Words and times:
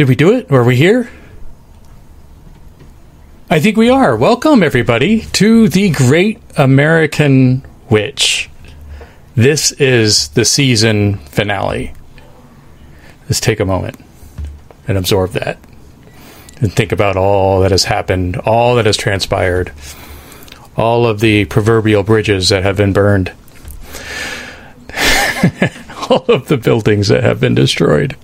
Did 0.00 0.08
we 0.08 0.16
do 0.16 0.32
it? 0.32 0.50
Are 0.50 0.64
we 0.64 0.76
here? 0.76 1.10
I 3.50 3.60
think 3.60 3.76
we 3.76 3.90
are. 3.90 4.16
Welcome, 4.16 4.62
everybody, 4.62 5.26
to 5.32 5.68
the 5.68 5.90
Great 5.90 6.40
American 6.56 7.66
Witch. 7.90 8.48
This 9.34 9.72
is 9.72 10.28
the 10.28 10.46
season 10.46 11.18
finale. 11.18 11.92
Let's 13.24 13.40
take 13.40 13.60
a 13.60 13.66
moment 13.66 14.02
and 14.88 14.96
absorb 14.96 15.32
that 15.32 15.58
and 16.62 16.72
think 16.72 16.92
about 16.92 17.18
all 17.18 17.60
that 17.60 17.70
has 17.70 17.84
happened, 17.84 18.38
all 18.38 18.76
that 18.76 18.86
has 18.86 18.96
transpired, 18.96 19.70
all 20.78 21.06
of 21.06 21.20
the 21.20 21.44
proverbial 21.44 22.04
bridges 22.04 22.48
that 22.48 22.62
have 22.62 22.78
been 22.78 22.94
burned, 22.94 23.34
all 26.08 26.24
of 26.26 26.48
the 26.48 26.56
buildings 26.56 27.08
that 27.08 27.22
have 27.22 27.38
been 27.38 27.54
destroyed. 27.54 28.16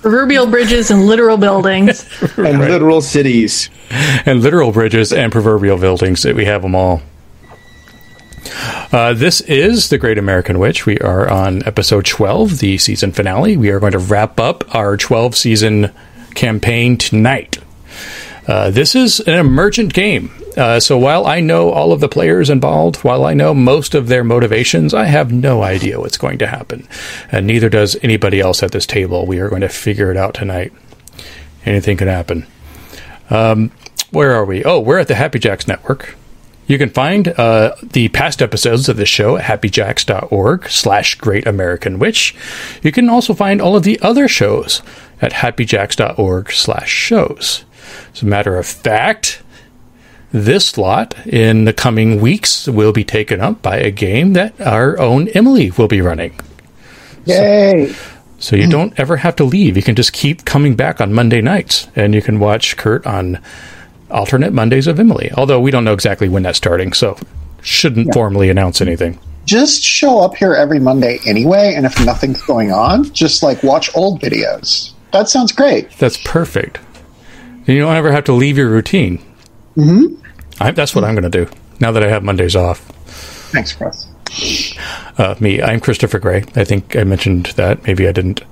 Proverbial 0.00 0.46
bridges 0.46 0.90
and 0.90 1.06
literal 1.06 1.36
buildings. 1.36 2.06
and 2.36 2.58
literal 2.58 3.00
cities. 3.00 3.70
and 4.26 4.42
literal 4.42 4.72
bridges 4.72 5.12
and 5.12 5.30
proverbial 5.32 5.78
buildings 5.78 6.22
that 6.22 6.34
we 6.34 6.44
have 6.44 6.62
them 6.62 6.74
all. 6.74 7.02
Uh, 8.92 9.12
this 9.14 9.40
is 9.42 9.88
the 9.88 9.98
Great 9.98 10.18
American 10.18 10.58
Witch. 10.58 10.86
We 10.86 10.98
are 10.98 11.28
on 11.28 11.66
episode 11.66 12.04
12, 12.04 12.58
the 12.58 12.78
season 12.78 13.12
finale. 13.12 13.56
We 13.56 13.70
are 13.70 13.80
going 13.80 13.92
to 13.92 13.98
wrap 13.98 14.38
up 14.38 14.74
our 14.74 14.96
12 14.96 15.34
season 15.34 15.92
campaign 16.34 16.96
tonight. 16.96 17.58
Uh, 18.46 18.70
this 18.70 18.94
is 18.94 19.20
an 19.20 19.34
emergent 19.38 19.94
game. 19.94 20.30
Uh, 20.56 20.78
so 20.78 20.96
while 20.96 21.26
I 21.26 21.40
know 21.40 21.70
all 21.70 21.92
of 21.92 22.00
the 22.00 22.08
players 22.08 22.50
involved, 22.50 22.96
while 22.98 23.24
I 23.24 23.34
know 23.34 23.54
most 23.54 23.94
of 23.94 24.08
their 24.08 24.24
motivations, 24.24 24.94
I 24.94 25.04
have 25.04 25.32
no 25.32 25.62
idea 25.62 26.00
what's 26.00 26.16
going 26.18 26.38
to 26.38 26.46
happen. 26.46 26.86
And 27.32 27.46
neither 27.46 27.68
does 27.68 27.96
anybody 28.02 28.40
else 28.40 28.62
at 28.62 28.72
this 28.72 28.86
table. 28.86 29.26
We 29.26 29.40
are 29.40 29.48
going 29.48 29.62
to 29.62 29.68
figure 29.68 30.10
it 30.10 30.16
out 30.16 30.34
tonight. 30.34 30.72
Anything 31.66 31.96
could 31.96 32.08
happen. 32.08 32.46
Um, 33.30 33.72
where 34.10 34.32
are 34.32 34.44
we? 34.44 34.62
Oh, 34.64 34.78
we're 34.80 34.98
at 34.98 35.08
the 35.08 35.14
Happy 35.14 35.38
Jacks 35.38 35.66
Network. 35.66 36.16
You 36.66 36.78
can 36.78 36.88
find 36.88 37.28
uh, 37.28 37.74
the 37.82 38.08
past 38.08 38.40
episodes 38.40 38.88
of 38.88 38.96
the 38.96 39.04
show 39.04 39.36
at 39.36 39.44
happyjacks.org 39.44 40.68
slash 40.70 41.14
great 41.16 41.46
American 41.46 41.98
witch. 41.98 42.34
You 42.82 42.90
can 42.90 43.10
also 43.10 43.34
find 43.34 43.60
all 43.60 43.76
of 43.76 43.82
the 43.82 44.00
other 44.00 44.28
shows 44.28 44.82
at 45.20 45.32
happyjacks.org 45.32 46.52
slash 46.52 46.90
shows. 46.90 47.64
As 48.14 48.22
a 48.22 48.26
matter 48.26 48.56
of 48.56 48.66
fact, 48.66 49.42
this 50.34 50.66
slot 50.66 51.14
in 51.28 51.64
the 51.64 51.72
coming 51.72 52.20
weeks 52.20 52.66
will 52.66 52.92
be 52.92 53.04
taken 53.04 53.40
up 53.40 53.62
by 53.62 53.76
a 53.76 53.92
game 53.92 54.32
that 54.32 54.60
our 54.60 54.98
own 54.98 55.28
Emily 55.28 55.70
will 55.70 55.86
be 55.86 56.00
running. 56.00 56.38
Yay! 57.24 57.94
So 58.40 58.56
you 58.56 58.68
don't 58.68 58.98
ever 58.98 59.18
have 59.18 59.36
to 59.36 59.44
leave. 59.44 59.76
You 59.76 59.82
can 59.84 59.94
just 59.94 60.12
keep 60.12 60.44
coming 60.44 60.74
back 60.74 61.00
on 61.00 61.14
Monday 61.14 61.40
nights, 61.40 61.86
and 61.94 62.16
you 62.16 62.20
can 62.20 62.40
watch 62.40 62.76
Kurt 62.76 63.06
on 63.06 63.40
alternate 64.10 64.52
Mondays 64.52 64.88
of 64.88 64.98
Emily. 64.98 65.30
Although 65.36 65.60
we 65.60 65.70
don't 65.70 65.84
know 65.84 65.94
exactly 65.94 66.28
when 66.28 66.42
that's 66.42 66.58
starting, 66.58 66.92
so 66.92 67.16
shouldn't 67.62 68.12
formally 68.12 68.50
announce 68.50 68.80
anything. 68.80 69.20
Just 69.44 69.84
show 69.84 70.18
up 70.18 70.34
here 70.34 70.54
every 70.54 70.80
Monday 70.80 71.20
anyway, 71.24 71.74
and 71.76 71.86
if 71.86 72.04
nothing's 72.04 72.42
going 72.42 72.72
on, 72.72 73.04
just 73.12 73.44
like 73.44 73.62
watch 73.62 73.88
old 73.94 74.20
videos. 74.20 74.94
That 75.12 75.28
sounds 75.28 75.52
great. 75.52 75.90
That's 75.92 76.18
perfect. 76.24 76.80
You 77.66 77.78
don't 77.78 77.94
ever 77.94 78.10
have 78.10 78.24
to 78.24 78.32
leave 78.32 78.58
your 78.58 78.68
routine. 78.68 79.18
Mm-hmm. 79.76 80.22
I, 80.60 80.70
that's 80.70 80.94
what 80.94 81.04
I'm 81.04 81.14
going 81.14 81.30
to 81.30 81.44
do 81.44 81.50
now 81.80 81.92
that 81.92 82.02
I 82.02 82.08
have 82.08 82.22
Mondays 82.22 82.56
off. 82.56 82.80
Thanks, 83.52 83.72
Chris. 83.72 84.06
uh, 85.18 85.34
me. 85.40 85.62
I'm 85.62 85.80
Christopher 85.80 86.18
Gray. 86.18 86.44
I 86.56 86.64
think 86.64 86.96
I 86.96 87.04
mentioned 87.04 87.46
that. 87.56 87.84
Maybe 87.86 88.08
I 88.08 88.12
didn't. 88.12 88.42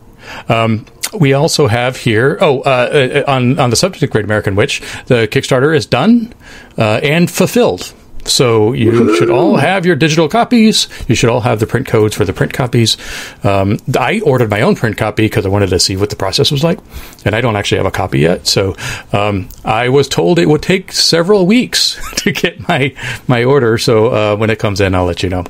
Um, 0.48 0.86
we 1.12 1.32
also 1.32 1.66
have 1.66 1.96
here. 1.96 2.38
Oh, 2.41 2.60
uh, 2.60 3.22
uh, 3.26 3.30
on 3.30 3.58
on 3.58 3.70
the 3.70 3.76
subject 3.76 4.02
of 4.02 4.10
Great 4.10 4.24
American 4.24 4.54
Witch, 4.54 4.80
the 5.06 5.28
Kickstarter 5.28 5.76
is 5.76 5.86
done 5.86 6.32
uh, 6.78 7.00
and 7.02 7.30
fulfilled. 7.30 7.92
So 8.25 8.72
you 8.72 9.16
should 9.16 9.31
all 9.31 9.56
have 9.56 9.84
your 9.84 9.97
digital 9.97 10.28
copies. 10.28 10.88
You 11.09 11.15
should 11.15 11.31
all 11.31 11.41
have 11.41 11.60
the 11.60 11.66
print 11.66 11.87
codes 11.87 12.15
for 12.15 12.25
the 12.25 12.33
print 12.33 12.53
copies. 12.53 12.97
Um, 13.44 13.78
I 13.99 14.21
ordered 14.21 14.50
my 14.50 14.62
own 14.62 14.77
print 14.77 14.97
copy 14.97 15.25
because 15.25 15.44
I 15.44 15.49
wanted 15.49 15.71
to 15.71 15.81
see 15.81 15.97
what 15.97 16.10
the 16.10 16.16
process 16.16 16.50
was 16.50 16.62
like, 16.62 16.78
and 17.25 17.34
I 17.34 17.41
don't 17.41 17.56
actually 17.56 17.78
have 17.78 17.87
a 17.87 17.91
copy 17.91 18.21
yet. 18.21 18.47
So 18.47 18.77
um, 19.12 19.49
I 19.65 19.88
was 19.88 20.09
told 20.09 20.38
it 20.38 20.49
would 20.49 20.62
take 20.62 20.93
several 20.93 21.47
weeks 21.47 22.00
to 22.19 22.33
get 22.33 22.66
my 22.69 22.94
my 23.27 23.44
order. 23.44 23.78
So 23.78 24.06
uh, 24.09 24.37
when 24.37 24.50
it 24.50 24.59
comes 24.59 24.81
in, 24.81 24.94
I'll 24.94 25.04
let 25.04 25.22
you 25.22 25.28
know. 25.28 25.44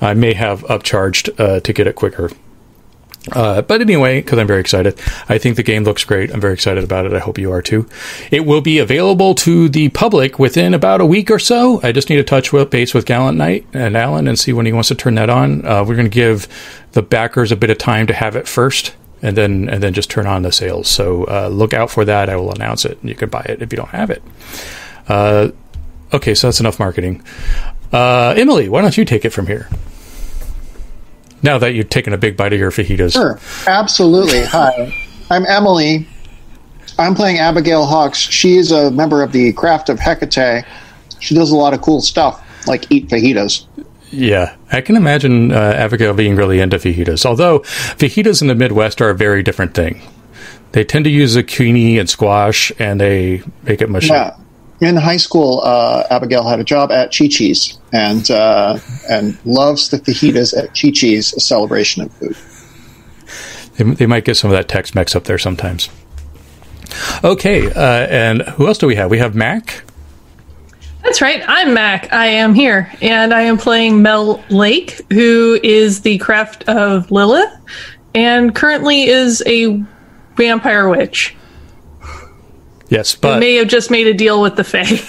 I 0.00 0.14
may 0.14 0.34
have 0.34 0.62
upcharged 0.62 1.38
uh, 1.38 1.60
to 1.60 1.72
get 1.72 1.86
it 1.86 1.94
quicker. 1.94 2.30
Uh, 3.30 3.62
but 3.62 3.80
anyway, 3.80 4.20
because 4.20 4.38
I'm 4.38 4.48
very 4.48 4.60
excited, 4.60 4.98
I 5.28 5.38
think 5.38 5.54
the 5.56 5.62
game 5.62 5.84
looks 5.84 6.04
great. 6.04 6.32
I'm 6.32 6.40
very 6.40 6.54
excited 6.54 6.82
about 6.82 7.06
it. 7.06 7.12
I 7.12 7.20
hope 7.20 7.38
you 7.38 7.52
are 7.52 7.62
too. 7.62 7.88
It 8.32 8.44
will 8.44 8.60
be 8.60 8.78
available 8.80 9.34
to 9.36 9.68
the 9.68 9.90
public 9.90 10.40
within 10.40 10.74
about 10.74 11.00
a 11.00 11.06
week 11.06 11.30
or 11.30 11.38
so. 11.38 11.80
I 11.84 11.92
just 11.92 12.10
need 12.10 12.16
to 12.16 12.24
touch 12.24 12.52
with 12.52 12.70
base 12.70 12.94
with 12.94 13.06
Gallant 13.06 13.38
Knight 13.38 13.64
and 13.72 13.96
Alan 13.96 14.26
and 14.26 14.36
see 14.38 14.52
when 14.52 14.66
he 14.66 14.72
wants 14.72 14.88
to 14.88 14.96
turn 14.96 15.14
that 15.14 15.30
on. 15.30 15.64
Uh, 15.64 15.84
we're 15.84 15.94
going 15.94 16.10
to 16.10 16.10
give 16.10 16.48
the 16.92 17.02
backers 17.02 17.52
a 17.52 17.56
bit 17.56 17.70
of 17.70 17.78
time 17.78 18.08
to 18.08 18.14
have 18.14 18.34
it 18.34 18.48
first, 18.48 18.94
and 19.22 19.36
then 19.36 19.68
and 19.68 19.82
then 19.82 19.92
just 19.92 20.10
turn 20.10 20.26
on 20.26 20.42
the 20.42 20.50
sales. 20.50 20.88
So 20.88 21.24
uh, 21.24 21.48
look 21.48 21.72
out 21.72 21.90
for 21.90 22.04
that. 22.04 22.28
I 22.28 22.34
will 22.34 22.52
announce 22.52 22.84
it, 22.84 22.98
and 23.00 23.08
you 23.08 23.14
can 23.14 23.28
buy 23.28 23.46
it 23.48 23.62
if 23.62 23.72
you 23.72 23.76
don't 23.76 23.90
have 23.90 24.10
it. 24.10 24.22
Uh, 25.06 25.50
okay, 26.12 26.34
so 26.34 26.48
that's 26.48 26.58
enough 26.58 26.80
marketing. 26.80 27.22
Uh, 27.92 28.34
Emily, 28.36 28.68
why 28.68 28.80
don't 28.82 28.96
you 28.96 29.04
take 29.04 29.24
it 29.24 29.30
from 29.30 29.46
here? 29.46 29.68
Now 31.42 31.58
that 31.58 31.74
you've 31.74 31.88
taken 31.90 32.12
a 32.12 32.18
big 32.18 32.36
bite 32.36 32.52
of 32.52 32.58
your 32.58 32.70
fajitas. 32.70 33.12
Sure, 33.12 33.38
absolutely. 33.66 34.44
Hi, 34.46 34.94
I'm 35.30 35.44
Emily. 35.46 36.06
I'm 36.98 37.14
playing 37.14 37.38
Abigail 37.38 37.84
Hawks. 37.86 38.18
She 38.18 38.56
is 38.56 38.70
a 38.70 38.90
member 38.90 39.22
of 39.22 39.32
the 39.32 39.52
Craft 39.54 39.88
of 39.88 39.98
Hecate. 39.98 40.64
She 41.20 41.34
does 41.34 41.50
a 41.50 41.56
lot 41.56 41.74
of 41.74 41.80
cool 41.80 42.00
stuff, 42.00 42.42
like 42.66 42.90
eat 42.90 43.08
fajitas. 43.08 43.66
Yeah, 44.10 44.56
I 44.70 44.82
can 44.82 44.96
imagine 44.96 45.52
uh, 45.52 45.56
Abigail 45.56 46.12
being 46.12 46.36
really 46.36 46.60
into 46.60 46.76
fajitas. 46.76 47.24
Although 47.24 47.60
fajitas 47.60 48.42
in 48.42 48.48
the 48.48 48.54
Midwest 48.54 49.00
are 49.00 49.10
a 49.10 49.14
very 49.14 49.42
different 49.42 49.74
thing. 49.74 50.02
They 50.72 50.84
tend 50.84 51.04
to 51.04 51.10
use 51.10 51.36
zucchini 51.36 51.98
and 51.98 52.08
squash, 52.08 52.72
and 52.78 53.00
they 53.00 53.42
make 53.62 53.80
it 53.80 53.90
mushy. 53.90 54.08
Yeah. 54.08 54.36
In 54.82 54.96
high 54.96 55.16
school, 55.16 55.60
uh, 55.62 56.02
Abigail 56.10 56.42
had 56.42 56.58
a 56.58 56.64
job 56.64 56.90
at 56.90 57.14
Chi 57.16 57.28
Chi's 57.28 57.78
and 57.92 58.28
uh, 58.32 58.80
and 59.08 59.38
loves 59.44 59.90
the 59.90 59.98
fajitas 59.98 60.58
at 60.58 60.70
Chi 60.74 60.90
Chi's, 60.90 61.32
a 61.34 61.40
celebration 61.40 62.02
of 62.02 62.12
food. 62.14 62.36
They, 63.76 63.84
they 63.94 64.06
might 64.06 64.24
get 64.24 64.36
some 64.36 64.50
of 64.50 64.56
that 64.56 64.68
Tex-Mex 64.68 65.14
up 65.14 65.22
there 65.22 65.38
sometimes. 65.38 65.88
Okay, 67.22 67.70
uh, 67.70 68.06
and 68.08 68.42
who 68.42 68.66
else 68.66 68.76
do 68.76 68.88
we 68.88 68.96
have? 68.96 69.08
We 69.08 69.18
have 69.18 69.36
Mac. 69.36 69.84
That's 71.04 71.22
right. 71.22 71.44
I'm 71.46 71.74
Mac. 71.74 72.12
I 72.12 72.26
am 72.26 72.52
here, 72.52 72.92
and 73.00 73.32
I 73.32 73.42
am 73.42 73.58
playing 73.58 74.02
Mel 74.02 74.42
Lake, 74.50 75.00
who 75.12 75.60
is 75.62 76.00
the 76.00 76.18
craft 76.18 76.68
of 76.68 77.08
Lilith, 77.12 77.52
and 78.16 78.52
currently 78.52 79.04
is 79.04 79.44
a 79.46 79.80
vampire 80.36 80.88
witch. 80.88 81.36
Yes, 82.92 83.14
Who 83.14 83.20
but 83.22 83.40
may 83.40 83.54
have 83.54 83.68
just 83.68 83.90
made 83.90 84.06
a 84.06 84.12
deal 84.12 84.42
with 84.42 84.56
the 84.56 84.64
Fae. 84.64 85.00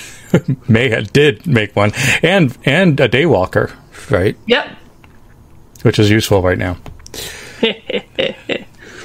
May 0.69 0.89
had- 0.89 1.11
did 1.11 1.45
make 1.45 1.75
one, 1.75 1.91
and 2.23 2.57
and 2.65 2.97
a 2.99 3.09
daywalker, 3.09 3.71
right? 4.09 4.37
yep. 4.47 4.75
Which 5.81 5.99
is 5.99 6.09
useful 6.09 6.41
right 6.41 6.57
now. 6.57 6.77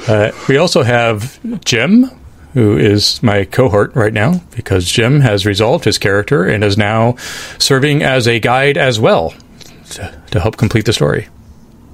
Uh, 0.07 0.33
we 0.49 0.57
also 0.57 0.83
have 0.83 1.39
Jim, 1.67 2.05
who 2.55 2.79
is 2.79 3.23
my 3.23 3.45
cohort 3.45 3.95
right 3.95 4.13
now, 4.15 4.41
because 4.57 4.87
Jim 4.91 5.21
has 5.21 5.45
resolved 5.45 5.85
his 5.85 5.99
character 5.99 6.45
and 6.45 6.65
is 6.65 6.79
now 6.79 7.15
serving 7.59 8.03
as 8.03 8.27
a 8.27 8.41
guide 8.41 8.79
as 8.79 8.99
well 8.99 9.35
to, 9.91 10.19
to 10.31 10.41
help 10.41 10.57
complete 10.57 10.87
the 10.87 10.95
story. 10.95 11.29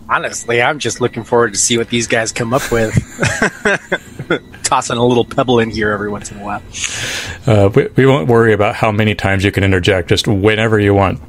Honestly, 0.09 0.63
I'm 0.63 0.79
just 0.79 1.01
looking 1.01 1.25
forward 1.25 1.55
to 1.55 1.59
see 1.59 1.77
what 1.77 1.89
these 1.89 2.07
guys 2.07 2.31
come 2.31 2.55
up 2.55 2.71
with. 2.71 2.95
Tossing 4.63 4.97
a 4.97 5.05
little 5.05 5.25
pebble 5.25 5.59
in 5.59 5.71
here 5.71 5.91
every 5.91 6.11
once 6.11 6.31
in 6.31 6.39
a 6.39 6.45
while. 6.45 6.63
Uh, 7.47 7.69
we, 7.75 7.89
we 7.97 8.07
won't 8.07 8.29
worry 8.29 8.53
about 8.53 8.75
how 8.75 8.91
many 8.91 9.15
times 9.15 9.45
you 9.45 9.53
can 9.53 9.65
interject, 9.65 10.09
just 10.09 10.27
whenever 10.27 10.79
you 10.79 10.95
want. 10.95 11.21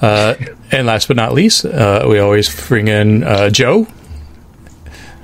Uh, 0.00 0.34
and 0.70 0.86
last 0.86 1.08
but 1.08 1.16
not 1.16 1.32
least, 1.32 1.64
uh, 1.64 2.06
we 2.08 2.18
always 2.18 2.68
bring 2.68 2.88
in 2.88 3.24
uh, 3.24 3.50
Joe. 3.50 3.86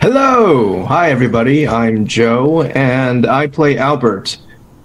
Hello! 0.00 0.84
Hi, 0.84 1.10
everybody. 1.10 1.66
I'm 1.66 2.06
Joe, 2.06 2.62
and 2.62 3.26
I 3.26 3.46
play 3.46 3.78
Albert, 3.78 4.38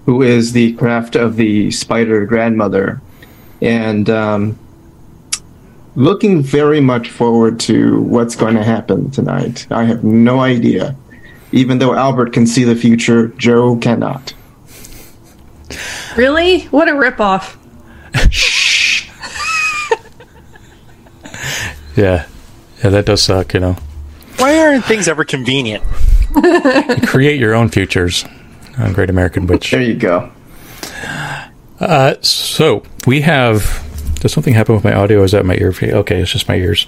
who 0.06 0.22
is 0.22 0.54
the 0.54 0.74
craft 0.74 1.16
of 1.16 1.36
the 1.36 1.72
spider 1.72 2.26
grandmother. 2.26 3.02
And 3.62 4.10
um, 4.10 4.60
looking 5.96 6.42
very 6.42 6.80
much 6.80 7.10
forward 7.10 7.60
to 7.62 8.02
what's 8.02 8.36
going 8.36 8.56
to 8.56 8.64
happen 8.64 9.12
tonight. 9.12 9.68
I 9.70 9.84
have 9.84 10.04
no 10.04 10.40
idea. 10.40 10.96
Even 11.52 11.80
though 11.80 11.94
Albert 11.96 12.34
can 12.34 12.46
see 12.46 12.64
the 12.64 12.76
future, 12.76 13.28
Joe 13.30 13.76
cannot. 13.78 14.34
Really? 16.16 16.62
What 16.66 16.88
a 16.88 16.92
ripoff. 16.94 17.56
Shh. 18.32 19.10
Yeah, 21.96 22.28
yeah, 22.82 22.92
that 22.92 23.06
does 23.06 23.22
suck, 23.22 23.54
you 23.54 23.60
know. 23.60 23.76
Why 24.38 24.58
aren't 24.60 24.86
things 24.86 25.10
ever 25.10 25.26
convenient? 25.26 25.84
Create 27.08 27.40
your 27.40 27.54
own 27.56 27.68
futures 27.68 28.24
on 28.78 28.94
Great 28.94 29.10
American 29.10 29.48
Witch. 29.48 29.72
There 29.72 29.82
you 29.82 29.96
go. 29.96 30.32
Uh, 31.80 32.16
so 32.22 32.84
we 33.06 33.22
have. 33.22 33.86
Does 34.22 34.32
something 34.32 34.54
happen 34.54 34.76
with 34.76 34.84
my 34.84 34.94
audio? 34.94 35.24
Is 35.24 35.32
that 35.34 35.46
my 35.46 35.56
ear? 35.56 35.74
Okay, 35.82 36.22
it's 36.22 36.32
just 36.32 36.48
my 36.48 36.56
ears. 36.56 36.88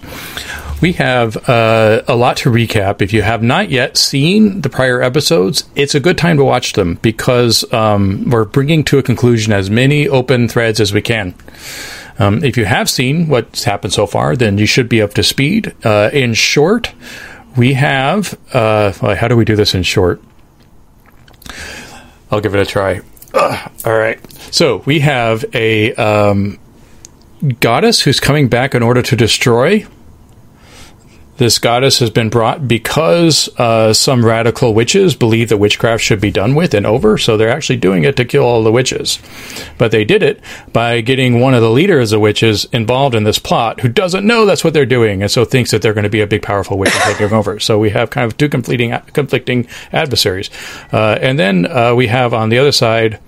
We 0.81 0.93
have 0.93 1.47
uh, 1.47 2.01
a 2.07 2.15
lot 2.15 2.37
to 2.37 2.49
recap. 2.49 3.03
If 3.03 3.13
you 3.13 3.21
have 3.21 3.43
not 3.43 3.69
yet 3.69 3.97
seen 3.97 4.61
the 4.61 4.69
prior 4.69 4.99
episodes, 5.01 5.63
it's 5.75 5.93
a 5.93 5.99
good 5.99 6.17
time 6.17 6.37
to 6.37 6.43
watch 6.43 6.73
them 6.73 6.95
because 7.03 7.71
um, 7.71 8.27
we're 8.29 8.45
bringing 8.45 8.83
to 8.85 8.97
a 8.97 9.03
conclusion 9.03 9.53
as 9.53 9.69
many 9.69 10.07
open 10.07 10.47
threads 10.47 10.79
as 10.79 10.91
we 10.91 11.01
can. 11.01 11.35
Um, 12.17 12.43
if 12.43 12.57
you 12.57 12.65
have 12.65 12.89
seen 12.89 13.27
what's 13.27 13.63
happened 13.63 13.93
so 13.93 14.07
far, 14.07 14.35
then 14.35 14.57
you 14.57 14.65
should 14.65 14.89
be 14.89 15.03
up 15.03 15.13
to 15.13 15.23
speed. 15.23 15.75
Uh, 15.85 16.09
in 16.11 16.33
short, 16.33 16.91
we 17.55 17.73
have. 17.73 18.37
Uh, 18.51 18.91
how 19.15 19.27
do 19.27 19.37
we 19.37 19.45
do 19.45 19.55
this 19.55 19.75
in 19.75 19.83
short? 19.83 20.21
I'll 22.31 22.41
give 22.41 22.55
it 22.55 22.61
a 22.61 22.65
try. 22.65 23.01
Ugh, 23.33 23.71
all 23.85 23.97
right. 23.97 24.19
So 24.53 24.77
we 24.85 24.99
have 25.01 25.45
a 25.53 25.93
um, 25.93 26.59
goddess 27.59 28.01
who's 28.01 28.19
coming 28.19 28.47
back 28.47 28.73
in 28.73 28.81
order 28.81 29.01
to 29.03 29.15
destroy. 29.15 29.85
This 31.41 31.57
goddess 31.57 31.97
has 31.97 32.11
been 32.11 32.29
brought 32.29 32.67
because 32.67 33.49
uh, 33.57 33.93
some 33.93 34.23
radical 34.23 34.75
witches 34.75 35.15
believe 35.15 35.49
that 35.49 35.57
witchcraft 35.57 36.03
should 36.03 36.21
be 36.21 36.29
done 36.29 36.53
with 36.53 36.75
and 36.75 36.85
over, 36.85 37.17
so 37.17 37.35
they're 37.35 37.49
actually 37.49 37.77
doing 37.77 38.03
it 38.03 38.15
to 38.17 38.25
kill 38.25 38.43
all 38.43 38.61
the 38.61 38.71
witches. 38.71 39.17
But 39.79 39.89
they 39.89 40.05
did 40.05 40.21
it 40.21 40.39
by 40.71 41.01
getting 41.01 41.39
one 41.39 41.55
of 41.55 41.63
the 41.63 41.71
leaders 41.71 42.11
of 42.13 42.21
witches 42.21 42.65
involved 42.65 43.15
in 43.15 43.23
this 43.23 43.39
plot 43.39 43.79
who 43.79 43.89
doesn't 43.89 44.23
know 44.23 44.45
that's 44.45 44.63
what 44.63 44.75
they're 44.75 44.85
doing 44.85 45.23
and 45.23 45.31
so 45.31 45.43
thinks 45.43 45.71
that 45.71 45.81
they're 45.81 45.95
going 45.95 46.03
to 46.03 46.11
be 46.11 46.21
a 46.21 46.27
big, 46.27 46.43
powerful 46.43 46.77
witch 46.77 46.93
and 46.93 47.17
take 47.17 47.31
over. 47.31 47.59
So 47.59 47.79
we 47.79 47.89
have 47.89 48.11
kind 48.11 48.31
of 48.31 48.37
two 48.37 48.47
conflicting, 48.47 48.91
conflicting 49.11 49.65
adversaries. 49.91 50.51
Uh, 50.93 51.17
and 51.19 51.39
then 51.39 51.65
uh, 51.65 51.95
we 51.95 52.05
have 52.05 52.35
on 52.35 52.49
the 52.49 52.59
other 52.59 52.71
side 52.71 53.19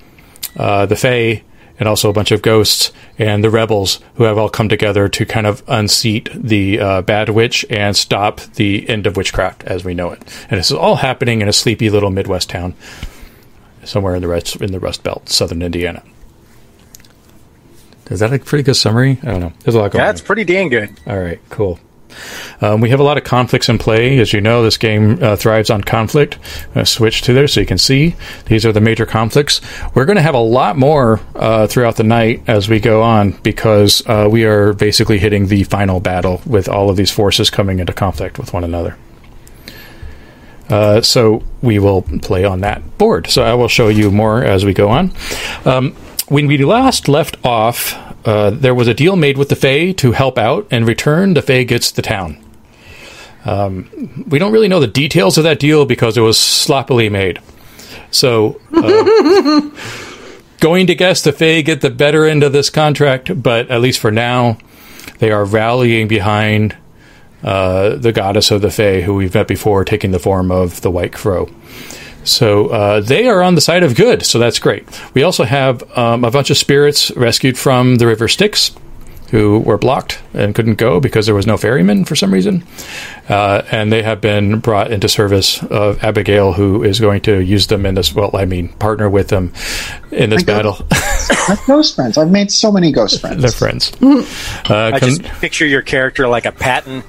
uh, 0.55 0.85
the 0.85 0.95
Fae 0.95 1.41
and 1.79 1.89
also 1.89 2.09
a 2.09 2.13
bunch 2.13 2.31
of 2.31 2.41
ghosts 2.41 2.91
and 3.17 3.43
the 3.43 3.49
rebels 3.49 3.99
who 4.15 4.23
have 4.25 4.37
all 4.37 4.49
come 4.49 4.69
together 4.69 5.09
to 5.09 5.25
kind 5.25 5.47
of 5.47 5.63
unseat 5.67 6.29
the 6.33 6.79
uh, 6.79 7.01
bad 7.01 7.29
witch 7.29 7.65
and 7.69 7.95
stop 7.97 8.39
the 8.55 8.87
end 8.87 9.07
of 9.07 9.17
witchcraft 9.17 9.63
as 9.63 9.83
we 9.83 9.93
know 9.93 10.11
it. 10.11 10.19
And 10.49 10.59
this 10.59 10.67
is 10.71 10.77
all 10.77 10.97
happening 10.97 11.41
in 11.41 11.47
a 11.47 11.53
sleepy 11.53 11.89
little 11.89 12.11
Midwest 12.11 12.49
town 12.49 12.75
somewhere 13.83 14.15
in 14.15 14.21
the 14.21 14.27
rest, 14.27 14.55
in 14.57 14.71
the 14.71 14.79
Rust 14.79 15.03
Belt, 15.03 15.27
southern 15.29 15.61
Indiana. 15.61 16.03
Is 18.09 18.19
that 18.19 18.31
a 18.33 18.39
pretty 18.39 18.63
good 18.63 18.75
summary? 18.75 19.17
I 19.23 19.25
don't 19.27 19.39
know. 19.39 19.53
There's 19.63 19.75
a 19.75 19.79
lot 19.79 19.91
going 19.91 20.01
Yeah, 20.03 20.09
on. 20.09 20.13
it's 20.13 20.21
pretty 20.21 20.43
dang 20.43 20.69
good. 20.69 20.89
All 21.07 21.19
right, 21.19 21.39
cool. 21.49 21.79
Um, 22.61 22.81
we 22.81 22.89
have 22.89 22.99
a 22.99 23.03
lot 23.03 23.17
of 23.17 23.23
conflicts 23.23 23.69
in 23.69 23.77
play. 23.77 24.19
As 24.19 24.33
you 24.33 24.41
know, 24.41 24.63
this 24.63 24.77
game 24.77 25.21
uh, 25.21 25.35
thrives 25.35 25.69
on 25.69 25.81
conflict. 25.81 26.37
Switch 26.83 27.21
to 27.23 27.33
there 27.33 27.47
so 27.47 27.59
you 27.59 27.65
can 27.65 27.77
see. 27.77 28.15
These 28.45 28.65
are 28.65 28.71
the 28.71 28.81
major 28.81 29.05
conflicts. 29.05 29.61
We're 29.93 30.05
going 30.05 30.17
to 30.17 30.21
have 30.21 30.35
a 30.35 30.39
lot 30.39 30.77
more 30.77 31.19
uh, 31.35 31.67
throughout 31.67 31.97
the 31.97 32.03
night 32.03 32.43
as 32.47 32.69
we 32.69 32.79
go 32.79 33.01
on 33.01 33.31
because 33.43 34.01
uh, 34.07 34.27
we 34.31 34.45
are 34.45 34.73
basically 34.73 35.19
hitting 35.19 35.47
the 35.47 35.63
final 35.63 35.99
battle 35.99 36.41
with 36.45 36.67
all 36.67 36.89
of 36.89 36.97
these 36.97 37.11
forces 37.11 37.49
coming 37.49 37.79
into 37.79 37.93
conflict 37.93 38.37
with 38.37 38.53
one 38.53 38.63
another. 38.63 38.97
Uh, 40.69 41.01
so 41.01 41.43
we 41.61 41.77
will 41.77 42.01
play 42.21 42.45
on 42.45 42.61
that 42.61 42.97
board. 42.97 43.27
So 43.27 43.43
I 43.43 43.53
will 43.53 43.67
show 43.67 43.89
you 43.89 44.11
more 44.11 44.43
as 44.43 44.65
we 44.65 44.73
go 44.73 44.89
on. 44.89 45.11
Um, 45.65 45.95
when 46.27 46.47
we 46.47 46.57
last 46.57 47.07
left 47.07 47.37
off, 47.45 47.95
uh, 48.25 48.49
there 48.51 48.75
was 48.75 48.87
a 48.87 48.93
deal 48.93 49.15
made 49.15 49.37
with 49.37 49.49
the 49.49 49.55
Fae 49.55 49.91
to 49.93 50.11
help 50.13 50.37
out. 50.37 50.67
And 50.71 50.83
in 50.83 50.85
return, 50.85 51.33
the 51.33 51.41
Fae 51.41 51.63
gets 51.63 51.91
the 51.91 52.01
town. 52.01 52.43
Um, 53.45 54.25
we 54.27 54.39
don't 54.39 54.53
really 54.53 54.69
know 54.69 54.79
the 54.79 54.87
details 54.87 55.37
of 55.37 55.43
that 55.43 55.59
deal 55.59 55.85
because 55.85 56.17
it 56.17 56.21
was 56.21 56.37
sloppily 56.37 57.09
made. 57.09 57.41
So, 58.11 58.61
uh, 58.73 59.69
going 60.59 60.87
to 60.87 60.95
guess 60.95 61.23
the 61.23 61.33
Fae 61.33 61.61
get 61.61 61.81
the 61.81 61.89
better 61.89 62.25
end 62.25 62.43
of 62.43 62.53
this 62.53 62.69
contract, 62.69 63.43
but 63.43 63.69
at 63.69 63.81
least 63.81 63.99
for 63.99 64.11
now, 64.11 64.57
they 65.19 65.31
are 65.31 65.43
rallying 65.43 66.07
behind 66.07 66.77
uh, 67.43 67.95
the 67.97 68.13
goddess 68.13 68.51
of 68.51 68.61
the 68.61 68.71
Fae, 68.71 69.01
who 69.01 69.15
we've 69.15 69.33
met 69.33 69.47
before, 69.47 69.83
taking 69.83 70.11
the 70.11 70.19
form 70.19 70.51
of 70.51 70.79
the 70.81 70.91
White 70.91 71.11
Crow. 71.11 71.49
So 72.23 72.67
uh, 72.69 72.99
they 73.01 73.27
are 73.27 73.41
on 73.41 73.55
the 73.55 73.61
side 73.61 73.83
of 73.83 73.95
good, 73.95 74.25
so 74.25 74.39
that's 74.39 74.59
great. 74.59 74.85
We 75.13 75.23
also 75.23 75.43
have 75.43 75.83
um, 75.97 76.23
a 76.23 76.31
bunch 76.31 76.49
of 76.49 76.57
spirits 76.57 77.11
rescued 77.11 77.57
from 77.57 77.95
the 77.97 78.07
River 78.07 78.27
Styx 78.27 78.71
who 79.29 79.57
were 79.61 79.79
blocked 79.79 80.21
and 80.35 80.53
couldn't 80.53 80.75
go 80.75 80.99
because 80.99 81.25
there 81.25 81.33
was 81.33 81.47
no 81.47 81.57
ferryman 81.57 82.05
for 82.05 82.15
some 82.15 82.31
reason. 82.31 82.63
Uh, 83.27 83.63
and 83.71 83.91
they 83.91 84.03
have 84.03 84.21
been 84.21 84.59
brought 84.59 84.91
into 84.91 85.09
service 85.09 85.63
of 85.63 86.03
Abigail, 86.03 86.53
who 86.53 86.83
is 86.83 86.99
going 86.99 87.19
to 87.19 87.39
use 87.39 87.65
them 87.65 87.83
in 87.87 87.95
this, 87.95 88.13
well, 88.13 88.29
I 88.35 88.45
mean, 88.45 88.69
partner 88.73 89.09
with 89.09 89.29
them 89.29 89.51
in 90.11 90.29
this 90.29 90.43
I 90.43 90.45
got- 90.45 90.55
battle. 90.77 90.87
My 91.49 91.57
ghost 91.65 91.95
friends. 91.95 92.15
I've 92.19 92.29
made 92.29 92.51
so 92.51 92.71
many 92.71 92.91
ghost 92.91 93.21
friends. 93.21 93.41
They're 93.41 93.49
friends. 93.51 93.91
Uh, 94.03 94.91
I 94.93 94.99
con- 94.99 95.09
just 95.09 95.23
picture 95.41 95.65
your 95.65 95.81
character 95.81 96.27
like 96.27 96.45
a 96.45 96.51
Patton, 96.51 97.01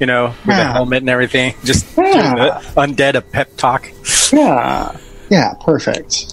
you 0.00 0.06
know, 0.06 0.34
with 0.46 0.56
a 0.56 0.64
helmet 0.64 1.02
and 1.02 1.10
everything, 1.10 1.54
just 1.64 1.86
Yeah. 1.96 2.12
giving 2.12 2.34
the 2.34 2.50
undead 2.76 3.14
a 3.14 3.20
pep 3.20 3.56
talk. 3.56 3.88
Yeah. 4.32 4.96
Yeah, 5.30 5.54
perfect. 5.60 6.26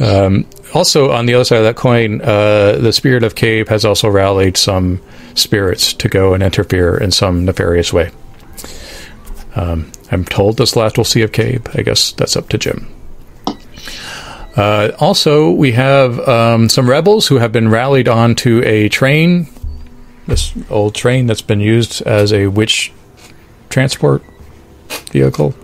Um, 0.00 0.46
also, 0.74 1.10
on 1.10 1.26
the 1.26 1.34
other 1.34 1.44
side 1.44 1.58
of 1.58 1.64
that 1.64 1.76
coin, 1.76 2.20
uh, 2.22 2.78
the 2.80 2.92
spirit 2.92 3.22
of 3.24 3.34
Cave 3.34 3.68
has 3.68 3.84
also 3.84 4.08
rallied 4.08 4.56
some 4.56 5.00
spirits 5.34 5.92
to 5.94 6.08
go 6.08 6.34
and 6.34 6.42
interfere 6.42 6.96
in 6.96 7.10
some 7.10 7.44
nefarious 7.44 7.92
way. 7.92 8.10
Um, 9.54 9.90
I'm 10.10 10.24
told 10.24 10.56
this 10.56 10.76
last 10.76 10.96
we'll 10.96 11.04
see 11.04 11.22
of 11.22 11.32
Cave. 11.32 11.66
I 11.74 11.82
guess 11.82 12.12
that's 12.12 12.36
up 12.36 12.48
to 12.50 12.58
Jim. 12.58 12.88
Uh, 14.56 14.92
also, 14.98 15.50
we 15.50 15.72
have 15.72 16.18
um, 16.28 16.68
some 16.68 16.88
rebels 16.88 17.26
who 17.26 17.36
have 17.38 17.52
been 17.52 17.68
rallied 17.68 18.08
onto 18.08 18.62
a 18.64 18.88
train, 18.90 19.46
this 20.26 20.52
old 20.70 20.94
train 20.94 21.26
that's 21.26 21.42
been 21.42 21.60
used 21.60 22.02
as 22.02 22.32
a 22.32 22.46
witch 22.46 22.92
transport 23.68 24.22
vehicle. 25.10 25.54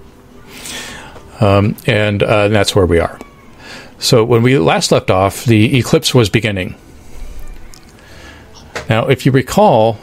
Um, 1.41 1.77
and 1.87 2.23
uh, 2.23 2.49
that's 2.49 2.75
where 2.75 2.87
we 2.87 2.99
are. 2.99 3.19
So 3.99 4.25
when 4.25 4.43
we 4.43 4.59
last 4.59 4.93
left 4.93 5.11
off, 5.11 5.45
the 5.45 5.79
eclipse 5.79 6.15
was 6.15 6.29
beginning. 6.29 6.75
Now, 8.89 9.09
if 9.09 9.27
you 9.27 9.33
recall, 9.33 9.95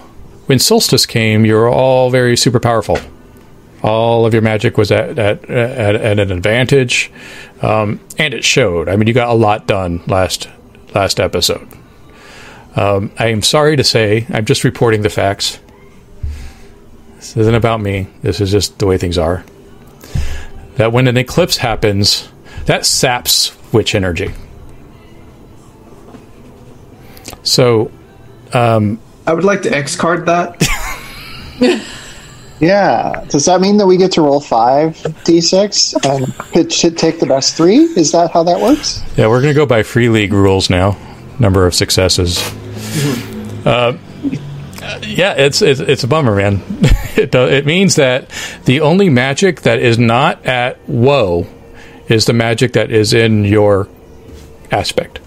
when 0.45 0.59
solstice 0.59 1.05
came, 1.05 1.45
you 1.45 1.55
were 1.55 1.69
all 1.69 2.09
very 2.09 2.37
super 2.37 2.59
powerful. 2.59 2.99
All 3.81 4.25
of 4.25 4.33
your 4.33 4.41
magic 4.41 4.77
was 4.77 4.91
at 4.91 5.17
at, 5.19 5.49
at, 5.49 5.95
at 5.95 6.19
an 6.19 6.31
advantage, 6.31 7.11
um, 7.61 7.99
and 8.17 8.33
it 8.33 8.43
showed. 8.43 8.89
I 8.89 8.95
mean, 8.95 9.07
you 9.07 9.13
got 9.13 9.29
a 9.29 9.33
lot 9.33 9.67
done 9.67 10.01
last 10.07 10.49
last 10.93 11.19
episode. 11.19 11.67
Um, 12.75 13.11
I 13.17 13.27
am 13.27 13.41
sorry 13.41 13.75
to 13.77 13.83
say, 13.83 14.25
I'm 14.29 14.45
just 14.45 14.63
reporting 14.63 15.01
the 15.01 15.09
facts. 15.09 15.59
This 17.15 17.37
isn't 17.37 17.55
about 17.55 17.81
me. 17.81 18.07
This 18.21 18.41
is 18.41 18.51
just 18.51 18.79
the 18.79 18.85
way 18.85 18.97
things 18.97 19.17
are. 19.17 19.43
That 20.75 20.91
when 20.91 21.07
an 21.07 21.17
eclipse 21.17 21.57
happens, 21.57 22.29
that 22.65 22.85
saps 22.85 23.55
witch 23.73 23.95
energy. 23.95 24.33
So, 27.43 27.91
I 28.53 28.97
would 29.33 29.43
like 29.43 29.61
to 29.63 29.75
X 29.75 29.95
card 29.95 30.25
that. 30.25 30.61
Yeah. 32.59 33.25
Does 33.27 33.45
that 33.45 33.59
mean 33.59 33.77
that 33.77 33.85
we 33.85 33.97
get 33.97 34.13
to 34.13 34.21
roll 34.21 34.39
five 34.39 34.95
d6 34.95 36.05
and 36.05 36.33
it 36.55 36.71
should 36.71 36.97
take 36.97 37.19
the 37.19 37.25
best 37.25 37.57
three? 37.57 37.79
Is 37.79 38.11
that 38.13 38.31
how 38.31 38.43
that 38.43 38.59
works? 38.59 39.03
yeah, 39.17 39.27
we're 39.27 39.41
going 39.41 39.53
to 39.53 39.57
go 39.57 39.65
by 39.65 39.83
free 39.83 40.09
league 40.09 40.33
rules 40.33 40.69
now. 40.69 40.97
Number 41.39 41.65
of 41.65 41.75
successes. 41.75 42.39
Uh, 43.65 43.97
yeah, 45.01 45.33
it's, 45.33 45.61
it's 45.61 45.79
it's 45.79 46.03
a 46.03 46.07
bummer, 46.07 46.35
man. 46.35 46.61
it 47.17 47.31
do, 47.31 47.47
it 47.47 47.65
means 47.65 47.95
that 47.95 48.29
the 48.65 48.81
only 48.81 49.09
magic 49.09 49.61
that 49.61 49.79
is 49.79 49.97
not 49.97 50.45
at 50.45 50.87
woe 50.87 51.47
is 52.07 52.25
the 52.25 52.33
magic 52.33 52.73
that 52.73 52.91
is 52.91 53.13
in 53.13 53.43
your 53.43 53.87
aspect. 54.71 55.19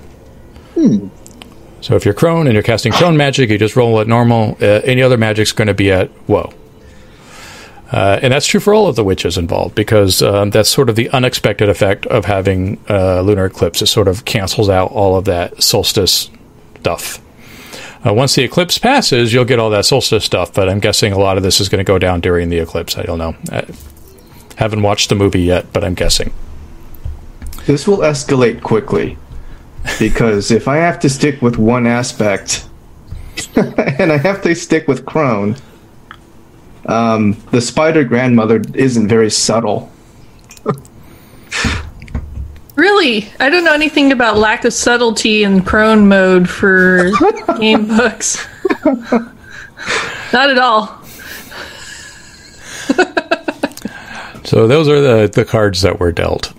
So 1.80 1.96
if 1.96 2.04
you're 2.04 2.14
crone 2.14 2.46
and 2.46 2.54
you're 2.54 2.62
casting 2.62 2.92
crone 2.92 3.16
magic, 3.16 3.50
you 3.50 3.58
just 3.58 3.76
roll 3.76 4.00
at 4.00 4.06
normal. 4.06 4.56
Uh, 4.60 4.80
any 4.84 5.02
other 5.02 5.16
magic's 5.16 5.52
going 5.52 5.68
to 5.68 5.74
be 5.74 5.90
at 5.90 6.10
woe. 6.28 6.52
Uh, 7.90 8.18
and 8.20 8.32
that's 8.32 8.46
true 8.46 8.60
for 8.60 8.74
all 8.74 8.86
of 8.86 8.96
the 8.96 9.04
witches 9.04 9.38
involved 9.38 9.74
because 9.74 10.20
um, 10.20 10.50
that's 10.50 10.68
sort 10.68 10.90
of 10.90 10.96
the 10.96 11.08
unexpected 11.10 11.68
effect 11.68 12.04
of 12.06 12.26
having 12.26 12.78
uh, 12.90 13.22
lunar 13.22 13.46
eclipse. 13.46 13.80
It 13.80 13.86
sort 13.86 14.08
of 14.08 14.24
cancels 14.24 14.68
out 14.68 14.90
all 14.90 15.16
of 15.16 15.24
that 15.24 15.62
solstice 15.62 16.30
stuff. 16.80 17.20
Uh, 18.06 18.14
once 18.14 18.34
the 18.36 18.44
eclipse 18.44 18.78
passes, 18.78 19.32
you'll 19.32 19.44
get 19.44 19.58
all 19.58 19.70
that 19.70 19.84
solstice 19.84 20.24
stuff, 20.24 20.52
but 20.52 20.68
I'm 20.68 20.78
guessing 20.78 21.12
a 21.12 21.18
lot 21.18 21.36
of 21.36 21.42
this 21.42 21.60
is 21.60 21.68
going 21.68 21.78
to 21.78 21.84
go 21.84 21.98
down 21.98 22.20
during 22.20 22.48
the 22.48 22.58
eclipse. 22.58 22.96
I 22.96 23.02
don't 23.02 23.18
know. 23.18 23.36
I 23.50 23.66
haven't 24.56 24.82
watched 24.82 25.08
the 25.08 25.14
movie 25.14 25.42
yet, 25.42 25.72
but 25.72 25.84
I'm 25.84 25.94
guessing. 25.94 26.32
This 27.66 27.88
will 27.88 27.98
escalate 27.98 28.62
quickly 28.62 29.18
because 29.98 30.50
if 30.50 30.68
I 30.68 30.76
have 30.76 31.00
to 31.00 31.10
stick 31.10 31.42
with 31.42 31.58
one 31.58 31.86
aspect 31.86 32.68
and 33.56 34.12
I 34.12 34.16
have 34.18 34.42
to 34.42 34.54
stick 34.54 34.88
with 34.88 35.04
Crone, 35.04 35.56
um, 36.86 37.32
the 37.50 37.60
spider 37.60 38.04
grandmother 38.04 38.62
isn't 38.74 39.08
very 39.08 39.30
subtle. 39.30 39.90
Really, 42.78 43.28
I 43.40 43.50
don't 43.50 43.64
know 43.64 43.74
anything 43.74 44.12
about 44.12 44.36
lack 44.36 44.64
of 44.64 44.72
subtlety 44.72 45.42
in 45.42 45.64
crone 45.64 46.06
mode 46.06 46.48
for 46.48 47.10
game 47.58 47.88
books. 47.88 48.46
Not 50.32 50.50
at 50.50 50.58
all. 50.58 50.98
So 54.44 54.66
those 54.66 54.88
are 54.88 55.00
the, 55.00 55.28
the 55.28 55.44
cards 55.44 55.82
that 55.82 55.98
were 56.00 56.12
dealt. 56.12 56.54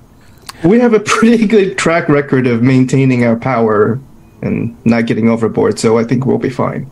We 0.64 0.80
have 0.80 0.94
a 0.94 1.00
pretty 1.00 1.48
good 1.48 1.78
track 1.78 2.10
record 2.10 2.46
of 2.48 2.62
maintaining 2.62 3.24
our 3.24 3.38
power 3.38 4.00
and 4.42 4.78
not 4.86 5.06
getting 5.06 5.30
overboard, 5.30 5.80
so 5.80 5.98
I 5.98 6.04
think 6.04 6.26
we'll 6.26 6.38
be 6.38 6.50
fine. 6.50 6.92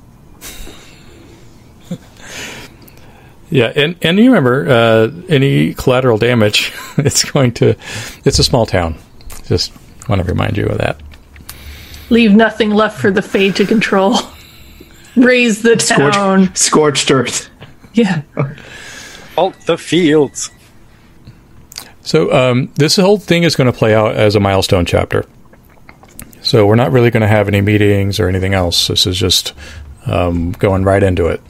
Yeah, 3.50 3.72
and 3.78 3.96
and 4.02 4.18
you 4.20 4.26
remember 4.26 4.68
uh, 4.68 5.10
any 5.30 5.74
collateral 5.74 6.18
damage, 6.18 6.74
it's 6.98 7.24
going 7.32 7.54
to. 7.54 7.78
It's 8.26 8.40
a 8.40 8.44
small 8.44 8.66
town. 8.66 8.98
Just 9.48 9.74
want 10.10 10.22
to 10.22 10.28
remind 10.28 10.58
you 10.58 10.66
of 10.66 10.78
that. 10.78 11.02
Leave 12.10 12.34
nothing 12.34 12.70
left 12.72 13.00
for 13.00 13.12
the 13.12 13.22
Fade 13.22 13.56
to 13.58 13.66
control. 13.66 14.18
Raze 15.16 15.62
the 15.62 15.76
town. 15.76 16.56
Scorched, 16.56 16.58
scorched 16.58 17.12
earth. 17.12 17.50
Yeah. 17.94 18.22
Alt 19.38 19.56
the 19.66 19.78
fields. 19.78 20.52
So 22.02 22.32
um, 22.32 22.72
this 22.76 22.96
whole 22.96 23.18
thing 23.18 23.44
is 23.44 23.56
going 23.56 23.72
to 23.72 23.78
play 23.78 23.94
out 23.94 24.16
as 24.16 24.36
a 24.36 24.40
milestone 24.40 24.86
chapter. 24.86 25.26
So 26.42 26.66
we're 26.66 26.76
not 26.76 26.92
really 26.92 27.12
going 27.12 27.22
to 27.22 27.28
have 27.28 27.48
any 27.48 27.60
meetings 27.60 28.20
or 28.20 28.30
anything 28.30 28.54
else. 28.54 28.88
This 28.88 29.06
is 29.06 29.18
just 29.18 29.54
um, 30.06 30.54
going 30.54 30.84
right 30.84 31.04
into 31.04 31.28
it. 31.28 31.42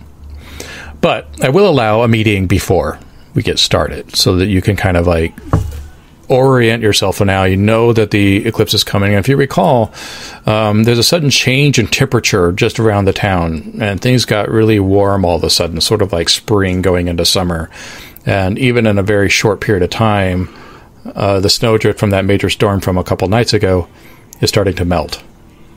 But 1.01 1.27
I 1.43 1.49
will 1.49 1.69
allow 1.69 2.01
a 2.01 2.07
meeting 2.07 2.47
before 2.47 2.99
we 3.35 3.43
get 3.43 3.59
started, 3.59 4.15
so 4.15 4.37
that 4.37 4.47
you 4.47 4.63
can 4.63 4.75
kind 4.75 4.97
of 4.97 5.05
like 5.05 5.31
orient 6.29 6.83
yourself. 6.83 7.21
And 7.21 7.27
now 7.27 7.43
you 7.43 7.57
know 7.57 7.93
that 7.93 8.11
the 8.11 8.45
eclipse 8.45 8.73
is 8.73 8.83
coming. 8.83 9.11
And 9.11 9.19
if 9.19 9.27
you 9.27 9.37
recall, 9.37 9.93
um, 10.45 10.83
there's 10.83 10.99
a 10.99 11.03
sudden 11.03 11.29
change 11.29 11.79
in 11.79 11.87
temperature 11.87 12.51
just 12.51 12.79
around 12.79 13.05
the 13.05 13.13
town, 13.13 13.77
and 13.81 14.01
things 14.01 14.25
got 14.25 14.49
really 14.49 14.79
warm 14.79 15.25
all 15.25 15.37
of 15.37 15.43
a 15.43 15.49
sudden, 15.49 15.81
sort 15.81 16.01
of 16.01 16.11
like 16.13 16.29
spring 16.29 16.81
going 16.81 17.07
into 17.07 17.25
summer. 17.25 17.69
And 18.25 18.59
even 18.59 18.85
in 18.85 18.97
a 18.97 19.03
very 19.03 19.29
short 19.29 19.61
period 19.61 19.83
of 19.83 19.89
time, 19.89 20.53
uh, 21.05 21.39
the 21.39 21.49
snowdrift 21.49 21.99
from 21.99 22.09
that 22.09 22.25
major 22.25 22.49
storm 22.49 22.81
from 22.81 22.97
a 22.97 23.03
couple 23.03 23.27
nights 23.29 23.53
ago 23.53 23.87
is 24.41 24.49
starting 24.49 24.75
to 24.75 24.85
melt 24.85 25.23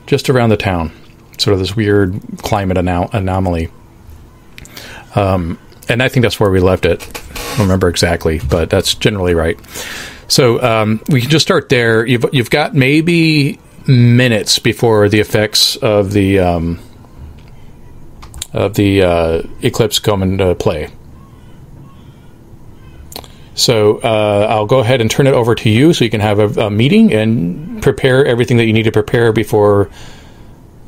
just 0.07 0.28
around 0.28 0.50
the 0.50 0.57
town. 0.57 0.90
Sort 1.38 1.54
of 1.54 1.61
this 1.61 1.76
weird 1.76 2.21
climate 2.38 2.76
anou- 2.76 3.12
anomaly. 3.14 3.71
Um, 5.14 5.59
and 5.88 6.02
I 6.02 6.09
think 6.09 6.23
that's 6.23 6.38
where 6.38 6.50
we 6.50 6.61
left 6.61 6.85
it. 6.85 7.02
I 7.02 7.57
don't 7.57 7.61
remember 7.61 7.88
exactly, 7.88 8.40
but 8.40 8.71
that's 8.71 8.95
generally 8.95 9.35
right. 9.35 9.59
So 10.30 10.62
um, 10.62 11.00
we 11.08 11.20
can 11.20 11.28
just 11.28 11.44
start 11.44 11.68
there. 11.68 12.06
You've 12.06 12.25
you've 12.32 12.50
got 12.50 12.72
maybe 12.72 13.58
minutes 13.88 14.60
before 14.60 15.08
the 15.08 15.18
effects 15.18 15.75
of 15.76 16.12
the 16.12 16.38
um, 16.38 16.78
of 18.52 18.75
the 18.75 19.02
uh, 19.02 19.42
eclipse 19.60 19.99
come 19.99 20.22
into 20.22 20.54
play. 20.54 20.92
So 23.56 23.99
uh, 23.99 24.46
I'll 24.49 24.66
go 24.66 24.78
ahead 24.78 25.00
and 25.00 25.10
turn 25.10 25.26
it 25.26 25.34
over 25.34 25.56
to 25.56 25.68
you, 25.68 25.92
so 25.92 26.04
you 26.04 26.10
can 26.10 26.20
have 26.20 26.38
a, 26.38 26.66
a 26.66 26.70
meeting 26.70 27.12
and 27.12 27.82
prepare 27.82 28.25
everything 28.25 28.56
that 28.58 28.66
you 28.66 28.72
need 28.72 28.84
to 28.84 28.92
prepare 28.92 29.32
before 29.32 29.90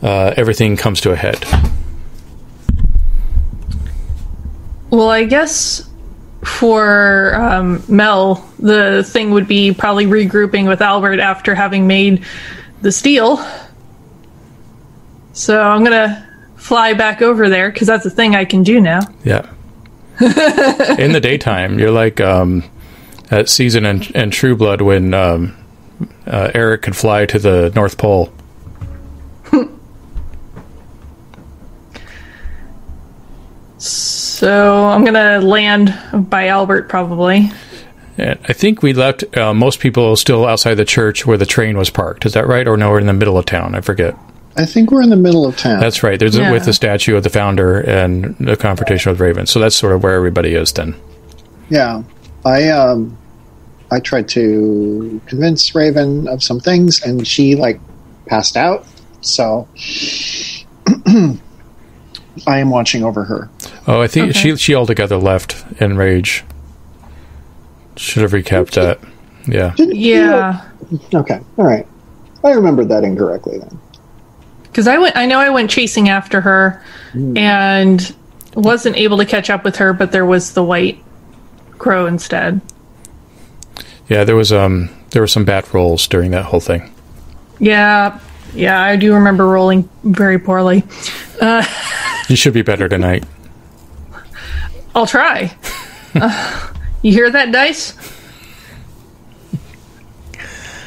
uh, 0.02 0.34
everything 0.36 0.76
comes 0.76 1.00
to 1.00 1.10
a 1.10 1.16
head. 1.16 1.44
Well, 4.88 5.08
I 5.08 5.24
guess 5.24 5.88
for 6.44 7.34
um, 7.36 7.82
Mel, 7.88 8.48
the 8.58 9.04
thing 9.04 9.30
would 9.30 9.46
be 9.46 9.72
probably 9.72 10.06
regrouping 10.06 10.66
with 10.66 10.80
Albert 10.80 11.20
after 11.20 11.54
having 11.54 11.86
made 11.86 12.24
the 12.80 12.90
steel. 12.90 13.44
So 15.32 15.60
I'm 15.60 15.84
gonna 15.84 16.28
fly 16.56 16.94
back 16.94 17.22
over 17.22 17.48
there 17.48 17.70
because 17.70 17.86
that's 17.86 18.06
a 18.06 18.10
thing 18.10 18.34
I 18.34 18.44
can 18.44 18.62
do 18.62 18.80
now. 18.80 19.00
Yeah. 19.24 19.48
in 20.20 21.12
the 21.12 21.20
daytime, 21.20 21.78
you're 21.78 21.90
like 21.90 22.20
um, 22.20 22.64
at 23.30 23.48
season 23.48 23.86
and, 23.86 24.10
and 24.14 24.32
True 24.32 24.54
Blood 24.56 24.82
when 24.82 25.14
um, 25.14 25.56
uh, 26.26 26.50
Eric 26.54 26.82
could 26.82 26.96
fly 26.96 27.24
to 27.26 27.38
the 27.38 27.72
North 27.74 27.98
Pole. 27.98 28.32
So 29.50 29.68
I'm 34.50 35.04
gonna 35.04 35.40
land 35.40 35.96
by 36.30 36.48
Albert 36.48 36.88
probably. 36.88 37.50
And 38.18 38.38
I 38.46 38.52
think 38.52 38.82
we 38.82 38.92
left 38.92 39.36
uh, 39.36 39.54
most 39.54 39.80
people 39.80 40.16
still 40.16 40.46
outside 40.46 40.74
the 40.74 40.84
church 40.84 41.26
where 41.26 41.38
the 41.38 41.46
train 41.46 41.78
was 41.78 41.90
parked. 41.90 42.26
Is 42.26 42.34
that 42.34 42.46
right? 42.46 42.66
Or 42.68 42.76
no, 42.76 42.90
we're 42.90 43.00
in 43.00 43.06
the 43.06 43.12
middle 43.12 43.38
of 43.38 43.46
town. 43.46 43.74
I 43.74 43.80
forget. 43.80 44.16
I 44.56 44.66
think 44.66 44.90
we're 44.90 45.02
in 45.02 45.08
the 45.08 45.16
middle 45.16 45.46
of 45.46 45.56
town. 45.56 45.80
That's 45.80 46.02
right. 46.02 46.18
There's 46.18 46.36
a, 46.36 46.50
with 46.50 46.66
the 46.66 46.74
statue 46.74 47.16
of 47.16 47.22
the 47.22 47.30
founder 47.30 47.80
and 47.80 48.36
the 48.36 48.56
confrontation 48.56 49.10
with 49.10 49.20
Raven. 49.20 49.46
So 49.46 49.58
that's 49.60 49.74
sort 49.74 49.94
of 49.94 50.02
where 50.02 50.14
everybody 50.14 50.54
is 50.54 50.72
then. 50.72 50.94
Yeah, 51.70 52.02
I 52.44 52.68
um, 52.68 53.16
I 53.90 54.00
tried 54.00 54.28
to 54.30 55.20
convince 55.26 55.74
Raven 55.74 56.28
of 56.28 56.42
some 56.42 56.60
things, 56.60 57.02
and 57.02 57.26
she 57.26 57.56
like 57.56 57.80
passed 58.26 58.58
out. 58.58 58.86
So 59.22 59.68
I 62.46 62.58
am 62.58 62.70
watching 62.70 63.04
over 63.04 63.24
her. 63.24 63.48
Oh, 63.86 64.00
I 64.00 64.06
think 64.06 64.30
Okay. 64.30 64.38
she 64.38 64.56
she 64.56 64.74
altogether 64.74 65.16
left 65.16 65.64
in 65.80 65.96
rage. 65.96 66.44
Should 67.96 68.22
have 68.22 68.32
recapped 68.32 68.70
that. 68.72 68.98
Yeah. 69.46 69.72
Didn't 69.76 69.96
you- 69.96 70.22
uh, 70.22 70.60
Yeah, 70.90 71.18
Okay. 71.20 71.40
All 71.58 71.64
right. 71.66 71.86
I 72.44 72.50
remembered 72.52 72.88
that 72.88 73.04
incorrectly 73.04 73.58
then. 73.58 73.78
because 74.64 74.88
I 74.88 74.98
went. 74.98 75.16
I 75.16 75.26
know 75.26 75.38
I 75.38 75.50
went 75.50 75.70
chasing 75.70 76.08
after 76.08 76.40
her, 76.40 76.82
hmm. 77.12 77.36
and 77.36 78.14
wasn't 78.54 78.96
able 78.96 79.18
to 79.18 79.24
catch 79.26 79.48
up 79.50 79.64
with 79.64 79.76
her. 79.76 79.92
But 79.92 80.12
there 80.12 80.26
was 80.26 80.52
the 80.54 80.62
white 80.64 80.98
crow 81.78 82.06
instead. 82.06 82.60
Yeah, 84.08 84.24
there 84.24 84.36
was 84.36 84.52
um 84.52 84.88
there 85.10 85.22
were 85.22 85.28
some 85.28 85.44
bat 85.44 85.72
rolls 85.74 86.06
during 86.08 86.30
that 86.32 86.46
whole 86.46 86.60
thing. 86.60 86.90
Yeah, 87.60 88.18
yeah, 88.54 88.82
I 88.82 88.96
do 88.96 89.14
remember 89.14 89.46
rolling 89.46 89.88
very 90.02 90.38
poorly. 90.38 90.82
Uh, 91.40 91.64
You 92.32 92.36
should 92.36 92.54
be 92.54 92.62
better 92.62 92.88
tonight. 92.88 93.24
I'll 94.94 95.06
try. 95.06 95.54
Uh, 96.14 96.70
you 97.00 97.10
hear 97.10 97.30
that, 97.30 97.50
dice? 97.52 97.94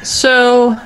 So, 0.04 0.76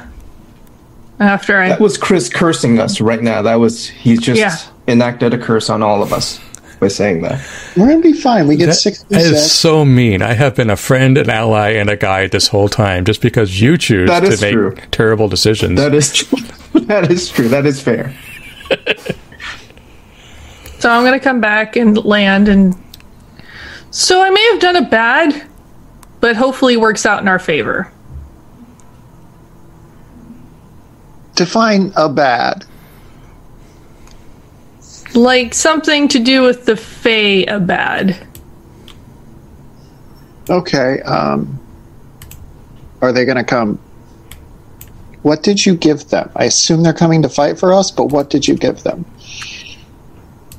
after 1.18 1.58
I. 1.60 1.68
That 1.68 1.80
was 1.80 1.98
Chris 1.98 2.30
cursing 2.30 2.78
us 2.78 3.02
right 3.02 3.22
now. 3.22 3.42
That 3.42 3.56
was 3.56 3.86
he's 3.86 4.18
just 4.20 4.38
Yeah. 4.40 4.56
enacted 4.88 5.34
a 5.34 5.38
curse 5.38 5.68
on 5.68 5.82
all 5.82 6.02
of 6.02 6.14
us 6.14 6.40
by 6.80 6.88
saying 6.88 7.20
that. 7.20 7.38
We're 7.76 7.88
gonna 7.88 8.00
be 8.00 8.14
fine. 8.14 8.46
We 8.48 8.56
get 8.56 8.66
That 8.66 8.74
sixty-six. 8.76 9.24
is 9.28 9.52
so 9.52 9.84
mean. 9.84 10.22
I 10.22 10.32
have 10.32 10.54
been 10.54 10.70
a 10.70 10.76
friend, 10.76 11.18
an 11.18 11.28
ally, 11.28 11.72
and 11.72 11.90
a 11.90 11.96
guide 11.98 12.30
this 12.30 12.48
whole 12.48 12.70
time 12.70 13.04
just 13.04 13.20
because 13.20 13.60
you 13.60 13.76
choose 13.76 14.08
That 14.08 14.20
to 14.20 14.26
is 14.28 14.40
make 14.40 14.52
true. 14.54 14.74
terrible 14.90 15.28
decisions. 15.28 15.78
That 15.78 15.94
is 15.94 16.12
true. 16.14 16.38
that 16.80 17.10
is 17.10 17.28
true. 17.28 17.48
That 17.48 17.66
is 17.66 17.78
fair. 17.78 18.14
So 20.80 20.88
I'm 20.88 21.02
going 21.04 21.18
to 21.18 21.22
come 21.22 21.42
back 21.42 21.76
and 21.76 22.02
land 22.04 22.48
and. 22.48 22.74
So 23.90 24.22
I 24.22 24.30
may 24.30 24.42
have 24.52 24.60
done 24.60 24.76
a 24.76 24.88
bad, 24.88 25.46
but 26.20 26.36
hopefully 26.36 26.78
works 26.78 27.04
out 27.04 27.20
in 27.20 27.28
our 27.28 27.38
favor. 27.38 27.92
Define 31.34 31.92
a 31.96 32.08
bad. 32.08 32.64
Like 35.14 35.52
something 35.52 36.08
to 36.08 36.18
do 36.18 36.42
with 36.42 36.64
the 36.64 36.76
Fae 36.76 37.44
a 37.48 37.60
bad. 37.60 38.26
Okay. 40.48 41.02
Um, 41.02 41.60
are 43.02 43.12
they 43.12 43.26
going 43.26 43.36
to 43.36 43.44
come? 43.44 43.78
What 45.22 45.42
did 45.42 45.66
you 45.66 45.74
give 45.76 46.08
them? 46.08 46.30
I 46.36 46.44
assume 46.44 46.82
they're 46.82 46.94
coming 46.94 47.20
to 47.22 47.28
fight 47.28 47.58
for 47.58 47.74
us, 47.74 47.90
but 47.90 48.06
what 48.06 48.30
did 48.30 48.48
you 48.48 48.54
give 48.54 48.82
them? 48.82 49.04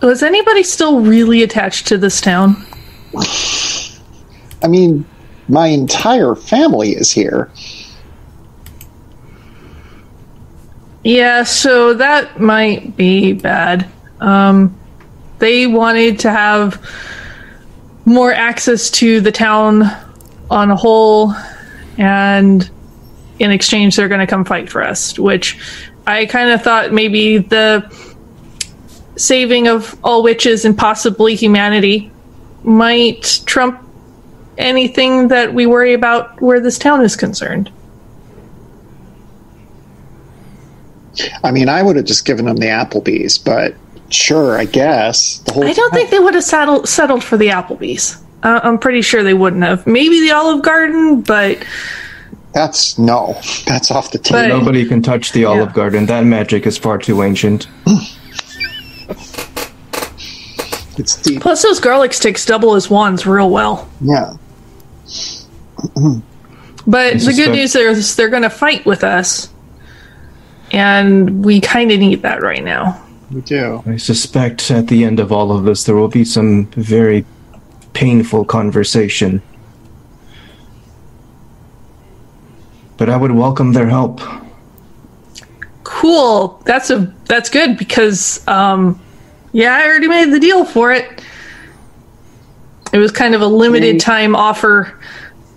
Was 0.02 0.24
anybody 0.24 0.64
still 0.64 1.02
really 1.02 1.44
attached 1.44 1.88
to 1.88 1.98
this 1.98 2.22
town? 2.22 2.66
I 4.64 4.68
mean, 4.68 5.06
my 5.48 5.68
entire 5.68 6.36
family 6.36 6.92
is 6.92 7.12
here. 7.12 7.52
Yeah, 11.04 11.44
so 11.44 11.94
that 11.96 12.40
might 12.40 12.96
be 12.96 13.34
bad. 13.34 13.88
Um, 14.20 14.78
they 15.40 15.66
wanted 15.68 16.20
to 16.20 16.32
have 16.32 16.84
more 18.06 18.32
access 18.34 18.90
to 18.92 19.20
the 19.22 19.32
town 19.32 19.84
on 20.50 20.70
a 20.70 20.76
whole, 20.76 21.34
and 21.98 22.70
in 23.40 23.52
exchange, 23.52 23.96
they're 23.96 24.08
going 24.08 24.20
to 24.20 24.28
come 24.28 24.46
fight 24.46 24.70
for 24.70 24.84
us. 24.84 25.18
Which 25.18 25.60
I 26.06 26.26
kind 26.28 26.52
of 26.52 26.62
thought 26.62 26.92
maybe 26.92 27.40
the 27.40 27.90
saving 29.16 29.68
of 29.68 29.98
all 30.04 30.24
witches 30.24 30.66
and 30.66 30.78
possibly 30.78 31.36
humanity 31.36 32.12
might 32.64 33.42
trump 33.46 33.80
anything 34.58 35.28
that 35.30 35.54
we 35.54 35.66
worry 35.66 35.94
about 35.94 36.40
where 36.42 36.60
this 36.60 36.78
town 36.78 37.02
is 37.02 37.16
concerned. 37.16 37.72
I 41.44 41.52
mean, 41.52 41.68
I 41.70 41.84
would 41.84 41.96
have 41.98 42.06
just 42.06 42.26
given 42.26 42.46
them 42.46 42.56
the 42.58 42.68
Applebee's, 42.68 43.38
but 43.38 43.76
sure, 44.10 44.58
I 44.58 44.66
guess. 44.66 45.40
The 45.40 45.54
whole 45.54 45.66
I 45.66 45.74
don't 45.74 45.94
think 45.94 46.10
they 46.10 46.20
would 46.20 46.36
have 46.36 46.44
settled 46.44 46.88
settled 46.88 47.24
for 47.24 47.38
the 47.38 47.48
Applebee's. 47.48 48.18
Uh, 48.44 48.60
I'm 48.64 48.80
pretty 48.80 49.02
sure 49.02 49.22
they 49.24 49.34
wouldn't 49.34 49.64
have. 49.64 49.86
Maybe 49.86 50.22
the 50.22 50.32
Olive 50.32 50.64
Garden, 50.64 51.22
but 51.22 51.64
that's 52.54 52.98
no, 52.98 53.38
that's 53.68 53.92
off 53.92 54.12
the 54.12 54.20
But- 54.20 54.44
table. 54.44 54.60
Nobody 54.60 54.86
can 54.86 55.02
touch 55.02 55.32
the 55.34 55.46
Olive 55.46 55.74
Garden. 55.74 56.06
That 56.06 56.26
magic 56.26 56.66
is 56.66 56.78
far 56.78 56.98
too 56.98 57.24
ancient. 57.24 57.68
It's 60.98 61.16
deep. 61.22 61.42
plus 61.42 61.64
those 61.64 61.80
garlic 61.80 62.14
sticks 62.14 62.46
double 62.46 62.76
as 62.76 62.90
ones 62.90 63.26
real 63.26 63.50
well. 63.50 63.90
Yeah. 64.02 64.34
But 66.88 67.14
the 67.14 67.20
good 67.20 67.22
suspect- 67.22 67.52
news 67.52 67.76
is 67.76 68.16
they're 68.16 68.30
going 68.30 68.44
to 68.44 68.50
fight 68.50 68.86
with 68.86 69.04
us, 69.04 69.50
and 70.72 71.44
we 71.46 71.62
kind 71.62 71.92
of 71.92 72.00
need 72.00 72.22
that 72.24 72.42
right 72.42 72.64
now. 72.64 73.02
We 73.32 73.42
do. 73.42 73.82
I 73.86 73.98
suspect 73.98 74.70
at 74.72 74.88
the 74.88 75.06
end 75.06 75.20
of 75.20 75.32
all 75.32 75.52
of 75.52 75.64
this, 75.64 75.86
there 75.86 75.96
will 75.96 76.10
be 76.10 76.26
some 76.26 76.66
very 76.72 77.26
painful 77.94 78.46
conversation. 78.46 79.42
But 82.98 83.10
I 83.10 83.18
would 83.18 83.32
welcome 83.32 83.74
their 83.74 83.88
help. 83.88 84.22
Cool. 86.02 86.60
That's 86.66 86.90
a 86.90 87.14
that's 87.26 87.52
good 87.52 87.78
because 87.78 88.46
um, 88.48 89.00
yeah, 89.52 89.76
I 89.76 89.86
already 89.86 90.08
made 90.08 90.32
the 90.32 90.40
deal 90.40 90.66
for 90.66 90.92
it. 90.92 91.24
It 92.92 92.98
was 92.98 93.12
kind 93.12 93.36
of 93.36 93.42
a 93.42 93.46
limited 93.46 94.00
time 94.00 94.36
offer 94.36 95.00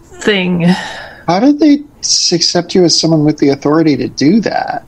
thing. 0.03 0.65
How 1.27 1.41
did 1.41 1.61
they 1.61 1.83
accept 2.03 2.75
you 2.75 2.85
as 2.85 3.01
someone 3.01 3.25
with 3.25 3.39
the 3.39 3.49
authority 3.49 3.97
to 3.97 4.07
do 4.07 4.43
that? 4.43 4.85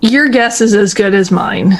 Your 0.00 0.28
guess 0.28 0.60
is 0.60 0.74
as 0.74 0.92
good 0.92 1.14
as 1.14 1.30
mine. 1.30 1.74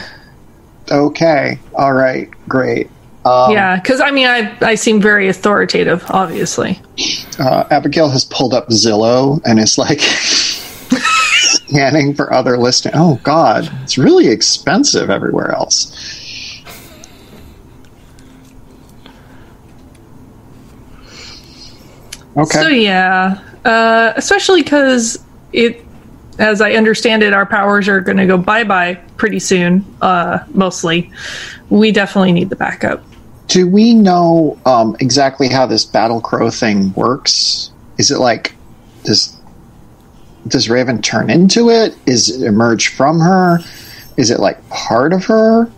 Okay. 0.88 1.58
All 1.74 1.94
right. 1.94 2.30
Great. 2.46 2.88
Um, 3.24 3.50
yeah, 3.50 3.74
because 3.74 4.00
I 4.00 4.12
mean, 4.12 4.28
I 4.28 4.56
I 4.62 4.76
seem 4.76 5.00
very 5.00 5.28
authoritative, 5.28 6.04
obviously. 6.10 6.80
uh, 7.40 7.64
Abigail 7.72 8.08
has 8.08 8.24
pulled 8.24 8.54
up 8.54 8.68
Zillow 8.68 9.40
and 9.44 9.58
is 9.58 9.78
like 9.78 9.98
scanning 11.72 12.14
for 12.14 12.32
other 12.32 12.58
listings. 12.58 12.94
Oh 12.96 13.18
God, 13.22 13.68
it's 13.82 13.98
really 13.98 14.28
expensive 14.28 15.10
everywhere 15.10 15.52
else. 15.52 15.92
Okay. 22.36 22.60
So 22.60 22.68
yeah, 22.68 23.42
uh, 23.64 24.12
especially 24.16 24.62
because 24.62 25.22
it, 25.52 25.84
as 26.38 26.60
I 26.60 26.72
understand 26.72 27.22
it, 27.22 27.34
our 27.34 27.44
powers 27.44 27.88
are 27.88 28.00
going 28.00 28.16
to 28.16 28.26
go 28.26 28.38
bye 28.38 28.64
bye 28.64 28.94
pretty 29.16 29.38
soon. 29.38 29.84
Uh, 30.00 30.38
mostly, 30.54 31.10
we 31.68 31.92
definitely 31.92 32.32
need 32.32 32.48
the 32.48 32.56
backup. 32.56 33.04
Do 33.48 33.68
we 33.68 33.94
know 33.94 34.58
um, 34.64 34.96
exactly 35.00 35.48
how 35.48 35.66
this 35.66 35.84
battle 35.84 36.22
crow 36.22 36.50
thing 36.50 36.92
works? 36.94 37.70
Is 37.98 38.10
it 38.10 38.18
like 38.18 38.54
does 39.04 39.36
does 40.46 40.68
Raven 40.68 41.02
turn 41.02 41.30
into 41.30 41.70
it? 41.70 41.96
Is 42.06 42.28
it 42.28 42.46
emerge 42.46 42.88
from 42.88 43.20
her? 43.20 43.60
Is 44.16 44.30
it 44.30 44.40
like 44.40 44.68
part 44.68 45.12
of 45.12 45.24
her? 45.26 45.70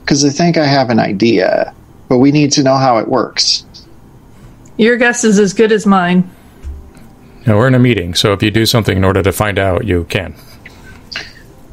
Because 0.00 0.24
I 0.24 0.30
think 0.30 0.56
I 0.56 0.66
have 0.66 0.90
an 0.90 0.98
idea, 0.98 1.74
but 2.08 2.18
we 2.18 2.32
need 2.32 2.52
to 2.52 2.62
know 2.62 2.76
how 2.76 2.98
it 2.98 3.08
works. 3.08 3.64
Your 4.76 4.96
guess 4.96 5.24
is 5.24 5.38
as 5.38 5.52
good 5.52 5.72
as 5.72 5.86
mine. 5.86 6.28
Now, 7.46 7.56
we're 7.56 7.68
in 7.68 7.74
a 7.74 7.78
meeting, 7.78 8.14
so 8.14 8.32
if 8.32 8.42
you 8.42 8.50
do 8.50 8.66
something 8.66 8.96
in 8.96 9.04
order 9.04 9.22
to 9.22 9.32
find 9.32 9.58
out, 9.58 9.86
you 9.86 10.04
can. 10.04 10.34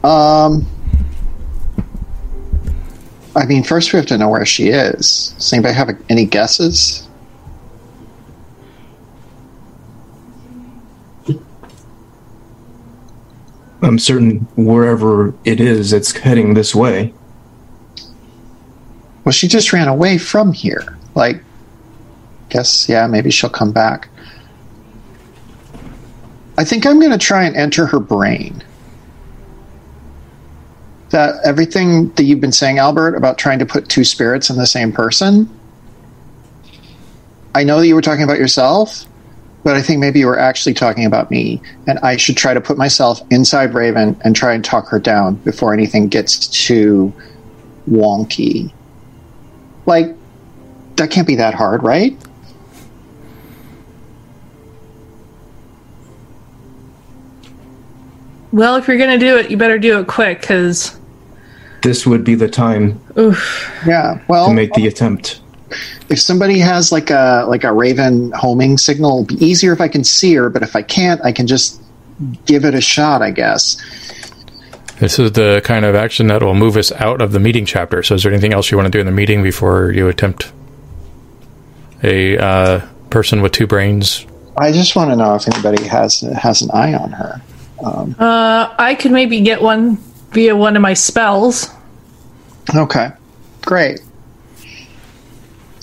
Um, 0.03 0.65
I 3.35 3.45
mean, 3.45 3.63
first 3.63 3.91
we 3.91 3.97
have 3.97 4.05
to 4.07 4.17
know 4.17 4.29
where 4.29 4.45
she 4.45 4.69
is. 4.69 5.33
Does 5.37 5.53
anybody 5.53 5.73
have 5.73 5.89
any 6.09 6.25
guesses? 6.25 7.06
I'm 13.81 13.99
certain 13.99 14.39
wherever 14.55 15.33
it 15.43 15.59
is, 15.59 15.93
it's 15.93 16.11
heading 16.11 16.53
this 16.53 16.73
way. 16.73 17.13
Well, 19.23 19.33
she 19.33 19.47
just 19.47 19.73
ran 19.73 19.87
away 19.87 20.17
from 20.17 20.53
here. 20.53 20.97
Like, 21.13 21.43
guess, 22.49 22.87
yeah, 22.89 23.07
maybe 23.07 23.29
she'll 23.29 23.49
come 23.49 23.71
back. 23.71 24.09
I 26.57 26.63
think 26.63 26.85
I'm 26.85 26.99
going 26.99 27.11
to 27.11 27.17
try 27.17 27.43
and 27.43 27.55
enter 27.55 27.85
her 27.85 27.99
brain. 27.99 28.63
That 31.09 31.35
everything 31.45 32.09
that 32.13 32.23
you've 32.23 32.41
been 32.41 32.51
saying, 32.51 32.79
Albert, 32.79 33.15
about 33.15 33.37
trying 33.37 33.59
to 33.59 33.65
put 33.65 33.89
two 33.89 34.03
spirits 34.03 34.49
in 34.49 34.57
the 34.57 34.65
same 34.65 34.91
person. 34.91 35.49
I 37.53 37.63
know 37.63 37.79
that 37.79 37.87
you 37.87 37.95
were 37.95 38.01
talking 38.01 38.23
about 38.23 38.39
yourself, 38.39 39.05
but 39.63 39.75
I 39.75 39.81
think 39.81 39.99
maybe 39.99 40.19
you 40.19 40.27
were 40.27 40.39
actually 40.39 40.73
talking 40.73 41.05
about 41.05 41.29
me, 41.29 41.61
and 41.87 41.99
I 41.99 42.15
should 42.15 42.37
try 42.37 42.53
to 42.53 42.61
put 42.61 42.77
myself 42.77 43.21
inside 43.31 43.73
Raven 43.73 44.19
and 44.23 44.35
try 44.35 44.53
and 44.53 44.63
talk 44.63 44.87
her 44.89 44.99
down 44.99 45.35
before 45.35 45.73
anything 45.73 46.07
gets 46.07 46.47
too 46.47 47.13
wonky. 47.89 48.71
Like, 49.85 50.15
that 50.95 51.11
can't 51.11 51.27
be 51.27 51.35
that 51.35 51.53
hard, 51.53 51.83
right? 51.83 52.17
Well, 58.51 58.75
if 58.77 58.87
you're 58.87 58.97
going 58.97 59.19
to 59.19 59.23
do 59.23 59.37
it, 59.37 59.51
you 59.51 59.57
better 59.57 59.77
do 59.77 59.99
it 59.99 60.07
quick, 60.07 60.41
because 60.41 60.97
This 61.81 62.07
would 62.07 62.23
be 62.23 62.35
the 62.35 62.49
time 62.49 62.99
Oof. 63.17 63.71
Yeah. 63.85 64.19
Well, 64.27 64.47
to 64.47 64.53
make 64.53 64.73
the 64.73 64.87
attempt. 64.87 65.41
If 66.09 66.19
somebody 66.19 66.59
has 66.59 66.91
like 66.91 67.09
a 67.09 67.45
like 67.47 67.63
a 67.63 67.73
Raven 67.73 68.31
homing 68.31 68.77
signal, 68.77 69.23
it'd 69.23 69.39
be 69.39 69.45
easier 69.45 69.73
if 69.73 69.81
I 69.81 69.87
can 69.87 70.03
see 70.03 70.33
her. 70.35 70.49
But 70.49 70.63
if 70.63 70.75
I 70.75 70.81
can't, 70.81 71.19
I 71.23 71.31
can 71.31 71.47
just 71.47 71.81
give 72.45 72.65
it 72.65 72.73
a 72.73 72.81
shot, 72.81 73.21
I 73.21 73.31
guess. 73.31 73.77
This 74.99 75.19
is 75.19 75.33
the 75.33 75.61
kind 75.63 75.85
of 75.85 75.93
action 75.93 76.27
that 76.27 76.41
will 76.41 76.55
move 76.55 76.75
us 76.75 76.91
out 76.93 77.21
of 77.21 77.31
the 77.31 77.39
meeting 77.39 77.65
chapter. 77.65 78.01
So, 78.01 78.15
is 78.15 78.23
there 78.23 78.31
anything 78.31 78.53
else 78.53 78.71
you 78.71 78.77
want 78.77 78.87
to 78.87 78.91
do 78.91 78.99
in 78.99 79.05
the 79.05 79.11
meeting 79.11 79.43
before 79.43 79.91
you 79.91 80.07
attempt 80.07 80.51
a 82.03 82.37
uh, 82.37 82.87
person 83.09 83.41
with 83.41 83.51
two 83.51 83.67
brains? 83.67 84.25
I 84.57 84.71
just 84.71 84.95
want 84.95 85.11
to 85.11 85.15
know 85.15 85.35
if 85.35 85.47
anybody 85.47 85.87
has 85.87 86.21
has 86.21 86.63
an 86.63 86.71
eye 86.71 86.95
on 86.95 87.11
her. 87.11 87.41
uh, 88.17 88.73
I 88.79 88.95
could 88.95 89.11
maybe 89.11 89.41
get 89.41 89.61
one 89.61 89.97
via 90.31 90.55
one 90.55 90.75
of 90.75 90.81
my 90.81 90.95
spells. 90.95 91.69
Okay, 92.75 93.11
great. 93.61 94.01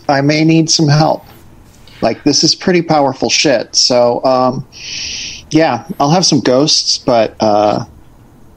I 0.08 0.20
may 0.20 0.44
need 0.44 0.70
some 0.70 0.88
help. 0.88 1.24
Like 2.02 2.22
this 2.24 2.44
is 2.44 2.54
pretty 2.54 2.82
powerful 2.82 3.30
shit. 3.30 3.74
So, 3.74 4.22
um, 4.24 4.66
yeah, 5.50 5.86
I'll 5.98 6.10
have 6.10 6.26
some 6.26 6.40
ghosts, 6.40 6.98
but 6.98 7.34
uh, 7.40 7.84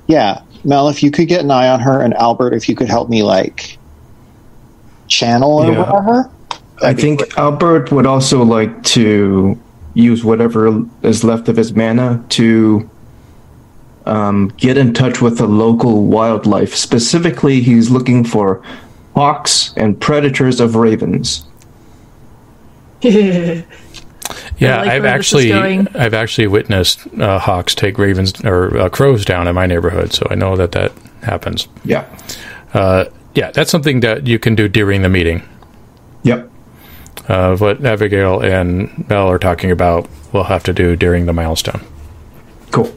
yeah, 0.08 0.42
Mel, 0.64 0.90
if 0.90 1.02
you 1.04 1.12
could 1.12 1.28
get 1.28 1.42
an 1.42 1.52
eye 1.52 1.70
on 1.70 1.80
her, 1.80 2.02
and 2.02 2.14
Albert, 2.16 2.54
if 2.54 2.68
you 2.68 2.76
could 2.76 2.90
help 2.90 3.10
me 3.10 3.24
like 3.24 3.78
channel 5.08 5.60
or 5.60 5.72
Yeah. 5.72 5.80
whatever. 5.80 6.30
I 6.84 6.94
think 6.94 7.38
Albert 7.38 7.92
would 7.92 8.06
also 8.06 8.44
like 8.44 8.84
to 8.84 9.58
use 9.94 10.24
whatever 10.24 10.86
is 11.02 11.24
left 11.24 11.50
of 11.50 11.58
his 11.58 11.74
mana 11.74 12.24
to 12.30 12.88
um, 14.06 14.50
get 14.58 14.78
in 14.78 14.94
touch 14.94 15.22
with 15.22 15.38
the 15.38 15.48
local 15.48 16.06
wildlife. 16.06 16.76
Specifically, 16.76 17.62
he's 17.62 17.90
looking 17.90 18.24
for 18.24 18.62
hawks 19.18 19.74
and 19.76 20.00
predators 20.00 20.60
of 20.60 20.76
ravens. 20.76 21.44
Yeah, 24.60 24.82
like 24.82 24.90
I've 24.90 25.04
where 25.04 25.18
this 25.18 25.34
is 25.34 25.52
actually. 25.52 25.88
I've 25.96 26.14
actually 26.14 26.48
witnessed 26.48 27.08
uh, 27.20 27.38
hawks 27.40 27.76
take 27.76 27.98
ravens 27.98 28.44
or 28.44 28.76
uh, 28.76 28.90
crows 28.90 29.24
down 29.24 29.48
in 29.48 29.54
my 29.56 29.68
neighborhood, 29.68 30.14
so 30.14 30.28
I 30.30 30.36
know 30.36 30.56
that 30.56 30.72
that 30.72 30.92
happens. 31.22 31.68
Yeah. 31.86 32.06
Uh, 32.74 33.06
yeah, 33.36 33.52
that's 33.52 33.70
something 33.70 34.00
that 34.00 34.26
you 34.26 34.40
can 34.40 34.56
do 34.56 34.68
during 34.68 35.04
the 35.04 35.10
meeting. 35.10 35.48
Yep. 36.24 36.50
Uh, 37.28 37.56
what 37.58 37.86
Abigail 37.86 38.40
and 38.42 39.08
Mel 39.08 39.30
are 39.30 39.40
talking 39.40 39.70
about, 39.70 40.10
we'll 40.34 40.44
have 40.46 40.64
to 40.64 40.74
do 40.74 40.96
during 40.96 41.28
the 41.28 41.34
milestone. 41.34 41.86
Cool. 42.72 42.92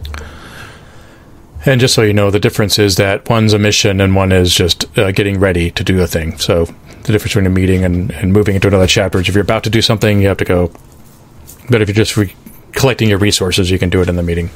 And 1.67 1.79
just 1.79 1.95
so 1.95 2.03
you 2.03 2.15
know, 2.15 2.31
the 2.31 2.41
difference 2.41 2.79
is 2.79 2.97
that 2.97 3.29
one's 3.29 3.53
a 3.53 3.59
mission 3.59 4.01
and 4.01 4.17
one 4.17 4.33
is 4.33 4.55
just 4.55 4.97
uh, 4.99 5.13
getting 5.13 5.39
ready 5.39 5.71
to 5.73 5.85
do 5.85 6.01
a 6.01 6.07
thing. 6.07 6.39
So 6.39 6.65
the 6.65 7.13
difference 7.13 7.35
between 7.35 7.47
a 7.47 7.51
meeting 7.51 7.85
and, 7.85 8.11
and 8.13 8.33
moving 8.33 8.55
into 8.55 8.69
another 8.69 8.87
chapter 8.87 9.21
is 9.21 9.29
if 9.29 9.35
you're 9.35 9.43
about 9.43 9.65
to 9.65 9.71
do 9.71 9.83
something, 9.83 10.23
you 10.23 10.29
have 10.29 10.39
to 10.39 10.45
go. 10.47 10.73
But 11.69 11.83
if 11.83 11.89
you're 11.89 11.95
just 11.95 12.17
re- 12.17 12.35
collecting 12.73 13.11
your 13.11 13.19
resources, 13.19 13.71
you 13.71 13.79
can 13.79 13.91
do 13.91 14.01
it 14.01 14.09
in 14.09 14.17
the 14.17 14.23
meeting. 14.23 14.49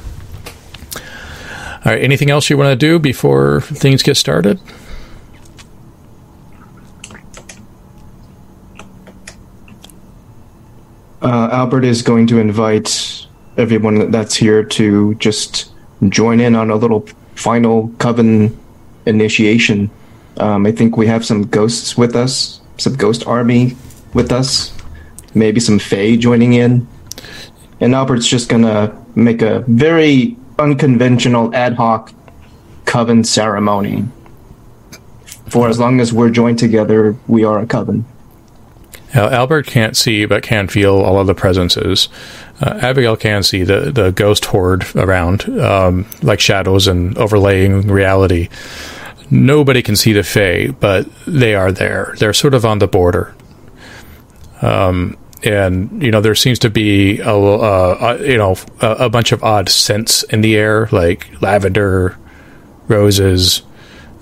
All 1.85 1.91
right. 1.91 2.01
Anything 2.01 2.31
else 2.31 2.49
you 2.49 2.57
want 2.57 2.71
to 2.71 2.75
do 2.75 2.97
before 2.97 3.61
things 3.61 4.01
get 4.01 4.17
started? 4.17 4.59
Uh, 11.21 11.49
Albert 11.51 11.85
is 11.85 12.01
going 12.01 12.25
to 12.27 12.39
invite 12.39 13.27
everyone 13.57 14.09
that's 14.09 14.35
here 14.35 14.63
to 14.63 15.13
just 15.15 15.71
join 16.11 16.39
in 16.39 16.55
on 16.55 16.71
a 16.71 16.75
little 16.75 17.07
final 17.35 17.89
coven 17.99 18.57
initiation. 19.05 19.89
Um, 20.37 20.65
I 20.65 20.71
think 20.71 20.97
we 20.97 21.07
have 21.07 21.25
some 21.25 21.43
ghosts 21.47 21.97
with 21.97 22.15
us, 22.15 22.61
some 22.77 22.95
ghost 22.95 23.25
army 23.27 23.75
with 24.13 24.31
us, 24.31 24.73
maybe 25.33 25.59
some 25.59 25.79
Fae 25.79 26.15
joining 26.15 26.53
in. 26.53 26.87
And 27.79 27.93
Albert's 27.93 28.27
just 28.27 28.49
gonna 28.49 28.95
make 29.15 29.41
a 29.41 29.59
very 29.67 30.37
unconventional 30.57 31.53
ad 31.55 31.73
hoc 31.73 32.11
coven 32.85 33.23
ceremony. 33.23 34.05
For 35.47 35.69
as 35.69 35.79
long 35.79 35.99
as 35.99 36.11
we're 36.11 36.29
joined 36.29 36.59
together, 36.59 37.15
we 37.27 37.43
are 37.43 37.59
a 37.59 37.65
coven. 37.65 38.05
Albert 39.15 39.67
can't 39.67 39.95
see 39.95 40.25
but 40.25 40.43
can 40.43 40.67
feel 40.67 40.95
all 40.95 41.19
of 41.19 41.27
the 41.27 41.35
presences. 41.35 42.09
Uh, 42.61 42.79
Abigail 42.81 43.17
can 43.17 43.43
see 43.43 43.63
the, 43.63 43.91
the 43.91 44.11
ghost 44.11 44.45
horde 44.45 44.85
around, 44.95 45.49
um, 45.59 46.05
like 46.21 46.39
shadows 46.39 46.87
and 46.87 47.17
overlaying 47.17 47.87
reality. 47.87 48.49
Nobody 49.29 49.81
can 49.81 49.95
see 49.95 50.13
the 50.13 50.23
Fae, 50.23 50.67
but 50.67 51.07
they 51.25 51.55
are 51.55 51.71
there. 51.71 52.15
They're 52.17 52.33
sort 52.33 52.53
of 52.53 52.65
on 52.65 52.79
the 52.79 52.87
border. 52.87 53.35
Um, 54.61 55.17
and 55.43 56.01
you 56.01 56.11
know 56.11 56.21
there 56.21 56.35
seems 56.35 56.59
to 56.59 56.69
be 56.69 57.19
a 57.19 57.35
uh, 57.35 58.17
you 58.21 58.37
know 58.37 58.55
a, 58.81 58.91
a, 58.91 59.09
bunch 59.09 59.31
of 59.31 59.43
odd 59.43 59.69
scents 59.69 60.23
in 60.23 60.41
the 60.41 60.55
air, 60.55 60.87
like 60.91 61.41
lavender, 61.41 62.17
roses. 62.87 63.61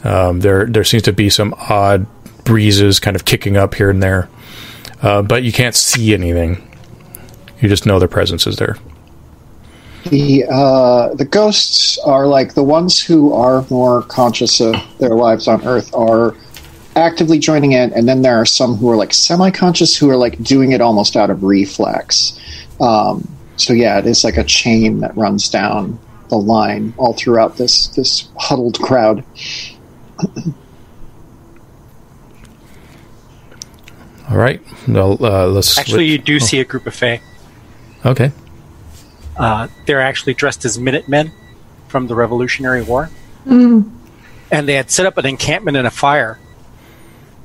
Um, 0.03 0.41
there 0.41 0.65
there 0.65 0.84
seems 0.84 1.03
to 1.03 1.13
be 1.13 1.29
some 1.29 1.53
odd 1.58 2.06
breezes 2.43 2.99
kind 2.99 3.15
of 3.15 3.23
kicking 3.25 3.56
up 3.56 3.75
here 3.75 3.89
and 3.89 4.03
there, 4.03 4.27
uh, 5.04 5.22
but 5.22 5.44
you 5.44 5.52
can't 5.52 5.76
see 5.76 6.13
anything. 6.13 6.68
You 7.62 7.70
just 7.70 7.86
know 7.86 8.00
their 8.00 8.08
presence 8.08 8.48
is 8.48 8.56
there. 8.56 8.78
The 10.06 10.46
uh, 10.50 11.13
the 11.13 11.26
ghosts 11.26 11.98
are 12.00 12.28
like 12.28 12.56
the 12.56 12.63
ones 12.63 13.02
who 13.02 13.32
are 13.34 13.66
more 13.70 14.02
conscious 14.04 14.60
of 14.60 14.76
their 14.98 15.16
lives 15.16 15.48
on 15.48 15.66
Earth 15.66 15.94
are 15.94 16.36
actively 16.96 17.39
joining 17.39 17.72
in, 17.74 17.94
and 17.94 18.08
then 18.08 18.22
there 18.22 18.36
are 18.36 18.46
some 18.46 18.76
who 18.76 18.89
are 18.89 18.96
like 18.96 19.13
semi-conscious 19.13 19.96
who 19.96 20.10
are 20.10 20.18
like 20.18 20.42
doing 20.44 20.72
it 20.72 20.82
almost 20.82 21.16
out 21.16 21.30
of 21.30 21.44
reflex. 21.44 22.39
Um, 22.82 23.28
so 23.56 23.72
yeah, 23.72 24.00
it 24.00 24.06
is 24.06 24.24
like 24.24 24.38
a 24.38 24.44
chain 24.44 25.00
that 25.00 25.16
runs 25.16 25.50
down 25.50 26.00
the 26.30 26.38
line 26.38 26.94
all 26.98 27.13
throughout 27.13 27.58
this 27.58 27.88
this 27.89 28.28
huddled 28.38 28.80
crowd. 28.80 29.24
all 34.29 34.38
right, 34.38 34.62
well, 34.88 35.17
uh, 35.23 35.47
let's 35.47 35.77
actually 35.77 36.05
you 36.05 36.17
do 36.17 36.38
oh. 36.38 36.39
see 36.39 36.59
a 36.59 36.65
group 36.65 36.88
of 36.88 36.95
Fae. 36.95 37.21
Okay. 38.05 38.31
Uh, 39.36 39.67
they're 39.86 40.01
actually 40.01 40.33
dressed 40.33 40.63
as 40.65 40.79
Minutemen 40.79 41.31
from 41.88 42.07
the 42.07 42.15
Revolutionary 42.15 42.83
War. 42.83 43.09
Mm. 43.45 43.91
And 44.51 44.67
they 44.67 44.75
had 44.75 44.91
set 44.91 45.05
up 45.05 45.17
an 45.17 45.25
encampment 45.25 45.75
and 45.77 45.88
a 45.88 45.91
fire. 45.91 46.39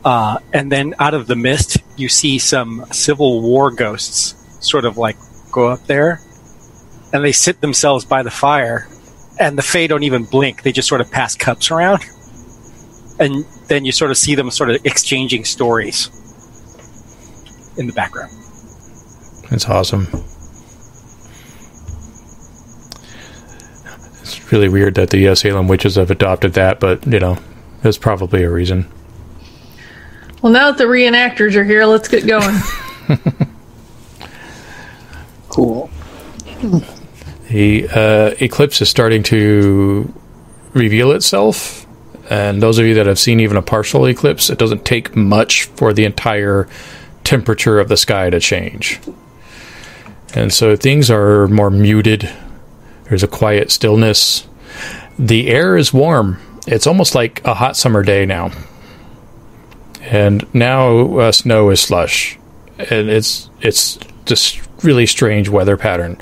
Uh, 0.04 0.38
and 0.52 0.70
then 0.70 0.94
out 0.98 1.14
of 1.14 1.26
the 1.26 1.36
mist, 1.36 1.78
you 1.96 2.08
see 2.08 2.38
some 2.38 2.84
Civil 2.92 3.42
War 3.42 3.70
ghosts 3.70 4.34
sort 4.60 4.84
of 4.84 4.96
like 4.96 5.16
go 5.50 5.68
up 5.68 5.80
there. 5.86 6.20
And 7.12 7.24
they 7.24 7.32
sit 7.32 7.60
themselves 7.60 8.04
by 8.04 8.22
the 8.22 8.30
fire. 8.30 8.86
And 9.40 9.56
the 9.56 9.62
Fae 9.62 9.86
don't 9.86 10.02
even 10.02 10.24
blink. 10.24 10.62
They 10.62 10.72
just 10.72 10.88
sort 10.88 11.00
of 11.00 11.10
pass 11.10 11.34
cups 11.34 11.70
around. 11.70 12.04
And 13.18 13.44
then 13.66 13.84
you 13.84 13.92
sort 13.92 14.10
of 14.10 14.16
see 14.16 14.34
them 14.34 14.50
sort 14.50 14.70
of 14.70 14.84
exchanging 14.84 15.44
stories 15.44 16.10
in 17.78 17.86
the 17.86 17.92
background. 17.92 18.32
That's 19.50 19.66
awesome. 19.66 20.08
It's 24.20 24.52
really 24.52 24.68
weird 24.68 24.96
that 24.96 25.10
the 25.10 25.28
uh, 25.28 25.34
Salem 25.34 25.68
witches 25.68 25.94
have 25.96 26.10
adopted 26.10 26.52
that, 26.54 26.80
but 26.80 27.06
you 27.06 27.18
know, 27.18 27.38
there's 27.82 27.96
probably 27.98 28.42
a 28.42 28.50
reason. 28.50 28.90
Well, 30.42 30.52
now 30.52 30.70
that 30.70 30.78
the 30.78 30.84
reenactors 30.84 31.54
are 31.54 31.64
here, 31.64 31.84
let's 31.86 32.08
get 32.08 32.26
going. 32.26 32.56
cool. 35.48 35.90
The 37.48 37.88
uh, 37.88 38.34
eclipse 38.38 38.82
is 38.82 38.90
starting 38.90 39.22
to 39.24 40.12
reveal 40.74 41.12
itself, 41.12 41.86
and 42.30 42.62
those 42.62 42.78
of 42.78 42.84
you 42.84 42.94
that 42.94 43.06
have 43.06 43.18
seen 43.18 43.40
even 43.40 43.56
a 43.56 43.62
partial 43.62 44.06
eclipse, 44.06 44.50
it 44.50 44.58
doesn't 44.58 44.84
take 44.84 45.16
much 45.16 45.64
for 45.64 45.92
the 45.92 46.04
entire 46.04 46.68
temperature 47.28 47.78
of 47.78 47.88
the 47.88 47.96
sky 47.96 48.30
to 48.30 48.40
change. 48.40 49.00
And 50.34 50.52
so 50.52 50.76
things 50.76 51.10
are 51.10 51.48
more 51.48 51.70
muted 51.70 52.30
there's 53.08 53.22
a 53.22 53.28
quiet 53.28 53.70
stillness. 53.70 54.46
The 55.18 55.48
air 55.48 55.76
is 55.76 55.92
warm. 55.92 56.38
It's 56.66 56.86
almost 56.86 57.14
like 57.14 57.42
a 57.44 57.54
hot 57.54 57.76
summer 57.76 58.02
day 58.02 58.26
now. 58.26 58.52
And 60.02 60.46
now 60.54 61.18
uh, 61.18 61.32
snow 61.32 61.70
is 61.70 61.80
slush. 61.80 62.38
And 62.78 63.08
it's 63.08 63.50
it's 63.60 63.98
just 64.26 64.60
really 64.84 65.06
strange 65.06 65.48
weather 65.48 65.76
pattern. 65.76 66.20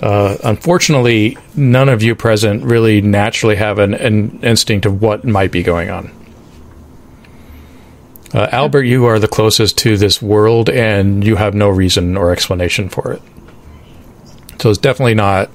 Uh, 0.00 0.36
unfortunately, 0.42 1.36
none 1.54 1.88
of 1.88 2.02
you 2.02 2.14
present 2.14 2.64
really 2.64 3.00
naturally 3.02 3.54
have 3.56 3.78
an, 3.78 3.94
an 3.94 4.40
instinct 4.42 4.86
of 4.86 5.00
what 5.00 5.24
might 5.24 5.52
be 5.52 5.62
going 5.62 5.90
on. 5.90 6.10
Uh, 8.34 8.48
Albert, 8.50 8.84
you 8.84 9.04
are 9.04 9.18
the 9.18 9.28
closest 9.28 9.76
to 9.78 9.96
this 9.96 10.22
world, 10.22 10.70
and 10.70 11.22
you 11.22 11.36
have 11.36 11.54
no 11.54 11.68
reason 11.68 12.16
or 12.16 12.32
explanation 12.32 12.88
for 12.88 13.12
it. 13.12 13.22
So 14.58 14.70
it's 14.70 14.78
definitely 14.78 15.14
not 15.14 15.50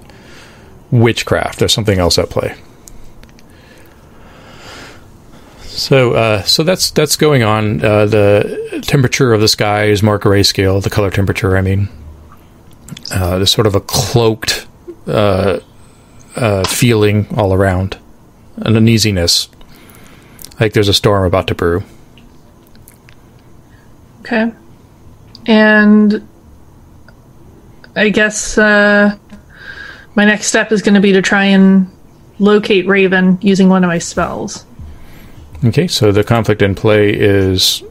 witchcraft. 0.91 1.59
There's 1.59 1.73
something 1.73 1.97
else 1.97 2.19
at 2.19 2.29
play. 2.29 2.55
So, 5.63 6.13
uh, 6.13 6.43
so 6.43 6.63
that's 6.63 6.91
that's 6.91 7.15
going 7.15 7.43
on. 7.43 7.83
Uh, 7.83 8.05
the 8.05 8.83
temperature 8.85 9.33
of 9.33 9.41
the 9.41 9.47
sky 9.47 9.85
is 9.85 10.03
more 10.03 10.19
grayscale. 10.19 10.81
The 10.83 10.89
color 10.89 11.09
temperature, 11.09 11.55
I 11.55 11.61
mean, 11.61 11.89
uh, 13.11 13.37
there's 13.37 13.51
sort 13.51 13.67
of 13.67 13.75
a 13.75 13.81
cloaked 13.81 14.67
uh, 15.07 15.59
uh, 16.35 16.63
feeling 16.65 17.27
all 17.35 17.53
around, 17.53 17.97
an 18.57 18.75
uneasiness, 18.75 19.49
like 20.59 20.73
there's 20.73 20.89
a 20.89 20.93
storm 20.93 21.25
about 21.25 21.47
to 21.47 21.55
brew. 21.55 21.83
Okay, 24.27 24.51
and 25.45 26.27
I 27.95 28.09
guess 28.09 28.57
uh, 28.57 29.17
my 30.15 30.25
next 30.25 30.47
step 30.47 30.73
is 30.73 30.81
going 30.81 30.95
to 30.95 31.01
be 31.01 31.13
to 31.13 31.21
try 31.21 31.45
and 31.45 31.89
locate 32.37 32.87
Raven 32.87 33.37
using 33.41 33.69
one 33.69 33.85
of 33.85 33.87
my 33.87 33.99
spells. 33.99 34.65
Okay, 35.63 35.87
so 35.87 36.11
the 36.11 36.25
conflict 36.25 36.61
in 36.61 36.75
play 36.75 37.13
is 37.13 37.83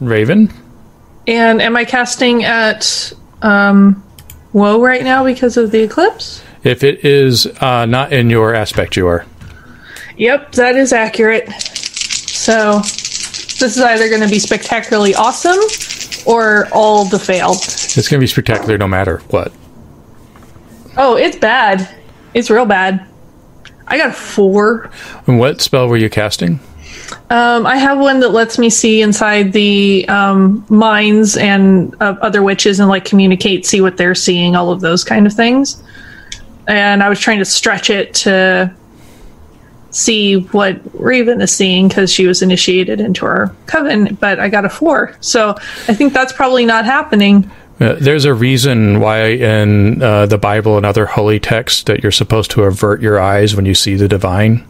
Raven. 0.00 0.52
And 1.28 1.62
am 1.62 1.76
I 1.76 1.84
casting 1.84 2.42
at 2.42 3.12
um, 3.40 4.02
Woe 4.52 4.82
right 4.82 5.04
now 5.04 5.24
because 5.24 5.56
of 5.56 5.70
the 5.70 5.82
eclipse? 5.82 6.42
If 6.64 6.82
it 6.82 7.04
is 7.04 7.46
uh, 7.46 7.86
not 7.86 8.12
in 8.12 8.28
your 8.28 8.54
aspect, 8.54 8.96
you 8.96 9.06
are. 9.06 9.24
Yep, 10.16 10.52
that 10.52 10.74
is 10.74 10.92
accurate. 10.92 11.48
So 11.62 12.82
this 13.60 13.76
is 13.76 13.82
either 13.82 14.08
going 14.08 14.22
to 14.22 14.28
be 14.28 14.38
spectacularly 14.38 15.14
awesome 15.14 15.58
or 16.26 16.66
all 16.72 17.04
the 17.04 17.18
fail. 17.18 17.52
It's 17.52 18.08
going 18.08 18.18
to 18.18 18.24
be 18.24 18.26
spectacular 18.26 18.76
no 18.78 18.88
matter 18.88 19.18
what. 19.30 19.52
Oh, 20.96 21.16
it's 21.16 21.36
bad. 21.36 21.88
It's 22.34 22.50
real 22.50 22.66
bad. 22.66 23.06
I 23.86 23.96
got 23.96 24.10
a 24.10 24.12
four. 24.12 24.90
And 25.26 25.38
what 25.38 25.60
spell 25.60 25.88
were 25.88 25.96
you 25.96 26.10
casting? 26.10 26.60
Um, 27.30 27.66
I 27.66 27.76
have 27.76 27.98
one 27.98 28.20
that 28.20 28.30
lets 28.30 28.58
me 28.58 28.70
see 28.70 29.02
inside 29.02 29.52
the 29.52 30.06
um, 30.08 30.64
minds 30.68 31.36
and 31.36 31.94
uh, 32.00 32.16
other 32.20 32.42
witches 32.42 32.80
and 32.80 32.88
like 32.88 33.04
communicate, 33.04 33.66
see 33.66 33.80
what 33.80 33.96
they're 33.96 34.14
seeing, 34.14 34.56
all 34.56 34.70
of 34.70 34.80
those 34.80 35.04
kind 35.04 35.26
of 35.26 35.32
things. 35.32 35.82
And 36.66 37.02
I 37.02 37.08
was 37.08 37.18
trying 37.18 37.38
to 37.38 37.44
stretch 37.44 37.90
it 37.90 38.14
to 38.14 38.74
see 39.90 40.36
what 40.36 40.80
Raven 40.94 41.40
is 41.40 41.54
seeing 41.54 41.88
because 41.88 42.12
she 42.12 42.26
was 42.26 42.42
initiated 42.42 43.00
into 43.00 43.26
our 43.26 43.54
coven, 43.66 44.16
but 44.20 44.38
I 44.38 44.48
got 44.48 44.64
a 44.64 44.68
four. 44.68 45.16
So 45.20 45.50
I 45.88 45.94
think 45.94 46.12
that's 46.12 46.32
probably 46.32 46.64
not 46.64 46.84
happening. 46.84 47.50
Uh, 47.80 47.94
there's 47.98 48.26
a 48.26 48.34
reason 48.34 49.00
why 49.00 49.28
in 49.28 50.02
uh, 50.02 50.26
the 50.26 50.36
Bible 50.36 50.76
and 50.76 50.84
other 50.84 51.06
holy 51.06 51.40
texts 51.40 51.84
that 51.84 52.02
you're 52.02 52.12
supposed 52.12 52.50
to 52.52 52.64
avert 52.64 53.00
your 53.00 53.18
eyes 53.18 53.56
when 53.56 53.64
you 53.64 53.74
see 53.74 53.94
the 53.94 54.06
divine. 54.06 54.66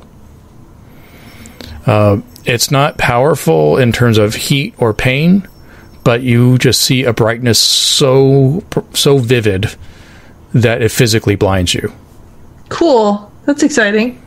Uh, 1.86 2.20
it's 2.44 2.70
not 2.70 2.98
powerful 2.98 3.76
in 3.76 3.90
terms 3.90 4.16
of 4.16 4.34
heat 4.34 4.74
or 4.78 4.94
pain, 4.94 5.46
but 6.04 6.22
you 6.22 6.56
just 6.58 6.82
see 6.82 7.04
a 7.04 7.12
brightness 7.12 7.58
so 7.58 8.62
so 8.94 9.18
vivid 9.18 9.74
that 10.54 10.82
it 10.82 10.90
physically 10.90 11.34
blinds 11.34 11.74
you. 11.74 11.92
Cool. 12.68 13.30
That's 13.44 13.62
exciting. 13.62 14.22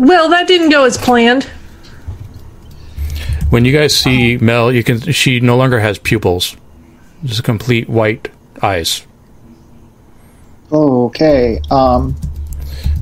Well, 0.00 0.28
that 0.28 0.46
didn't 0.46 0.68
go 0.68 0.84
as 0.84 0.96
planned. 0.96 1.42
When 3.50 3.64
you 3.64 3.72
guys 3.72 3.96
see 3.96 4.36
Mel, 4.36 4.72
you 4.72 4.84
can 4.84 5.00
she 5.00 5.40
no 5.40 5.56
longer 5.56 5.80
has 5.80 5.98
pupils; 5.98 6.56
just 7.24 7.42
complete 7.42 7.88
white 7.88 8.30
eyes. 8.62 9.04
Okay. 10.70 11.60
Um, 11.68 12.14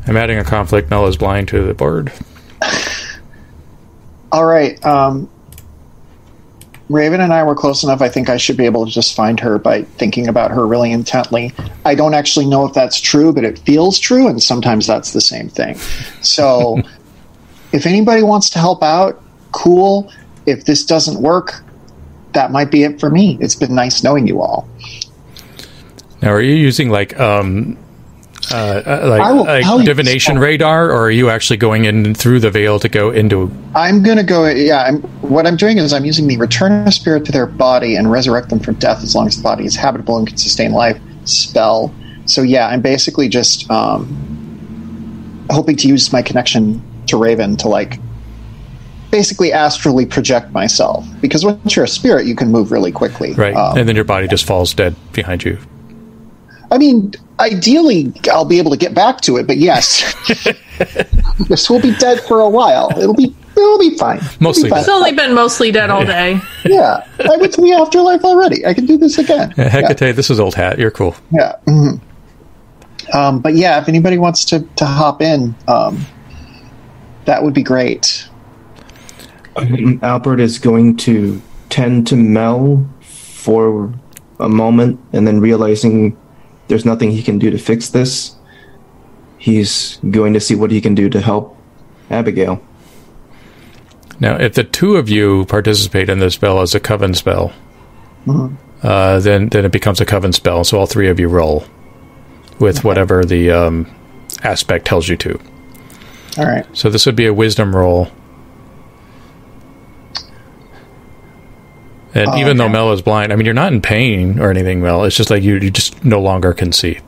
I'm 0.07 0.17
adding 0.17 0.39
a 0.39 0.45
conflict. 0.45 0.89
Mel 0.89 1.07
is 1.07 1.19
blind 1.19 1.49
to 1.49 1.67
the 1.67 1.75
board. 1.75 2.15
all 4.33 4.47
right. 4.47 4.83
Um, 4.83 5.29
Raven 6.89 7.21
and 7.21 7.33
I 7.33 7.43
were 7.43 7.55
close 7.55 7.83
enough. 7.83 8.01
I 8.01 8.09
think 8.09 8.29
I 8.29 8.37
should 8.37 8.57
be 8.57 8.65
able 8.65 8.87
to 8.87 8.91
just 8.91 9.17
find 9.17 9.41
her 9.41 9.59
by 9.59 9.83
thinking 9.83 10.29
about 10.29 10.53
her 10.53 10.67
really 10.67 10.93
intently. 10.93 11.53
I 11.85 11.95
don't 11.95 12.15
actually 12.15 12.47
know 12.47 12.65
if 12.65 12.75
that's 12.75 13.01
true, 13.01 13.33
but 13.33 13.45
it 13.45 13.59
feels 13.61 13.99
true, 13.99 14.29
and 14.29 14.41
sometimes 14.41 14.87
that's 14.87 15.13
the 15.13 15.21
same 15.21 15.49
thing. 15.49 15.77
So, 16.23 16.81
if 17.73 17.87
anybody 17.87 18.23
wants 18.23 18.51
to 18.51 18.61
help 18.61 18.83
out, 18.83 19.21
cool. 19.53 20.13
If 20.47 20.65
this 20.65 20.85
doesn't 20.85 21.21
work, 21.21 21.63
that 22.35 22.53
might 22.53 22.71
be 22.71 22.85
it 22.85 23.01
for 23.01 23.11
me. 23.11 23.37
It's 23.41 23.57
been 23.57 23.75
nice 23.75 24.05
knowing 24.05 24.29
you 24.29 24.41
all. 24.41 24.69
Now, 26.23 26.33
are 26.33 26.41
you 26.41 26.55
using 26.55 26.89
like 26.89 27.19
um, 27.19 27.77
uh, 28.53 28.83
uh, 28.87 29.07
like, 29.09 29.35
will 29.35 29.45
like 29.45 29.85
divination 29.85 30.39
radar, 30.39 30.91
or 30.91 31.07
are 31.07 31.11
you 31.11 31.31
actually 31.31 31.57
going 31.57 31.85
in 31.85 32.15
through 32.15 32.41
the 32.41 32.51
veil 32.51 32.79
to 32.79 32.89
go 32.89 33.11
into? 33.11 33.51
I'm 33.75 34.03
gonna 34.03 34.23
go. 34.23 34.47
Yeah, 34.47 34.83
I'm, 34.83 35.03
what 35.23 35.47
I'm 35.47 35.57
doing 35.57 35.79
is 35.79 35.93
I'm 35.93 36.05
using 36.05 36.27
the 36.27 36.37
return 36.37 36.87
of 36.87 36.95
spirit 36.95 37.25
to 37.27 37.33
their 37.33 37.47
body 37.47 37.97
and 37.97 38.11
resurrect 38.11 38.51
them 38.51 38.61
from 38.61 38.75
death 38.75 39.03
as 39.03 39.15
long 39.15 39.27
as 39.27 39.37
the 39.37 39.43
body 39.43 39.65
is 39.65 39.75
habitable 39.75 40.17
and 40.17 40.27
can 40.27 40.37
sustain 40.37 40.73
life 40.73 41.01
spell. 41.25 41.93
So 42.27 42.43
yeah, 42.43 42.69
I'm 42.69 42.83
basically 42.83 43.29
just 43.29 43.71
um, 43.71 45.47
hoping 45.51 45.77
to 45.77 45.89
use 45.89 46.13
my 46.13 46.23
connection 46.23 46.83
to 47.07 47.17
Raven 47.17 47.57
to 47.59 47.69
like 47.69 47.99
basically 49.11 49.53
astrally 49.53 50.05
project 50.07 50.53
myself 50.53 51.07
because 51.21 51.45
once 51.45 51.75
you're 51.75 51.85
a 51.85 51.89
spirit, 51.89 52.27
you 52.27 52.37
can 52.37 52.51
move 52.51 52.71
really 52.71 52.93
quickly. 52.93 53.33
Right, 53.35 53.55
Um, 53.55 53.79
and 53.79 53.89
then 53.89 53.97
your 53.97 54.05
body 54.05 54.29
just 54.29 54.45
falls 54.45 54.75
dead 54.75 54.95
behind 55.13 55.45
you. 55.45 55.59
I 56.71 56.79
mean, 56.79 57.15
ideally, 57.41 58.13
I'll 58.31 58.45
be 58.45 58.59
able 58.59 58.71
to 58.71 58.77
get 58.77 58.95
back 58.95 59.21
to 59.23 59.37
it, 59.37 59.47
but 59.47 59.57
yes, 59.57 60.15
this 61.49 61.69
will 61.71 61.81
be 61.81 61.95
dead 61.97 62.21
for 62.21 62.41
a 62.41 62.49
while. 62.49 62.91
It'll 62.99 63.15
be 63.15 63.35
it'll 63.57 63.79
be 63.79 63.97
fine. 63.97 64.19
It'll 64.19 64.39
be 64.39 64.45
Mostly 64.45 64.71
fine. 64.71 64.81
It's 64.81 64.89
only 64.89 65.13
been 65.13 65.35
mostly 65.35 65.71
dead 65.73 65.91
all 65.91 66.05
day. 66.05 66.41
Yeah, 66.65 67.07
I 67.21 67.37
went 67.37 67.53
to 67.55 67.61
the 67.61 67.73
afterlife 67.75 68.25
already. 68.25 68.67
I 68.67 68.75
can 68.75 68.87
do 68.87 68.97
this 68.97 69.19
again. 69.19 69.55
Yeah, 69.57 69.69
Hecate, 69.69 70.17
this 70.17 70.31
is 70.31 70.41
old 70.41 70.57
hat. 70.57 70.81
You're 70.81 70.91
cool. 70.91 71.15
Yeah. 71.31 71.55
mhm. 71.67 72.01
Um, 73.15 73.39
but 73.41 73.55
yeah, 73.55 73.81
if 73.81 73.89
anybody 73.89 74.19
wants 74.19 74.45
to, 74.47 74.61
to 74.77 74.85
hop 74.85 75.23
in, 75.23 75.55
um, 75.69 76.05
that 77.25 77.45
would 77.45 77.55
be 77.55 77.63
great. 77.63 78.29
Um, 79.55 80.01
Albert 80.03 80.41
is 80.41 80.59
going 80.59 80.97
to 80.99 81.41
tend 81.71 82.09
to 82.09 82.17
Mel 82.17 82.85
for 83.01 83.95
a 84.41 84.49
moment, 84.49 84.99
and 85.13 85.25
then 85.27 85.41
realizing 85.41 86.17
there's 86.69 86.85
nothing 86.85 87.11
he 87.11 87.23
can 87.23 87.39
do 87.39 87.51
to 87.51 87.59
fix 87.59 87.91
this, 87.91 88.37
he's 89.39 89.99
going 90.11 90.35
to 90.35 90.41
see 90.41 90.55
what 90.55 90.71
he 90.71 90.81
can 90.81 90.95
do 90.95 91.09
to 91.09 91.21
help 91.21 91.57
Abigail. 92.11 92.63
Now, 94.19 94.37
if 94.37 94.55
the 94.55 94.65
two 94.65 94.97
of 94.97 95.09
you 95.09 95.45
participate 95.47 96.09
in 96.09 96.19
this 96.21 96.35
spell 96.35 96.61
as 96.61 96.75
a 96.75 96.81
coven 96.81 97.15
spell, 97.15 97.53
uh, 98.83 99.21
then 99.21 99.49
then 99.49 99.65
it 99.65 99.73
becomes 99.73 100.01
a 100.01 100.07
coven 100.07 100.33
spell. 100.33 100.65
So 100.65 100.79
all 100.79 100.87
three 100.87 101.09
of 101.09 101.21
you 101.21 101.29
roll 101.29 101.65
with 102.59 102.85
whatever 102.85 103.25
the 103.25 103.51
um, 103.51 103.95
aspect 104.43 104.87
tells 104.87 105.09
you 105.09 105.17
to. 105.19 105.39
All 106.39 106.47
right. 106.47 106.67
So 106.77 106.91
this 106.91 107.07
would 107.07 107.17
be 107.17 107.27
a 107.27 107.35
wisdom 107.35 107.75
roll. 107.75 108.09
And 112.17 112.29
Oh, 112.31 112.37
even 112.39 112.57
though. 112.57 112.69
Mel 112.69 112.93
is 112.93 113.03
blind, 113.03 113.33
I 113.33 113.37
mean, 113.37 113.45
you're 113.45 113.55
not 113.55 113.73
in 113.73 113.81
pain 113.83 114.39
or 114.41 114.51
anything, 114.51 114.81
Mel. 114.81 115.05
It's 115.05 115.17
just 115.17 115.29
like 115.31 115.43
you, 115.43 115.57
you 115.57 115.71
just 115.71 116.05
no 116.05 116.21
longer 116.21 116.53
can 116.55 116.73
see. 116.73 116.99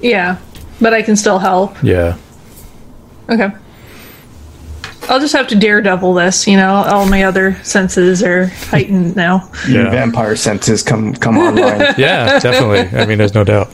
Yeah, 0.00 0.38
but 0.80 0.94
I 0.94 1.02
can 1.02 1.16
still 1.16 1.38
help. 1.38 1.82
Yeah. 1.82 2.16
Okay. 3.28 3.48
I'll 5.08 5.20
just 5.20 5.34
have 5.34 5.46
to 5.48 5.54
daredevil 5.56 6.14
this, 6.14 6.46
you 6.48 6.56
know. 6.56 6.70
All 6.74 7.06
my 7.06 7.24
other 7.24 7.54
senses 7.62 8.22
are 8.22 8.46
heightened 8.46 9.14
now. 9.14 9.48
Your 9.68 9.84
Yeah. 9.84 9.90
vampire 9.90 10.34
senses 10.36 10.82
come 10.82 11.14
come 11.14 11.38
online. 11.46 11.94
Yeah, 11.96 12.38
definitely. 12.40 12.98
I 12.98 13.06
mean, 13.06 13.18
there's 13.18 13.34
no 13.34 13.44
doubt. 13.44 13.68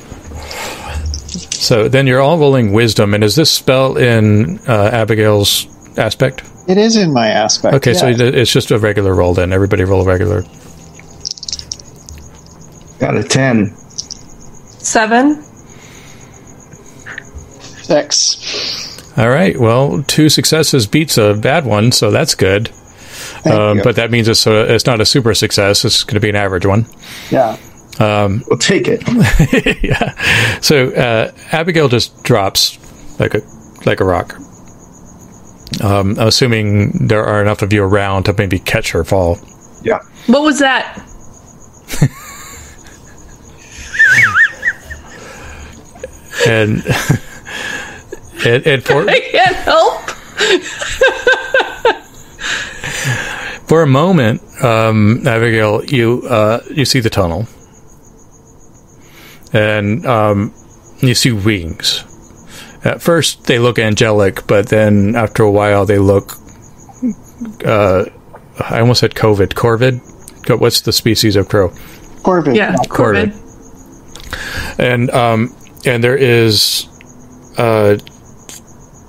So 1.52 1.88
then 1.88 2.06
you're 2.06 2.20
all 2.20 2.38
rolling 2.38 2.72
wisdom, 2.72 3.14
and 3.14 3.22
is 3.24 3.34
this 3.36 3.50
spell 3.50 3.96
in 3.96 4.58
uh, 4.68 4.90
Abigail's 4.92 5.66
aspect? 5.96 6.42
It 6.68 6.76
is 6.76 6.96
in 6.96 7.12
my 7.12 7.28
aspect. 7.28 7.74
Okay, 7.76 7.94
so 7.94 8.08
yeah. 8.08 8.16
th- 8.16 8.34
it's 8.34 8.52
just 8.52 8.70
a 8.70 8.78
regular 8.78 9.14
roll 9.14 9.32
then. 9.32 9.52
Everybody 9.52 9.84
roll 9.84 10.02
a 10.02 10.04
regular. 10.04 10.44
Got 13.02 13.16
a 13.16 13.24
ten. 13.24 13.74
Seven. 14.78 15.42
six. 17.82 19.18
All 19.18 19.28
right. 19.28 19.58
Well, 19.58 20.04
two 20.04 20.28
successes 20.28 20.86
beats 20.86 21.18
a 21.18 21.34
bad 21.34 21.66
one, 21.66 21.90
so 21.90 22.12
that's 22.12 22.36
good. 22.36 22.70
Um, 23.44 23.80
but 23.82 23.96
that 23.96 24.12
means 24.12 24.28
it's 24.28 24.46
a, 24.46 24.72
it's 24.72 24.86
not 24.86 25.00
a 25.00 25.04
super 25.04 25.34
success. 25.34 25.84
It's 25.84 26.04
going 26.04 26.14
to 26.14 26.20
be 26.20 26.28
an 26.28 26.36
average 26.36 26.64
one. 26.64 26.86
yeah. 27.32 27.56
We'll 27.98 28.58
take 28.58 28.86
it. 28.86 29.02
yeah. 29.82 30.60
So 30.60 30.90
uh, 30.92 31.32
Abigail 31.50 31.88
just 31.88 32.22
drops 32.22 32.78
like 33.18 33.34
a 33.34 33.40
like 33.84 33.98
a 33.98 34.04
rock. 34.04 34.36
Um, 35.82 36.14
assuming 36.20 37.08
there 37.08 37.24
are 37.24 37.42
enough 37.42 37.62
of 37.62 37.72
you 37.72 37.82
around 37.82 38.24
to 38.24 38.32
maybe 38.32 38.60
catch 38.60 38.92
her 38.92 39.02
fall. 39.02 39.38
Yeah. 39.82 39.98
What 40.28 40.42
was 40.42 40.60
that? 40.60 41.04
and 46.46 46.82
and, 48.46 48.66
and 48.66 48.84
for 48.84 49.08
I 49.08 49.20
can't 49.20 49.56
help. 49.56 50.10
for 53.68 53.82
a 53.82 53.86
moment, 53.86 54.42
um, 54.62 55.26
Abigail, 55.26 55.84
you 55.84 56.22
uh, 56.28 56.60
you 56.70 56.84
see 56.84 57.00
the 57.00 57.10
tunnel, 57.10 57.46
and 59.52 60.04
um, 60.06 60.52
you 61.00 61.14
see 61.14 61.32
wings. 61.32 62.04
At 62.84 63.00
first, 63.00 63.44
they 63.44 63.58
look 63.60 63.78
angelic, 63.78 64.46
but 64.46 64.68
then 64.68 65.14
after 65.14 65.42
a 65.44 65.50
while, 65.50 65.86
they 65.86 65.98
look. 65.98 66.32
Uh, 67.64 68.04
I 68.58 68.80
almost 68.80 69.00
said 69.00 69.14
COVID. 69.14 69.54
Corvid. 69.54 70.00
What's 70.60 70.80
the 70.80 70.92
species 70.92 71.36
of 71.36 71.48
crow? 71.48 71.68
Corvid. 72.22 72.56
Yeah, 72.56 72.74
Corvid. 72.88 73.32
Corvid. 73.32 74.78
and 74.78 75.10
um, 75.10 75.54
and 75.84 76.02
there 76.02 76.16
is 76.16 76.86
a 77.58 77.98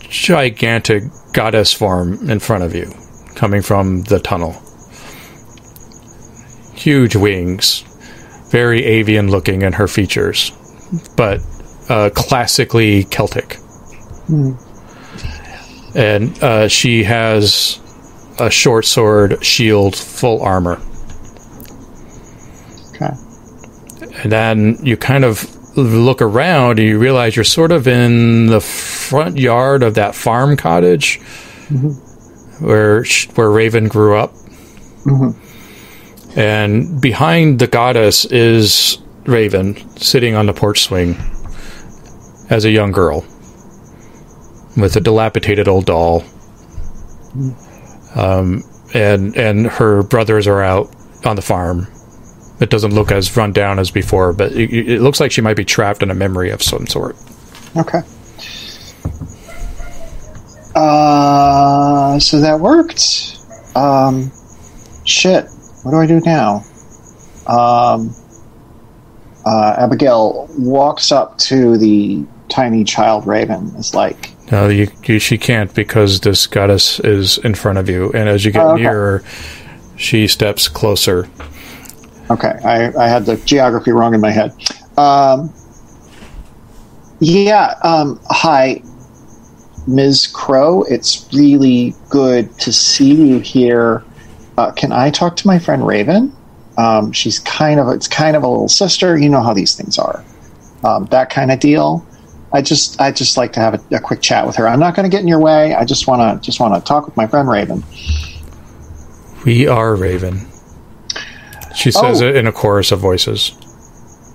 gigantic 0.01 1.03
goddess 1.33 1.73
form 1.73 2.29
in 2.29 2.39
front 2.39 2.63
of 2.63 2.75
you, 2.75 2.91
coming 3.36 3.62
from 3.62 4.03
the 4.03 4.19
tunnel. 4.19 4.55
Huge 6.73 7.15
wings, 7.15 7.83
very 8.49 8.83
avian 8.83 9.29
looking 9.29 9.62
in 9.62 9.73
her 9.73 9.88
features, 9.88 10.51
but 11.15 11.39
uh, 11.89 12.09
classically 12.13 13.03
Celtic. 13.05 13.57
And 15.95 16.43
uh, 16.43 16.67
she 16.67 17.03
has 17.03 17.79
a 18.39 18.49
short 18.49 18.86
sword, 18.86 19.43
shield, 19.45 19.95
full 19.95 20.41
armor. 20.41 20.81
Okay. 22.95 23.13
And 24.23 24.31
then 24.31 24.77
you 24.81 24.97
kind 24.97 25.23
of 25.23 25.45
look 25.75 26.21
around 26.21 26.79
and 26.79 26.88
you 26.88 26.99
realize 26.99 27.36
you're 27.36 27.43
sort 27.43 27.71
of 27.71 27.88
in 27.88 28.47
the 28.47 28.62
front 28.62 29.38
yard 29.38 29.83
of 29.83 29.95
that 29.95 30.15
farm 30.15 30.55
cottage 30.55 31.19
mm-hmm. 31.67 32.65
where 32.65 33.03
sh- 33.03 33.27
where 33.36 33.49
Raven 33.49 33.88
grew 33.88 34.17
up. 34.17 34.31
Mm-hmm. 35.05 36.39
And 36.39 37.01
behind 37.01 37.59
the 37.59 37.67
goddess 37.67 38.25
is 38.25 38.97
Raven 39.25 39.75
sitting 39.97 40.36
on 40.36 40.45
the 40.45 40.53
porch 40.53 40.81
swing 40.81 41.15
as 42.49 42.65
a 42.65 42.69
young 42.69 42.91
girl 42.91 43.21
with 44.77 44.95
a 44.95 45.01
dilapidated 45.01 45.67
old 45.67 45.86
doll. 45.86 46.21
Mm-hmm. 47.36 48.19
Um, 48.19 48.63
and 48.93 49.36
and 49.36 49.65
her 49.65 50.03
brothers 50.03 50.47
are 50.47 50.62
out 50.62 50.93
on 51.25 51.36
the 51.36 51.41
farm 51.41 51.88
it 52.63 52.69
doesn't 52.71 52.93
look 52.95 53.12
as 53.12 53.36
run 53.38 53.52
down 53.54 53.78
as 53.78 53.91
before, 53.91 54.34
but 54.34 54.52
it, 54.54 54.71
it 54.73 55.02
looks 55.02 55.19
like 55.19 55.32
she 55.32 55.41
might 55.41 55.58
be 55.58 55.65
trapped 55.65 56.02
in 56.02 56.10
a 56.10 56.15
memory 56.15 56.49
of 56.49 56.63
some 56.63 56.88
sort. 56.88 57.15
Okay. 57.78 57.99
Uh, 60.76 62.19
so 62.19 62.39
that 62.41 62.60
worked. 62.60 63.38
Um, 63.76 64.32
shit. 65.06 65.45
What 65.84 65.91
do 65.91 65.97
I 65.97 66.06
do 66.08 66.19
now? 66.21 66.63
Um, 67.47 68.15
uh, 69.45 69.76
Abigail 69.78 70.47
walks 70.58 71.12
up 71.12 71.38
to 71.39 71.78
the 71.78 72.26
tiny 72.49 72.84
child 72.84 73.28
raven. 73.28 73.67
Is 73.76 73.93
like, 73.93 74.32
No, 74.52 74.69
you, 74.69 74.88
you, 75.06 75.19
she 75.19 75.38
can't 75.38 75.73
because 75.76 76.21
this 76.21 76.47
goddess 76.47 76.99
is 77.02 77.38
in 77.39 77.54
front 77.56 77.78
of 77.78 77.89
you, 77.89 78.12
and 78.13 78.30
as 78.30 78.45
you 78.45 78.52
get 78.52 78.63
Oh, 78.63 78.71
okay. 78.73 78.84
nearer, 78.84 79.23
she 79.97 80.28
steps 80.28 80.67
closer. 80.69 81.28
Okay, 82.29 82.59
I, 82.63 82.93
I 82.97 83.07
had 83.07 83.25
the 83.25 83.38
geography 83.38 83.91
wrong 83.91 84.13
in 84.13 84.21
my 84.21 84.31
head. 84.31 84.53
Um, 84.97 85.53
Yeah. 87.19 87.75
Um, 87.83 88.19
hi, 88.29 88.81
Ms. 89.88 90.27
Crow. 90.27 90.83
It's 90.83 91.27
really 91.33 91.95
good 92.09 92.57
to 92.59 92.73
see 92.73 93.13
you 93.13 93.39
here. 93.39 94.03
Uh, 94.57 94.71
can 94.71 94.91
I 94.91 95.09
talk 95.09 95.38
to 95.38 95.47
my 95.47 95.57
friend 95.57 95.88
Raven? 95.88 96.36
Um, 96.77 97.12
she's 97.13 97.39
kind 97.39 97.79
of 97.79 97.88
it's 97.89 98.07
kind 98.07 98.36
of 98.36 98.43
a 98.43 98.47
little 98.47 98.67
sister. 98.67 99.17
You 99.17 99.29
know 99.29 99.41
how 99.41 99.53
these 99.53 99.75
things 99.75 99.97
are. 99.97 100.23
Um, 100.83 101.05
that 101.12 101.29
kind 101.29 101.51
of 101.51 101.59
deal. 101.59 102.05
I 102.51 102.62
just 102.62 102.99
I 102.99 103.12
just 103.12 103.38
like 103.38 103.53
to 103.53 103.62
have 103.62 103.75
a, 103.75 103.95
a 103.95 103.99
quick 103.99 104.21
chat 104.21 104.45
with 104.45 104.57
her. 104.57 104.67
I'm 104.67 104.79
not 104.79 104.95
going 104.95 105.09
to 105.09 105.09
get 105.09 105.21
in 105.21 105.27
your 105.27 105.39
way. 105.39 105.73
I 105.73 105.86
just 105.86 106.07
want 106.07 106.41
to 106.41 106.45
just 106.45 106.59
want 106.59 106.75
to 106.75 106.81
talk 106.81 107.05
with 107.05 107.15
my 107.15 107.25
friend 107.25 107.47
Raven. 107.47 107.83
We 109.45 109.65
are 109.67 109.95
Raven. 109.95 110.45
She 111.75 111.91
says 111.91 112.21
Oh. 112.21 112.27
it 112.27 112.36
in 112.36 112.47
a 112.47 112.51
chorus 112.51 112.91
of 112.91 112.99
voices. 112.99 113.51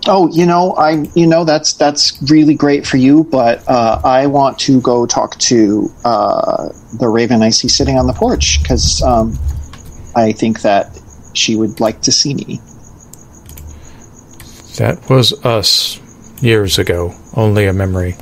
Oh, 0.06 0.28
you 0.28 0.46
know, 0.46 0.72
I 0.74 1.06
you 1.14 1.26
know 1.26 1.44
that's 1.44 1.72
that's 1.74 2.16
really 2.30 2.54
great 2.54 2.86
for 2.86 2.96
you, 2.96 3.24
but 3.24 3.62
uh, 3.68 4.00
I 4.04 4.26
want 4.26 4.58
to 4.60 4.80
go 4.80 5.06
talk 5.06 5.36
to 5.38 5.90
uh, 6.04 6.68
the 6.98 7.08
Raven 7.08 7.42
I 7.42 7.50
see 7.50 7.68
sitting 7.68 7.98
on 7.98 8.06
the 8.06 8.12
porch 8.12 8.62
because 8.62 9.02
um, 9.02 9.38
I 10.16 10.32
think 10.32 10.62
that 10.62 10.98
she 11.34 11.56
would 11.56 11.80
like 11.80 12.00
to 12.02 12.12
see 12.12 12.34
me. 12.34 12.60
That 14.78 15.10
was 15.10 15.32
us 15.44 16.00
years 16.40 16.78
ago. 16.78 17.12
Only 17.34 17.66
a 17.66 17.72
memory. 17.72 18.16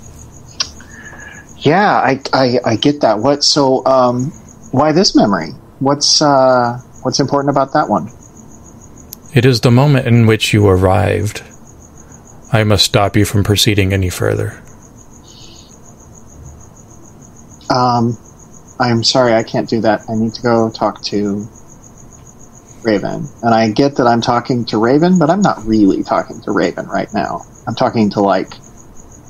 Yeah, 1.58 1.92
I 1.92 2.20
I, 2.32 2.58
I 2.64 2.76
get 2.76 3.00
that. 3.02 3.18
What 3.18 3.44
so? 3.44 3.84
Um, 3.86 4.32
why 4.72 4.92
this 4.92 5.14
memory? 5.14 5.50
What's 5.78 6.22
uh, 6.22 6.80
what's 7.02 7.20
important 7.20 7.50
about 7.50 7.72
that 7.74 7.88
one? 7.88 8.08
It 9.34 9.44
is 9.44 9.60
the 9.60 9.70
moment 9.70 10.06
in 10.06 10.26
which 10.26 10.52
you 10.52 10.66
arrived. 10.66 11.42
I 12.52 12.64
must 12.64 12.84
stop 12.84 13.16
you 13.16 13.24
from 13.24 13.44
proceeding 13.44 13.92
any 13.92 14.08
further. 14.08 14.62
Um, 17.68 18.16
I'm 18.78 19.02
sorry, 19.02 19.34
I 19.34 19.42
can't 19.42 19.68
do 19.68 19.80
that. 19.82 20.02
I 20.08 20.14
need 20.14 20.32
to 20.34 20.42
go 20.42 20.70
talk 20.70 21.02
to 21.04 21.46
Raven. 22.82 23.26
And 23.42 23.54
I 23.54 23.70
get 23.70 23.96
that 23.96 24.06
I'm 24.06 24.20
talking 24.20 24.64
to 24.66 24.78
Raven, 24.78 25.18
but 25.18 25.28
I'm 25.28 25.42
not 25.42 25.62
really 25.66 26.02
talking 26.02 26.40
to 26.42 26.52
Raven 26.52 26.86
right 26.86 27.12
now. 27.12 27.42
I'm 27.66 27.74
talking 27.74 28.08
to 28.10 28.20
like 28.20 28.54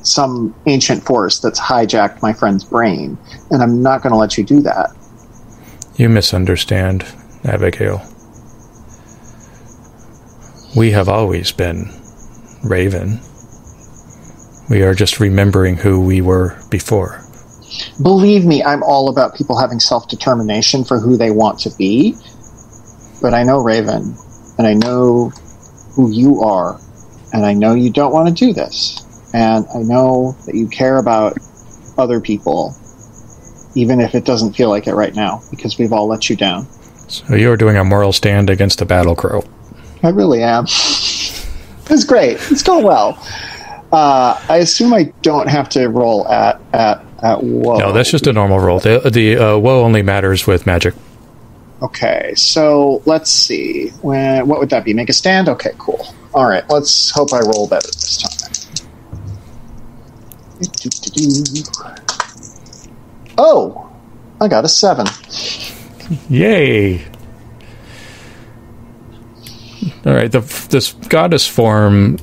some 0.02 0.54
ancient 0.66 1.04
force 1.04 1.40
that's 1.40 1.58
hijacked 1.58 2.22
my 2.22 2.32
friend's 2.32 2.64
brain, 2.64 3.18
and 3.50 3.62
I'm 3.62 3.82
not 3.82 4.02
going 4.02 4.12
to 4.12 4.18
let 4.18 4.38
you 4.38 4.44
do 4.44 4.60
that. 4.60 4.90
You 5.96 6.08
misunderstand, 6.08 7.06
Abigail. 7.44 8.02
We 10.76 10.90
have 10.90 11.08
always 11.08 11.52
been 11.52 11.88
Raven. 12.62 13.18
We 14.68 14.82
are 14.82 14.92
just 14.92 15.20
remembering 15.20 15.78
who 15.78 16.02
we 16.02 16.20
were 16.20 16.58
before. 16.70 17.22
Believe 18.02 18.44
me, 18.44 18.62
I'm 18.62 18.82
all 18.82 19.08
about 19.08 19.34
people 19.34 19.58
having 19.58 19.80
self 19.80 20.06
determination 20.06 20.84
for 20.84 21.00
who 21.00 21.16
they 21.16 21.30
want 21.30 21.60
to 21.60 21.70
be. 21.78 22.14
But 23.22 23.32
I 23.32 23.42
know 23.42 23.60
Raven, 23.60 24.14
and 24.58 24.66
I 24.66 24.74
know 24.74 25.30
who 25.94 26.10
you 26.12 26.42
are, 26.42 26.78
and 27.32 27.46
I 27.46 27.54
know 27.54 27.72
you 27.72 27.90
don't 27.90 28.12
want 28.12 28.28
to 28.28 28.34
do 28.34 28.52
this. 28.52 29.00
And 29.32 29.64
I 29.74 29.78
know 29.78 30.36
that 30.44 30.54
you 30.54 30.68
care 30.68 30.98
about 30.98 31.38
other 31.96 32.20
people, 32.20 32.76
even 33.74 33.98
if 33.98 34.14
it 34.14 34.26
doesn't 34.26 34.52
feel 34.52 34.68
like 34.68 34.86
it 34.86 34.94
right 34.94 35.14
now, 35.14 35.40
because 35.50 35.78
we've 35.78 35.94
all 35.94 36.06
let 36.06 36.28
you 36.28 36.36
down. 36.36 36.66
So 37.08 37.34
you're 37.34 37.56
doing 37.56 37.78
a 37.78 37.84
moral 37.84 38.12
stand 38.12 38.50
against 38.50 38.78
the 38.78 38.84
battle 38.84 39.16
crow. 39.16 39.42
I 40.02 40.08
really 40.10 40.42
am. 40.42 40.64
it's 40.64 42.04
great. 42.04 42.38
It's 42.50 42.62
going 42.62 42.84
well. 42.84 43.18
Uh, 43.92 44.40
I 44.48 44.58
assume 44.58 44.92
I 44.92 45.12
don't 45.22 45.48
have 45.48 45.68
to 45.70 45.88
roll 45.88 46.26
at 46.28 46.60
at 46.72 47.04
at 47.22 47.42
whoa. 47.42 47.78
No, 47.78 47.92
that's 47.92 48.10
just 48.10 48.26
a 48.26 48.32
normal 48.32 48.58
roll. 48.58 48.80
The, 48.80 48.98
the 49.10 49.36
uh, 49.36 49.58
woe 49.58 49.82
only 49.82 50.02
matters 50.02 50.46
with 50.46 50.66
magic. 50.66 50.94
Okay, 51.82 52.32
so 52.36 53.02
let's 53.04 53.30
see. 53.30 53.90
When, 54.00 54.48
what 54.48 54.58
would 54.60 54.70
that 54.70 54.84
be? 54.84 54.94
Make 54.94 55.10
a 55.10 55.12
stand? 55.12 55.48
Okay, 55.48 55.72
cool. 55.78 56.06
All 56.32 56.46
right, 56.48 56.68
let's 56.70 57.10
hope 57.10 57.32
I 57.32 57.40
roll 57.40 57.68
better 57.68 57.86
this 57.86 58.16
time. 58.16 58.32
Oh, 63.38 63.90
I 64.40 64.48
got 64.48 64.64
a 64.64 64.68
seven. 64.68 65.06
Yay! 66.30 67.04
All 70.04 70.14
right, 70.14 70.30
the, 70.30 70.40
this 70.70 70.92
goddess 70.92 71.46
form 71.46 72.18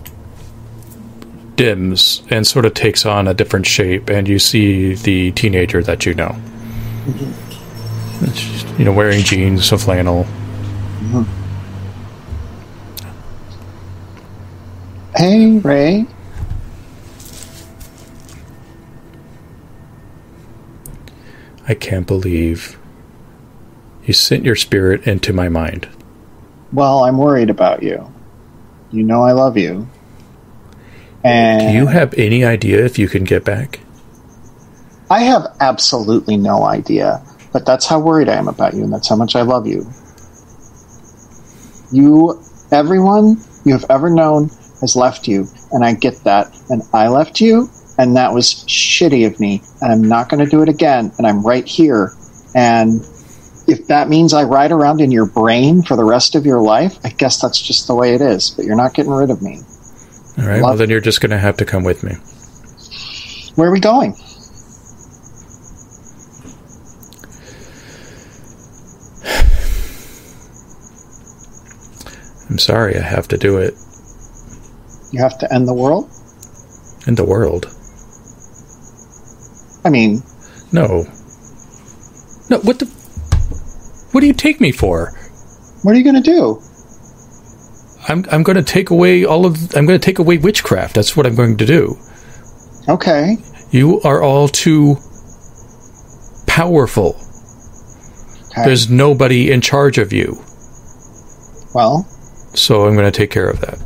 dims 1.55 2.23
and 2.29 2.45
sort 2.47 2.65
of 2.65 2.73
takes 2.73 3.05
on 3.05 3.27
a 3.27 3.33
different 3.33 3.65
shape, 3.65 4.09
and 4.09 4.27
you 4.27 4.39
see 4.39 4.95
the 4.95 5.31
teenager 5.31 5.83
that 5.83 6.05
you 6.05 6.13
know. 6.13 6.35
She's, 8.33 8.63
You 8.79 8.85
know, 8.85 8.93
wearing 8.93 9.23
jeans, 9.23 9.71
a 9.71 9.77
flannel. 9.77 10.25
Hey, 15.15 15.59
Ray. 15.59 16.05
I 21.67 21.73
can't 21.75 22.07
believe 22.07 22.77
you 24.05 24.13
sent 24.13 24.43
your 24.43 24.55
spirit 24.55 25.07
into 25.07 25.31
my 25.31 25.49
mind. 25.49 25.87
Well, 26.73 27.03
I'm 27.03 27.17
worried 27.17 27.51
about 27.51 27.83
you. 27.83 28.11
You 28.91 29.03
know 29.03 29.21
I 29.21 29.31
love 29.33 29.57
you. 29.57 29.87
And 31.23 31.71
Do 31.71 31.77
you 31.77 31.87
have 31.87 32.13
any 32.15 32.43
idea 32.43 32.83
if 32.83 32.99
you 32.99 33.07
can 33.07 33.23
get 33.23 33.45
back? 33.45 33.79
I 35.09 35.21
have 35.21 35.45
absolutely 35.59 36.37
no 36.37 36.63
idea, 36.63 37.23
but 37.51 37.65
that's 37.65 37.85
how 37.85 37.99
worried 37.99 38.27
I 38.27 38.35
am 38.35 38.47
about 38.47 38.73
you, 38.73 38.83
and 38.83 38.91
that's 38.91 39.07
how 39.07 39.15
much 39.15 39.35
I 39.35 39.43
love 39.43 39.67
you. 39.67 39.87
You, 41.91 42.41
everyone 42.71 43.37
you 43.63 43.73
have 43.73 43.85
ever 43.89 44.09
known 44.09 44.49
has 44.81 44.95
left 44.95 45.27
you, 45.27 45.47
and 45.71 45.85
I 45.85 45.93
get 45.93 46.23
that. 46.23 46.53
And 46.69 46.81
I 46.91 47.07
left 47.07 47.39
you, 47.39 47.69
and 47.97 48.15
that 48.15 48.33
was 48.33 48.65
shitty 48.65 49.27
of 49.27 49.39
me, 49.39 49.61
and 49.81 49.91
I'm 49.91 50.03
not 50.03 50.29
going 50.29 50.43
to 50.43 50.49
do 50.49 50.63
it 50.63 50.69
again, 50.69 51.11
and 51.17 51.27
I'm 51.27 51.45
right 51.45 51.65
here. 51.65 52.13
And 52.55 53.05
if 53.67 53.87
that 53.87 54.09
means 54.09 54.33
I 54.33 54.43
ride 54.43 54.71
around 54.71 55.01
in 55.01 55.11
your 55.11 55.25
brain 55.25 55.83
for 55.83 55.95
the 55.95 56.03
rest 56.03 56.35
of 56.35 56.45
your 56.45 56.61
life, 56.61 56.97
I 57.03 57.09
guess 57.09 57.41
that's 57.41 57.61
just 57.61 57.87
the 57.87 57.95
way 57.95 58.13
it 58.13 58.21
is, 58.21 58.51
but 58.51 58.65
you're 58.65 58.75
not 58.75 58.93
getting 58.93 59.11
rid 59.11 59.29
of 59.29 59.41
me. 59.41 59.61
All 60.37 60.45
right, 60.45 60.61
well, 60.61 60.75
then 60.75 60.89
you're 60.89 60.99
just 60.99 61.21
going 61.21 61.29
to 61.31 61.37
have 61.37 61.57
to 61.57 61.65
come 61.65 61.83
with 61.83 62.03
me. 62.03 62.13
Where 63.55 63.69
are 63.69 63.71
we 63.71 63.79
going? 63.79 64.15
I'm 72.49 72.59
sorry, 72.59 72.95
I 72.97 73.01
have 73.01 73.27
to 73.29 73.37
do 73.37 73.57
it. 73.57 73.73
You 75.11 75.19
have 75.19 75.37
to 75.39 75.53
end 75.53 75.67
the 75.67 75.73
world? 75.73 76.09
End 77.07 77.17
the 77.17 77.25
world. 77.25 77.65
I 79.85 79.89
mean, 79.89 80.23
No. 80.71 81.05
No, 82.49 82.59
what 82.59 82.79
the. 82.79 82.85
What 84.13 84.21
do 84.21 84.27
you 84.27 84.33
take 84.33 84.61
me 84.61 84.71
for? 84.71 85.11
what 85.81 85.93
are 85.93 85.97
you 85.97 86.03
going 86.03 86.21
to 86.21 86.31
do? 86.31 86.61
I'm, 88.07 88.25
I'm 88.31 88.43
going 88.43 88.55
to 88.55 88.63
take 88.63 88.89
away 88.89 89.25
all 89.25 89.45
of. 89.45 89.75
I'm 89.75 89.85
going 89.85 89.99
to 89.99 90.05
take 90.05 90.19
away 90.19 90.37
witchcraft. 90.37 90.95
That's 90.95 91.17
what 91.17 91.25
I'm 91.25 91.35
going 91.35 91.57
to 91.57 91.65
do. 91.65 91.97
Okay. 92.87 93.37
You 93.71 93.99
are 94.01 94.21
all 94.21 94.47
too 94.47 94.97
powerful. 96.47 97.15
okay. 98.51 98.63
There's 98.65 98.89
nobody 98.89 99.51
in 99.51 99.61
charge 99.61 99.97
of 99.97 100.13
you. 100.13 100.37
well, 101.73 102.05
So 102.53 102.85
I'm 102.85 102.95
going 102.95 103.11
to 103.11 103.17
take 103.17 103.31
care 103.31 103.49
of 103.49 103.59
that. 103.61 103.79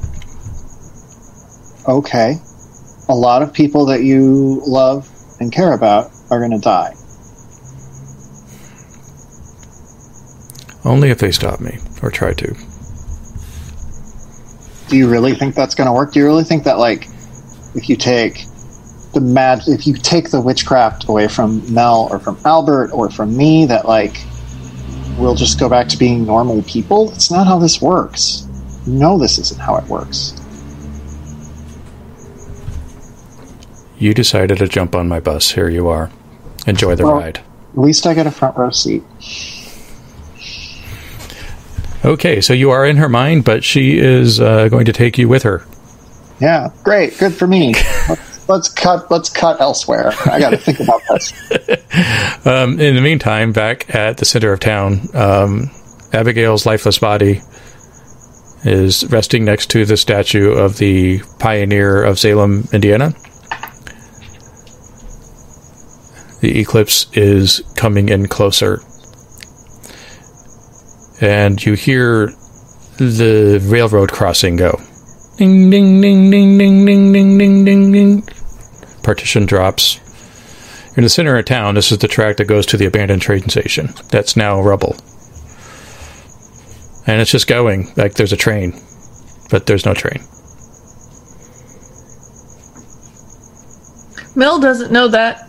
okay. 1.87 2.35
A 3.09 3.15
lot 3.15 3.41
of 3.41 3.53
people 3.53 3.85
that 3.85 4.01
you 4.03 4.61
love 4.67 5.07
and 5.39 5.51
care 5.51 5.73
about 5.73 6.11
are 6.29 6.39
going 6.39 6.51
to 6.51 6.59
die. 6.59 6.93
Only 10.87 11.09
if 11.09 11.19
they 11.19 11.31
stop 11.33 11.59
me 11.59 11.79
or 12.01 12.09
try 12.09 12.31
to. 12.33 12.55
Do 14.87 14.95
you 14.95 15.09
really 15.09 15.35
think 15.35 15.53
that's 15.53 15.75
going 15.75 15.87
to 15.87 15.91
work? 15.91 16.13
Do 16.13 16.19
you 16.19 16.25
really 16.25 16.45
think 16.45 16.63
that, 16.63 16.77
like, 16.79 17.09
if 17.75 17.89
you 17.89 17.97
take 17.97 18.45
the 19.13 19.19
mad, 19.19 19.63
if 19.67 19.85
you 19.85 19.93
take 19.95 20.31
the 20.31 20.39
witchcraft 20.39 21.09
away 21.09 21.27
from 21.27 21.61
Mel 21.73 22.07
or 22.09 22.19
from 22.19 22.37
Albert 22.45 22.91
or 22.93 23.09
from 23.09 23.35
me, 23.35 23.65
that, 23.65 23.85
like, 23.85 24.23
we'll 25.19 25.35
just 25.35 25.59
go 25.59 25.67
back 25.67 25.89
to 25.89 25.97
being 25.97 26.25
normal 26.25 26.61
people? 26.63 27.09
That's 27.09 27.29
not 27.29 27.47
how 27.47 27.59
this 27.59 27.81
works. 27.81 28.47
You 28.85 28.93
know 28.93 29.17
this 29.17 29.37
isn't 29.39 29.59
how 29.59 29.75
it 29.75 29.83
works. 29.87 30.33
You 33.99 34.13
decided 34.13 34.59
to 34.59 34.69
jump 34.69 34.95
on 34.95 35.09
my 35.09 35.19
bus. 35.19 35.51
Here 35.51 35.67
you 35.67 35.89
are. 35.89 36.11
Enjoy 36.65 36.95
the 36.95 37.03
Well- 37.03 37.15
ride. 37.15 37.41
At 37.73 37.81
least 37.83 38.07
I 38.07 38.13
get 38.13 38.25
a 38.25 38.31
front 38.31 38.55
row 38.57 38.69
seat. 38.69 39.03
Okay, 42.07 42.39
so 42.39 42.53
you 42.53 42.71
are 42.71 42.85
in 42.85 42.95
her 42.95 43.09
mind, 43.09 43.43
but 43.43 43.65
she 43.65 43.97
is 43.97 44.39
uh, 44.39 44.69
going 44.69 44.85
to 44.85 44.93
take 44.93 45.17
you 45.17 45.27
with 45.27 45.43
her. 45.43 45.65
Yeah, 46.39 46.69
great. 46.81 47.17
Good 47.17 47.33
for 47.33 47.47
me. 47.47 47.73
let's, 48.07 48.49
let's 48.49 48.69
cut. 48.69 49.11
Let's 49.11 49.29
cut 49.29 49.59
elsewhere. 49.59 50.13
I 50.25 50.39
got 50.39 50.51
to 50.51 50.57
think 50.57 50.79
about 50.79 51.01
this. 51.09 51.33
Um, 52.45 52.79
in 52.79 52.95
the 52.95 53.01
meantime, 53.01 53.51
back 53.51 53.93
at 53.93 54.17
the 54.17 54.25
center 54.25 54.53
of 54.53 54.59
town, 54.61 55.01
um, 55.13 55.69
Abigail's 56.13 56.65
lifeless 56.65 56.99
body 56.99 57.41
is 58.63 59.05
resting 59.07 59.43
next 59.43 59.71
to 59.71 59.83
the 59.83 59.97
statue 59.97 60.51
of 60.51 60.77
the 60.77 61.21
pioneer 61.39 62.03
of 62.03 62.19
Salem, 62.19 62.67
Indiana. 62.71 63.13
The 66.39 66.59
eclipse 66.59 67.07
is 67.13 67.61
coming 67.75 68.09
in 68.09 68.27
closer. 68.27 68.79
And 71.19 71.63
you 71.65 71.73
hear 71.73 72.27
the 72.97 73.59
railroad 73.63 74.11
crossing 74.11 74.55
go. 74.55 74.79
Ding, 75.37 75.69
ding, 75.69 76.01
ding, 76.01 76.31
ding, 76.31 76.57
ding, 76.57 76.85
ding, 76.85 77.13
ding, 77.13 77.37
ding, 77.37 77.65
ding, 77.65 77.91
ding. 77.91 78.23
Partition 79.03 79.45
drops. 79.45 79.99
In 80.97 81.03
the 81.03 81.09
center 81.09 81.37
of 81.37 81.45
town, 81.45 81.75
this 81.75 81.91
is 81.91 81.99
the 81.99 82.07
track 82.07 82.37
that 82.37 82.45
goes 82.45 82.65
to 82.67 82.77
the 82.77 82.85
abandoned 82.85 83.21
train 83.21 83.47
station. 83.49 83.93
That's 84.09 84.35
now 84.35 84.61
rubble. 84.61 84.95
And 87.05 87.21
it's 87.21 87.31
just 87.31 87.47
going 87.47 87.93
like 87.95 88.15
there's 88.15 88.33
a 88.33 88.37
train, 88.37 88.73
but 89.49 89.65
there's 89.65 89.85
no 89.85 89.93
train. 89.93 90.23
Mel 94.35 94.59
doesn't 94.59 94.91
know 94.91 95.07
that. 95.07 95.46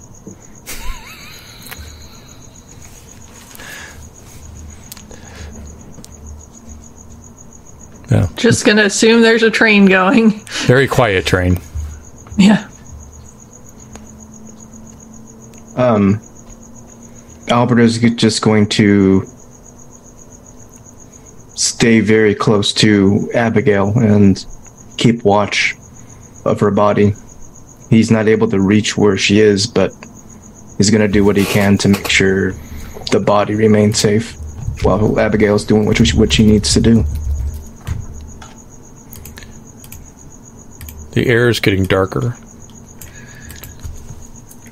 Yeah. 8.11 8.29
Just 8.37 8.65
gonna 8.65 8.85
assume 8.85 9.23
there's 9.23 9.43
a 9.43 9.51
train 9.51 9.87
going. 9.87 10.41
Very 10.67 10.87
quiet 10.89 11.27
train. 11.27 11.61
Yeah. 12.37 12.69
Um, 15.77 16.21
Albert 17.49 17.81
is 17.81 17.99
just 17.99 18.43
going 18.43 18.69
to 18.71 19.23
stay 21.55 22.01
very 22.01 22.35
close 22.35 22.73
to 22.73 23.31
Abigail 23.35 23.97
and 23.99 24.45
keep 24.97 25.25
watch 25.25 25.75
of 26.45 26.61
her 26.61 26.71
body. 26.71 27.15
He's 27.91 28.11
not 28.11 28.29
able 28.29 28.49
to 28.51 28.61
reach 28.61 28.97
where 28.97 29.17
she 29.17 29.41
is, 29.41 29.67
but 29.67 29.93
he's 30.77 30.91
going 30.91 31.01
to 31.01 31.09
do 31.09 31.25
what 31.25 31.37
he 31.37 31.45
can 31.45 31.79
to 31.79 31.89
make 31.89 32.09
sure 32.11 32.53
the 33.11 33.21
body 33.25 33.55
remains 33.55 33.99
safe 33.99 34.37
while 34.83 35.19
Abigail's 35.19 35.65
doing 35.65 35.87
what 35.87 35.97
she, 35.97 36.17
what 36.17 36.33
she 36.33 36.47
needs 36.47 36.75
to 36.75 36.81
do. 36.81 37.05
The 41.19 41.27
air 41.27 41.49
is 41.49 41.59
getting 41.59 41.83
darker. 41.83 42.37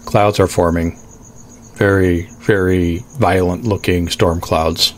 Clouds 0.04 0.38
are 0.38 0.46
forming. 0.46 0.96
Very, 1.74 2.28
very 2.42 2.98
violent 3.18 3.64
looking 3.64 4.08
storm 4.08 4.40
clouds. 4.40 4.92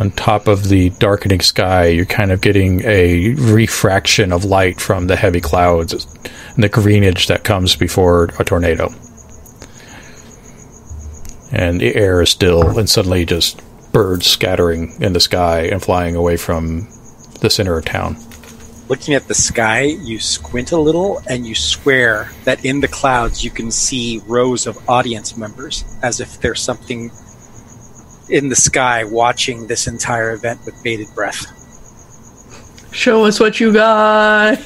On 0.00 0.10
top 0.10 0.48
of 0.48 0.68
the 0.68 0.90
darkening 0.98 1.42
sky, 1.42 1.86
you're 1.86 2.06
kind 2.06 2.32
of 2.32 2.40
getting 2.40 2.82
a 2.84 3.34
refraction 3.34 4.32
of 4.32 4.44
light 4.44 4.80
from 4.80 5.06
the 5.06 5.14
heavy 5.14 5.40
clouds 5.40 6.04
and 6.56 6.64
the 6.64 6.68
greenage 6.68 7.28
that 7.28 7.44
comes 7.44 7.76
before 7.76 8.30
a 8.40 8.44
tornado. 8.44 8.88
And 11.52 11.80
the 11.80 11.94
air 11.94 12.20
is 12.20 12.30
still, 12.30 12.80
and 12.80 12.90
suddenly 12.90 13.24
just 13.24 13.62
birds 13.92 14.26
scattering 14.26 15.00
in 15.00 15.12
the 15.12 15.20
sky 15.20 15.66
and 15.66 15.80
flying 15.80 16.16
away 16.16 16.36
from 16.36 16.88
the 17.40 17.50
center 17.50 17.76
of 17.76 17.84
town. 17.84 18.16
Looking 18.88 19.14
at 19.14 19.28
the 19.28 19.34
sky, 19.34 19.82
you 19.82 20.18
squint 20.18 20.72
a 20.72 20.78
little 20.78 21.20
and 21.28 21.46
you 21.46 21.54
swear 21.54 22.30
that 22.44 22.64
in 22.64 22.80
the 22.80 22.88
clouds 22.88 23.44
you 23.44 23.50
can 23.50 23.70
see 23.70 24.22
rows 24.26 24.66
of 24.66 24.78
audience 24.88 25.36
members 25.36 25.84
as 26.02 26.20
if 26.20 26.40
there's 26.40 26.60
something 26.60 27.10
in 28.30 28.48
the 28.48 28.56
sky 28.56 29.04
watching 29.04 29.66
this 29.66 29.86
entire 29.86 30.32
event 30.32 30.60
with 30.64 30.82
bated 30.82 31.08
breath. 31.14 31.54
Show 32.92 33.24
us 33.26 33.38
what 33.38 33.60
you 33.60 33.72
got. 33.72 34.58
Are 34.58 34.64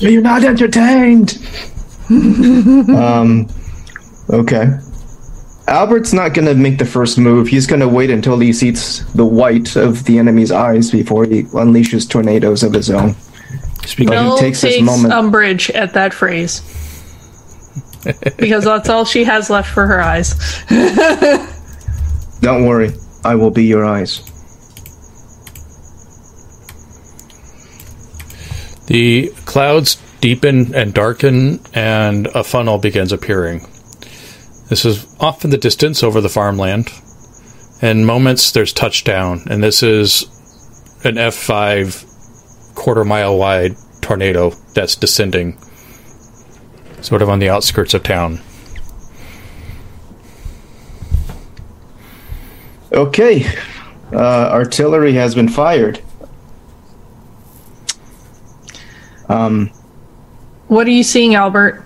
You're 0.00 0.22
not 0.22 0.44
entertained. 0.44 1.38
um, 2.10 3.48
okay. 4.30 4.78
Albert's 5.66 6.12
not 6.12 6.34
going 6.34 6.46
to 6.46 6.54
make 6.54 6.78
the 6.78 6.84
first 6.84 7.18
move. 7.18 7.48
He's 7.48 7.66
going 7.66 7.80
to 7.80 7.88
wait 7.88 8.10
until 8.10 8.38
he 8.38 8.52
sees 8.52 9.04
the 9.14 9.24
white 9.24 9.76
of 9.76 10.04
the 10.04 10.18
enemy's 10.18 10.52
eyes 10.52 10.90
before 10.90 11.24
he 11.24 11.44
unleashes 11.44 12.08
tornadoes 12.08 12.62
of 12.62 12.72
his 12.74 12.90
own. 12.90 13.14
Speaking 13.86 14.08
But 14.08 14.34
he 14.34 14.40
takes 14.40 14.60
takes, 14.60 14.76
this 14.76 14.82
moment- 14.82 15.14
umbrage 15.14 15.70
at 15.70 15.94
that 15.94 16.12
phrase. 16.12 16.60
because 18.36 18.64
that's 18.64 18.90
all 18.90 19.06
she 19.06 19.24
has 19.24 19.48
left 19.48 19.70
for 19.70 19.86
her 19.86 20.02
eyes. 20.02 20.34
Don't 22.40 22.66
worry, 22.66 22.92
I 23.24 23.34
will 23.34 23.50
be 23.50 23.64
your 23.64 23.86
eyes. 23.86 24.20
The 28.86 29.32
clouds 29.46 29.96
deepen 30.20 30.74
and 30.74 30.92
darken, 30.92 31.60
and 31.72 32.26
a 32.28 32.44
funnel 32.44 32.76
begins 32.78 33.12
appearing. 33.12 33.66
This 34.68 34.84
is 34.84 35.14
off 35.20 35.44
in 35.44 35.50
the 35.50 35.58
distance 35.58 36.02
over 36.02 36.20
the 36.20 36.28
farmland. 36.28 36.90
In 37.82 38.04
moments, 38.04 38.50
there's 38.52 38.72
touchdown, 38.72 39.42
and 39.50 39.62
this 39.62 39.82
is 39.82 40.22
an 41.04 41.16
F5 41.16 42.74
quarter 42.74 43.04
mile 43.04 43.36
wide 43.36 43.76
tornado 44.00 44.50
that's 44.74 44.96
descending, 44.96 45.58
sort 47.02 47.20
of 47.22 47.28
on 47.28 47.38
the 47.40 47.48
outskirts 47.50 47.94
of 47.94 48.02
town. 48.02 48.40
Okay, 52.92 53.44
uh, 54.12 54.48
artillery 54.50 55.14
has 55.14 55.34
been 55.34 55.48
fired. 55.48 56.00
Um, 59.28 59.70
What 60.68 60.86
are 60.86 60.90
you 60.90 61.02
seeing, 61.02 61.34
Albert? 61.34 61.83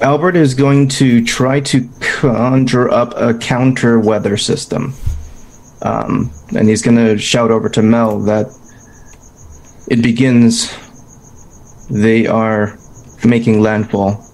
Albert 0.00 0.34
is 0.34 0.54
going 0.54 0.88
to 0.88 1.22
try 1.22 1.60
to 1.60 1.86
conjure 2.00 2.90
up 2.90 3.12
a 3.16 3.34
counter 3.34 4.00
weather 4.00 4.38
system. 4.38 4.94
Um, 5.82 6.30
and 6.56 6.68
he's 6.68 6.80
going 6.80 6.96
to 6.96 7.18
shout 7.18 7.50
over 7.50 7.68
to 7.68 7.82
Mel 7.82 8.18
that 8.20 8.46
it 9.88 10.02
begins. 10.02 10.74
They 11.90 12.26
are 12.26 12.78
making 13.24 13.60
landfall. 13.60 14.24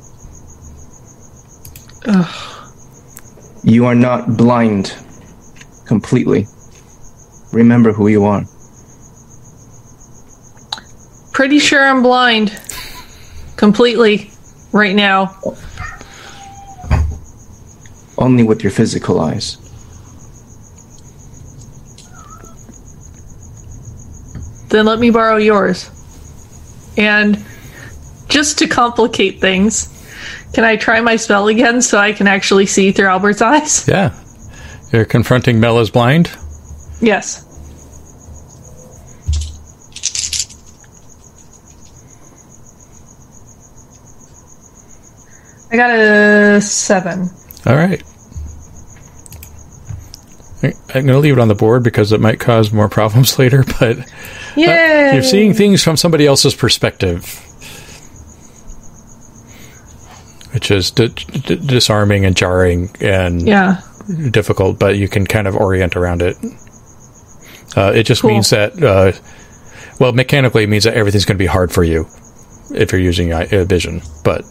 You 3.64 3.86
are 3.86 3.96
not 3.96 4.36
blind 4.36 4.94
completely. 5.86 6.46
Remember 7.52 7.92
who 7.92 8.06
you 8.06 8.24
are. 8.24 8.44
Pretty 11.32 11.58
sure 11.58 11.84
I'm 11.84 12.04
blind. 12.04 12.60
Completely. 13.56 14.30
Right 14.76 14.94
now. 14.94 15.34
Only 18.18 18.42
with 18.42 18.62
your 18.62 18.70
physical 18.70 19.20
eyes. 19.20 19.56
Then 24.68 24.84
let 24.84 24.98
me 24.98 25.08
borrow 25.08 25.38
yours. 25.38 25.90
And 26.98 27.42
just 28.28 28.58
to 28.58 28.68
complicate 28.68 29.40
things, 29.40 29.88
can 30.52 30.64
I 30.64 30.76
try 30.76 31.00
my 31.00 31.16
spell 31.16 31.48
again 31.48 31.80
so 31.80 31.96
I 31.96 32.12
can 32.12 32.26
actually 32.26 32.66
see 32.66 32.92
through 32.92 33.06
Albert's 33.06 33.40
eyes? 33.52 33.88
Yeah. 33.88 34.14
You're 34.92 35.06
confronting 35.06 35.58
Mel 35.58 35.78
as 35.78 35.88
blind? 35.88 36.30
Yes. 37.00 37.45
I 45.76 45.78
got 45.78 45.90
a 45.90 46.60
seven. 46.62 47.28
All 47.66 47.76
right. 47.76 48.02
I'm 50.62 51.04
going 51.04 51.06
to 51.08 51.18
leave 51.18 51.34
it 51.34 51.38
on 51.38 51.48
the 51.48 51.54
board 51.54 51.82
because 51.82 52.12
it 52.12 52.20
might 52.20 52.40
cause 52.40 52.72
more 52.72 52.88
problems 52.98 53.38
later, 53.38 53.62
but 53.78 53.98
Yay! 54.56 55.10
you're 55.12 55.22
seeing 55.22 55.52
things 55.52 55.82
from 55.84 55.98
somebody 55.98 56.26
else's 56.26 56.54
perspective, 56.54 57.24
which 60.54 60.70
is 60.70 60.90
d- 60.90 61.08
d- 61.08 61.56
disarming 61.56 62.24
and 62.24 62.34
jarring 62.34 62.88
and 63.02 63.46
Yeah. 63.46 63.82
difficult, 64.30 64.78
but 64.78 64.96
you 64.96 65.08
can 65.08 65.26
kind 65.26 65.46
of 65.46 65.54
orient 65.54 65.94
around 65.94 66.22
it. 66.22 66.36
Uh, 67.76 67.92
it 67.94 68.04
just 68.04 68.22
Cool. 68.22 68.30
means 68.30 68.48
that, 68.50 68.82
uh, 68.82 69.12
well, 70.00 70.12
mechanically, 70.12 70.64
it 70.64 70.68
means 70.70 70.84
that 70.84 70.94
everything's 70.94 71.26
going 71.26 71.36
to 71.36 71.42
be 71.42 71.46
hard 71.46 71.70
for 71.70 71.84
you 71.84 72.06
if 72.74 72.90
you're 72.92 73.00
using 73.00 73.32
uh, 73.34 73.46
vision, 73.68 74.00
but 74.24 74.42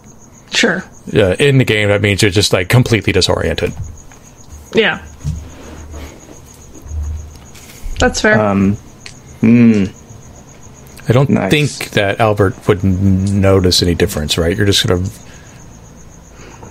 Sure. 0.52 0.84
uh, 1.14 1.36
in 1.40 1.58
the 1.58 1.66
game, 1.66 1.90
that 1.90 2.02
means 2.02 2.22
you're 2.22 2.32
just 2.32 2.54
like 2.54 2.70
completely 2.70 3.12
disoriented. 3.14 3.74
Yeah. 4.74 5.04
That's 8.00 8.22
fair. 8.22 8.40
Um, 8.40 8.76
mm, 9.42 9.90
I 11.10 11.14
don't 11.14 11.30
Nice. 11.30 11.52
think 11.52 11.92
that 11.92 12.20
Albert 12.20 12.68
would 12.68 12.84
n- 12.84 13.42
notice 13.42 13.82
any 13.82 13.96
difference, 13.96 14.38
right? 14.38 14.56
You're 14.56 14.66
just 14.66 14.86
gonna, 14.86 15.02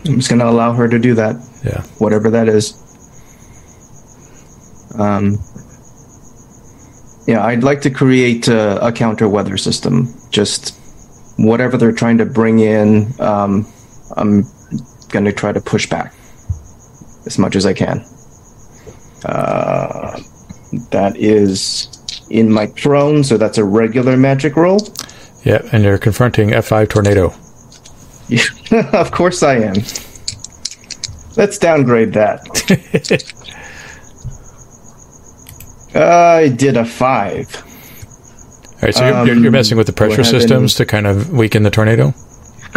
I'm 0.07 0.17
just 0.17 0.29
gonna 0.29 0.47
allow 0.47 0.73
her 0.75 0.87
to 0.89 0.99
do 0.99 1.15
that, 1.15 1.37
yeah. 1.65 1.83
whatever 1.99 2.31
that 2.31 2.49
is. 2.49 2.75
Um, 4.99 5.39
yeah, 7.27 7.45
I'd 7.45 7.65
like 7.65 7.81
to 7.83 7.91
create 7.91 8.49
a, 8.49 8.87
a 8.87 8.93
counter 8.93 9.29
weather 9.29 9.57
system. 9.57 10.13
Just 10.31 10.79
whatever 11.37 11.77
they're 11.77 11.93
trying 11.93 12.19
to 12.19 12.25
bring 12.25 12.61
in, 12.61 13.13
um, 13.21 13.67
I'm 14.17 14.47
gonna 15.09 15.33
try 15.33 15.53
to 15.53 15.61
push 15.61 15.89
back 15.89 16.15
as 17.27 17.39
much 17.39 17.57
as 17.57 17.67
I 17.67 17.73
can. 17.73 18.05
Uh, 19.25 20.21
that 20.91 21.17
is 21.17 21.89
in 22.31 22.51
my 22.51 22.67
crone, 22.67 23.25
so 23.25 23.37
that's 23.37 23.59
a 23.59 23.65
regular 23.65 24.17
magic 24.17 24.57
roll. 24.57 24.81
Yeah, 25.45 25.63
and 25.73 25.85
you're 25.85 25.99
confronting 25.99 26.51
F5 26.51 26.89
tornado. 26.89 27.33
of 28.99 29.11
course 29.13 29.43
I 29.43 29.57
am. 29.57 29.75
Let's 31.37 31.59
downgrade 31.59 32.13
that. 32.15 32.41
I 35.95 36.49
did 36.49 36.77
a 36.77 36.85
five. 36.85 37.63
All 38.75 38.81
right, 38.83 38.95
so 38.95 39.05
you're, 39.07 39.27
you're, 39.27 39.37
you're 39.37 39.47
Um, 39.47 39.53
messing 39.53 39.79
with 39.79 39.87
the 39.87 39.93
pressure 39.93 40.25
systems 40.25 40.75
to 40.75 40.85
kind 40.87 41.07
of 41.07 41.31
weaken 41.33 41.63
the 41.63 41.71
tornado. 41.71 42.13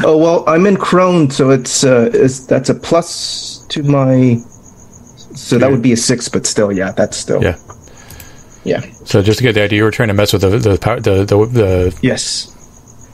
Oh 0.03 0.15
well, 0.17 0.43
I'm 0.47 0.65
in 0.67 0.77
crone, 0.77 1.29
so 1.31 1.49
it's 1.49 1.83
uh, 1.83 2.11
is 2.13 2.45
that's 2.45 2.69
a 2.69 2.75
plus 2.75 3.65
to 3.69 3.83
my. 3.83 4.37
So 5.35 5.57
that 5.57 5.69
would 5.71 5.81
be 5.81 5.91
a 5.91 5.97
six, 5.97 6.29
but 6.29 6.45
still, 6.45 6.71
yeah, 6.71 6.91
that's 6.91 7.17
still 7.17 7.41
Yeah. 7.43 7.57
yeah. 8.63 8.81
So 9.05 9.21
just 9.21 9.37
to 9.39 9.43
get 9.43 9.53
the 9.53 9.63
idea, 9.63 9.77
you 9.77 9.83
were 9.83 9.91
trying 9.91 10.07
to 10.09 10.13
mess 10.13 10.33
with 10.33 10.43
the 10.43 10.49
the 10.57 10.77
power, 10.77 10.99
the, 10.99 11.25
the, 11.25 11.45
the 11.45 11.99
Yes, 12.01 12.47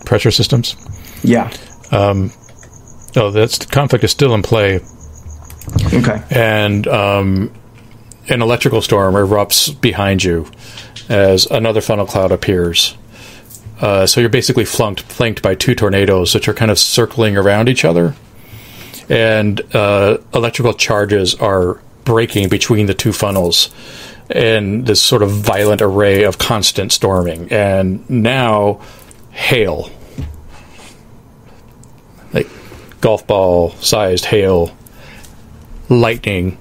pressure 0.06 0.32
systems. 0.32 0.76
yeah. 1.24 1.50
Um, 1.92 2.32
oh, 3.16 3.32
that's 3.32 3.58
the 3.60 3.66
conflict 3.68 4.04
is 4.04 4.12
still 4.12 4.34
in 4.36 4.42
play, 4.42 4.80
Okay. 5.94 6.22
and 6.32 6.86
um, 6.88 7.52
an 8.30 8.42
electrical 8.42 8.82
storm 8.82 9.16
erupts 9.16 9.80
behind 9.82 10.24
you 10.24 10.50
as 11.10 11.46
another 11.48 11.82
funnel 11.82 12.06
cloud 12.06 12.32
appears. 12.32 12.96
Uh, 13.82 14.06
so 14.06 14.22
you're 14.22 14.30
basically 14.30 14.66
flanked, 14.66 15.02
flanked 15.02 15.42
by 15.42 15.56
two 15.56 15.76
tornadoes 15.76 16.34
that 16.34 16.48
are 16.48 16.54
kind 16.54 16.72
of 16.72 16.80
circling 16.80 17.36
around 17.36 17.68
each 17.68 17.84
other, 17.84 18.16
and 19.10 19.62
uh, 19.76 20.18
electrical 20.34 20.74
charges 20.74 21.36
are 21.36 21.82
breaking 22.06 22.50
between 22.50 22.86
the 22.86 22.94
two 22.94 23.12
funnels, 23.12 23.74
and 24.30 24.86
this 24.86 25.02
sort 25.02 25.22
of 25.22 25.32
violent 25.32 25.82
array 25.82 26.24
of 26.24 26.38
constant 26.38 26.94
storming. 26.94 27.52
And 27.52 28.10
now, 28.10 28.82
hail, 29.32 29.90
like 32.32 32.48
golf 33.02 33.28
ball 33.28 33.72
sized 33.72 34.26
hail, 34.26 34.72
lightning 35.90 36.58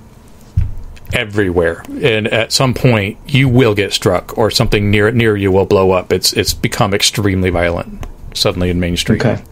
everywhere, 1.12 1.82
and 2.00 2.26
at 2.28 2.52
some 2.52 2.74
point 2.74 3.18
you 3.26 3.48
will 3.48 3.74
get 3.74 3.92
struck, 3.92 4.36
or 4.38 4.50
something 4.50 4.90
near 4.90 5.10
near 5.10 5.36
you 5.36 5.50
will 5.52 5.66
blow 5.66 5.90
up. 5.92 6.12
It's 6.12 6.32
it's 6.32 6.54
become 6.54 6.94
extremely 6.94 7.50
violent 7.50 8.06
suddenly 8.34 8.70
in 8.70 8.80
Main 8.80 8.96
Street. 8.96 9.20
Okay. 9.24 9.42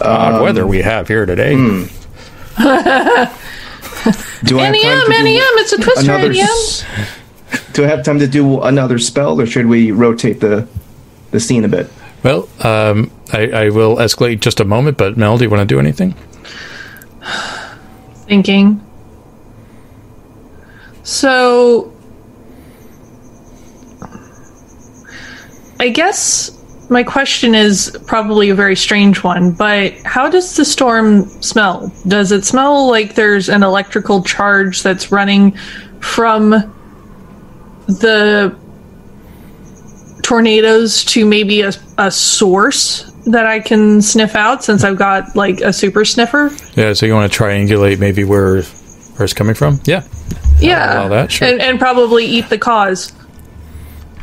Odd 0.00 0.42
weather 0.42 0.66
we 0.66 0.82
have 0.82 1.08
here 1.08 1.24
today. 1.26 1.54
Do 4.44 4.58
I 4.60 4.66
have 4.66 4.74
time 4.74 4.82
NEM, 4.82 5.00
to 5.00 5.12
do 5.12 5.24
NEM, 5.24 5.42
it's 5.56 5.72
a 5.72 5.78
twister 5.78 6.12
another? 6.12 6.30
S- 6.30 6.84
Do 7.72 7.84
I 7.84 7.88
have 7.88 8.04
time 8.04 8.18
to 8.20 8.28
do 8.28 8.60
another 8.62 8.98
spell, 8.98 9.40
or 9.40 9.46
should 9.46 9.66
we 9.66 9.90
rotate 9.90 10.40
the 10.40 10.68
the 11.32 11.40
scene 11.40 11.64
a 11.64 11.68
bit? 11.68 11.90
Well, 12.22 12.48
um, 12.60 13.10
I, 13.32 13.48
I 13.48 13.68
will 13.70 13.96
escalate 13.96 14.40
just 14.40 14.60
a 14.60 14.64
moment, 14.64 14.96
but 14.98 15.16
Mel, 15.16 15.38
do 15.38 15.44
you 15.44 15.50
want 15.50 15.60
to 15.68 15.74
do 15.74 15.80
anything? 15.80 16.14
Thinking. 18.26 18.84
So. 21.02 21.92
I 25.78 25.90
guess 25.90 26.56
my 26.88 27.02
question 27.02 27.54
is 27.54 27.96
probably 28.06 28.50
a 28.50 28.54
very 28.54 28.76
strange 28.76 29.22
one, 29.22 29.52
but 29.52 29.94
how 30.04 30.28
does 30.28 30.56
the 30.56 30.64
storm 30.64 31.26
smell? 31.42 31.92
Does 32.06 32.32
it 32.32 32.44
smell 32.44 32.88
like 32.88 33.14
there's 33.14 33.48
an 33.48 33.62
electrical 33.62 34.22
charge 34.22 34.82
that's 34.82 35.10
running 35.10 35.52
from 36.00 36.50
the 37.86 38.56
tornadoes 40.22 41.04
to 41.04 41.24
maybe 41.24 41.62
a, 41.62 41.72
a 41.98 42.10
source 42.10 43.12
that 43.26 43.46
I 43.46 43.60
can 43.60 44.00
sniff 44.02 44.34
out 44.34 44.62
since 44.64 44.84
I've 44.84 44.96
got 44.96 45.34
like 45.36 45.60
a 45.60 45.72
super 45.72 46.04
sniffer? 46.04 46.50
Yeah, 46.74 46.92
so 46.92 47.06
you 47.06 47.14
want 47.14 47.30
to 47.32 47.38
triangulate 47.38 47.98
maybe 47.98 48.24
where 48.24 48.62
where 48.62 49.24
it's 49.24 49.32
coming 49.34 49.54
from? 49.54 49.80
Yeah, 49.84 50.04
Yeah. 50.60 50.94
allow 51.00 51.08
that, 51.08 51.32
sure. 51.32 51.48
and, 51.48 51.60
and 51.60 51.78
probably 51.78 52.24
eat 52.26 52.48
the 52.50 52.58
cause. 52.58 53.12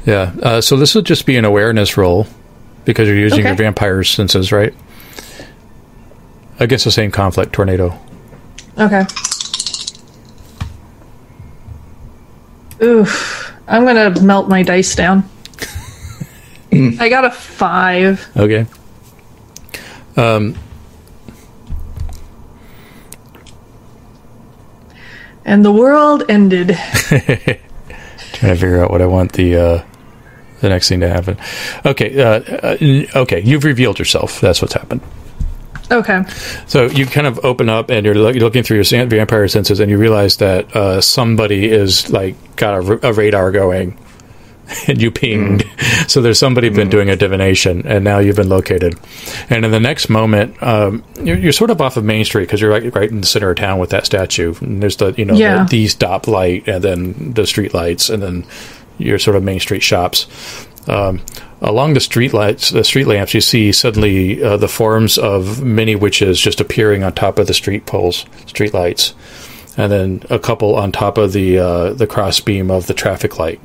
yeah. 0.05 0.33
Uh, 0.41 0.61
so 0.61 0.77
this 0.77 0.93
would 0.95 1.05
just 1.05 1.25
be 1.25 1.35
an 1.37 1.45
awareness 1.45 1.97
roll 1.97 2.27
because 2.85 3.07
you're 3.07 3.17
using 3.17 3.45
your 3.45 3.55
vampire 3.55 4.03
senses, 4.03 4.51
right? 4.51 4.73
Against 6.59 6.85
the 6.85 6.91
same 6.91 7.09
conflict, 7.11 7.53
tornado. 7.53 7.97
Okay. 8.77 9.03
Oof. 12.81 13.51
I'm 13.67 13.85
gonna 13.85 14.19
melt 14.21 14.49
my 14.49 14.61
dice 14.63 14.95
down. 14.95 15.27
I 16.71 17.07
got 17.09 17.23
a 17.25 17.31
five. 17.31 18.25
Okay. 18.35 18.65
And 25.45 25.65
the 25.65 25.71
world 25.71 26.23
ended. 26.29 26.69
Trying 27.07 28.53
to 28.53 28.55
figure 28.55 28.83
out 28.83 28.91
what 28.91 29.01
I 29.01 29.05
want 29.05 29.33
the 29.33 29.55
uh, 29.55 29.83
the 30.61 30.69
next 30.69 30.89
thing 30.89 31.01
to 31.01 31.09
happen. 31.09 31.37
Okay, 31.85 32.19
uh, 32.21 32.39
uh, 32.39 33.21
okay. 33.23 33.41
You've 33.41 33.63
revealed 33.63 33.99
yourself. 33.99 34.39
That's 34.39 34.61
what's 34.61 34.73
happened. 34.73 35.01
Okay. 35.91 36.23
So 36.65 36.85
you 36.85 37.05
kind 37.05 37.27
of 37.27 37.43
open 37.43 37.69
up 37.69 37.89
and 37.89 38.05
you're 38.05 38.15
looking 38.15 38.63
through 38.63 38.81
your 38.81 39.05
vampire 39.05 39.47
senses, 39.47 39.79
and 39.79 39.91
you 39.91 39.97
realize 39.97 40.37
that 40.37 40.75
uh, 40.75 41.01
somebody 41.01 41.69
is 41.69 42.09
like 42.09 42.35
got 42.55 42.73
a, 42.73 42.87
r- 42.93 42.99
a 43.03 43.13
radar 43.13 43.51
going, 43.51 43.97
and 44.87 45.01
you 45.01 45.11
pinged. 45.11 45.63
So 46.07 46.21
there's 46.21 46.39
somebody 46.39 46.69
been 46.69 46.89
doing 46.89 47.09
a 47.09 47.15
divination, 47.15 47.85
and 47.85 48.03
now 48.03 48.19
you've 48.19 48.35
been 48.35 48.49
located. 48.49 48.95
And 49.49 49.65
in 49.65 49.71
the 49.71 49.79
next 49.79 50.09
moment, 50.09 50.61
um, 50.63 51.03
you're, 51.21 51.37
you're 51.37 51.51
sort 51.51 51.69
of 51.69 51.81
off 51.81 51.97
of 51.97 52.03
Main 52.03 52.25
Street 52.25 52.45
because 52.45 52.61
you're 52.61 52.71
right, 52.71 52.93
right 52.95 53.09
in 53.09 53.21
the 53.21 53.27
center 53.27 53.49
of 53.51 53.57
town 53.57 53.79
with 53.79 53.89
that 53.91 54.05
statue. 54.05 54.53
And 54.61 54.81
there's 54.81 54.97
the 54.97 55.13
you 55.17 55.25
know 55.25 55.33
Yeah. 55.35 55.63
the, 55.65 55.69
the 55.83 55.87
stop 55.87 56.27
light, 56.27 56.67
and 56.67 56.83
then 56.83 57.33
the 57.33 57.45
street 57.45 57.73
lights, 57.73 58.09
and 58.09 58.21
then 58.23 58.45
your 58.97 59.19
sort 59.19 59.35
of 59.35 59.43
Main 59.43 59.59
Street 59.59 59.83
shops. 59.83 60.27
Um, 60.87 61.21
along 61.61 61.93
the 61.93 61.99
street 62.01 62.33
lights, 62.33 62.69
the 62.69 62.83
street 62.83 63.07
lamps, 63.07 63.33
you 63.33 63.39
see 63.41 63.71
suddenly 63.71 64.43
uh, 64.43 64.57
the 64.57 64.67
forms 64.67 65.17
of 65.17 65.63
many 65.63 65.95
witches 65.95 66.39
just 66.39 66.59
appearing 66.59 67.03
on 67.03 67.13
top 67.13 67.39
of 67.39 67.47
the 67.47 67.53
street 67.53 67.85
poles, 67.85 68.25
street 68.47 68.73
lights, 68.73 69.13
and 69.77 69.91
then 69.91 70.23
a 70.29 70.39
couple 70.39 70.75
on 70.75 70.91
top 70.91 71.17
of 71.17 71.33
the 71.33 71.57
uh, 71.57 71.93
the 71.93 72.07
cross 72.07 72.39
beam 72.39 72.69
of 72.69 72.87
the 72.87 72.93
traffic 72.93 73.39
light. 73.39 73.59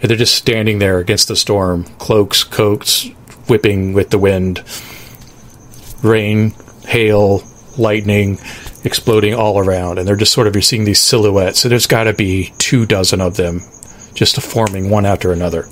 And 0.00 0.10
they're 0.10 0.16
just 0.16 0.34
standing 0.34 0.78
there 0.78 0.98
against 0.98 1.28
the 1.28 1.36
storm, 1.36 1.84
cloaks, 1.98 2.44
coats, 2.44 3.08
whipping 3.48 3.92
with 3.92 4.10
the 4.10 4.18
wind, 4.18 4.62
rain, 6.02 6.52
hail, 6.86 7.42
lightning, 7.78 8.38
exploding 8.84 9.34
all 9.34 9.58
around, 9.58 9.98
and 9.98 10.06
they're 10.06 10.16
just 10.16 10.32
sort 10.32 10.46
of 10.46 10.54
you're 10.54 10.62
seeing 10.62 10.84
these 10.84 11.00
silhouettes. 11.00 11.60
So 11.60 11.68
there's 11.68 11.86
got 11.86 12.04
to 12.04 12.12
be 12.12 12.52
two 12.58 12.86
dozen 12.86 13.20
of 13.20 13.36
them, 13.36 13.60
just 14.14 14.40
forming 14.40 14.90
one 14.90 15.06
after 15.06 15.32
another. 15.32 15.66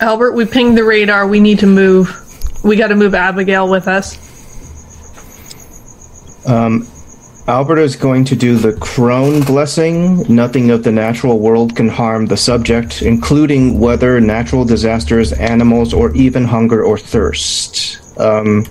Albert, 0.00 0.32
we 0.32 0.46
pinged 0.46 0.78
the 0.78 0.84
radar. 0.84 1.26
We 1.28 1.40
need 1.40 1.58
to 1.58 1.66
move. 1.66 2.16
We 2.64 2.76
got 2.76 2.88
to 2.88 2.96
move 2.96 3.14
Abigail 3.14 3.68
with 3.68 3.86
us. 3.86 4.16
Albert 7.50 7.80
is 7.80 7.96
going 7.96 8.24
to 8.26 8.36
do 8.36 8.56
the 8.56 8.74
crone 8.74 9.40
blessing. 9.42 10.22
Nothing 10.32 10.70
of 10.70 10.84
the 10.84 10.92
natural 10.92 11.40
world 11.40 11.74
can 11.74 11.88
harm 11.88 12.26
the 12.26 12.36
subject, 12.36 13.02
including 13.02 13.80
weather, 13.80 14.20
natural 14.20 14.64
disasters, 14.64 15.32
animals, 15.32 15.92
or 15.92 16.14
even 16.14 16.44
hunger 16.44 16.84
or 16.84 16.96
thirst. 16.96 17.98
Um, 18.20 18.64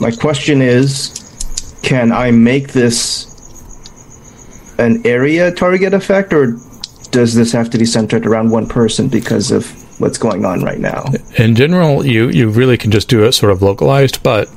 my 0.00 0.10
question 0.10 0.60
is 0.60 1.20
can 1.84 2.10
I 2.10 2.32
make 2.32 2.72
this 2.72 3.30
an 4.78 5.06
area 5.06 5.54
target 5.54 5.94
effect, 5.94 6.32
or 6.32 6.56
does 7.12 7.32
this 7.32 7.52
have 7.52 7.70
to 7.70 7.78
be 7.78 7.84
centered 7.84 8.26
around 8.26 8.50
one 8.50 8.66
person 8.66 9.06
because 9.06 9.52
of 9.52 9.70
what's 10.00 10.18
going 10.18 10.44
on 10.44 10.64
right 10.64 10.80
now? 10.80 11.04
In 11.38 11.54
general, 11.54 12.04
you 12.04 12.28
you 12.28 12.50
really 12.50 12.76
can 12.76 12.90
just 12.90 13.08
do 13.08 13.22
it 13.22 13.34
sort 13.34 13.52
of 13.52 13.62
localized, 13.62 14.20
but 14.24 14.48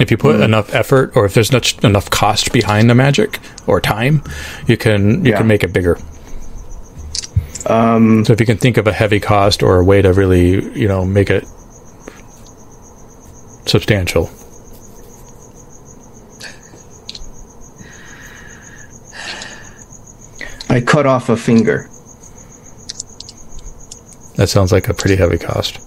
If 0.00 0.10
you 0.10 0.16
put 0.16 0.40
enough 0.40 0.74
effort, 0.74 1.12
or 1.14 1.26
if 1.26 1.34
there's 1.34 1.52
not 1.52 1.84
enough 1.84 2.08
cost 2.08 2.52
behind 2.52 2.88
the 2.88 2.94
magic 2.94 3.38
or 3.66 3.80
time, 3.82 4.22
you 4.66 4.76
can 4.78 5.24
you 5.24 5.32
Yeah. 5.32 5.36
can 5.38 5.46
make 5.46 5.62
it 5.62 5.72
bigger. 5.74 5.98
Um, 7.66 8.24
so 8.24 8.32
if 8.32 8.40
you 8.40 8.46
can 8.46 8.56
think 8.56 8.78
of 8.78 8.86
a 8.86 8.92
heavy 8.92 9.20
cost 9.20 9.62
or 9.62 9.78
a 9.78 9.84
way 9.84 10.00
to 10.00 10.12
really 10.14 10.72
you 10.78 10.88
know 10.88 11.04
make 11.04 11.28
it 11.30 11.44
substantial. 13.66 14.30
I 20.68 20.80
cut 20.80 21.06
off 21.06 21.28
a 21.28 21.36
finger. 21.36 21.88
That 24.36 24.48
sounds 24.48 24.72
like 24.72 24.88
a 24.88 24.94
pretty 24.94 25.16
heavy 25.16 25.38
cost. 25.38 25.78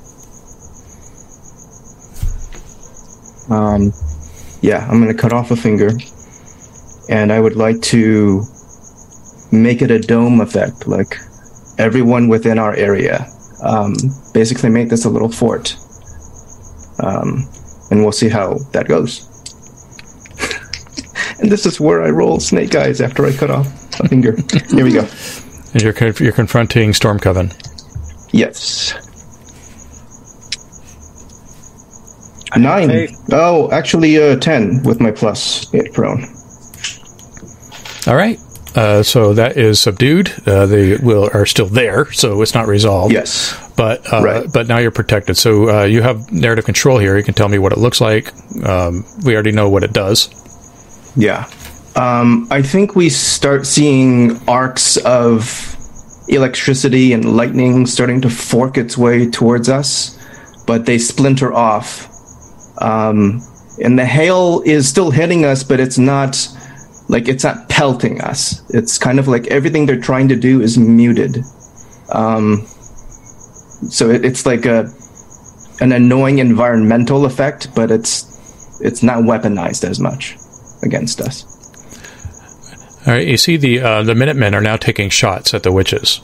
Um, 3.50 3.94
yeah, 4.62 4.88
I'm 4.90 5.02
going 5.02 5.14
to 5.14 5.22
cut 5.22 5.34
off 5.34 5.52
a 5.52 5.56
finger, 5.56 5.90
and 7.10 7.32
I 7.32 7.40
would 7.40 7.56
like 7.56 7.82
to 7.94 8.44
make 9.52 9.82
it 9.82 9.92
a 9.92 10.00
dome 10.00 10.42
effect, 10.42 10.88
like 10.88 11.18
everyone 11.78 12.28
within 12.28 12.58
our 12.58 12.76
area. 12.76 13.28
Um, 13.62 13.94
basically, 14.34 14.70
make 14.70 14.90
this 14.90 15.06
a 15.06 15.10
little 15.10 15.30
fort, 15.30 15.76
um, 17.00 17.48
and 17.92 18.02
we'll 18.02 18.12
see 18.12 18.30
how 18.30 18.58
that 18.72 18.88
goes. 18.88 19.30
and 21.40 21.52
this 21.52 21.66
is 21.66 21.80
where 21.80 22.04
I 22.04 22.10
roll 22.10 22.40
snake 22.40 22.76
eyes 22.76 23.02
after 23.02 23.26
I 23.26 23.34
cut 23.34 23.52
off 23.52 23.68
a 24.00 24.08
finger. 24.08 24.36
Here 24.70 24.84
we 24.84 24.94
go. 24.94 25.08
And 25.74 25.82
you're 25.82 25.94
you're 26.20 26.32
confronting 26.32 26.94
Storm 26.94 27.20
Coven. 27.20 27.52
Yes. 28.32 28.94
Nine. 32.58 32.88
faith. 32.90 33.20
Oh, 33.32 33.72
actually, 33.72 34.18
uh, 34.22 34.36
ten 34.38 34.84
with 34.84 35.00
my 35.00 35.12
plus 35.12 35.74
eight 35.74 35.94
prone. 35.94 36.24
All 38.08 38.16
right. 38.16 38.40
Uh, 38.76 39.04
so 39.04 39.34
that 39.34 39.56
is 39.56 39.80
subdued. 39.80 40.34
Uh, 40.48 40.66
they 40.66 40.98
will 40.98 41.30
are 41.34 41.46
still 41.46 41.68
there, 41.68 42.12
so 42.12 42.42
it's 42.42 42.56
not 42.56 42.68
resolved. 42.68 43.14
Yes. 43.14 43.56
but 43.78 44.12
uh, 44.12 44.22
Right. 44.24 44.48
but 44.52 44.68
now 44.68 44.80
you're 44.80 44.92
protected. 44.92 45.38
So 45.38 45.70
uh, 45.70 45.84
you 45.84 46.02
have 46.02 46.32
narrative 46.32 46.66
control 46.66 46.98
here. 46.98 47.16
You 47.18 47.24
can 47.24 47.36
tell 47.36 47.50
me 47.50 47.60
what 47.60 47.72
it 47.72 47.78
looks 47.78 48.02
like. 48.02 48.34
Um, 48.66 49.06
we 49.24 49.36
already 49.36 49.52
know 49.52 49.70
what 49.70 49.84
it 49.84 49.94
does. 49.94 50.30
Yeah. 51.16 51.48
Um, 51.96 52.48
I 52.50 52.64
think 52.64 52.96
we 52.96 53.10
start 53.10 53.68
seeing 53.68 54.40
arcs 54.50 54.98
of 54.98 55.70
electricity 56.28 57.14
and 57.14 57.38
lightning 57.38 57.86
starting 57.86 58.22
to 58.22 58.30
fork 58.30 58.78
its 58.78 58.98
way 58.98 59.30
towards 59.30 59.70
us, 59.70 60.18
but 60.66 60.88
they 60.88 60.98
splinter 60.98 61.54
off. 61.54 62.10
Um, 62.84 63.42
and 63.82 63.98
the 63.98 64.06
hail 64.06 64.62
is 64.66 64.88
still 64.88 65.10
hitting 65.10 65.46
us, 65.46 65.64
but 65.64 65.80
it's 65.80 65.98
not 65.98 66.48
like 67.10 67.28
it's 67.28 67.44
not 67.44 67.70
pelting 67.70 68.22
us. 68.22 68.62
It's 68.70 68.98
kind 68.98 69.20
of 69.20 69.28
like 69.28 69.48
everything 69.48 69.86
they're 69.86 70.00
trying 70.00 70.28
to 70.30 70.36
do 70.36 70.62
is 70.62 70.78
muted. 70.78 71.38
Um, 72.12 72.66
so 73.90 74.10
it, 74.10 74.26
it's 74.26 74.46
like 74.46 74.66
a 74.66 74.92
an 75.82 75.92
annoying 75.92 76.40
environmental 76.40 77.26
effect, 77.26 77.74
but 77.76 77.90
it's 77.90 78.80
it's 78.82 79.02
not 79.02 79.24
weaponized 79.24 79.84
as 79.84 80.00
much 80.00 80.38
against 80.84 81.22
us. 81.22 81.46
All 83.06 83.14
right. 83.14 83.28
You 83.28 83.38
see 83.38 83.58
the 83.58 83.82
uh, 83.82 84.04
the 84.04 84.16
Minutemen 84.16 84.54
are 84.54 84.62
now 84.62 84.78
taking 84.78 85.10
shots 85.10 85.54
at 85.54 85.64
the 85.64 85.72
witches. 85.72 86.22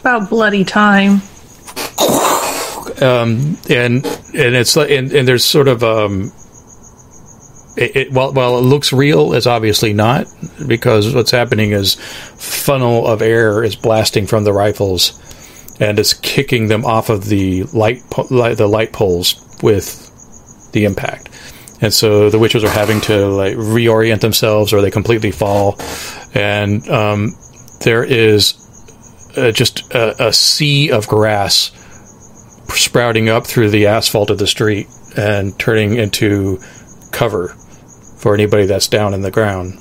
About 0.00 0.30
bloody 0.30 0.64
time. 0.64 1.20
And 3.00 4.04
and 4.34 4.54
it's 4.56 4.76
and, 4.76 5.12
and 5.12 5.26
there's 5.26 5.44
sort 5.44 5.68
of 5.68 5.82
um 5.82 6.32
it, 7.76 7.96
it 7.96 8.12
while 8.12 8.32
while 8.32 8.58
it 8.58 8.62
looks 8.62 8.92
real 8.92 9.32
it's 9.32 9.46
obviously 9.46 9.92
not 9.92 10.26
because 10.66 11.14
what's 11.14 11.30
happening 11.30 11.72
is 11.72 11.94
funnel 11.94 13.06
of 13.06 13.22
air 13.22 13.64
is 13.64 13.76
blasting 13.76 14.26
from 14.26 14.44
the 14.44 14.52
rifles 14.52 15.18
and 15.80 15.98
it's 15.98 16.12
kicking 16.12 16.68
them 16.68 16.84
off 16.84 17.08
of 17.08 17.24
the 17.24 17.64
light, 17.72 18.02
po- 18.10 18.26
light 18.30 18.58
the 18.58 18.68
light 18.68 18.92
poles 18.92 19.34
with 19.62 20.70
the 20.72 20.84
impact. 20.84 21.30
And 21.80 21.92
so 21.92 22.28
the 22.28 22.38
witches 22.38 22.62
are 22.62 22.68
having 22.70 23.00
to 23.02 23.26
like 23.26 23.56
reorient 23.56 24.20
themselves 24.20 24.74
or 24.74 24.82
they 24.82 24.90
completely 24.90 25.30
fall. 25.30 25.80
And 26.34 26.86
um, 26.90 27.34
there 27.80 28.04
is 28.04 28.54
uh, 29.36 29.50
just 29.52 29.90
a, 29.94 30.28
a 30.28 30.32
sea 30.34 30.90
of 30.90 31.08
grass 31.08 31.72
sprouting 32.70 33.28
up 33.28 33.46
through 33.46 33.70
the 33.70 33.86
asphalt 33.86 34.30
of 34.30 34.38
the 34.38 34.46
street 34.46 34.88
and 35.16 35.58
turning 35.58 35.96
into 35.96 36.58
cover 37.10 37.48
for 38.18 38.34
anybody 38.34 38.66
that's 38.66 38.88
down 38.88 39.14
in 39.14 39.22
the 39.22 39.30
ground. 39.30 39.74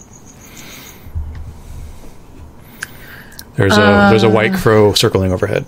There's 3.55 3.77
a 3.77 4.07
there's 4.09 4.23
a 4.23 4.29
white 4.29 4.53
uh. 4.53 4.57
crow 4.57 4.93
circling 4.93 5.33
overhead. 5.33 5.65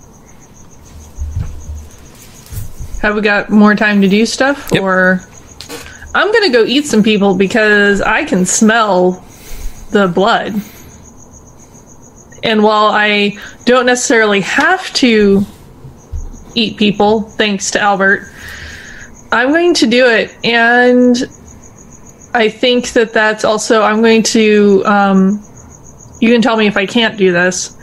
Have 3.02 3.14
we 3.14 3.20
got 3.20 3.50
more 3.50 3.74
time 3.74 4.00
to 4.00 4.08
do 4.08 4.24
stuff? 4.24 4.70
Yep. 4.72 4.82
Or 4.82 5.20
I'm 6.14 6.32
gonna 6.32 6.50
go 6.50 6.64
eat 6.64 6.86
some 6.86 7.02
people 7.02 7.34
because 7.34 8.00
I 8.00 8.24
can 8.24 8.46
smell 8.46 9.24
the 9.90 10.08
blood. 10.08 10.54
And 12.42 12.62
while 12.62 12.86
I 12.86 13.38
don't 13.66 13.86
necessarily 13.86 14.40
have 14.40 14.90
to 14.94 15.44
eat 16.54 16.76
people, 16.76 17.22
thanks 17.22 17.70
to 17.72 17.80
Albert, 17.80 18.28
I'm 19.30 19.48
going 19.48 19.74
to 19.74 19.86
do 19.86 20.06
it. 20.06 20.36
And 20.44 21.16
I 22.34 22.48
think 22.48 22.90
that 22.92 23.12
that's 23.12 23.44
also, 23.44 23.82
I'm 23.82 24.02
going 24.02 24.22
to, 24.24 24.82
um, 24.84 25.42
you 26.20 26.30
can 26.30 26.42
tell 26.42 26.56
me 26.56 26.66
if 26.66 26.76
I 26.76 26.86
can't 26.86 27.16
do 27.16 27.32
this, 27.32 27.76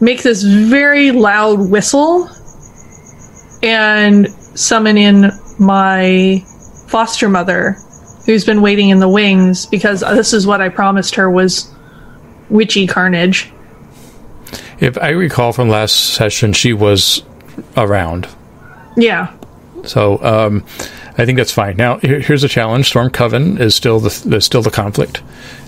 make 0.00 0.22
this 0.22 0.42
very 0.42 1.10
loud 1.10 1.70
whistle 1.70 2.28
and 3.62 4.28
summon 4.28 4.96
in 4.96 5.30
my 5.58 6.44
foster 6.88 7.28
mother 7.28 7.76
who's 8.26 8.44
been 8.44 8.60
waiting 8.60 8.90
in 8.90 8.98
the 8.98 9.08
wings 9.08 9.66
because 9.66 10.00
this 10.00 10.32
is 10.32 10.46
what 10.46 10.60
I 10.60 10.68
promised 10.68 11.14
her 11.14 11.30
was 11.30 11.72
witchy 12.48 12.86
carnage. 12.86 13.50
If 14.78 14.98
I 14.98 15.10
recall 15.10 15.52
from 15.52 15.68
last 15.68 16.14
session, 16.14 16.52
she 16.52 16.72
was 16.72 17.22
around, 17.76 18.28
Yeah. 18.96 19.32
so 19.84 20.22
um, 20.24 20.64
I 21.18 21.24
think 21.24 21.38
that's 21.38 21.52
fine. 21.52 21.76
Now 21.76 21.98
here, 21.98 22.20
here's 22.20 22.44
a 22.44 22.48
challenge: 22.48 22.86
Storm 22.88 23.10
Coven 23.10 23.58
is 23.58 23.74
still 23.74 24.00
the 24.00 24.40
still 24.40 24.62
the 24.62 24.70
conflict, 24.70 25.22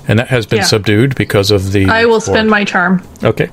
and 0.06 0.18
that 0.18 0.28
has 0.28 0.46
been 0.46 0.58
Yeah. 0.58 0.64
subdued 0.64 1.14
because 1.14 1.50
of 1.50 1.72
the. 1.72 1.86
I 1.86 2.04
will 2.06 2.20
spend 2.20 2.50
my 2.50 2.64
charm. 2.64 3.02
Okay. 3.24 3.50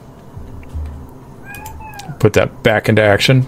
Put 2.19 2.33
that 2.33 2.63
back 2.63 2.89
into 2.89 3.01
action. 3.01 3.47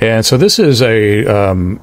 And 0.00 0.24
so 0.24 0.36
this 0.36 0.58
is 0.58 0.82
a. 0.82 1.24
Um, 1.26 1.80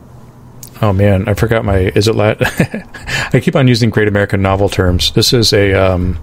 oh 0.82 0.94
man, 0.94 1.28
I 1.28 1.34
forgot 1.34 1.64
my. 1.66 1.78
Is 1.78 2.08
it 2.08 2.16
lat? 2.16 2.38
I 3.34 3.40
keep 3.40 3.56
on 3.56 3.68
using 3.68 3.90
Great 3.90 4.08
American 4.08 4.42
Novel 4.42 4.68
terms. 4.70 5.12
This 5.12 5.34
is 5.34 5.54
a. 5.54 5.74
Um, 5.74 6.20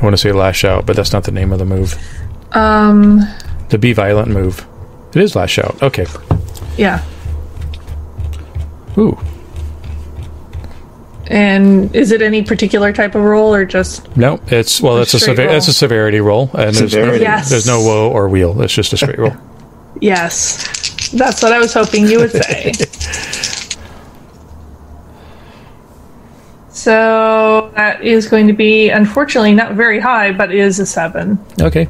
I 0.00 0.04
want 0.04 0.14
to 0.14 0.18
say 0.18 0.32
lash 0.32 0.64
out, 0.64 0.84
but 0.86 0.96
that's 0.96 1.12
not 1.12 1.24
the 1.24 1.30
name 1.30 1.52
of 1.52 1.58
the 1.60 1.64
move. 1.64 1.94
Um, 2.54 3.20
The 3.70 3.78
be 3.78 3.92
violent 3.92 4.28
move. 4.30 4.66
It 5.14 5.22
is 5.22 5.34
lash 5.36 5.58
out. 5.58 5.82
Okay. 5.82 6.06
yeah. 6.76 7.02
Ooh. 8.98 9.18
And 11.28 11.94
is 11.96 12.12
it 12.12 12.20
any 12.20 12.42
particular 12.42 12.92
type 12.92 13.14
of 13.14 13.22
roll 13.22 13.54
or 13.54 13.64
just 13.64 14.14
No, 14.16 14.38
it's 14.48 14.80
well. 14.82 14.96
That's 14.96 15.14
a 15.14 15.18
straight 15.20 15.36
sever- 15.36 15.46
roll. 15.46 15.54
that's 15.54 15.68
a 15.68 15.72
severity 15.72 16.20
roll, 16.20 16.50
and 16.54 16.74
there's 16.76 16.94
no, 16.94 17.12
Yes. 17.14 17.48
there's 17.48 17.66
no 17.66 17.80
woe 17.80 18.10
or 18.10 18.28
wheel. 18.28 18.60
It's 18.60 18.74
just 18.74 18.92
a 18.92 18.96
straight 18.98 19.18
roll. 19.18 19.32
yes? 20.00 21.10
That's 21.10 21.42
what 21.42 21.52
I 21.52 21.58
was 21.58 21.72
hoping 21.72 22.06
you 22.06 22.18
would 22.18 22.32
say. 22.32 22.72
so 26.70 27.70
that 27.76 28.02
is 28.02 28.26
going 28.28 28.46
to 28.46 28.52
be 28.52 28.88
unfortunately 28.90 29.54
not 29.54 29.72
very 29.74 30.00
high, 30.00 30.32
but 30.32 30.50
it 30.50 30.58
is 30.58 30.78
a 30.80 30.86
seven. 30.86 31.38
Okay. 31.60 31.88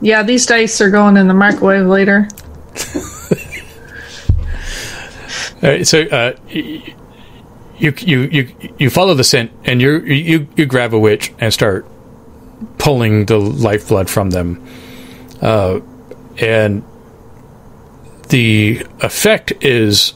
Yeah, 0.00 0.22
these 0.22 0.46
dice 0.46 0.80
are 0.80 0.90
going 0.90 1.16
in 1.16 1.28
the 1.28 1.34
microwave 1.34 1.86
later. 1.86 2.28
All 5.62 5.70
right, 5.70 5.86
so 5.86 6.02
uh, 6.02 6.34
you 6.48 6.94
you 7.78 8.20
you 8.20 8.72
you 8.78 8.90
follow 8.90 9.14
the 9.14 9.24
scent, 9.24 9.50
and 9.64 9.80
you 9.80 9.98
you 10.00 10.46
you 10.56 10.66
grab 10.66 10.94
a 10.94 10.98
witch 10.98 11.32
and 11.40 11.52
start 11.52 11.86
pulling 12.78 13.26
the 13.26 13.38
lifeblood 13.38 14.08
from 14.08 14.30
them, 14.30 14.64
uh, 15.42 15.80
and 16.38 16.84
the 18.28 18.86
effect 19.00 19.52
is 19.60 20.14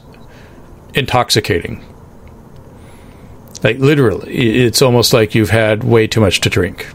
intoxicating. 0.94 1.84
Like 3.64 3.78
literally, 3.78 4.64
it's 4.64 4.80
almost 4.80 5.12
like 5.12 5.34
you've 5.34 5.50
had 5.50 5.82
way 5.82 6.06
too 6.06 6.20
much 6.20 6.40
to 6.42 6.50
drink. 6.50 6.86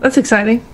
That's 0.00 0.16
exciting. 0.16 0.64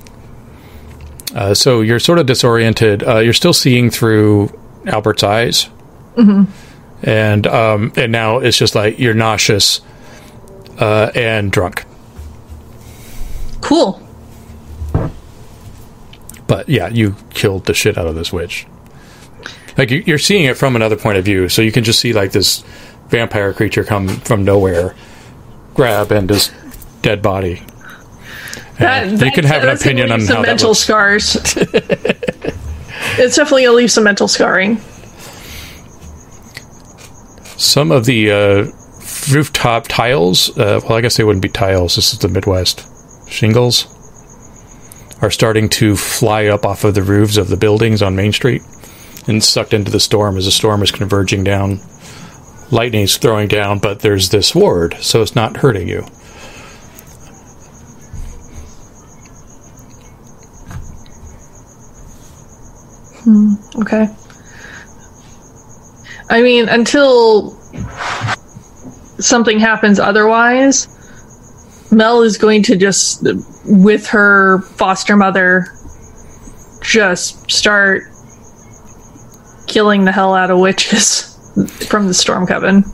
Uh, 1.39 1.55
so 1.55 1.83
you're 1.83 2.01
sort 2.01 2.19
of 2.19 2.27
disoriented. 2.27 3.07
Uh, 3.07 3.19
you're 3.19 3.33
still 3.33 3.53
seeing 3.53 3.91
through 3.91 4.51
Albert's 4.87 5.23
eyes, 5.23 5.69
and 7.03 7.47
um, 7.47 7.93
and 7.97 8.11
now 8.11 8.39
it's 8.39 8.59
just 8.59 8.75
like 8.75 8.99
you're 8.99 9.15
nauseous 9.15 9.81
uh, 10.81 11.13
and 11.15 11.53
drunk. 11.53 11.85
Cool. 13.61 14.03
But 16.49 16.69
yeah, 16.69 16.89
you 16.89 17.15
killed 17.31 17.67
the 17.67 17.75
shit 17.75 17.97
out 17.99 18.07
of 18.07 18.15
this 18.17 18.33
witch. 18.33 18.67
Like 19.77 19.91
you- 19.93 20.03
you're 20.07 20.19
seeing 20.19 20.45
it 20.47 20.57
from 20.57 20.75
another 20.75 20.97
point 20.97 21.19
of 21.19 21.25
view, 21.25 21.49
so 21.49 21.63
you 21.63 21.71
can 21.71 21.85
just 21.85 22.01
see 22.01 22.13
like 22.13 22.33
this 22.33 22.65
vampire 23.11 23.53
creature 23.53 23.85
come 23.85 24.09
from 24.09 24.45
nowhere, 24.45 24.97
grab 25.75 26.11
and 26.11 26.29
just 26.29 26.53
dead 27.03 27.23
body. 27.23 27.63
That, 28.79 29.09
And 29.09 29.19
that 29.19 29.35
can 29.35 29.45
have 29.45 29.65
an 29.65 29.71
opinion 29.71 30.13
on 30.13 30.21
some 30.21 30.43
mental 30.43 30.75
scars. 30.75 31.35
it's 33.19 33.37
definitely 33.37 33.65
gonna 33.65 33.77
leave 33.77 33.91
some 33.91 34.05
mental 34.05 34.29
scarring. 34.29 34.81
Some 37.57 37.91
of 37.91 38.05
the 38.05 38.31
uh, 38.31 38.67
rooftop 39.33 39.89
tiles, 39.89 40.57
uh, 40.57 40.81
well, 40.85 40.93
I 40.93 41.01
guess 41.01 41.17
they 41.17 41.25
wouldn't 41.25 41.43
be 41.43 41.49
tiles. 41.49 41.97
This 41.97 42.13
is 42.13 42.21
the 42.21 42.29
Midwest. 42.29 42.87
Shingles 43.29 43.95
are 45.21 45.31
starting 45.31 45.69
to 45.69 45.97
fly 45.97 46.47
up 46.47 46.65
off 46.65 46.85
of 46.85 46.95
the 46.95 47.03
roofs 47.03 47.37
of 47.37 47.49
the 47.49 47.57
buildings 47.57 48.01
on 48.01 48.15
Main 48.15 48.33
Street 48.33 48.63
and 49.27 49.43
sucked 49.43 49.75
into 49.75 49.91
the 49.91 50.01
storm 50.01 50.37
as 50.37 50.45
the 50.45 50.51
storm 50.53 50.83
is 50.83 50.93
converging 50.93 51.43
down. 51.43 51.81
Lightning's 52.71 53.17
throwing 53.17 53.49
down, 53.49 53.79
but 53.79 54.01
there's 54.01 54.29
this 54.29 54.55
ward, 54.55 54.97
so 55.01 55.21
it's 55.21 55.35
not 55.35 55.59
hurting 55.59 55.89
you. 55.89 56.07
Okay. 63.77 64.09
I 66.31 66.43
mean, 66.43 66.69
until 66.69 67.53
something 69.19 69.59
happens 69.59 69.99
otherwise, 69.99 70.89
Mel 71.91 72.23
is 72.23 72.37
going 72.37 72.63
to 72.65 72.77
just, 72.77 73.27
with 73.65 74.07
her 74.09 74.61
foster 74.63 75.17
mother, 75.17 75.67
just 76.83 77.51
start 77.51 78.03
killing 79.67 80.05
the 80.05 80.13
hell 80.13 80.35
out 80.35 80.51
of 80.51 80.59
witches 80.59 81.37
from 81.89 82.07
the 82.07 82.15
storm 82.15 82.47
coven. 82.47 82.85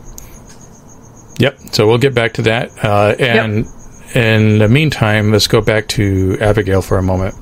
Yep. 1.38 1.58
So 1.72 1.86
we'll 1.86 1.98
get 1.98 2.14
back 2.14 2.34
to 2.34 2.42
that. 2.42 2.70
Uh, 2.84 3.14
and 3.18 3.66
in 4.14 4.58
the 4.58 4.68
meantime, 4.68 5.32
let's 5.32 5.48
go 5.48 5.60
back 5.60 5.88
to 5.88 6.38
Abigail 6.40 6.82
for 6.82 6.98
a 6.98 7.02
moment. 7.02 7.34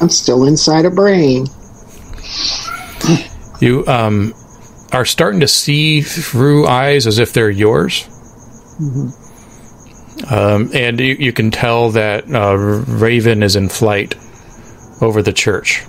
I'm 0.00 0.08
still 0.08 0.44
inside 0.44 0.84
a 0.84 0.90
brain. 0.90 1.46
You 3.60 3.86
um, 3.86 4.34
are 4.92 5.04
starting 5.04 5.40
to 5.40 5.48
see 5.48 6.00
through 6.02 6.66
eyes 6.66 7.06
as 7.06 7.18
if 7.18 7.32
they're 7.32 7.50
yours. 7.50 8.08
Um, 10.30 10.70
and 10.74 10.98
you, 10.98 11.14
you 11.14 11.32
can 11.32 11.50
tell 11.50 11.90
that 11.90 12.24
uh, 12.32 12.56
Raven 12.56 13.42
is 13.42 13.56
in 13.56 13.68
flight 13.68 14.14
over 15.00 15.22
the 15.22 15.32
church. 15.32 15.82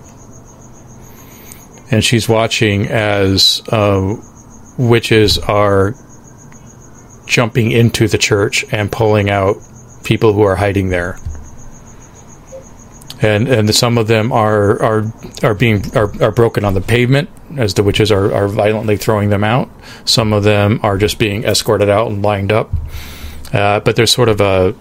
And 1.92 2.04
she's 2.04 2.28
watching 2.28 2.88
as 2.88 3.62
uh, 3.70 4.16
witches 4.78 5.38
are 5.38 5.94
jumping 7.26 7.72
into 7.72 8.08
the 8.08 8.18
church 8.18 8.66
and 8.72 8.92
pulling 8.92 9.30
out 9.30 9.56
people 10.04 10.34
who 10.34 10.42
are 10.44 10.56
hiding 10.56 10.90
there. 10.90 11.18
And 13.22 13.48
and 13.48 13.74
some 13.74 13.98
of 13.98 14.08
them 14.08 14.32
are 14.32 14.82
are 14.82 15.14
are 15.44 15.54
being 15.56 15.84
are, 15.98 16.12
are 16.22 16.32
broken 16.32 16.64
on 16.64 16.74
the 16.76 16.82
pavement 16.82 17.30
as 17.58 17.74
the 17.74 17.84
witches 17.84 18.12
are, 18.12 18.34
are 18.34 18.48
violently 18.48 18.98
throwing 18.98 19.30
them 19.30 19.44
out. 19.44 19.70
Some 20.06 20.34
of 20.34 20.44
them 20.44 20.80
are 20.84 20.98
just 20.98 21.18
being 21.18 21.44
escorted 21.44 21.90
out 21.90 22.12
and 22.12 22.22
lined 22.22 22.52
up. 22.52 22.72
Uh, 23.54 23.80
but 23.80 23.96
there's 23.96 24.12
sort 24.12 24.30
of 24.30 24.40
a 24.42 24.76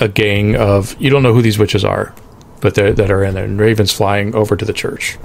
a 0.00 0.08
gang 0.08 0.56
of 0.56 1.00
you 1.00 1.08
don't 1.08 1.22
know 1.22 1.32
who 1.32 1.42
these 1.42 1.58
witches 1.58 1.84
are, 1.84 2.14
but 2.60 2.74
that 2.74 3.10
are 3.10 3.24
in 3.24 3.34
there. 3.34 3.44
And 3.44 3.58
Raven's 3.58 3.92
flying 3.92 4.34
over 4.34 4.56
to 4.56 4.64
the 4.64 4.74
church. 4.74 5.16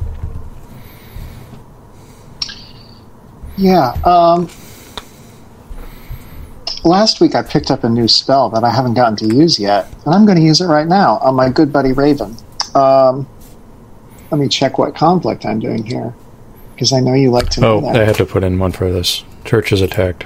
Yeah. 3.58 3.92
Um, 4.06 4.50
last 6.84 7.22
week 7.22 7.36
I 7.36 7.42
picked 7.44 7.72
up 7.72 7.84
a 7.84 7.90
new 7.90 8.08
spell 8.08 8.50
that 8.50 8.64
I 8.64 8.70
haven't 8.72 8.94
gotten 8.96 9.16
to 9.18 9.36
use 9.36 9.60
yet, 9.60 9.88
and 10.06 10.14
I'm 10.14 10.26
going 10.26 10.38
to 10.38 10.44
use 10.44 10.62
it 10.62 10.68
right 10.68 10.88
now 10.88 11.18
on 11.20 11.36
my 11.36 11.50
good 11.50 11.72
buddy 11.72 11.92
Raven. 11.94 12.36
Um, 12.76 13.28
let 14.32 14.40
me 14.40 14.48
check 14.48 14.78
what 14.78 14.96
conflict 14.96 15.46
I'm 15.46 15.60
doing 15.60 15.86
here, 15.86 16.14
because 16.74 16.94
I 16.94 17.00
know 17.00 17.14
you 17.14 17.32
like 17.32 17.50
to 17.52 17.62
know 17.62 17.78
Oh, 17.78 17.82
that. 17.82 17.96
I 18.02 18.06
had 18.06 18.16
to 18.16 18.26
put 18.26 18.44
in 18.44 18.58
one 18.60 18.72
for 18.72 18.92
this. 18.92 19.24
Church 19.46 19.72
is 19.72 19.82
attacked. 19.82 20.26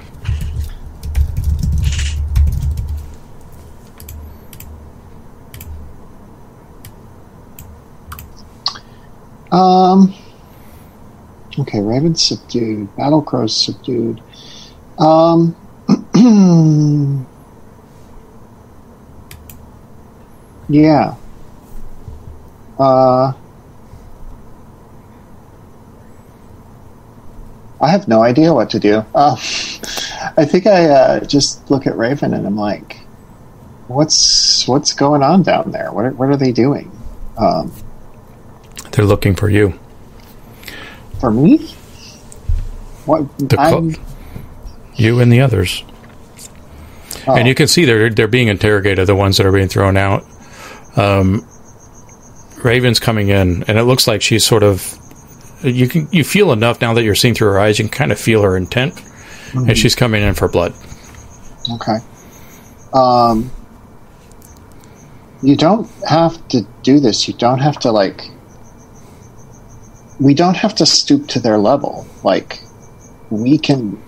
Um. 9.51 10.14
Okay, 11.58 11.80
Raven 11.80 12.16
subdued. 12.16 12.93
Battle 12.97 13.22
Crows 13.22 13.56
subdued. 13.56 14.22
Um. 14.99 15.56
yeah. 20.70 21.16
Uh. 22.80 23.34
I 27.82 27.89
have 27.89 28.07
no 28.07 28.24
idea 28.24 28.53
what 28.53 28.70
to 28.72 28.80
do. 28.80 29.05
Uh, 29.13 29.36
I 30.38 30.45
think 30.45 30.66
I 30.66 30.89
uh, 30.89 31.20
just 31.26 31.70
look 31.70 31.86
at 31.86 31.97
Raven 31.97 32.34
and 32.34 32.47
I'm 32.47 32.55
like, 32.55 32.97
"What's 33.88 34.68
what's 34.68 34.93
going 34.93 35.22
on 35.22 35.43
down 35.43 35.72
there? 35.72 35.91
What 35.91 36.05
are, 36.05 36.11
what 36.11 36.30
are 36.30 36.38
they 36.38 36.51
doing?" 36.51 36.91
Um, 37.38 37.72
They're 38.91 39.05
looking 39.05 39.36
for 39.36 39.49
you. 39.49 39.78
For 41.20 41.32
me? 41.32 41.57
What? 43.05 43.38
The 43.38 43.57
cl- 43.57 43.91
you 44.95 45.20
and 45.20 45.32
the 45.32 45.41
others. 45.41 45.84
Oh, 47.28 47.36
And 47.36 47.47
you 47.47 47.55
can 47.55 47.67
see 47.67 47.86
they're 47.86 48.09
they're 48.09 48.28
being 48.28 48.47
interrogated. 48.47 49.07
The 49.07 49.15
ones 49.15 49.38
that 49.38 49.45
are 49.45 49.51
being 49.51 49.67
thrown 49.67 49.97
out. 49.97 50.23
Um, 50.97 51.47
Raven's 52.63 52.99
coming 52.99 53.30
in, 53.30 53.63
and 53.67 53.78
it 53.78 53.84
looks 53.84 54.07
like 54.07 54.21
she's 54.21 54.45
sort 54.45 54.63
of. 54.63 54.84
You 55.61 55.88
can 55.88 56.07
you 56.11 56.23
feel 56.23 56.51
enough 56.51 56.82
now 56.82 56.93
that 56.93 57.03
you're 57.03 57.15
seeing 57.15 57.34
through 57.34 57.49
her 57.49 57.59
eyes. 57.59 57.80
You 57.80 57.86
can 57.86 57.91
kind 57.91 58.11
of 58.11 58.19
feel 58.19 58.41
her 58.41 58.57
intent, 58.57 58.99
and 59.53 59.78
she's 59.78 59.95
coming 59.95 60.23
in 60.23 60.34
for 60.34 60.47
blood. 60.47 60.73
okay. 61.73 61.97
Um, 62.93 63.51
you 65.41 65.55
don't 65.55 65.89
have 66.07 66.47
to 66.49 66.65
do 66.82 66.99
this. 66.99 67.28
You 67.28 67.34
don't 67.36 67.59
have 67.59 67.80
to 67.80 67.91
like. 67.91 68.21
We 70.19 70.34
don't 70.34 70.55
have 70.55 70.76
to 70.76 70.86
stoop 70.86 71.28
to 71.30 71.39
their 71.39 71.57
level. 71.57 72.07
Like, 72.23 72.59
we 73.30 73.57
can. 73.57 74.01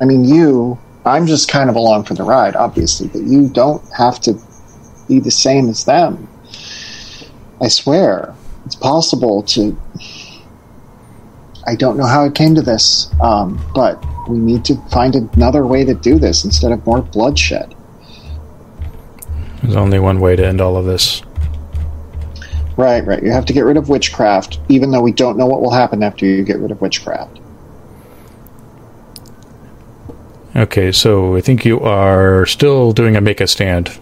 I 0.00 0.04
mean, 0.04 0.24
you. 0.24 0.78
I'm 1.04 1.26
just 1.26 1.48
kind 1.48 1.68
of 1.68 1.76
along 1.76 2.04
for 2.04 2.14
the 2.14 2.22
ride, 2.22 2.54
obviously, 2.54 3.08
but 3.08 3.22
you 3.22 3.48
don't 3.48 3.82
have 3.96 4.20
to 4.20 4.38
be 5.08 5.18
the 5.18 5.30
same 5.30 5.68
as 5.68 5.84
them. 5.84 6.28
I 7.60 7.68
swear, 7.68 8.34
it's 8.64 8.76
possible 8.76 9.42
to. 9.44 9.76
I 11.66 11.76
don't 11.76 11.96
know 11.96 12.06
how 12.06 12.24
it 12.24 12.34
came 12.34 12.54
to 12.56 12.62
this, 12.62 13.08
um, 13.20 13.64
but 13.74 14.02
we 14.28 14.38
need 14.38 14.64
to 14.64 14.76
find 14.90 15.14
another 15.14 15.66
way 15.66 15.84
to 15.84 15.94
do 15.94 16.18
this 16.18 16.44
instead 16.44 16.72
of 16.72 16.84
more 16.84 17.02
bloodshed. 17.02 17.74
There's 19.62 19.76
only 19.76 20.00
one 20.00 20.20
way 20.20 20.34
to 20.34 20.44
end 20.44 20.60
all 20.60 20.76
of 20.76 20.86
this. 20.86 21.22
Right, 22.76 23.04
right. 23.06 23.22
You 23.22 23.30
have 23.30 23.44
to 23.46 23.52
get 23.52 23.64
rid 23.64 23.76
of 23.76 23.88
witchcraft, 23.88 24.58
even 24.68 24.90
though 24.90 25.02
we 25.02 25.12
don't 25.12 25.36
know 25.36 25.46
what 25.46 25.60
will 25.60 25.70
happen 25.70 26.02
after 26.02 26.26
you 26.26 26.42
get 26.42 26.58
rid 26.58 26.70
of 26.70 26.80
witchcraft. 26.80 27.38
Okay, 30.54 30.92
so 30.92 31.36
I 31.36 31.40
think 31.40 31.64
you 31.64 31.80
are 31.80 32.44
still 32.46 32.92
doing 32.92 33.16
a 33.16 33.20
make 33.20 33.40
a 33.40 33.46
stand. 33.46 33.98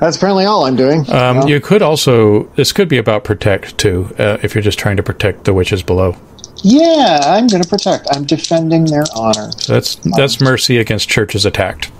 That's 0.00 0.16
apparently 0.16 0.44
all 0.44 0.64
I'm 0.64 0.76
doing. 0.76 1.00
Um, 1.10 1.38
Well, 1.38 1.48
you 1.48 1.60
could 1.60 1.82
also 1.82 2.44
this 2.54 2.72
could 2.72 2.88
be 2.88 2.98
about 2.98 3.24
protect 3.24 3.76
too, 3.78 4.14
uh, 4.18 4.38
if 4.42 4.54
you're 4.54 4.62
just 4.62 4.78
trying 4.78 4.96
to 4.96 5.02
protect 5.02 5.44
the 5.44 5.52
witches 5.52 5.82
below. 5.82 6.16
yeah, 6.62 7.20
I'm 7.24 7.46
going 7.48 7.62
to 7.62 7.68
protect. 7.68 8.06
I'm 8.12 8.24
defending 8.24 8.84
their 8.86 9.04
honor. 9.14 9.50
So 9.58 9.72
that's 9.74 9.96
that's 10.16 10.40
mercy 10.40 10.78
against 10.78 11.08
churches 11.08 11.44
attacked. 11.44 11.90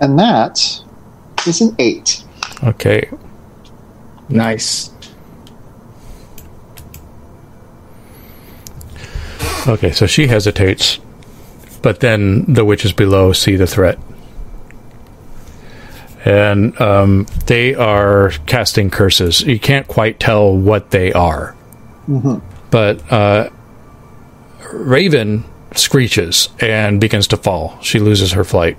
And 0.00 0.18
that 0.18 0.58
is 1.46 1.60
an 1.60 1.74
eight. 1.78 2.22
Okay, 2.64 3.08
Nice. 4.28 4.90
Okay. 9.68 9.92
So 9.92 10.06
she 10.06 10.26
hesitates, 10.26 10.98
but 11.82 12.00
then 12.00 12.44
the 12.52 12.64
witches 12.64 12.92
below 12.92 13.32
see 13.32 13.56
the 13.56 13.66
threat, 13.66 13.98
and 16.24 16.78
um, 16.80 17.26
they 17.46 17.74
are 17.74 18.30
casting 18.46 18.90
curses. 18.90 19.40
You 19.40 19.58
can't 19.58 19.86
quite 19.86 20.18
tell 20.20 20.56
what 20.56 20.90
they 20.90 21.12
are, 21.12 21.56
but 22.70 23.12
uh, 23.12 23.50
Raven 24.72 25.44
screeches 25.74 26.48
and 26.60 27.00
begins 27.00 27.26
to 27.28 27.36
fall. 27.36 27.78
She 27.82 27.98
loses 27.98 28.32
her 28.32 28.44
flight. 28.44 28.76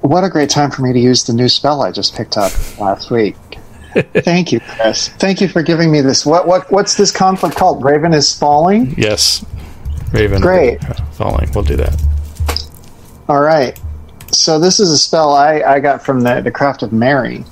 What 0.00 0.22
a 0.22 0.28
great 0.28 0.50
time 0.50 0.70
for 0.70 0.82
me 0.82 0.92
to 0.92 0.98
use 0.98 1.24
the 1.24 1.32
new 1.32 1.48
spell 1.48 1.82
I 1.82 1.90
just 1.90 2.14
picked 2.14 2.36
up 2.36 2.52
last 2.78 3.10
week. 3.10 3.36
Thank 3.94 4.52
you, 4.52 4.60
Chris. 4.60 5.08
Thank 5.08 5.40
you 5.40 5.48
for 5.48 5.62
giving 5.62 5.90
me 5.90 6.00
this. 6.00 6.26
What 6.26 6.46
what 6.46 6.70
what's 6.70 6.94
this 6.96 7.10
conflict 7.10 7.56
called? 7.56 7.84
Raven 7.84 8.12
is 8.12 8.36
falling. 8.36 8.94
Yes, 8.96 9.44
Raven. 10.12 10.40
Great. 10.40 10.80
falling. 11.12 11.50
We'll 11.54 11.64
do 11.64 11.76
that. 11.76 12.02
All 13.28 13.40
right. 13.40 13.78
So 14.32 14.58
this 14.58 14.80
is 14.80 14.90
a 14.90 14.98
spell 14.98 15.32
I, 15.32 15.60
I 15.60 15.80
got 15.80 16.04
from 16.04 16.20
the, 16.20 16.40
the 16.40 16.50
Craft 16.50 16.82
of 16.82 16.92
Mary, 16.92 17.44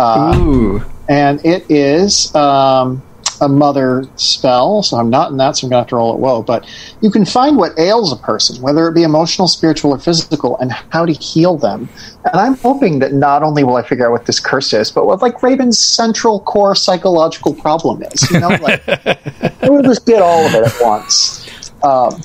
Ooh. 0.00 0.84
and 1.08 1.44
it 1.44 1.64
is 1.70 2.34
um, 2.34 3.02
a 3.44 3.48
mother 3.48 4.04
spell. 4.16 4.82
So 4.82 4.96
I'm 4.96 5.10
not 5.10 5.30
in 5.30 5.36
that, 5.36 5.56
so 5.56 5.66
I'm 5.66 5.70
going 5.70 5.78
to 5.78 5.82
have 5.82 5.88
to 5.88 5.96
roll 5.96 6.14
it 6.14 6.20
low. 6.20 6.42
But 6.42 6.66
you 7.00 7.10
can 7.10 7.24
find 7.24 7.56
what 7.56 7.78
ails 7.78 8.12
a 8.12 8.16
person, 8.16 8.60
whether 8.62 8.88
it 8.88 8.94
be 8.94 9.02
emotional, 9.02 9.46
spiritual, 9.46 9.92
or 9.92 9.98
physical, 9.98 10.58
and 10.58 10.72
how 10.72 11.06
to 11.06 11.12
heal 11.12 11.56
them. 11.56 11.88
And 12.24 12.40
I'm 12.40 12.56
hoping 12.56 12.98
that 13.00 13.12
not 13.12 13.42
only 13.42 13.62
will 13.62 13.76
I 13.76 13.82
figure 13.82 14.06
out 14.06 14.12
what 14.12 14.26
this 14.26 14.40
curse 14.40 14.72
is, 14.72 14.90
but 14.90 15.06
what 15.06 15.22
like 15.22 15.42
Raven's 15.42 15.78
central 15.78 16.40
core 16.40 16.74
psychological 16.74 17.54
problem 17.54 18.02
is. 18.02 18.30
You 18.30 18.40
know, 18.40 18.48
like 18.48 18.82
we'll 19.62 19.82
just 19.82 20.06
get 20.06 20.22
all 20.22 20.46
of 20.46 20.54
it 20.54 20.64
at 20.64 20.74
once. 20.80 21.72
Um, 21.82 22.20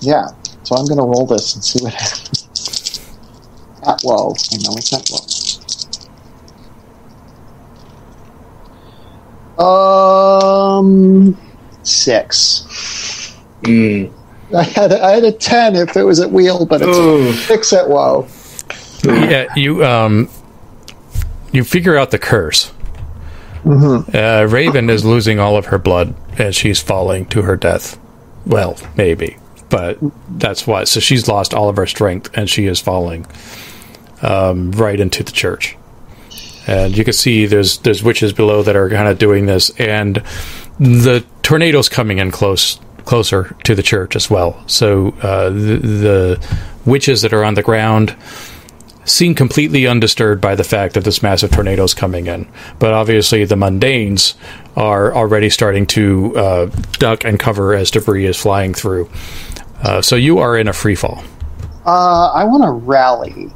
yeah. 0.00 0.28
So 0.64 0.76
I'm 0.76 0.86
going 0.86 0.98
to 0.98 1.04
roll 1.04 1.26
this 1.26 1.54
and 1.54 1.64
see 1.64 1.82
what 1.84 1.94
happens. 1.94 3.00
At 3.86 4.02
low. 4.02 4.34
I 4.52 4.56
know 4.64 4.74
it's 4.76 4.92
at 4.92 5.10
low. 5.10 5.53
Um, 9.58 11.36
six. 11.82 13.34
Mm. 13.62 14.12
I 14.54 14.62
had 14.62 14.92
a, 14.92 15.02
I 15.04 15.10
had 15.12 15.24
a 15.24 15.32
ten 15.32 15.76
if 15.76 15.96
it 15.96 16.02
was 16.02 16.20
at 16.20 16.30
wheel, 16.30 16.66
but 16.66 16.82
it's 16.82 16.98
Ooh. 16.98 17.32
six 17.32 17.72
at 17.72 17.88
low. 17.88 18.26
Yeah, 19.04 19.46
you 19.56 19.84
um, 19.84 20.28
you 21.52 21.64
figure 21.64 21.96
out 21.96 22.10
the 22.10 22.18
curse. 22.18 22.72
Uh, 23.66 24.46
Raven 24.48 24.90
is 24.90 25.04
losing 25.04 25.38
all 25.38 25.56
of 25.56 25.66
her 25.66 25.78
blood 25.78 26.14
as 26.38 26.54
she's 26.54 26.80
falling 26.80 27.24
to 27.26 27.42
her 27.42 27.56
death. 27.56 27.98
Well, 28.44 28.76
maybe, 28.96 29.38
but 29.70 29.98
that's 30.28 30.66
why. 30.66 30.84
So 30.84 31.00
she's 31.00 31.28
lost 31.28 31.54
all 31.54 31.68
of 31.68 31.76
her 31.76 31.86
strength, 31.86 32.30
and 32.34 32.50
she 32.50 32.66
is 32.66 32.80
falling 32.80 33.26
um, 34.20 34.72
right 34.72 35.00
into 35.00 35.22
the 35.22 35.32
church. 35.32 35.76
And 36.66 36.96
you 36.96 37.04
can 37.04 37.12
see 37.12 37.46
there's 37.46 37.78
there's 37.78 38.02
witches 38.02 38.32
below 38.32 38.62
that 38.62 38.76
are 38.76 38.88
kind 38.88 39.08
of 39.08 39.18
doing 39.18 39.46
this, 39.46 39.70
and 39.78 40.22
the 40.78 41.24
tornado's 41.42 41.88
coming 41.88 42.18
in 42.18 42.30
close 42.30 42.80
closer 43.04 43.54
to 43.64 43.74
the 43.74 43.82
church 43.82 44.16
as 44.16 44.30
well. 44.30 44.62
So 44.66 45.08
uh, 45.20 45.50
the, 45.50 45.76
the 45.76 46.56
witches 46.86 47.22
that 47.22 47.32
are 47.32 47.44
on 47.44 47.54
the 47.54 47.62
ground 47.62 48.16
seem 49.04 49.34
completely 49.34 49.86
undisturbed 49.86 50.40
by 50.40 50.54
the 50.54 50.64
fact 50.64 50.94
that 50.94 51.04
this 51.04 51.22
massive 51.22 51.50
tornado 51.50 51.84
is 51.84 51.92
coming 51.92 52.26
in. 52.26 52.48
But 52.78 52.94
obviously, 52.94 53.44
the 53.44 53.56
mundanes 53.56 54.34
are 54.76 55.14
already 55.14 55.50
starting 55.50 55.86
to 55.88 56.36
uh, 56.36 56.66
duck 56.92 57.24
and 57.24 57.38
cover 57.38 57.74
as 57.74 57.90
debris 57.90 58.26
is 58.26 58.38
flying 58.38 58.72
through. 58.72 59.10
Uh, 59.82 60.00
so 60.00 60.16
you 60.16 60.38
are 60.38 60.56
in 60.56 60.68
a 60.68 60.72
free 60.72 60.94
fall. 60.94 61.22
Uh, 61.84 62.32
I 62.32 62.44
want 62.44 62.62
to 62.64 62.70
rally 62.70 63.50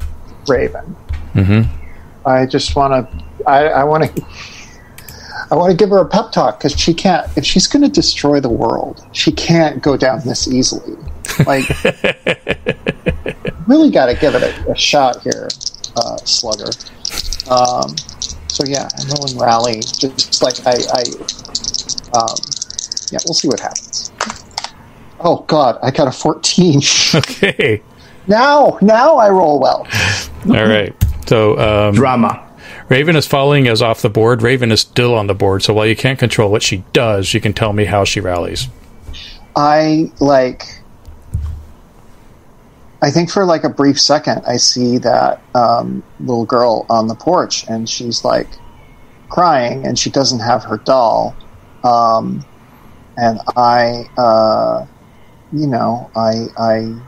Raven. 0.47 0.95
Mm-hmm. 1.33 1.78
I 2.25 2.45
just 2.45 2.75
want 2.75 3.09
to. 3.09 3.25
I, 3.47 3.67
I 3.67 3.83
want 3.83 4.15
to. 4.15 4.25
I 5.51 5.55
want 5.55 5.71
to 5.71 5.77
give 5.77 5.89
her 5.89 5.97
a 5.97 6.05
pep 6.05 6.31
talk 6.31 6.59
because 6.59 6.79
she 6.79 6.93
can't. 6.93 7.25
If 7.37 7.45
she's 7.45 7.67
going 7.67 7.83
to 7.83 7.89
destroy 7.89 8.39
the 8.39 8.49
world, 8.49 9.05
she 9.11 9.31
can't 9.31 9.81
go 9.81 9.97
down 9.97 10.19
this 10.25 10.47
easily. 10.47 10.95
Like, 11.45 11.67
really 13.67 13.89
got 13.89 14.07
to 14.07 14.17
give 14.19 14.35
it 14.35 14.43
a, 14.43 14.71
a 14.71 14.75
shot 14.75 15.21
here, 15.21 15.47
uh, 15.95 16.17
Slugger. 16.17 16.71
Um, 17.49 17.95
so 18.47 18.63
yeah, 18.65 18.87
I'm 18.97 19.07
rolling 19.09 19.37
rally. 19.39 19.79
Just 19.81 20.43
like 20.43 20.59
I, 20.67 20.73
I 20.73 21.03
um, 22.17 22.35
yeah, 23.11 23.19
we'll 23.25 23.33
see 23.33 23.47
what 23.47 23.59
happens. 23.59 24.11
Oh 25.19 25.43
God, 25.47 25.79
I 25.81 25.91
got 25.91 26.07
a 26.07 26.11
14. 26.11 26.81
Okay. 27.15 27.81
now, 28.27 28.77
now 28.81 29.17
I 29.17 29.29
roll 29.29 29.59
well. 29.59 29.87
All 30.47 30.67
right. 30.67 30.93
So 31.29 31.59
um, 31.59 31.93
Drama. 31.93 32.43
Raven 32.89 33.15
is 33.15 33.27
falling 33.27 33.67
as 33.67 33.83
off 33.83 34.01
the 34.01 34.09
board. 34.09 34.41
Raven 34.41 34.71
is 34.71 34.81
still 34.81 35.13
on 35.13 35.27
the 35.27 35.35
board. 35.35 35.61
So 35.61 35.75
while 35.75 35.85
you 35.85 35.95
can't 35.95 36.17
control 36.17 36.49
what 36.49 36.63
she 36.63 36.83
does, 36.91 37.35
you 37.35 37.39
can 37.39 37.53
tell 37.53 37.71
me 37.71 37.85
how 37.85 38.03
she 38.03 38.19
rallies. 38.19 38.67
I 39.55 40.11
like. 40.19 40.63
I 43.03 43.11
think 43.11 43.29
for 43.29 43.45
like 43.45 43.63
a 43.63 43.69
brief 43.69 44.01
second, 44.01 44.41
I 44.47 44.57
see 44.57 44.97
that 44.97 45.39
um, 45.53 46.01
little 46.19 46.45
girl 46.45 46.87
on 46.89 47.07
the 47.07 47.15
porch, 47.15 47.63
and 47.69 47.87
she's 47.87 48.25
like 48.25 48.47
crying, 49.29 49.85
and 49.85 49.99
she 49.99 50.09
doesn't 50.09 50.39
have 50.39 50.63
her 50.63 50.77
doll. 50.77 51.35
Um, 51.83 52.43
and 53.17 53.39
I, 53.55 54.09
uh, 54.17 54.87
you 55.53 55.67
know, 55.67 56.09
I, 56.15 56.47
I 56.57 56.99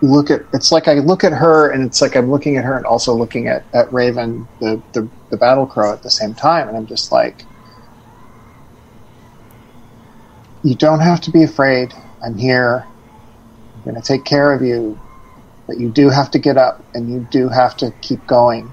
look 0.00 0.30
at. 0.30 0.42
It's 0.52 0.72
like 0.72 0.88
I 0.88 0.94
look 0.94 1.24
at 1.24 1.32
her, 1.32 1.70
and 1.70 1.84
it's 1.84 2.00
like 2.00 2.16
I'm 2.16 2.30
looking 2.30 2.56
at 2.56 2.64
her, 2.64 2.76
and 2.76 2.86
also 2.86 3.14
looking 3.14 3.48
at 3.48 3.64
at 3.72 3.92
Raven, 3.92 4.48
the 4.60 4.82
the, 4.92 5.08
the 5.30 5.36
battle 5.36 5.66
crow, 5.66 5.92
at 5.92 6.02
the 6.02 6.10
same 6.10 6.34
time, 6.34 6.68
and 6.68 6.76
I'm 6.76 6.86
just 6.86 7.12
like, 7.12 7.44
you 10.62 10.74
don't 10.74 11.00
have 11.00 11.20
to 11.22 11.30
be 11.30 11.42
afraid. 11.42 11.94
I'm 12.22 12.36
here. 12.36 12.86
I'm 13.74 13.82
going 13.82 14.00
to 14.00 14.06
take 14.06 14.24
care 14.24 14.52
of 14.52 14.62
you. 14.62 14.98
But 15.66 15.78
you 15.78 15.88
do 15.88 16.10
have 16.10 16.30
to 16.32 16.38
get 16.38 16.56
up 16.56 16.84
and 16.94 17.10
you 17.10 17.26
do 17.30 17.48
have 17.48 17.76
to 17.78 17.92
keep 18.02 18.26
going 18.26 18.70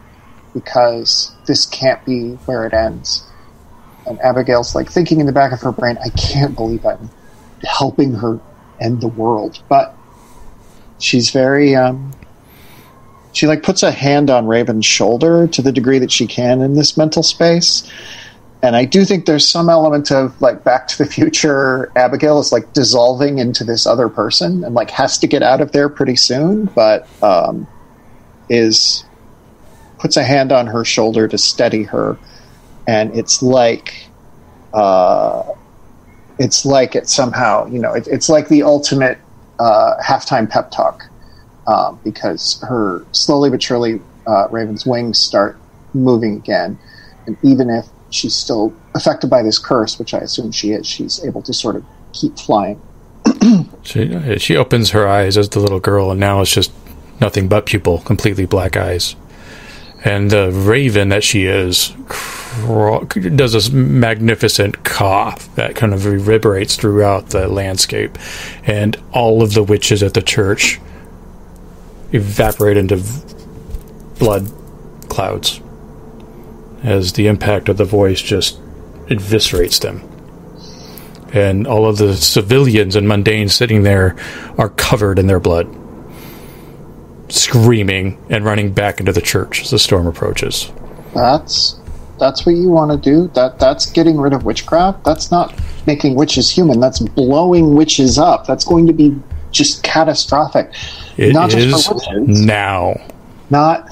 because 0.53 1.31
this 1.45 1.65
can't 1.65 2.03
be 2.05 2.31
where 2.45 2.65
it 2.65 2.73
ends. 2.73 3.23
And 4.07 4.19
Abigail's 4.21 4.73
like 4.73 4.89
thinking 4.89 5.19
in 5.19 5.27
the 5.27 5.31
back 5.31 5.51
of 5.51 5.61
her 5.61 5.71
brain, 5.71 5.97
I 6.03 6.09
can't 6.09 6.55
believe 6.55 6.85
I'm 6.85 7.09
helping 7.63 8.13
her 8.13 8.39
end 8.79 9.01
the 9.01 9.09
world. 9.09 9.61
But 9.69 9.96
she's 10.99 11.29
very, 11.29 11.75
um, 11.75 12.13
she 13.33 13.47
like 13.47 13.63
puts 13.63 13.83
a 13.83 13.91
hand 13.91 14.29
on 14.29 14.47
Raven's 14.47 14.85
shoulder 14.85 15.47
to 15.47 15.61
the 15.61 15.71
degree 15.71 15.99
that 15.99 16.11
she 16.11 16.27
can 16.27 16.61
in 16.61 16.75
this 16.75 16.97
mental 16.97 17.23
space 17.23 17.89
and 18.63 18.75
I 18.75 18.85
do 18.85 19.05
think 19.05 19.25
there's 19.25 19.47
some 19.47 19.69
element 19.69 20.11
of 20.11 20.39
like 20.41 20.63
Back 20.63 20.87
to 20.89 20.97
the 20.97 21.05
Future. 21.05 21.91
Abigail 21.95 22.39
is 22.39 22.51
like 22.51 22.73
dissolving 22.73 23.39
into 23.39 23.63
this 23.63 23.85
other 23.85 24.09
person 24.09 24.63
and 24.63 24.73
like 24.73 24.89
has 24.91 25.17
to 25.19 25.27
get 25.27 25.43
out 25.43 25.61
of 25.61 25.71
there 25.71 25.89
pretty 25.89 26.15
soon, 26.15 26.65
but 26.65 27.07
um, 27.21 27.67
is 28.49 29.03
puts 29.99 30.17
a 30.17 30.23
hand 30.23 30.51
on 30.51 30.67
her 30.67 30.83
shoulder 30.83 31.27
to 31.27 31.37
steady 31.37 31.83
her, 31.83 32.17
and 32.87 33.15
it's 33.15 33.43
like 33.43 34.07
uh, 34.73 35.43
it's 36.39 36.65
like 36.65 36.95
it 36.95 37.07
somehow 37.07 37.67
you 37.67 37.79
know 37.79 37.93
it, 37.93 38.07
it's 38.07 38.27
like 38.27 38.47
the 38.47 38.63
ultimate 38.63 39.19
uh, 39.59 39.95
halftime 40.01 40.49
pep 40.49 40.71
talk 40.71 41.03
um, 41.67 41.99
because 42.03 42.61
her 42.61 43.05
slowly 43.11 43.49
but 43.49 43.61
surely 43.61 44.01
uh, 44.25 44.47
Raven's 44.49 44.85
wings 44.85 45.19
start 45.19 45.57
moving 45.93 46.35
again, 46.35 46.77
and 47.25 47.37
even 47.43 47.69
if 47.69 47.87
she's 48.09 48.35
still 48.35 48.73
affected 48.95 49.29
by 49.29 49.43
this 49.43 49.57
curse, 49.57 49.99
which 49.99 50.13
I 50.13 50.19
assume 50.19 50.51
she 50.51 50.71
is, 50.71 50.87
she's 50.87 51.23
able 51.23 51.41
to 51.43 51.53
sort 51.53 51.75
of 51.75 51.85
keep 52.13 52.37
flying. 52.37 52.81
She, 53.83 54.37
she 54.39 54.57
opens 54.57 54.89
her 54.89 55.07
eyes 55.07 55.37
as 55.37 55.47
the 55.47 55.61
little 55.61 55.79
girl, 55.79 56.11
and 56.11 56.19
now 56.19 56.41
it's 56.41 56.51
just 56.51 56.73
nothing 57.21 57.47
but 57.47 57.65
pupil, 57.65 57.99
completely 57.99 58.45
black 58.45 58.75
eyes. 58.75 59.15
And 60.03 60.29
the 60.29 60.51
raven 60.51 61.07
that 61.09 61.23
she 61.23 61.45
is 61.45 61.93
does 63.35 63.53
this 63.53 63.69
magnificent 63.71 64.83
cough 64.83 65.53
that 65.55 65.75
kind 65.75 65.93
of 65.93 66.05
reverberates 66.05 66.75
throughout 66.75 67.29
the 67.29 67.47
landscape. 67.47 68.17
And 68.65 68.97
all 69.11 69.41
of 69.41 69.53
the 69.53 69.63
witches 69.63 70.03
at 70.03 70.13
the 70.13 70.21
church 70.21 70.79
evaporate 72.11 72.77
into 72.77 73.03
blood 74.19 74.51
clouds 75.09 75.61
as 76.83 77.13
the 77.13 77.27
impact 77.27 77.69
of 77.69 77.77
the 77.77 77.85
voice 77.85 78.21
just 78.21 78.59
eviscerates 79.07 79.81
them 79.81 80.01
and 81.33 81.67
all 81.67 81.85
of 81.85 81.97
the 81.97 82.15
civilians 82.15 82.95
and 82.95 83.07
mundanes 83.07 83.51
sitting 83.51 83.83
there 83.83 84.15
are 84.57 84.69
covered 84.69 85.19
in 85.19 85.27
their 85.27 85.39
blood, 85.39 85.67
screaming 87.29 88.23
and 88.29 88.45
running 88.45 88.71
back 88.71 88.99
into 88.99 89.11
the 89.11 89.21
church 89.21 89.61
as 89.61 89.71
the 89.71 89.79
storm 89.79 90.07
approaches. 90.07 90.71
That's 91.13 91.76
that's 92.19 92.45
what 92.45 92.55
you 92.55 92.69
want 92.69 92.91
to 92.91 92.97
do. 92.97 93.27
That 93.35 93.59
that's 93.59 93.85
getting 93.91 94.17
rid 94.19 94.33
of 94.33 94.43
witchcraft. 94.45 95.03
That's 95.03 95.31
not 95.31 95.53
making 95.85 96.15
witches 96.15 96.49
human. 96.49 96.79
That's 96.79 96.99
blowing 96.99 97.75
witches 97.75 98.17
up. 98.17 98.45
That's 98.47 98.65
going 98.65 98.87
to 98.87 98.93
be 98.93 99.15
just 99.51 99.83
catastrophic. 99.83 100.71
It 101.17 101.33
Not 101.33 101.53
is 101.53 101.65
just 101.71 101.87
for 101.87 101.95
witches. 101.95 102.41
now. 102.45 102.95
not 103.49 103.87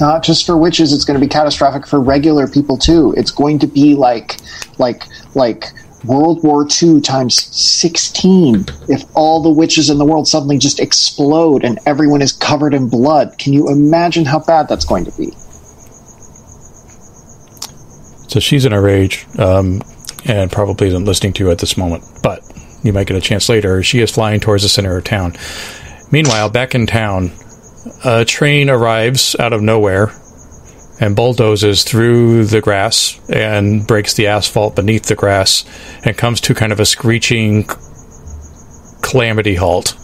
not 0.00 0.22
just 0.22 0.46
for 0.46 0.56
witches 0.56 0.92
it's 0.92 1.04
going 1.04 1.18
to 1.18 1.24
be 1.24 1.28
catastrophic 1.28 1.86
for 1.86 2.00
regular 2.00 2.46
people 2.46 2.76
too 2.78 3.12
it's 3.16 3.32
going 3.32 3.58
to 3.58 3.66
be 3.66 3.94
like 3.96 4.36
like 4.78 5.02
like 5.34 5.64
world 6.04 6.40
war 6.44 6.66
ii 6.82 7.00
times 7.00 7.34
16 7.56 8.64
if 8.88 9.02
all 9.14 9.42
the 9.42 9.50
witches 9.50 9.90
in 9.90 9.98
the 9.98 10.04
world 10.04 10.28
suddenly 10.28 10.56
just 10.56 10.78
explode 10.78 11.64
and 11.64 11.80
everyone 11.84 12.22
is 12.22 12.32
covered 12.32 12.72
in 12.72 12.88
blood 12.88 13.36
can 13.38 13.52
you 13.52 13.68
imagine 13.68 14.24
how 14.24 14.38
bad 14.38 14.68
that's 14.68 14.84
going 14.84 15.04
to 15.04 15.10
be 15.18 15.34
So 18.36 18.40
she's 18.40 18.66
in 18.66 18.74
a 18.74 18.80
rage 18.82 19.26
um, 19.38 19.80
and 20.26 20.52
probably 20.52 20.88
isn't 20.88 21.06
listening 21.06 21.32
to 21.32 21.44
you 21.44 21.50
at 21.50 21.58
this 21.58 21.78
moment, 21.78 22.04
but 22.22 22.42
you 22.82 22.92
might 22.92 23.06
get 23.06 23.16
a 23.16 23.20
chance 23.22 23.48
later. 23.48 23.82
She 23.82 24.00
is 24.00 24.10
flying 24.10 24.40
towards 24.40 24.62
the 24.62 24.68
center 24.68 24.94
of 24.94 25.04
town. 25.04 25.38
Meanwhile, 26.12 26.50
back 26.50 26.74
in 26.74 26.86
town, 26.86 27.32
a 28.04 28.26
train 28.26 28.68
arrives 28.68 29.36
out 29.40 29.54
of 29.54 29.62
nowhere 29.62 30.10
and 31.00 31.16
bulldozes 31.16 31.82
through 31.82 32.44
the 32.44 32.60
grass 32.60 33.18
and 33.30 33.86
breaks 33.86 34.12
the 34.12 34.26
asphalt 34.26 34.76
beneath 34.76 35.06
the 35.06 35.14
grass 35.14 35.64
and 36.04 36.18
comes 36.18 36.42
to 36.42 36.52
kind 36.52 36.72
of 36.72 36.80
a 36.80 36.84
screeching 36.84 37.64
calamity 39.00 39.54
halt 39.54 39.96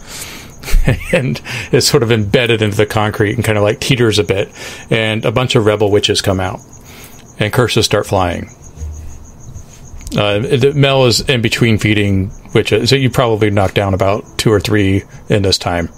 and 1.13 1.39
is 1.71 1.85
sort 1.85 2.01
of 2.01 2.11
embedded 2.11 2.63
into 2.63 2.77
the 2.77 2.87
concrete 2.87 3.35
and 3.35 3.45
kind 3.45 3.59
of 3.59 3.63
like 3.63 3.79
teeters 3.79 4.17
a 4.17 4.23
bit 4.23 4.49
and 4.89 5.23
a 5.23 5.31
bunch 5.31 5.53
of 5.53 5.67
rebel 5.67 5.91
witches 5.91 6.19
come 6.19 6.39
out 6.39 6.59
and 7.39 7.51
curses 7.51 7.85
start 7.85 8.05
flying 8.05 8.49
uh, 10.17 10.71
Mel 10.75 11.05
is 11.05 11.21
in 11.21 11.41
between 11.41 11.77
feeding 11.77 12.31
witches, 12.53 12.89
so 12.89 12.95
you 12.95 13.09
probably 13.09 13.49
knocked 13.49 13.75
down 13.75 13.93
about 13.93 14.23
two 14.37 14.51
or 14.51 14.59
three 14.59 15.03
in 15.29 15.41
this 15.41 15.57
time 15.57 15.89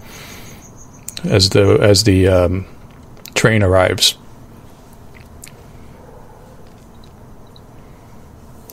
as 1.26 1.50
the 1.50 1.78
as 1.82 2.04
the 2.04 2.28
um, 2.28 2.66
train 3.34 3.64
arrives. 3.64 4.14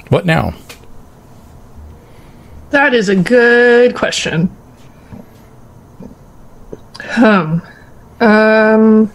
What 0.09 0.27
now? 0.27 0.55
That 2.71 2.95
is 2.95 3.09
a 3.09 3.17
good 3.17 3.95
question. 3.95 4.47
Hmm. 7.01 7.59
Um. 8.21 9.13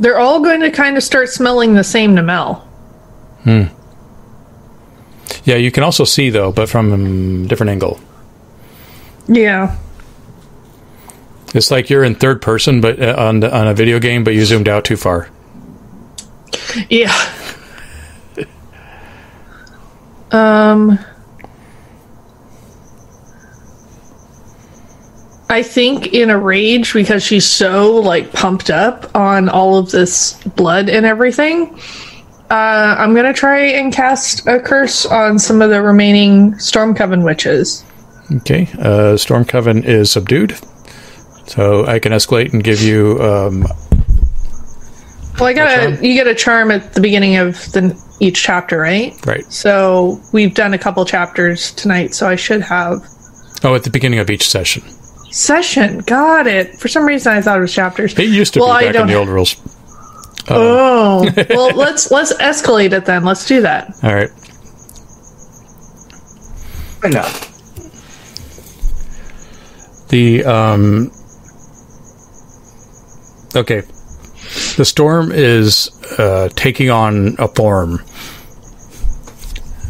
They're 0.00 0.18
all 0.18 0.40
going 0.40 0.60
to 0.60 0.70
kind 0.70 0.96
of 0.96 1.02
start 1.02 1.28
smelling 1.28 1.74
the 1.74 1.84
same 1.84 2.16
to 2.16 2.22
Mel. 2.22 2.66
Yeah, 5.44 5.56
you 5.56 5.70
can 5.70 5.82
also 5.82 6.04
see 6.04 6.30
though, 6.30 6.52
but 6.52 6.68
from 6.68 7.44
a 7.44 7.48
different 7.48 7.70
angle. 7.70 8.00
Yeah. 9.28 9.76
It's 11.54 11.70
like 11.70 11.90
you're 11.90 12.04
in 12.04 12.14
third 12.14 12.40
person, 12.40 12.80
but 12.80 13.00
uh, 13.00 13.14
on 13.18 13.40
the, 13.40 13.54
on 13.54 13.68
a 13.68 13.74
video 13.74 13.98
game, 13.98 14.24
but 14.24 14.34
you 14.34 14.44
zoomed 14.44 14.68
out 14.68 14.84
too 14.84 14.96
far. 14.96 15.28
Yeah. 16.88 17.12
um. 20.30 20.98
I 25.50 25.64
think 25.64 26.14
in 26.14 26.30
a 26.30 26.38
rage 26.38 26.94
because 26.94 27.24
she's 27.24 27.44
so 27.44 27.96
like 27.96 28.32
pumped 28.32 28.70
up 28.70 29.14
on 29.16 29.48
all 29.48 29.76
of 29.78 29.90
this 29.90 30.40
blood 30.56 30.88
and 30.88 31.04
everything. 31.04 31.76
Uh, 32.50 32.94
I'm 32.98 33.14
gonna 33.14 33.32
try 33.32 33.60
and 33.60 33.92
cast 33.92 34.46
a 34.46 34.60
curse 34.60 35.06
on 35.06 35.38
some 35.40 35.60
of 35.60 35.70
the 35.70 35.82
remaining 35.82 36.56
Storm 36.58 36.94
Coven 36.94 37.24
witches. 37.24 37.84
Okay, 38.36 38.68
uh, 38.78 39.16
Storm 39.16 39.44
Coven 39.44 39.82
is 39.82 40.12
subdued, 40.12 40.56
so 41.46 41.84
I 41.84 41.98
can 41.98 42.12
escalate 42.12 42.52
and 42.52 42.62
give 42.62 42.80
you. 42.80 43.20
Um, 43.20 43.66
Well, 45.38 45.48
I 45.48 45.52
got 45.52 45.78
a 45.78 46.06
you 46.06 46.14
get 46.14 46.28
a 46.28 46.34
charm 46.34 46.70
at 46.70 46.92
the 46.94 47.00
beginning 47.00 47.36
of 47.36 47.54
the 47.72 48.00
each 48.20 48.40
chapter, 48.40 48.78
right? 48.78 49.14
right. 49.26 49.44
So 49.52 50.20
we've 50.32 50.54
done 50.54 50.74
a 50.74 50.78
couple 50.78 51.04
chapters 51.04 51.72
tonight, 51.72 52.14
so 52.14 52.28
I 52.28 52.36
should 52.36 52.60
have 52.62 53.04
Oh, 53.64 53.74
at 53.74 53.82
the 53.82 53.90
beginning 53.90 54.20
of 54.20 54.30
each 54.30 54.48
session. 54.48 54.82
Session. 55.30 55.98
Got 56.00 56.46
it. 56.46 56.78
For 56.78 56.88
some 56.88 57.04
reason, 57.06 57.32
I 57.32 57.40
thought 57.40 57.58
it 57.58 57.60
was 57.62 57.72
chapters. 57.72 58.18
It 58.18 58.28
used 58.28 58.54
to 58.54 58.60
Well, 58.60 58.68
be 58.68 58.72
I 58.72 58.80
back 58.80 58.88
in 58.88 58.92
don't- 58.94 59.06
the 59.08 59.14
old 59.14 59.28
rules. 59.28 59.56
Oh, 60.48 61.30
well, 61.50 61.70
let's 61.76 62.10
let's 62.10 62.32
escalate 62.34 62.92
it 62.92 63.04
then. 63.04 63.24
Let's 63.24 63.46
do 63.46 63.60
that. 63.62 63.94
All 64.02 64.12
right. 64.14 64.30
Why 67.02 67.10
not? 67.10 67.46
The 70.08 70.44
um 70.44 71.12
Okay. 73.54 73.82
The 74.76 74.84
storm 74.84 75.30
is 75.32 75.90
uh, 76.18 76.48
taking 76.56 76.90
on 76.90 77.36
a 77.38 77.46
form. 77.48 78.00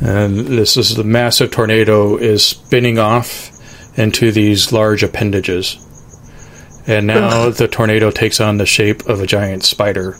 And 0.03 0.39
this 0.41 0.77
is 0.77 0.95
the 0.97 1.05
massive 1.05 1.51
tornado 1.51 2.17
is 2.17 2.45
spinning 2.45 2.99
off 2.99 3.50
into 4.01 4.33
these 4.33 4.73
large 4.73 5.03
appendages. 5.03 5.77
And 6.87 7.07
now 7.07 7.51
the 7.51 7.69
tornado 7.69 8.11
takes 8.11 8.41
on 8.41 8.57
the 8.57 8.67
shape 8.67 9.07
of 9.07 9.21
a 9.21 9.27
giant 9.27 9.63
spider 9.63 10.17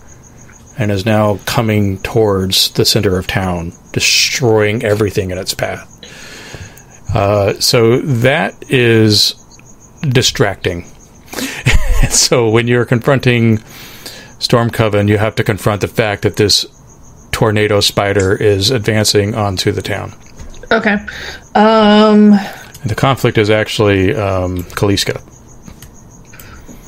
and 0.79 0.93
is 0.93 1.05
now 1.05 1.39
coming 1.47 1.99
towards 1.99 2.71
the 2.73 2.85
center 2.85 3.19
of 3.19 3.27
town, 3.27 3.73
destroying 3.93 4.85
everything 4.85 5.31
in 5.31 5.39
its 5.39 5.55
path. 5.55 5.89
Uh, 7.15 7.55
so 7.55 7.99
that 8.01 8.71
is 8.71 9.35
distracting. 10.03 10.85
So 12.11 12.49
when 12.49 12.67
you're 12.67 12.87
confronting 12.87 13.59
Storm 14.41 14.71
Coven, 14.71 15.07
you 15.07 15.19
have 15.19 15.37
to 15.37 15.45
confront 15.45 15.81
the 15.81 15.89
fact 15.89 16.23
that 16.23 16.37
this 16.37 16.67
tornado 17.31 17.81
spider 17.81 18.35
is 18.35 18.71
advancing 18.71 19.35
onto 19.35 19.71
the 19.71 19.83
town. 19.83 20.13
Okay. 20.73 20.97
Um. 21.55 22.33
The 22.85 22.95
conflict 22.95 23.37
is 23.39 23.51
actually 23.51 24.15
um, 24.15 24.59
Kaliska. 24.75 25.21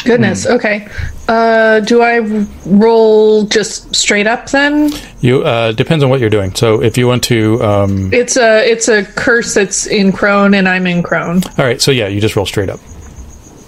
Goodness. 0.04 0.46
Okay. 0.46 0.88
Uh, 1.28 1.78
do 1.80 2.02
I 2.02 2.18
roll 2.66 3.44
just 3.44 3.94
straight 3.94 4.26
up 4.26 4.50
then? 4.50 4.90
You 5.20 5.42
uh, 5.44 5.70
depends 5.72 6.02
on 6.02 6.10
what 6.10 6.18
you're 6.18 6.30
doing. 6.30 6.52
So 6.54 6.82
if 6.82 6.98
you 6.98 7.06
want 7.06 7.22
to, 7.24 7.62
um, 7.62 8.12
It's 8.12 8.36
a 8.36 8.68
it's 8.68 8.88
a 8.88 9.04
curse 9.04 9.54
that's 9.54 9.86
in 9.86 10.10
crone, 10.10 10.54
and 10.54 10.68
I'm 10.68 10.86
in 10.88 11.02
crone. 11.04 11.42
all 11.56 11.64
right. 11.64 11.80
So 11.80 11.92
yeah, 11.92 12.08
you 12.08 12.20
just 12.20 12.34
roll 12.34 12.46
straight 12.46 12.68
up 12.68 12.80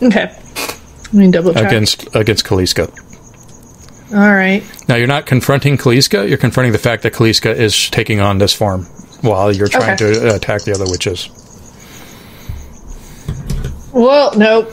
Okay. 0.03 0.27
Let 1.05 1.13
me 1.15 1.31
double 1.31 1.55
check. 1.55 1.67
against 1.67 2.17
against 2.17 2.45
Kaliska. 2.45 2.89
All 4.13 4.35
right. 4.35 4.65
Now 4.89 4.97
you're 4.97 5.07
not 5.07 5.27
confronting 5.27 5.77
Kaliska. 5.77 6.29
You're 6.29 6.39
confronting 6.39 6.73
the 6.73 6.79
fact 6.79 7.05
that 7.05 7.13
Kaliska 7.13 7.55
is 7.55 7.89
taking 7.91 8.19
on 8.19 8.39
this 8.39 8.53
form 8.53 8.87
while 9.21 9.53
you're 9.55 9.69
trying 9.69 9.95
Okay. 9.95 10.15
to 10.15 10.35
attack 10.35 10.63
the 10.63 10.73
other 10.73 10.85
witches. 10.91 11.29
Well, 13.95 14.37
nope. 14.37 14.73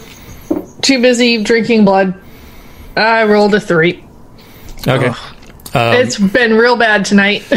Too 0.81 1.01
busy 1.01 1.43
drinking 1.43 1.85
blood. 1.85 2.19
I 2.97 3.23
rolled 3.25 3.53
a 3.55 3.59
three. 3.59 4.03
Okay. 4.87 5.07
Um, 5.07 5.95
it's 5.95 6.17
been 6.17 6.55
real 6.55 6.75
bad 6.75 7.05
tonight. 7.05 7.43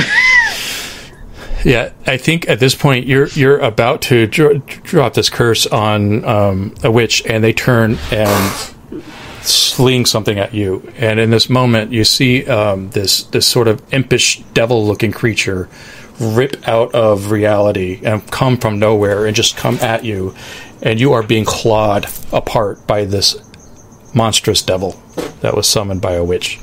Yeah, 1.65 1.93
I 2.07 2.19
think 2.19 2.47
at 2.49 2.61
this 2.61 2.75
point 2.75 3.07
you're 3.07 3.29
you're 3.29 3.59
about 3.59 4.03
to 4.03 4.27
dro- 4.27 4.59
drop 4.59 5.15
this 5.15 5.31
curse 5.31 5.67
on 5.67 6.23
um, 6.25 6.75
a 6.85 6.91
witch, 6.91 7.25
and 7.25 7.43
they 7.43 7.55
turn 7.55 7.97
and 8.13 8.55
sling 9.41 10.05
something 10.05 10.39
at 10.39 10.53
you. 10.53 10.93
And 10.99 11.19
in 11.19 11.31
this 11.31 11.49
moment, 11.49 11.91
you 11.91 12.05
see 12.05 12.47
um, 12.47 12.91
this 12.91 13.23
this 13.25 13.47
sort 13.47 13.67
of 13.69 13.83
impish 13.93 14.41
devil-looking 14.53 15.13
creature 15.13 15.71
rip 16.21 16.69
out 16.69 16.95
of 16.95 17.31
reality 17.31 18.01
and 18.05 18.31
come 18.31 18.57
from 18.59 18.79
nowhere 18.79 19.27
and 19.27 19.35
just 19.35 19.57
come 19.57 19.77
at 19.77 20.05
you, 20.05 20.35
and 20.83 21.01
you 21.01 21.13
are 21.13 21.23
being 21.23 21.45
clawed 21.45 22.07
apart 22.33 22.87
by 22.87 23.05
this 23.05 23.37
monstrous 24.15 24.63
devil 24.63 24.93
that 25.41 25.55
was 25.55 25.67
summoned 25.69 26.01
by 26.01 26.13
a 26.13 26.25
witch. 26.25 26.59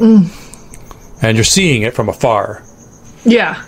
And 0.00 0.30
you're 1.36 1.44
seeing 1.44 1.82
it 1.82 1.94
from 1.94 2.08
afar. 2.08 2.62
yeah. 3.24 3.64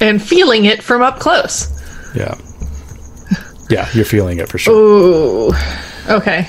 And 0.00 0.22
feeling 0.22 0.64
it 0.64 0.80
from 0.82 1.02
up 1.02 1.18
close. 1.18 1.68
Yeah. 2.14 2.36
Yeah, 3.68 3.88
you're 3.92 4.04
feeling 4.04 4.38
it 4.38 4.48
for 4.48 4.56
sure. 4.58 4.72
Ooh. 4.74 5.52
Okay. 6.08 6.48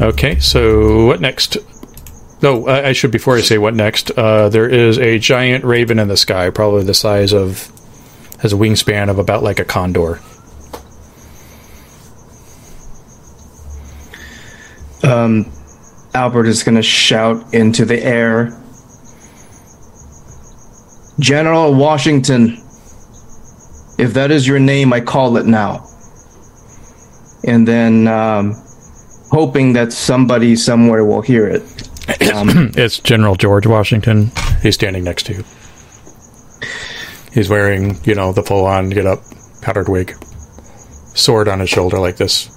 Okay, 0.00 0.38
so 0.38 1.04
what 1.06 1.20
next? 1.20 1.58
Oh, 2.42 2.66
I, 2.66 2.88
I 2.88 2.92
should 2.92 3.10
before 3.10 3.36
I 3.36 3.40
say 3.42 3.58
what 3.58 3.74
next. 3.74 4.10
Uh, 4.16 4.48
there 4.48 4.68
is 4.68 4.98
a 4.98 5.18
giant 5.18 5.64
raven 5.64 5.98
in 5.98 6.08
the 6.08 6.16
sky, 6.16 6.50
probably 6.50 6.84
the 6.84 6.94
size 6.94 7.32
of 7.34 7.70
has 8.40 8.52
a 8.52 8.56
wingspan 8.56 9.08
of 9.10 9.18
about 9.18 9.42
like 9.42 9.58
a 9.58 9.64
condor. 9.64 10.20
Albert 16.14 16.46
is 16.46 16.62
going 16.62 16.74
to 16.74 16.82
shout 16.82 17.54
into 17.54 17.84
the 17.84 18.02
air 18.02 18.52
General 21.20 21.74
Washington, 21.74 22.58
if 23.98 24.14
that 24.14 24.30
is 24.30 24.46
your 24.46 24.60
name, 24.60 24.92
I 24.92 25.00
call 25.00 25.36
it 25.36 25.46
now. 25.46 25.84
and 27.44 27.66
then 27.66 28.06
um, 28.06 28.54
hoping 29.32 29.72
that 29.72 29.92
somebody 29.92 30.54
somewhere 30.54 31.04
will 31.04 31.22
hear 31.22 31.46
it. 31.48 31.62
Um, 32.34 32.70
It's 32.76 32.98
General 33.00 33.34
George 33.34 33.66
Washington. 33.66 34.30
He's 34.62 34.74
standing 34.76 35.02
next 35.04 35.24
to 35.26 35.34
you. 35.34 35.44
He's 37.38 37.48
wearing, 37.48 38.00
you 38.02 38.16
know, 38.16 38.32
the 38.32 38.42
full 38.42 38.66
on 38.66 38.90
get 38.90 39.06
up 39.06 39.22
powdered 39.62 39.88
wig, 39.88 40.12
sword 41.14 41.46
on 41.46 41.60
his 41.60 41.70
shoulder 41.70 42.00
like 42.00 42.16
this. 42.16 42.50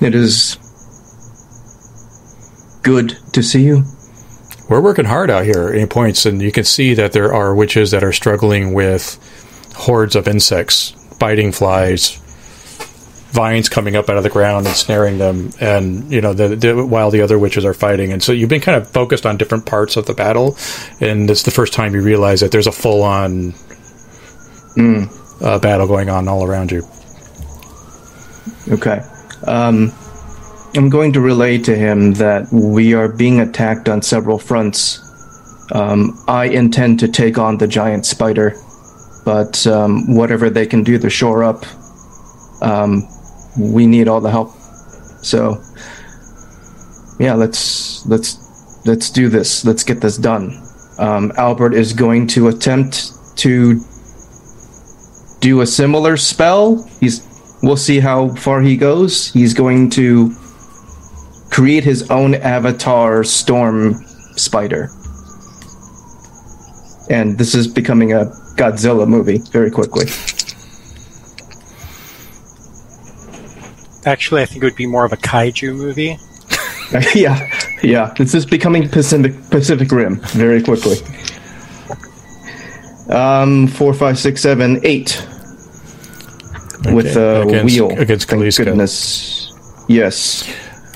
it 0.00 0.14
is 0.14 0.56
good 2.84 3.18
to 3.32 3.42
see 3.42 3.64
you. 3.64 3.82
We're 4.70 4.80
working 4.80 5.04
hard 5.04 5.30
out 5.30 5.44
here. 5.44 5.66
And 5.66 5.80
he 5.80 5.86
points, 5.86 6.26
and 6.26 6.40
you 6.40 6.52
can 6.52 6.62
see 6.62 6.94
that 6.94 7.10
there 7.10 7.34
are 7.34 7.56
witches 7.56 7.90
that 7.90 8.04
are 8.04 8.12
struggling 8.12 8.72
with 8.72 9.18
hordes 9.74 10.14
of 10.14 10.28
insects, 10.28 10.92
biting 11.18 11.50
flies, 11.50 12.20
vines 13.34 13.68
coming 13.68 13.96
up 13.96 14.08
out 14.08 14.16
of 14.16 14.22
the 14.22 14.30
ground 14.30 14.66
and 14.66 14.76
snaring 14.76 15.18
them, 15.18 15.50
and 15.60 16.10
you 16.10 16.20
know, 16.20 16.32
the, 16.32 16.54
the, 16.54 16.86
while 16.86 17.10
the 17.10 17.20
other 17.20 17.38
witches 17.38 17.64
are 17.64 17.74
fighting. 17.74 18.12
And 18.12 18.22
so 18.22 18.32
you've 18.32 18.48
been 18.48 18.60
kind 18.60 18.80
of 18.80 18.88
focused 18.88 19.26
on 19.26 19.36
different 19.36 19.66
parts 19.66 19.96
of 19.96 20.06
the 20.06 20.14
battle, 20.14 20.56
and 21.00 21.28
it's 21.28 21.42
the 21.42 21.50
first 21.50 21.72
time 21.72 21.94
you 21.94 22.02
realize 22.02 22.40
that 22.40 22.52
there's 22.52 22.68
a 22.68 22.72
full-on 22.72 23.52
uh, 25.42 25.58
battle 25.58 25.86
going 25.86 26.08
on 26.08 26.28
all 26.28 26.44
around 26.44 26.70
you. 26.70 26.82
Okay. 28.70 29.00
Um, 29.46 29.92
I'm 30.76 30.88
going 30.88 31.12
to 31.12 31.20
relay 31.20 31.58
to 31.58 31.76
him 31.76 32.14
that 32.14 32.50
we 32.52 32.94
are 32.94 33.08
being 33.08 33.40
attacked 33.40 33.88
on 33.88 34.02
several 34.02 34.38
fronts. 34.38 35.00
Um, 35.72 36.18
I 36.28 36.46
intend 36.46 37.00
to 37.00 37.08
take 37.08 37.38
on 37.38 37.58
the 37.58 37.66
giant 37.66 38.06
spider, 38.06 38.54
but 39.24 39.66
um, 39.66 40.14
whatever 40.14 40.50
they 40.50 40.66
can 40.66 40.82
do 40.82 40.98
to 40.98 41.10
shore 41.10 41.44
up, 41.44 41.64
um, 42.62 43.08
we 43.58 43.86
need 43.86 44.08
all 44.08 44.20
the 44.20 44.30
help. 44.30 44.50
So, 45.22 45.62
yeah, 47.18 47.34
let's 47.34 48.04
let's 48.06 48.84
let's 48.86 49.10
do 49.10 49.28
this. 49.28 49.64
Let's 49.64 49.84
get 49.84 50.00
this 50.00 50.16
done. 50.16 50.60
Um, 50.98 51.32
Albert 51.36 51.74
is 51.74 51.92
going 51.92 52.26
to 52.28 52.48
attempt 52.48 53.12
to 53.38 53.80
do 55.40 55.60
a 55.60 55.66
similar 55.66 56.16
spell. 56.16 56.82
He's 57.00 57.26
we'll 57.62 57.76
see 57.76 58.00
how 58.00 58.34
far 58.34 58.60
he 58.60 58.76
goes. 58.76 59.32
He's 59.32 59.54
going 59.54 59.90
to 59.90 60.34
create 61.50 61.84
his 61.84 62.10
own 62.10 62.34
avatar 62.34 63.22
storm 63.24 63.94
spider. 64.36 64.90
And 67.10 67.38
this 67.38 67.54
is 67.54 67.68
becoming 67.68 68.12
a 68.12 68.24
Godzilla 68.56 69.06
movie 69.06 69.38
very 69.52 69.70
quickly. 69.70 70.06
Actually, 74.06 74.42
I 74.42 74.46
think 74.46 74.62
it 74.62 74.66
would 74.66 74.76
be 74.76 74.86
more 74.86 75.04
of 75.04 75.12
a 75.12 75.16
kaiju 75.16 75.74
movie. 75.74 76.18
yeah, 77.14 77.50
yeah. 77.82 78.12
This 78.16 78.34
is 78.34 78.44
becoming 78.46 78.88
Pacific 78.88 79.32
Pacific 79.50 79.90
Rim 79.90 80.16
very 80.32 80.62
quickly. 80.62 80.96
Um, 83.08 83.66
four, 83.68 83.92
five, 83.94 84.18
six, 84.18 84.40
seven, 84.40 84.80
eight. 84.84 85.26
With 86.92 87.16
Okay, 87.16 87.20
a 87.20 87.42
against- 87.46 87.64
wheel. 87.74 87.90
against 87.98 88.28
Thank 88.28 88.42
Kaliska. 88.42 88.64
goodness. 88.64 89.84
Yes. 89.88 90.44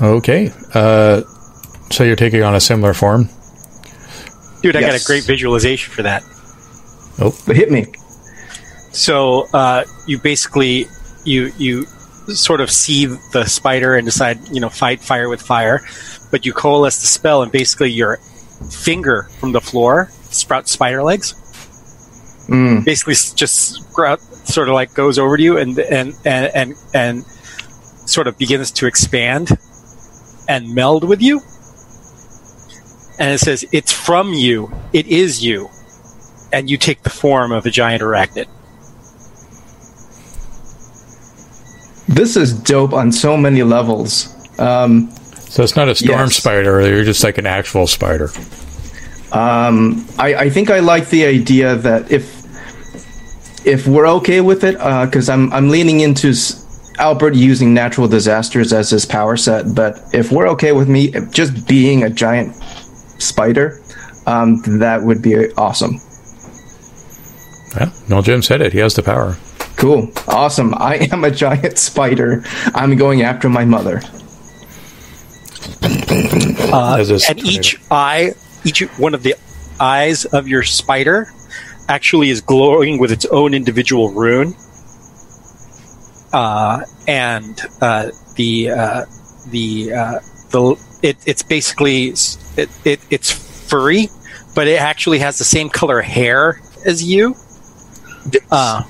Okay, 0.00 0.50
uh, 0.74 1.22
so 1.90 2.04
you're 2.04 2.14
taking 2.16 2.42
on 2.42 2.54
a 2.54 2.60
similar 2.60 2.94
form. 2.94 3.28
Dude, 4.62 4.76
I 4.76 4.80
got 4.80 5.00
a 5.00 5.04
great 5.04 5.24
visualization 5.24 5.92
for 5.92 6.02
that. 6.02 6.22
But 7.18 7.56
hit 7.56 7.70
me. 7.70 7.86
So 8.92 9.46
uh, 9.52 9.84
you 10.06 10.18
basically 10.18 10.86
you 11.24 11.52
you 11.58 11.86
sort 12.34 12.60
of 12.60 12.70
see 12.70 13.06
the 13.32 13.44
spider 13.46 13.96
and 13.96 14.06
decide 14.06 14.38
you 14.48 14.60
know 14.60 14.68
fight 14.68 15.00
fire 15.00 15.28
with 15.28 15.42
fire, 15.42 15.80
but 16.30 16.44
you 16.46 16.52
coalesce 16.52 17.00
the 17.00 17.06
spell 17.06 17.42
and 17.42 17.50
basically 17.52 17.90
your 17.90 18.18
finger 18.70 19.28
from 19.38 19.52
the 19.52 19.60
floor 19.60 20.10
sprouts 20.30 20.72
spider 20.72 21.02
legs. 21.02 21.34
Mm. 22.48 22.84
Basically, 22.84 23.14
just 23.14 23.74
sprout 23.74 24.20
sort 24.20 24.68
of 24.68 24.74
like 24.74 24.94
goes 24.94 25.18
over 25.18 25.36
to 25.36 25.42
you 25.42 25.58
and 25.58 25.78
and 25.78 26.14
and 26.24 26.50
and 26.54 26.74
and 26.94 27.24
sort 28.06 28.26
of 28.26 28.38
begins 28.38 28.70
to 28.72 28.86
expand 28.86 29.50
and 30.48 30.74
meld 30.74 31.04
with 31.04 31.20
you. 31.20 31.40
And 33.18 33.34
it 33.34 33.38
says, 33.38 33.64
"It's 33.72 33.92
from 33.92 34.32
you. 34.32 34.72
It 34.92 35.06
is 35.06 35.44
you." 35.44 35.68
And 36.52 36.70
you 36.70 36.78
take 36.78 37.02
the 37.02 37.10
form 37.10 37.52
of 37.52 37.66
a 37.66 37.70
giant 37.70 38.02
arachnid. 38.02 38.46
This 42.08 42.36
is 42.36 42.52
dope 42.54 42.92
on 42.92 43.12
so 43.12 43.36
many 43.36 43.62
levels. 43.62 44.34
Um, 44.58 45.10
So 45.50 45.62
it's 45.62 45.76
not 45.76 45.88
a 45.88 45.94
storm 45.94 46.20
Yes. 46.28 46.36
spider; 46.36 46.80
you're 46.88 47.04
just 47.04 47.22
like 47.24 47.38
an 47.38 47.46
actual 47.46 47.86
spider. 47.86 48.30
um, 49.32 50.06
I, 50.18 50.34
I 50.46 50.50
think 50.50 50.70
I 50.70 50.80
like 50.80 51.08
the 51.10 51.24
idea 51.26 51.76
that 51.76 52.10
if 52.10 52.24
if 53.66 53.86
we're 53.86 54.06
okay 54.18 54.40
with 54.40 54.64
it, 54.64 54.76
because 54.78 55.28
I'm 55.28 55.52
I'm 55.52 55.68
leaning 55.68 56.00
into 56.00 56.32
Albert 56.98 57.34
using 57.34 57.72
natural 57.74 58.08
disasters 58.08 58.72
as 58.72 58.90
his 58.90 59.04
power 59.06 59.36
set. 59.36 59.74
But 59.74 60.00
if 60.12 60.32
we're 60.32 60.48
okay 60.48 60.72
with 60.72 60.88
me 60.88 61.12
just 61.30 61.66
being 61.68 62.02
a 62.04 62.10
giant 62.10 62.54
spider, 63.18 63.80
um, 64.26 64.62
that 64.80 65.02
would 65.02 65.20
be 65.22 65.52
awesome. 65.54 66.00
Yeah, 67.76 67.90
no, 68.08 68.22
Jim 68.22 68.42
said 68.42 68.60
it. 68.62 68.72
He 68.72 68.78
has 68.80 68.94
the 68.94 69.02
power. 69.02 69.36
Cool, 69.78 70.10
awesome. 70.26 70.74
I 70.74 70.96
am 71.12 71.22
a 71.22 71.30
giant 71.30 71.78
spider. 71.78 72.42
I'm 72.74 72.96
going 72.96 73.22
after 73.22 73.48
my 73.48 73.64
mother. 73.64 74.02
As 75.80 77.10
a 77.10 77.30
and 77.30 77.38
each 77.38 77.80
eye, 77.88 78.32
each 78.64 78.80
one 78.98 79.14
of 79.14 79.22
the 79.22 79.36
eyes 79.78 80.24
of 80.24 80.48
your 80.48 80.64
spider 80.64 81.32
actually 81.88 82.30
is 82.30 82.40
glowing 82.40 82.98
with 82.98 83.12
its 83.12 83.24
own 83.26 83.54
individual 83.54 84.10
rune. 84.10 84.56
Uh, 86.32 86.80
and 87.06 87.60
uh, 87.80 88.10
the 88.34 88.70
uh, 88.70 89.04
the 89.46 89.92
uh, 89.92 90.18
the 90.50 90.76
it, 91.02 91.16
it's 91.24 91.44
basically 91.44 92.08
it, 92.56 92.68
it 92.84 93.00
it's 93.10 93.30
furry, 93.30 94.08
but 94.56 94.66
it 94.66 94.80
actually 94.80 95.20
has 95.20 95.38
the 95.38 95.44
same 95.44 95.68
color 95.68 96.00
hair 96.00 96.60
as 96.84 97.00
you. 97.00 97.36
Uh, 98.50 98.82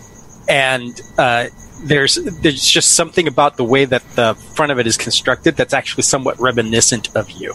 and 0.49 1.01
uh, 1.19 1.47
there's 1.85 2.16
there's 2.43 2.65
just 2.66 2.93
something 2.97 3.29
about 3.29 3.57
the 3.57 3.65
way 3.65 3.85
that 3.85 4.03
the 4.16 4.35
front 4.55 4.73
of 4.73 4.79
it 4.79 4.87
is 4.87 4.97
constructed 4.97 5.57
that's 5.57 5.75
actually 5.75 6.03
somewhat 6.03 6.39
reminiscent 6.41 7.15
of 7.16 7.31
you. 7.31 7.55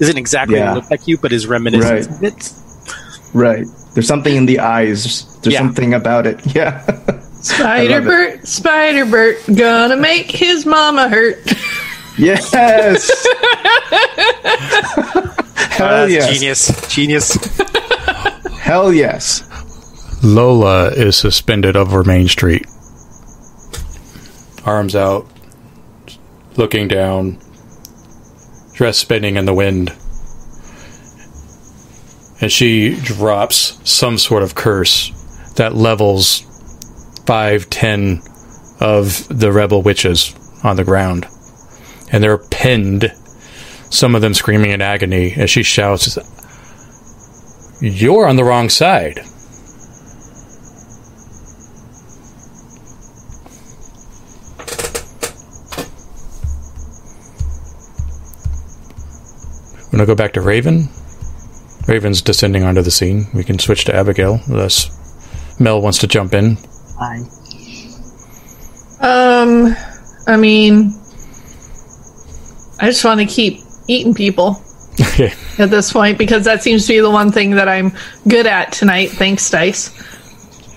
Isn't 0.00 0.18
exactly 0.18 0.56
Yeah. 0.58 0.74
look 0.74 0.90
like 0.90 1.06
you, 1.08 1.16
but 1.18 1.32
is 1.32 1.46
reminiscent 1.46 2.06
Right. 2.06 2.06
of 2.06 2.22
it. 2.24 2.52
Right. 3.34 3.66
There's 3.94 4.06
something 4.06 4.34
in 4.36 4.46
the 4.46 4.58
eyes. 4.60 5.24
There's 5.42 5.54
Yeah. 5.54 5.60
something 5.60 5.94
about 5.94 6.26
it. 6.26 6.40
Yeah. 6.54 6.82
Spider 7.40 8.00
Bert, 8.02 8.46
Spider 8.46 9.04
Bert, 9.04 9.36
gonna 9.54 9.96
make 9.96 10.30
his 10.30 10.64
mama 10.66 11.08
hurt. 11.08 11.38
yes. 12.18 12.52
Hell 15.72 16.04
Uh, 16.04 16.06
yes. 16.06 16.30
Genius, 16.32 16.88
genius. 16.88 17.38
Hell 18.60 18.92
yes. 18.92 19.42
Lola 20.22 20.90
is 20.90 21.16
suspended 21.16 21.74
over 21.74 22.04
Main 22.04 22.28
Street, 22.28 22.64
arms 24.64 24.94
out, 24.94 25.26
looking 26.56 26.86
down, 26.86 27.40
dress 28.72 28.98
spinning 28.98 29.34
in 29.34 29.46
the 29.46 29.54
wind. 29.54 29.92
And 32.40 32.52
she 32.52 32.94
drops 33.00 33.80
some 33.88 34.16
sort 34.16 34.44
of 34.44 34.54
curse 34.54 35.10
that 35.56 35.74
levels 35.74 36.44
five, 37.26 37.68
ten 37.68 38.22
of 38.78 39.26
the 39.28 39.50
rebel 39.50 39.82
witches 39.82 40.36
on 40.62 40.76
the 40.76 40.84
ground. 40.84 41.26
And 42.12 42.22
they're 42.22 42.38
pinned, 42.38 43.12
some 43.90 44.14
of 44.14 44.22
them 44.22 44.34
screaming 44.34 44.70
in 44.70 44.82
agony 44.82 45.32
as 45.34 45.50
she 45.50 45.64
shouts, 45.64 46.16
You're 47.80 48.28
on 48.28 48.36
the 48.36 48.44
wrong 48.44 48.68
side. 48.68 49.24
We're 59.92 59.98
going 59.98 60.06
to 60.06 60.10
go 60.12 60.14
back 60.14 60.32
to 60.34 60.40
Raven. 60.40 60.88
Raven's 61.86 62.22
descending 62.22 62.62
onto 62.62 62.80
the 62.80 62.90
scene. 62.90 63.26
We 63.34 63.44
can 63.44 63.58
switch 63.58 63.84
to 63.86 63.94
Abigail 63.94 64.40
unless 64.46 64.88
Mel 65.60 65.82
wants 65.82 65.98
to 65.98 66.06
jump 66.06 66.32
in. 66.32 66.56
Fine. 66.56 67.26
Um, 69.00 69.76
I 70.26 70.36
mean, 70.36 70.94
I 72.80 72.86
just 72.86 73.04
want 73.04 73.20
to 73.20 73.26
keep 73.26 73.58
eating 73.88 74.14
people 74.14 74.62
Okay. 75.00 75.32
at 75.58 75.70
this 75.70 75.92
point 75.92 76.16
because 76.18 76.44
that 76.44 76.62
seems 76.62 76.86
to 76.86 76.92
be 76.94 77.00
the 77.00 77.10
one 77.10 77.30
thing 77.32 77.50
that 77.52 77.68
I'm 77.68 77.92
good 78.28 78.46
at 78.46 78.72
tonight. 78.72 79.10
Thanks, 79.10 79.50
Dice. 79.50 79.90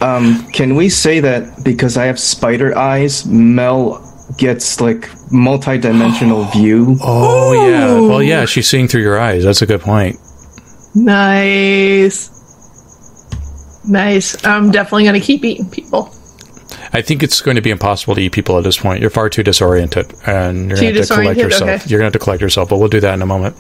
Um, 0.02 0.46
can 0.52 0.76
we 0.76 0.90
say 0.90 1.22
that 1.22 1.64
because 1.64 1.96
I 1.98 2.06
have 2.06 2.20
spider 2.20 2.78
eyes, 2.78 3.26
Mel 3.26 4.02
gets 4.38 4.82
like 4.82 5.10
multi-dimensional 5.32 6.44
view? 6.54 6.98
Oh 7.02 7.54
yeah. 7.68 7.94
Well, 8.00 8.24
yeah. 8.24 8.46
She's 8.46 8.68
seeing 8.68 8.88
through 8.88 9.02
your 9.02 9.20
eyes. 9.20 9.44
That's 9.44 9.62
a 9.62 9.66
good 9.66 9.82
point. 9.82 10.18
Nice. 10.96 12.32
Nice. 13.88 14.44
I'm 14.46 14.72
definitely 14.72 15.04
going 15.04 15.20
to 15.20 15.26
keep 15.26 15.44
eating 15.46 15.70
people. 15.70 16.10
I 16.94 17.02
think 17.02 17.22
it's 17.24 17.42
going 17.42 17.56
to 17.56 17.62
be 17.62 17.70
impossible 17.72 18.16
to 18.16 18.22
eat 18.22 18.32
people 18.32 18.58
at 18.58 18.64
this 18.64 18.78
point. 18.78 19.02
You're 19.02 19.10
far 19.10 19.30
too 19.30 19.44
disoriented, 19.44 20.14
and 20.26 20.70
you're 20.70 20.78
Too 20.78 20.94
going 20.94 20.94
to 20.94 21.00
have 21.02 21.08
to 21.10 21.14
collect 21.16 21.40
yourself. 21.40 21.70
Okay. 21.70 21.90
You're 21.90 22.00
going 22.00 22.12
to 22.12 22.16
have 22.16 22.20
to 22.20 22.20
collect 22.20 22.42
yourself, 22.42 22.70
but 22.70 22.78
we'll 22.78 22.88
do 22.88 23.02
that 23.02 23.14
in 23.14 23.22
a 23.22 23.26
moment. 23.26 23.56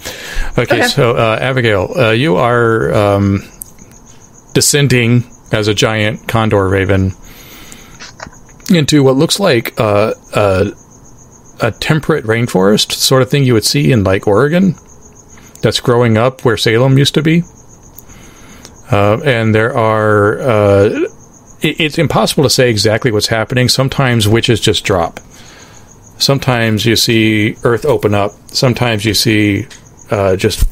Okay, 0.57 0.61
Okay. 0.77 0.87
so 0.87 1.15
uh, 1.17 1.37
Abigail, 1.41 1.91
uh, 1.97 2.11
you 2.11 2.37
are 2.37 2.93
um, 2.93 3.41
descending 4.53 5.25
as 5.51 5.67
a 5.67 5.73
giant 5.73 6.27
condor 6.29 6.67
raven 6.69 7.11
into 8.69 9.03
what 9.03 9.15
looks 9.15 9.39
like 9.39 9.79
uh, 9.79 10.13
a, 10.35 10.71
a 11.61 11.71
temperate 11.71 12.25
rainforest 12.25 12.91
sort 12.91 13.21
of 13.21 13.29
thing 13.29 13.43
you 13.43 13.53
would 13.53 13.65
see 13.65 13.91
in 13.91 14.03
like 14.03 14.27
Oregon. 14.27 14.75
That's 15.61 15.79
growing 15.79 16.17
up 16.17 16.45
where 16.45 16.57
Salem 16.57 16.97
used 16.97 17.13
to 17.15 17.21
be. 17.21 17.43
Uh, 18.91 19.19
and 19.25 19.55
there 19.55 19.75
are 19.75 20.39
uh, 20.39 20.89
it, 21.61 21.79
it's 21.79 21.97
impossible 21.97 22.43
to 22.43 22.49
say 22.49 22.69
exactly 22.69 23.11
what's 23.11 23.27
happening. 23.27 23.67
Sometimes 23.69 24.27
witches 24.27 24.59
just 24.59 24.85
drop. 24.85 25.19
Sometimes 26.17 26.85
you 26.85 26.95
see 26.95 27.55
earth 27.63 27.85
open 27.85 28.13
up. 28.13 28.31
Sometimes 28.47 29.05
you 29.05 29.13
see 29.13 29.67
uh, 30.11 30.35
just 30.35 30.63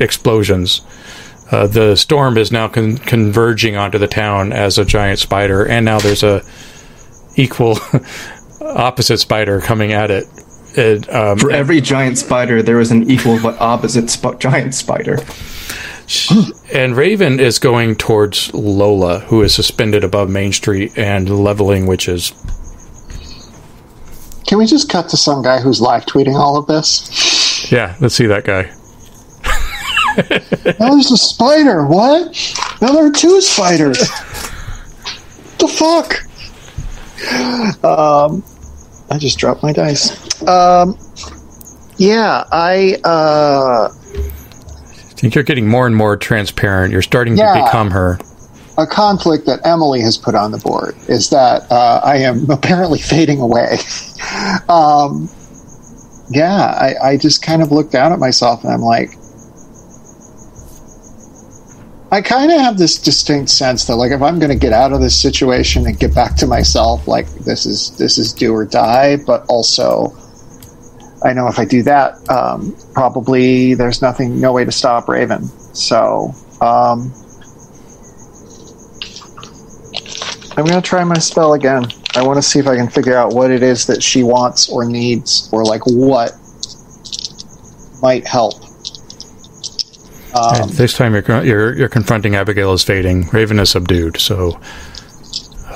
explosions. 0.00 0.82
Uh, 1.50 1.66
the 1.66 1.96
storm 1.96 2.36
is 2.36 2.52
now 2.52 2.68
con- 2.68 2.98
converging 2.98 3.76
onto 3.76 3.98
the 3.98 4.06
town 4.06 4.52
as 4.52 4.78
a 4.78 4.84
giant 4.84 5.18
spider, 5.18 5.66
and 5.66 5.84
now 5.84 5.98
there's 5.98 6.22
a 6.22 6.42
equal 7.36 7.78
opposite 8.60 9.18
spider 9.18 9.60
coming 9.60 9.92
at 9.92 10.10
it. 10.10 10.24
It, 10.76 11.12
um, 11.12 11.38
For 11.38 11.50
every 11.50 11.80
giant 11.80 12.18
spider, 12.18 12.62
there 12.62 12.80
is 12.80 12.90
an 12.90 13.10
equal 13.10 13.40
but 13.42 13.58
opposite 13.60 14.10
sp- 14.12 14.38
giant 14.38 14.74
spider. 14.74 15.18
And 16.72 16.96
Raven 16.96 17.40
is 17.40 17.58
going 17.58 17.96
towards 17.96 18.52
Lola, 18.54 19.20
who 19.20 19.42
is 19.42 19.54
suspended 19.54 20.04
above 20.04 20.30
Main 20.30 20.52
Street 20.52 20.96
and 20.96 21.28
leveling 21.28 21.86
witches. 21.86 22.32
Can 24.46 24.56
we 24.58 24.66
just 24.66 24.88
cut 24.88 25.08
to 25.10 25.16
some 25.16 25.42
guy 25.42 25.60
who's 25.60 25.80
live 25.80 26.06
tweeting 26.06 26.34
all 26.34 26.56
of 26.56 26.66
this? 26.66 27.70
Yeah, 27.70 27.96
let's 28.00 28.14
see 28.14 28.26
that 28.26 28.44
guy. 28.44 28.72
Now 30.78 30.90
there's 30.90 31.10
a 31.10 31.16
spider. 31.16 31.86
What? 31.86 32.34
Now 32.80 32.92
there 32.92 33.06
are 33.06 33.12
two 33.12 33.40
spiders. 33.40 33.98
the 35.58 35.68
fuck? 35.68 36.24
Um, 37.84 38.42
I 39.10 39.18
just 39.18 39.38
dropped 39.38 39.62
my 39.62 39.72
dice. 39.72 40.42
Um, 40.46 40.98
yeah, 41.96 42.44
I. 42.52 43.00
Uh, 43.04 43.88
I 43.92 45.20
think 45.20 45.34
you're 45.34 45.44
getting 45.44 45.66
more 45.66 45.86
and 45.86 45.96
more 45.96 46.16
transparent. 46.16 46.92
You're 46.92 47.02
starting 47.02 47.36
to 47.36 47.62
become 47.64 47.90
her. 47.90 48.18
a 48.76 48.86
conflict 48.86 49.46
that 49.46 49.58
Emily 49.66 50.00
has 50.00 50.16
put 50.16 50.36
on 50.36 50.52
the 50.52 50.58
board 50.58 50.94
is 51.08 51.30
that 51.30 51.70
uh, 51.72 52.00
I 52.04 52.18
am 52.18 52.48
apparently 52.50 53.00
fading 53.00 53.40
away. 53.40 53.78
um, 54.68 55.28
yeah, 56.30 56.66
I, 56.66 56.94
I 57.02 57.16
just 57.16 57.42
kind 57.42 57.62
of 57.62 57.72
look 57.72 57.90
down 57.90 58.12
at 58.12 58.20
myself 58.20 58.62
and 58.62 58.72
I'm 58.72 58.82
like, 58.82 59.17
I 62.10 62.22
kind 62.22 62.50
of 62.50 62.58
have 62.60 62.78
this 62.78 62.96
distinct 63.00 63.50
sense 63.50 63.84
that 63.84 63.96
like 63.96 64.12
if 64.12 64.22
I'm 64.22 64.38
going 64.38 64.50
to 64.50 64.58
get 64.58 64.72
out 64.72 64.92
of 64.92 65.00
this 65.00 65.20
situation 65.20 65.86
and 65.86 65.98
get 65.98 66.14
back 66.14 66.36
to 66.36 66.46
myself, 66.46 67.06
like 67.06 67.28
this 67.44 67.66
is 67.66 67.96
this 67.98 68.16
is 68.16 68.32
do 68.32 68.52
or 68.52 68.64
die. 68.64 69.16
But 69.16 69.44
also, 69.48 70.16
I 71.22 71.34
know 71.34 71.48
if 71.48 71.58
I 71.58 71.64
do 71.64 71.82
that, 71.82 72.14
um, 72.30 72.74
probably 72.94 73.74
there's 73.74 74.00
nothing, 74.00 74.40
no 74.40 74.52
way 74.52 74.64
to 74.64 74.72
stop 74.72 75.08
Raven. 75.08 75.44
So. 75.74 76.32
Um, 76.60 77.12
I'm 80.58 80.64
going 80.64 80.82
to 80.82 80.82
try 80.82 81.04
my 81.04 81.18
spell 81.18 81.52
again. 81.52 81.86
I 82.16 82.22
want 82.26 82.36
to 82.36 82.42
see 82.42 82.58
if 82.58 82.66
I 82.66 82.74
can 82.74 82.88
figure 82.88 83.16
out 83.16 83.32
what 83.32 83.52
it 83.52 83.62
is 83.62 83.86
that 83.86 84.02
she 84.02 84.24
wants 84.24 84.68
or 84.68 84.84
needs, 84.84 85.48
or 85.52 85.64
like 85.64 85.82
what 85.86 86.32
might 88.02 88.26
help. 88.26 88.67
Um, 90.38 90.70
this 90.70 90.94
time 90.96 91.14
you're, 91.14 91.44
you're 91.44 91.74
you're 91.76 91.88
confronting 91.88 92.34
Abigail 92.36 92.72
as 92.72 92.82
fading. 92.84 93.28
Raven 93.32 93.58
is 93.58 93.70
subdued. 93.70 94.18
So 94.18 94.60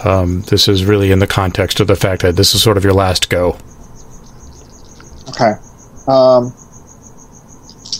um, 0.04 0.42
this 0.42 0.68
is 0.68 0.84
really 0.84 1.10
in 1.10 1.18
the 1.18 1.26
context 1.26 1.80
of 1.80 1.86
the 1.86 1.96
fact 1.96 2.22
that 2.22 2.36
this 2.36 2.54
is 2.54 2.62
sort 2.62 2.76
of 2.76 2.84
your 2.84 2.94
last 2.94 3.28
go. 3.30 3.56
okay. 5.30 5.52
Um, 6.08 6.52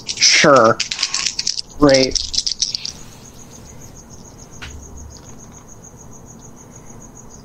sure. 0.06 0.78
Great. 1.78 2.18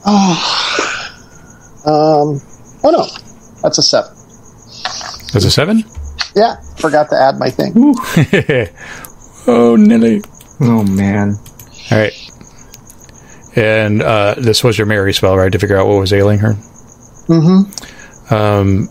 Oh. 0.06 0.54
Um. 1.88 2.42
Oh 2.84 2.90
no, 2.92 3.06
that's 3.62 3.78
a 3.78 3.82
seven. 3.82 4.12
That's 5.32 5.46
a 5.46 5.52
seven. 5.52 5.86
Yeah, 6.36 6.60
forgot 6.76 7.10
to 7.12 7.16
add 7.16 7.40
my 7.40 7.50
thing. 7.50 7.74
oh, 9.48 9.76
Nilly. 9.76 10.22
Oh 10.62 10.84
man. 10.84 11.36
All 11.92 11.98
right. 11.98 12.14
And 13.56 14.02
uh, 14.04 14.36
this 14.38 14.64
was 14.64 14.78
your 14.78 14.88
Mary 14.88 15.14
spell, 15.14 15.36
right? 15.38 15.52
To 15.52 15.58
figure 15.60 15.78
out 15.78 15.88
what 15.88 16.00
was 16.00 16.14
ailing 16.14 16.40
her. 16.40 16.54
Mm-hmm. 17.28 18.34
Um, 18.34 18.88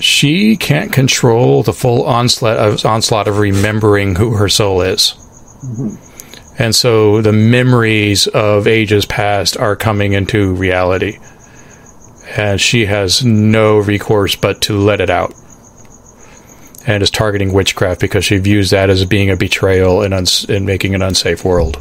she 0.00 0.56
can't 0.56 0.92
control 0.92 1.62
the 1.62 1.72
full 1.72 2.04
onslaught 2.04 2.56
of 2.58 2.84
onslaught 2.84 3.28
of 3.28 3.38
remembering 3.38 4.16
who 4.16 4.34
her 4.36 4.48
soul 4.48 4.82
is, 4.82 5.14
Mm-hmm. 5.64 6.62
and 6.62 6.74
so 6.74 7.22
the 7.22 7.32
memories 7.32 8.26
of 8.26 8.66
ages 8.66 9.06
past 9.06 9.56
are 9.56 9.76
coming 9.76 10.12
into 10.12 10.54
reality, 10.54 11.18
and 12.36 12.60
she 12.60 12.86
has 12.86 13.24
no 13.24 13.78
recourse 13.78 14.34
but 14.34 14.60
to 14.62 14.76
let 14.76 15.00
it 15.00 15.08
out, 15.08 15.32
and 16.86 17.02
is 17.02 17.10
targeting 17.10 17.52
witchcraft 17.52 18.00
because 18.00 18.24
she 18.24 18.38
views 18.38 18.70
that 18.70 18.90
as 18.90 19.04
being 19.04 19.30
a 19.30 19.36
betrayal 19.36 20.02
and 20.02 20.12
uns- 20.12 20.44
and 20.44 20.66
making 20.66 20.94
an 20.94 21.02
unsafe 21.02 21.44
world. 21.44 21.76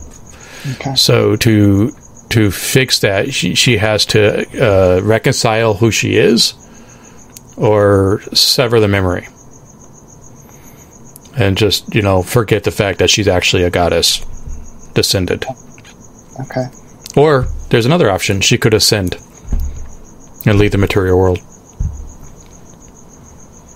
Okay. 0.73 0.95
So 0.95 1.35
to 1.37 1.91
to 2.29 2.51
fix 2.51 2.99
that, 2.99 3.33
she 3.33 3.55
she 3.55 3.77
has 3.77 4.05
to 4.07 4.45
uh, 4.61 5.01
reconcile 5.01 5.73
who 5.73 5.91
she 5.91 6.15
is, 6.15 6.53
or 7.57 8.21
sever 8.33 8.79
the 8.79 8.87
memory, 8.87 9.27
and 11.37 11.57
just 11.57 11.93
you 11.93 12.01
know 12.01 12.21
forget 12.21 12.63
the 12.63 12.71
fact 12.71 12.99
that 12.99 13.09
she's 13.09 13.27
actually 13.27 13.63
a 13.63 13.69
goddess 13.69 14.19
descended. 14.93 15.45
Okay. 16.39 16.67
Or 17.15 17.47
there's 17.69 17.85
another 17.85 18.09
option: 18.09 18.39
she 18.41 18.57
could 18.57 18.73
ascend 18.73 19.17
and 20.45 20.57
leave 20.57 20.71
the 20.71 20.77
material 20.77 21.17
world. 21.17 21.39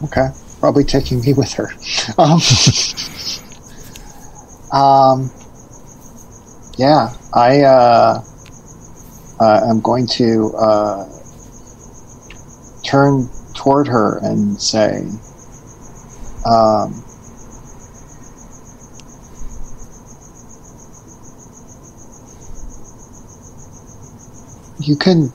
Okay. 0.04 0.28
Probably 0.66 0.84
taking 0.84 1.22
me 1.22 1.32
with 1.34 1.54
her. 1.54 1.70
Um, 2.18 2.42
um, 4.82 5.32
yeah, 6.76 7.14
I 7.36 7.62
uh, 7.62 8.24
uh, 9.40 9.62
am 9.70 9.80
going 9.82 10.08
to 10.08 10.52
uh, 10.58 11.08
turn 12.84 13.30
toward 13.54 13.88
her 13.90 14.18
and 14.24 14.60
say, 14.60 15.08
um, 16.48 17.04
you 24.80 24.96
can 24.96 25.32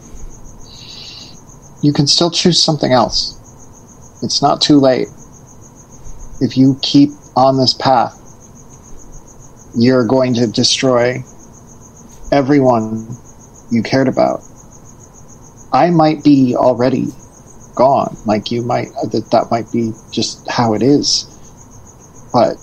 you 1.82 1.93
can 1.93 2.09
still 2.09 2.32
choose 2.32 2.61
something 2.61 2.90
else. 2.90 3.36
It's 4.24 4.43
not 4.43 4.61
too 4.61 4.81
late. 4.81 5.07
If 6.41 6.57
you 6.57 6.79
keep 6.83 7.11
on 7.37 7.59
this 7.59 7.75
path, 7.75 8.17
you're 9.77 10.07
going 10.07 10.35
to 10.35 10.47
destroy 10.47 11.23
everyone 12.33 13.17
you 13.71 13.83
cared 13.83 14.09
about. 14.09 14.41
I 15.73 15.91
might 15.91 16.25
be 16.25 16.57
already 16.57 17.09
gone, 17.77 18.17
like 18.27 18.51
you 18.51 18.62
might, 18.62 18.89
that, 19.12 19.29
that 19.31 19.51
might 19.51 19.71
be 19.71 19.93
just 20.12 20.49
how 20.51 20.75
it 20.75 20.83
is. 20.83 21.27
But 22.33 22.57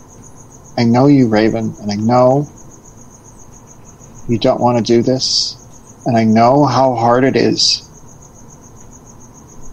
I 0.77 0.83
know 0.83 1.07
you, 1.07 1.27
Raven, 1.27 1.75
and 1.81 1.91
I 1.91 1.95
know 1.95 2.47
you 4.27 4.37
don't 4.39 4.59
want 4.59 4.77
to 4.77 4.83
do 4.83 5.01
this, 5.01 5.55
and 6.05 6.17
I 6.17 6.23
know 6.23 6.65
how 6.65 6.95
hard 6.95 7.23
it 7.23 7.35
is 7.35 7.83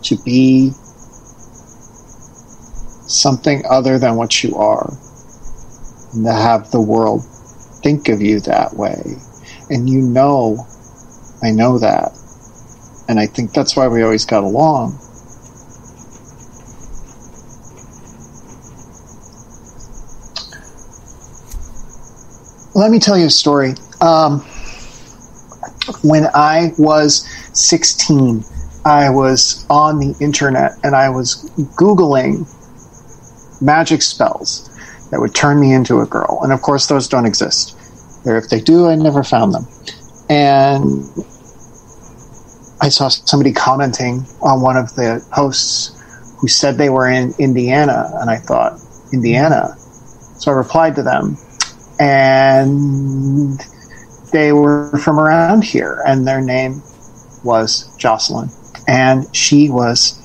to 0.05 0.17
be 0.25 0.73
something 3.15 3.65
other 3.69 3.99
than 3.99 4.17
what 4.17 4.43
you 4.43 4.57
are 4.57 4.93
and 6.13 6.25
to 6.25 6.33
have 6.33 6.71
the 6.71 6.81
world 6.81 7.25
think 7.85 8.09
of 8.09 8.23
you 8.23 8.41
that 8.41 8.75
way. 8.75 9.17
And 9.69 9.89
you 9.89 10.01
know, 10.01 10.67
I 11.43 11.51
know 11.51 11.79
that. 11.79 12.13
And 13.09 13.21
I 13.21 13.27
think 13.27 13.53
that's 13.53 13.77
why 13.77 13.89
we 13.89 14.03
always 14.03 14.25
got 14.25 14.43
along. 14.43 14.99
Let 22.75 22.91
me 22.91 22.99
tell 22.99 23.19
you 23.19 23.27
a 23.27 23.31
story. 23.31 23.75
Um, 24.01 24.41
when 26.03 26.27
I 26.35 26.73
was 26.79 27.29
16, 27.53 28.43
I 28.87 29.11
was 29.11 29.67
on 29.69 29.99
the 29.99 30.17
internet 30.21 30.73
and 30.83 30.97
I 30.97 31.11
was 31.11 31.49
Googling 31.77 32.49
magic 33.65 34.03
spells 34.03 34.71
that 35.11 35.21
would 35.21 35.35
turn 35.35 35.61
me 35.61 35.73
into 35.73 36.01
a 36.01 36.07
girl. 36.07 36.41
And 36.43 36.53
of 36.53 36.63
course, 36.63 36.87
those 36.87 37.09
don't 37.09 37.27
exist. 37.27 37.77
Or 38.25 38.37
if 38.37 38.49
they 38.49 38.61
do, 38.61 38.89
I 38.89 38.95
never 38.95 39.23
found 39.23 39.55
them. 39.55 39.67
And 40.29 41.05
I 42.81 42.89
saw 42.89 43.09
somebody 43.09 43.53
commenting 43.53 44.25
on 44.43 44.61
one 44.61 44.77
of 44.77 44.95
the 44.95 45.25
hosts 45.33 45.93
who 46.39 46.49
said 46.49 46.77
they 46.77 46.91
were 46.91 47.09
in 47.09 47.33
Indiana. 47.39 48.11
And 48.21 48.31
I 48.31 48.37
thought, 48.37 48.81
Indiana? 49.13 49.75
So 50.39 50.51
I 50.51 50.55
replied 50.55 50.97
to 50.97 51.03
them. 51.03 51.37
And 52.01 53.61
they 54.33 54.53
were 54.53 54.99
from 54.99 55.21
around 55.21 55.65
here. 55.65 56.03
And 56.07 56.27
their 56.27 56.41
name 56.41 56.83
was 57.45 57.95
Jocelyn. 57.99 58.49
And 58.89 59.35
she 59.35 59.71
was 59.71 60.21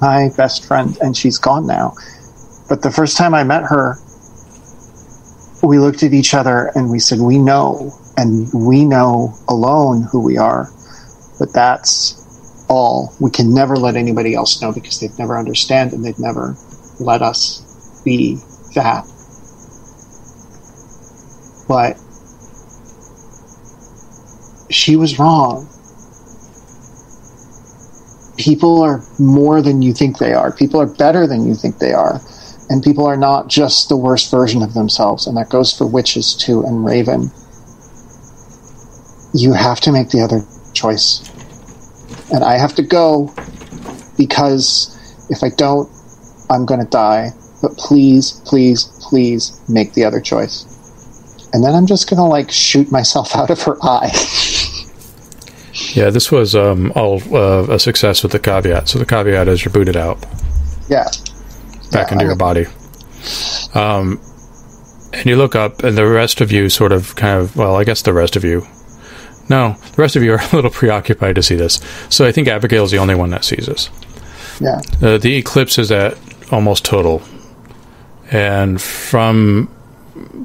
my 0.00 0.30
best 0.36 0.66
friend. 0.66 0.96
And 1.00 1.16
she's 1.16 1.38
gone 1.38 1.66
now. 1.66 1.94
But 2.68 2.82
the 2.82 2.90
first 2.90 3.16
time 3.16 3.34
I 3.34 3.44
met 3.44 3.64
her, 3.64 3.98
we 5.62 5.78
looked 5.78 6.02
at 6.02 6.12
each 6.12 6.34
other 6.34 6.70
and 6.74 6.90
we 6.90 6.98
said, 6.98 7.20
We 7.20 7.38
know, 7.38 7.92
and 8.16 8.50
we 8.52 8.84
know 8.84 9.34
alone 9.48 10.02
who 10.02 10.20
we 10.20 10.38
are. 10.38 10.70
But 11.38 11.52
that's 11.52 12.20
all. 12.68 13.14
We 13.20 13.30
can 13.30 13.52
never 13.52 13.76
let 13.76 13.96
anybody 13.96 14.34
else 14.34 14.60
know 14.62 14.72
because 14.72 15.00
they'd 15.00 15.18
never 15.18 15.38
understand 15.38 15.92
and 15.92 16.04
they'd 16.04 16.18
never 16.18 16.56
let 17.00 17.22
us 17.22 18.02
be 18.04 18.36
that. 18.74 19.04
But 21.68 21.98
she 24.70 24.96
was 24.96 25.18
wrong. 25.18 25.68
People 28.36 28.82
are 28.82 29.02
more 29.18 29.62
than 29.62 29.80
you 29.80 29.92
think 29.92 30.18
they 30.18 30.32
are. 30.32 30.50
People 30.52 30.80
are 30.80 30.86
better 30.86 31.26
than 31.26 31.46
you 31.46 31.54
think 31.54 31.78
they 31.78 31.92
are 31.92 32.20
and 32.70 32.82
people 32.82 33.06
are 33.06 33.16
not 33.16 33.48
just 33.48 33.88
the 33.88 33.96
worst 33.96 34.30
version 34.30 34.62
of 34.62 34.74
themselves, 34.74 35.26
and 35.26 35.36
that 35.36 35.50
goes 35.50 35.76
for 35.76 35.86
witches 35.86 36.34
too 36.34 36.62
and 36.64 36.84
Raven. 36.84 37.30
You 39.34 39.52
have 39.52 39.80
to 39.80 39.92
make 39.92 40.10
the 40.10 40.20
other 40.20 40.42
choice. 40.72 41.30
And 42.32 42.44
I 42.44 42.56
have 42.56 42.74
to 42.76 42.82
go 42.82 43.34
because 44.16 44.96
if 45.30 45.42
I 45.42 45.50
don't, 45.56 45.90
I'm 46.50 46.64
going 46.64 46.80
to 46.80 46.88
die. 46.88 47.30
But 47.60 47.76
please, 47.76 48.40
please, 48.44 48.84
please 49.02 49.58
make 49.68 49.94
the 49.94 50.04
other 50.04 50.20
choice. 50.20 50.64
And 51.52 51.64
then 51.64 51.74
I'm 51.74 51.86
just 51.86 52.08
going 52.08 52.18
to 52.18 52.24
like 52.24 52.50
shoot 52.50 52.90
myself 52.92 53.34
out 53.36 53.50
of 53.50 53.60
her 53.62 53.76
eye. 53.82 54.12
Yeah, 55.94 56.10
this 56.10 56.30
was 56.30 56.54
um, 56.54 56.92
all 56.94 57.20
uh, 57.34 57.66
a 57.68 57.78
success 57.78 58.22
with 58.22 58.32
the 58.32 58.38
caveat. 58.38 58.88
So 58.88 58.98
the 58.98 59.06
caveat 59.06 59.48
is 59.48 59.64
you're 59.64 59.72
booted 59.72 59.96
out 59.96 60.24
yeah. 60.88 61.08
Back 61.90 62.08
Yeah, 62.08 62.12
into 62.14 62.24
I 62.24 62.28
your 62.28 62.30
mean- 62.32 62.38
body. 62.38 62.66
Um, 63.74 64.20
and 65.12 65.26
you 65.26 65.36
look 65.36 65.54
up, 65.54 65.82
and 65.84 65.96
the 65.96 66.06
rest 66.06 66.40
of 66.40 66.50
you 66.52 66.68
sort 66.68 66.92
of 66.92 67.14
kind 67.16 67.38
of, 67.40 67.56
well, 67.56 67.76
I 67.76 67.84
guess 67.84 68.02
the 68.02 68.12
rest 68.12 68.36
of 68.36 68.44
you. 68.44 68.66
No, 69.48 69.76
the 69.94 70.02
rest 70.02 70.16
of 70.16 70.22
you 70.22 70.32
are 70.32 70.40
a 70.52 70.56
little 70.56 70.70
preoccupied 70.70 71.36
to 71.36 71.42
see 71.42 71.54
this. 71.54 71.80
So 72.10 72.26
I 72.26 72.32
think 72.32 72.48
Abigail's 72.48 72.90
the 72.90 72.98
only 72.98 73.14
one 73.14 73.30
that 73.30 73.44
sees 73.44 73.66
this. 73.66 73.90
Yeah. 74.60 74.80
Uh, 75.02 75.18
the 75.18 75.36
eclipse 75.36 75.78
is 75.78 75.90
at 75.92 76.16
almost 76.52 76.84
total. 76.84 77.22
And 78.30 78.80
from 78.80 79.70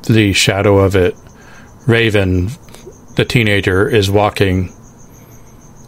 the 0.07 0.34
shadow 0.34 0.78
of 0.80 0.95
it, 0.95 1.16
Raven, 1.88 2.49
the 3.16 3.26
teenager, 3.26 3.88
is 3.88 4.10
walking 4.11 4.74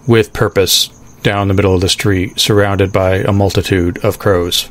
with 0.07 0.33
purpose 0.33 0.87
down 1.21 1.47
the 1.47 1.53
middle 1.53 1.75
of 1.75 1.81
the 1.81 1.89
street, 1.89 2.39
surrounded 2.39 2.91
by 2.91 3.15
a 3.17 3.31
multitude 3.31 4.03
of 4.03 4.17
crows. 4.19 4.69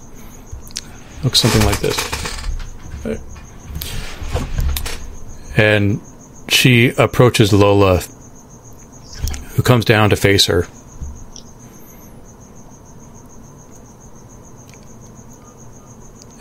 Looks 1.22 1.40
something 1.40 1.64
like 1.66 1.78
this. 1.80 2.20
And 5.56 6.00
she 6.48 6.88
approaches 6.96 7.52
Lola, 7.52 7.98
who 9.54 9.62
comes 9.62 9.84
down 9.84 10.10
to 10.10 10.16
face 10.16 10.46
her. 10.46 10.66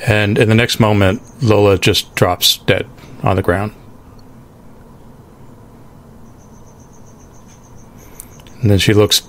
And 0.08 0.38
in 0.38 0.48
the 0.48 0.56
next 0.56 0.80
moment, 0.80 1.22
Lola 1.44 1.78
just 1.78 2.16
drops 2.16 2.58
dead 2.60 2.88
on 3.22 3.36
the 3.36 3.44
ground. 3.44 3.74
And 8.62 8.72
then 8.72 8.80
she 8.80 8.94
looks 8.94 9.22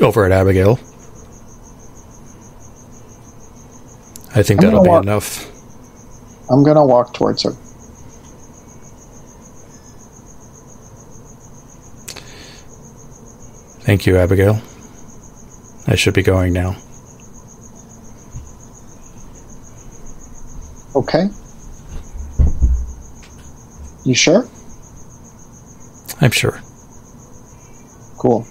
over 0.00 0.24
at 0.24 0.32
Abigail. 0.32 0.78
I 4.34 4.42
think 4.42 4.60
I'm 4.60 4.66
that'll 4.66 4.82
be 4.82 4.88
walk- 4.88 5.02
enough. 5.04 5.48
I'm 6.50 6.62
going 6.62 6.76
to 6.76 6.84
walk 6.84 7.14
towards 7.14 7.42
her. 7.44 7.52
Thank 13.84 14.06
you, 14.06 14.16
Abigail. 14.16 14.60
I 15.86 15.96
should 15.96 16.14
be 16.14 16.22
going 16.22 16.52
now. 16.52 16.76
Okay. 20.94 21.28
You 24.04 24.14
sure? 24.14 24.48
I'm 26.20 26.30
sure. 26.30 26.60
Cool. 28.18 28.46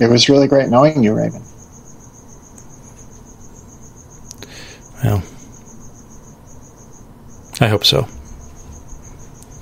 It 0.00 0.08
was 0.10 0.28
really 0.28 0.46
great 0.48 0.68
knowing 0.68 1.02
you, 1.02 1.14
Raven. 1.14 1.42
Well, 5.04 5.22
I 7.60 7.68
hope 7.68 7.84
so. 7.84 8.06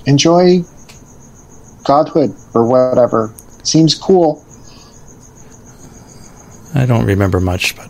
Enjoy 0.05 0.63
godhood 1.83 2.35
or 2.53 2.65
whatever. 2.65 3.33
Seems 3.63 3.95
cool. 3.95 4.43
I 6.75 6.85
don't 6.85 7.05
remember 7.05 7.39
much, 7.39 7.75
but 7.75 7.87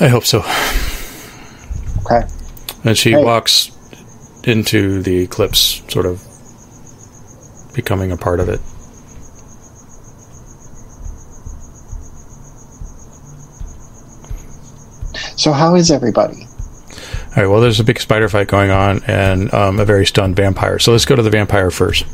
I 0.00 0.08
hope 0.08 0.24
so. 0.24 0.40
Okay. 2.04 2.26
And 2.84 2.96
she 2.98 3.12
Hey. 3.12 3.24
walks 3.24 3.70
into 4.44 5.02
the 5.02 5.16
eclipse, 5.22 5.82
sort 5.88 6.06
of 6.06 6.22
becoming 7.74 8.12
a 8.12 8.16
part 8.16 8.40
of 8.40 8.48
it. 8.48 8.60
So 15.36 15.52
how 15.52 15.74
is 15.74 15.90
everybody? 15.90 16.46
All 17.36 17.42
right. 17.42 17.46
Well, 17.46 17.60
there's 17.60 17.80
a 17.80 17.84
big 17.84 18.00
spider 18.00 18.28
fight 18.28 18.46
going 18.46 18.70
on, 18.70 19.02
and 19.04 19.52
um, 19.52 19.80
a 19.80 19.84
very 19.84 20.06
stunned 20.06 20.36
vampire. 20.36 20.78
So 20.78 20.92
let's 20.92 21.04
go 21.04 21.16
to 21.16 21.22
the 21.22 21.30
vampire 21.30 21.70
first. 21.70 22.06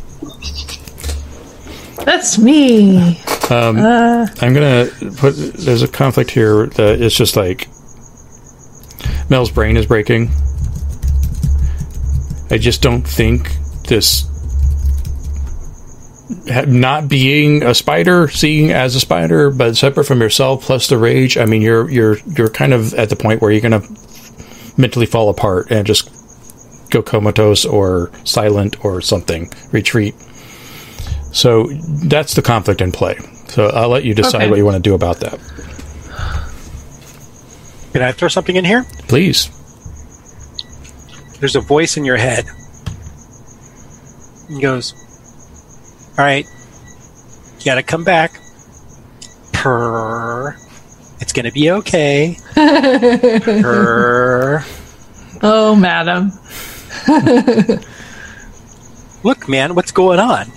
That's 2.05 2.39
me. 2.39 3.19
Um, 3.51 3.77
I'm 3.79 4.55
gonna 4.55 4.89
put. 5.19 5.33
There's 5.37 5.83
a 5.83 5.89
conflict 5.89 6.31
here 6.31 6.67
that 6.67 7.01
it's 7.03 7.15
just 7.15 7.37
like 7.37 7.69
Mel's 9.29 9.51
brain 9.51 9.77
is 9.77 9.87
breaking. 9.87 10.31
I 12.51 12.59
just 12.59 12.81
don't 12.83 13.03
think 13.03 13.53
this 13.87 14.23
ha- 14.23 14.40
not 16.67 17.09
being 17.09 17.63
a 17.63 17.75
spider, 17.75 18.29
seeing 18.29 18.71
as 18.71 18.95
a 18.95 19.01
spider, 19.01 19.51
but 19.51 19.77
separate 19.77 20.05
from 20.05 20.21
yourself, 20.21 20.63
plus 20.65 20.87
the 20.89 20.97
rage. 20.99 21.37
I 21.37 21.45
mean, 21.47 21.63
you're 21.63 21.91
you're 21.91 22.19
you're 22.37 22.49
kind 22.51 22.73
of 22.73 22.95
at 22.95 23.09
the 23.11 23.17
point 23.17 23.43
where 23.43 23.51
you're 23.51 23.61
gonna 23.61 23.83
mentally 24.77 25.07
fall 25.07 25.29
apart 25.29 25.71
and 25.71 25.87
just 25.87 26.09
go 26.91 27.03
comatose 27.03 27.65
or 27.65 28.11
silent 28.25 28.85
or 28.85 29.01
something, 29.01 29.51
retreat. 29.73 30.15
So 31.33 31.67
that's 32.05 32.35
the 32.35 32.43
conflict 32.43 32.81
in 32.81 32.91
play. 32.93 33.19
So 33.49 33.67
I'll 33.67 33.89
let 33.89 34.05
you 34.05 34.15
decide 34.15 34.43
Okay. 34.43 34.51
what 34.51 34.57
you 34.57 34.65
want 34.65 34.77
to 34.77 34.83
do 34.83 34.95
about 34.95 35.21
that. 35.21 35.39
Can 37.93 38.03
I 38.03 38.13
throw 38.13 38.29
something 38.29 38.55
in 38.57 38.65
here? 38.65 38.85
Please. 39.09 39.51
There's 41.41 41.57
a 41.57 41.61
voice 41.61 41.97
in 41.97 42.05
your 42.05 42.17
head. 42.17 42.47
He 44.49 44.61
goes, 44.61 44.95
All 46.21 46.27
right, 46.27 46.47
you 47.59 47.65
gotta 47.65 47.83
come 47.83 48.05
back. 48.05 48.39
Purr. 49.55 50.55
It's 51.19 51.33
gonna 51.33 51.51
be 51.51 51.71
okay. 51.71 52.37
Purr. 52.55 54.63
Oh, 55.41 55.75
madam. 55.75 56.31
Look, 59.25 59.49
man, 59.49 59.75
what's 59.75 59.93
going 59.93 60.21
on? 60.21 60.49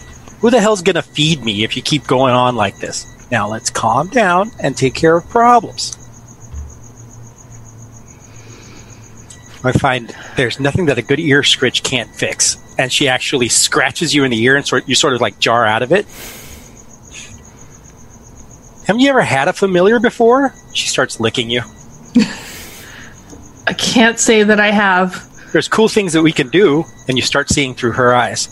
Who 0.42 0.50
the 0.50 0.60
hell's 0.60 0.82
gonna 0.82 1.02
feed 1.02 1.46
me 1.46 1.64
if 1.64 1.78
you 1.78 1.82
keep 1.82 2.08
going 2.08 2.34
on 2.34 2.58
like 2.58 2.80
this? 2.80 3.08
Now 3.32 3.48
let's 3.48 3.70
calm 3.70 4.10
down 4.10 4.52
and 4.60 4.76
take 4.76 4.96
care 4.96 5.16
of 5.16 5.30
problems. 5.30 5.96
I 9.64 9.72
find 9.72 10.14
there's 10.36 10.60
nothing 10.60 10.88
that 10.88 10.98
a 10.98 11.02
good 11.02 11.22
ear 11.22 11.42
scritch 11.42 11.84
can't 11.84 12.14
fix. 12.14 12.58
And 12.78 12.92
she 12.92 13.08
actually 13.08 13.50
scratches 13.50 14.14
you 14.16 14.24
in 14.24 14.32
the 14.32 14.42
ear 14.42 14.56
and 14.56 14.66
sort 14.66 14.88
you 14.88 14.96
sort 14.96 15.14
of 15.14 15.22
like 15.22 15.40
jar 15.40 15.66
out 15.66 15.82
of 15.82 15.92
it. 15.92 16.06
Haven't 18.86 19.00
you 19.00 19.10
ever 19.10 19.22
had 19.22 19.48
a 19.48 19.54
familiar 19.54 20.00
before? 20.00 20.54
She 20.74 20.88
starts 20.88 21.20
licking 21.20 21.50
you. 21.50 21.62
I 23.68 23.74
can't 23.74 24.20
say 24.20 24.44
that 24.44 24.60
I 24.60 24.72
have. 24.72 25.30
There's 25.54 25.68
cool 25.68 25.88
things 25.88 26.14
that 26.14 26.22
we 26.22 26.34
can 26.34 26.50
do, 26.50 26.84
and 27.08 27.18
you 27.18 27.22
start 27.22 27.50
seeing 27.50 27.76
through 27.76 27.94
her 27.94 28.14
eyes. 28.14 28.50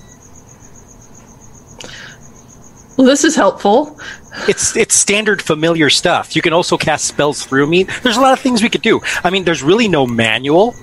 Well, 2.97 3.07
this 3.07 3.23
is 3.23 3.35
helpful. 3.35 3.99
It's 4.47 4.77
it's 4.77 4.95
standard 4.95 5.41
familiar 5.41 5.89
stuff. 5.89 6.35
You 6.35 6.41
can 6.41 6.53
also 6.53 6.77
cast 6.77 7.05
spells 7.05 7.45
through 7.45 7.67
me. 7.67 7.83
There's 8.03 8.17
a 8.17 8.21
lot 8.21 8.33
of 8.33 8.39
things 8.39 8.61
we 8.61 8.69
could 8.69 8.83
do. 8.83 9.01
I 9.23 9.29
mean, 9.31 9.43
there's 9.43 9.63
really 9.63 9.87
no 9.87 10.05
manual, 10.05 10.75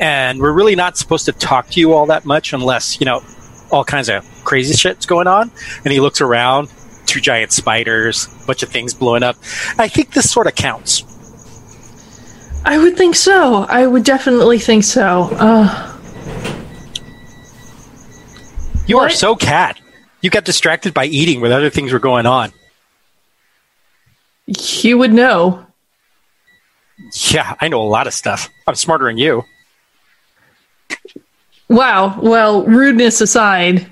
and 0.00 0.40
we're 0.40 0.52
really 0.52 0.74
not 0.74 0.96
supposed 0.96 1.26
to 1.26 1.32
talk 1.32 1.68
to 1.70 1.80
you 1.80 1.92
all 1.92 2.06
that 2.06 2.24
much 2.24 2.52
unless 2.52 2.98
you 2.98 3.06
know 3.06 3.22
all 3.70 3.84
kinds 3.84 4.08
of 4.08 4.26
crazy 4.44 4.74
shit's 4.74 5.06
going 5.06 5.28
on. 5.28 5.50
And 5.84 5.92
he 5.92 6.00
looks 6.00 6.20
around, 6.20 6.68
two 7.06 7.20
giant 7.20 7.52
spiders, 7.52 8.26
a 8.42 8.46
bunch 8.46 8.62
of 8.64 8.70
things 8.70 8.92
blowing 8.94 9.22
up. 9.22 9.36
I 9.78 9.86
think 9.86 10.12
this 10.12 10.28
sort 10.30 10.48
of 10.48 10.56
counts. 10.56 11.04
I 12.64 12.76
would 12.78 12.96
think 12.96 13.14
so. 13.14 13.64
I 13.68 13.86
would 13.86 14.04
definitely 14.04 14.58
think 14.58 14.82
so. 14.84 15.28
Uh, 15.32 15.86
You 18.86 18.98
are 18.98 19.08
so 19.08 19.36
cat. 19.36 19.80
You 20.20 20.30
got 20.30 20.44
distracted 20.44 20.92
by 20.92 21.04
eating 21.04 21.40
when 21.40 21.52
other 21.52 21.70
things 21.70 21.92
were 21.92 22.00
going 22.00 22.26
on. 22.26 22.52
you 24.46 24.98
would 24.98 25.12
know. 25.12 25.64
Yeah, 27.30 27.54
I 27.60 27.68
know 27.68 27.80
a 27.80 27.86
lot 27.86 28.08
of 28.08 28.12
stuff. 28.12 28.48
I'm 28.66 28.74
smarter 28.74 29.04
than 29.06 29.16
you. 29.16 29.44
Wow. 31.68 32.20
Well, 32.20 32.64
rudeness 32.64 33.20
aside, 33.20 33.86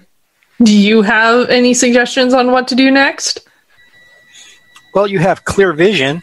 do 0.62 0.76
you 0.76 1.02
have 1.02 1.48
any 1.48 1.74
suggestions 1.74 2.34
on 2.34 2.50
what 2.50 2.68
to 2.68 2.74
do 2.74 2.90
next? 2.90 3.46
Well, 4.94 5.06
you 5.06 5.20
have 5.20 5.44
clear 5.44 5.72
vision. 5.72 6.22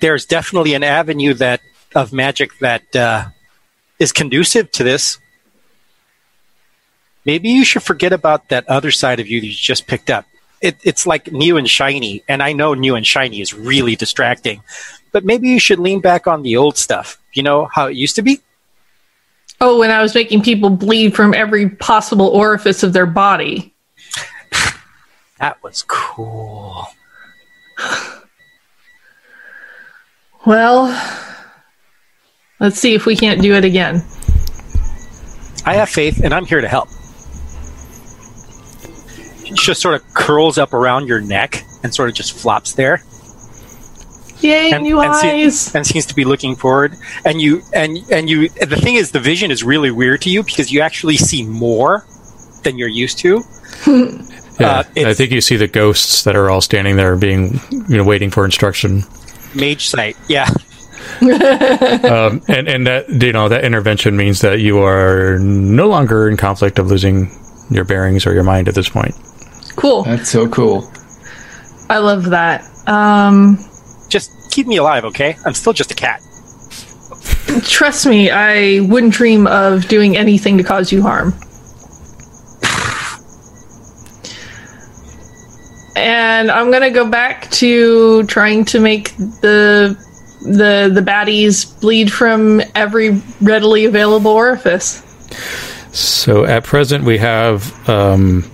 There's 0.00 0.24
definitely 0.24 0.74
an 0.74 0.82
avenue 0.82 1.34
that 1.34 1.60
of 1.94 2.12
magic 2.12 2.58
that 2.60 2.96
uh, 2.96 3.26
is 3.98 4.12
conducive 4.12 4.70
to 4.72 4.84
this. 4.84 5.18
Maybe 7.24 7.50
you 7.50 7.64
should 7.64 7.82
forget 7.82 8.12
about 8.12 8.48
that 8.48 8.68
other 8.68 8.90
side 8.90 9.20
of 9.20 9.26
you 9.26 9.40
that 9.40 9.46
you 9.46 9.52
just 9.52 9.86
picked 9.86 10.08
up. 10.08 10.24
It, 10.62 10.76
it's 10.84 11.06
like 11.06 11.32
new 11.32 11.56
and 11.56 11.68
shiny, 11.68 12.22
and 12.28 12.42
I 12.42 12.52
know 12.52 12.74
new 12.74 12.94
and 12.94 13.06
shiny 13.06 13.40
is 13.40 13.52
really 13.52 13.96
distracting. 13.96 14.62
But 15.12 15.24
maybe 15.24 15.48
you 15.48 15.58
should 15.58 15.78
lean 15.78 16.00
back 16.00 16.26
on 16.26 16.42
the 16.42 16.56
old 16.56 16.76
stuff. 16.78 17.18
You 17.34 17.42
know 17.42 17.66
how 17.66 17.86
it 17.86 17.96
used 17.96 18.16
to 18.16 18.22
be? 18.22 18.40
Oh, 19.62 19.78
when 19.78 19.90
I 19.90 20.00
was 20.00 20.14
making 20.14 20.42
people 20.42 20.70
bleed 20.70 21.14
from 21.14 21.34
every 21.34 21.68
possible 21.68 22.28
orifice 22.28 22.82
of 22.82 22.92
their 22.94 23.06
body. 23.06 23.74
That 25.38 25.62
was 25.62 25.84
cool. 25.86 26.86
Well, 30.46 30.86
let's 32.58 32.78
see 32.78 32.94
if 32.94 33.04
we 33.04 33.14
can't 33.16 33.42
do 33.42 33.54
it 33.54 33.64
again. 33.64 34.02
I 35.66 35.74
have 35.74 35.90
faith, 35.90 36.22
and 36.24 36.32
I'm 36.32 36.46
here 36.46 36.62
to 36.62 36.68
help. 36.68 36.88
She 39.44 39.52
just 39.54 39.82
sort 39.82 39.94
of 39.94 40.14
curls 40.14 40.56
up 40.56 40.72
around 40.72 41.06
your 41.06 41.20
neck 41.20 41.62
and 41.82 41.94
sort 41.94 42.08
of 42.08 42.14
just 42.14 42.32
flops 42.32 42.72
there. 42.72 43.02
Yay, 44.42 44.70
and, 44.72 44.82
new 44.82 45.00
and 45.00 45.14
se- 45.16 45.44
eyes! 45.44 45.74
and 45.74 45.86
seems 45.86 46.06
to 46.06 46.14
be 46.14 46.24
looking 46.24 46.56
forward. 46.56 46.94
And 47.24 47.40
you 47.40 47.62
and 47.72 47.98
and 48.10 48.28
you. 48.30 48.48
The 48.48 48.76
thing 48.76 48.94
is, 48.96 49.10
the 49.12 49.20
vision 49.20 49.50
is 49.50 49.62
really 49.62 49.90
weird 49.90 50.22
to 50.22 50.30
you 50.30 50.42
because 50.42 50.72
you 50.72 50.80
actually 50.80 51.16
see 51.16 51.44
more 51.44 52.04
than 52.62 52.78
you're 52.78 52.88
used 52.88 53.18
to. 53.18 53.42
Yeah, 54.60 54.80
Uh, 54.80 55.08
I 55.08 55.14
think 55.14 55.30
you 55.30 55.40
see 55.40 55.56
the 55.56 55.68
ghosts 55.68 56.24
that 56.24 56.36
are 56.36 56.50
all 56.50 56.60
standing 56.60 56.96
there, 56.96 57.16
being 57.16 57.60
you 57.88 57.96
know 57.96 58.04
waiting 58.04 58.28
for 58.30 58.44
instruction, 58.44 59.04
Mage 59.54 59.86
sight, 59.88 60.18
yeah. 60.28 60.50
um, 61.22 62.42
and 62.46 62.68
and 62.68 62.86
that 62.86 63.06
you 63.08 63.32
know 63.32 63.48
that 63.48 63.64
intervention 63.64 64.18
means 64.18 64.42
that 64.42 64.60
you 64.60 64.78
are 64.80 65.38
no 65.38 65.88
longer 65.88 66.28
in 66.28 66.36
conflict 66.36 66.78
of 66.78 66.88
losing 66.88 67.30
your 67.70 67.84
bearings 67.84 68.26
or 68.26 68.34
your 68.34 68.42
mind 68.42 68.68
at 68.68 68.74
this 68.74 68.90
point. 68.90 69.14
Cool. 69.76 70.02
That's 70.02 70.28
so 70.28 70.46
cool. 70.48 70.90
I 71.88 71.96
love 71.98 72.24
that. 72.30 72.62
Um, 72.86 73.58
Just 74.10 74.50
keep 74.50 74.66
me 74.66 74.76
alive, 74.76 75.04
okay? 75.06 75.36
I'm 75.46 75.54
still 75.54 75.72
just 75.72 75.90
a 75.90 75.94
cat. 75.94 76.20
trust 77.62 78.06
me, 78.06 78.30
I 78.30 78.80
wouldn't 78.80 79.12
dream 79.12 79.46
of 79.46 79.88
doing 79.88 80.16
anything 80.16 80.58
to 80.58 80.64
cause 80.64 80.92
you 80.92 81.02
harm. 81.02 81.34
And 85.96 86.50
I'm 86.50 86.70
gonna 86.70 86.90
go 86.90 87.08
back 87.08 87.50
to 87.52 88.22
trying 88.24 88.64
to 88.66 88.80
make 88.80 89.16
the 89.16 89.96
the 90.42 90.90
the 90.92 91.02
baddies 91.02 91.78
bleed 91.80 92.10
from 92.10 92.62
every 92.74 93.20
readily 93.40 93.84
available 93.84 94.30
orifice. 94.30 95.02
So 95.92 96.44
at 96.44 96.64
present, 96.64 97.04
we 97.04 97.18
have 97.18 97.88
um, 97.88 98.50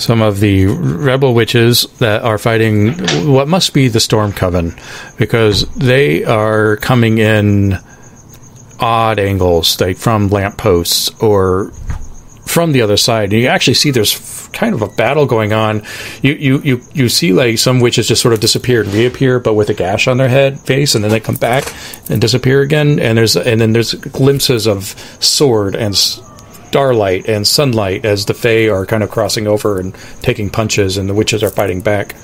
some 0.00 0.22
of 0.22 0.40
the 0.40 0.66
rebel 0.66 1.34
witches 1.34 1.82
that 1.98 2.22
are 2.22 2.38
fighting 2.38 2.94
what 3.30 3.46
must 3.46 3.74
be 3.74 3.88
the 3.88 4.00
Storm 4.00 4.32
Coven, 4.32 4.74
because 5.18 5.68
they 5.74 6.24
are 6.24 6.76
coming 6.78 7.18
in 7.18 7.78
odd 8.80 9.18
angles, 9.18 9.78
like 9.80 9.98
from 9.98 10.28
lampposts 10.28 11.10
or 11.22 11.70
from 12.46 12.72
the 12.72 12.82
other 12.82 12.96
side. 12.96 13.32
And 13.32 13.42
you 13.42 13.48
actually 13.48 13.74
see 13.74 13.90
there's 13.90 14.48
kind 14.52 14.74
of 14.74 14.82
a 14.82 14.88
battle 14.88 15.26
going 15.26 15.52
on. 15.52 15.82
You, 16.22 16.32
you 16.32 16.58
you 16.62 16.80
you 16.92 17.08
see 17.08 17.32
like 17.32 17.58
some 17.58 17.78
witches 17.78 18.08
just 18.08 18.22
sort 18.22 18.34
of 18.34 18.40
disappear 18.40 18.82
and 18.82 18.92
reappear, 18.92 19.38
but 19.38 19.54
with 19.54 19.68
a 19.68 19.74
gash 19.74 20.08
on 20.08 20.16
their 20.16 20.28
head 20.28 20.58
face, 20.58 20.94
and 20.94 21.04
then 21.04 21.10
they 21.10 21.20
come 21.20 21.36
back 21.36 21.72
and 22.08 22.20
disappear 22.20 22.62
again. 22.62 22.98
And 22.98 23.18
there's 23.18 23.36
and 23.36 23.60
then 23.60 23.72
there's 23.72 23.94
glimpses 23.94 24.66
of 24.66 24.82
sword 25.20 25.76
and 25.76 25.94
starlight 26.70 27.28
and 27.28 27.44
sunlight 27.44 28.04
as 28.04 28.26
the 28.26 28.34
Fae 28.34 28.68
are 28.68 28.86
kind 28.86 29.02
of 29.02 29.10
crossing 29.10 29.48
over 29.48 29.80
and 29.80 29.92
taking 30.22 30.48
punches, 30.48 30.96
and 30.98 31.08
the 31.08 31.14
witches 31.14 31.42
are 31.42 31.50
fighting 31.50 31.80
back. 31.80 32.14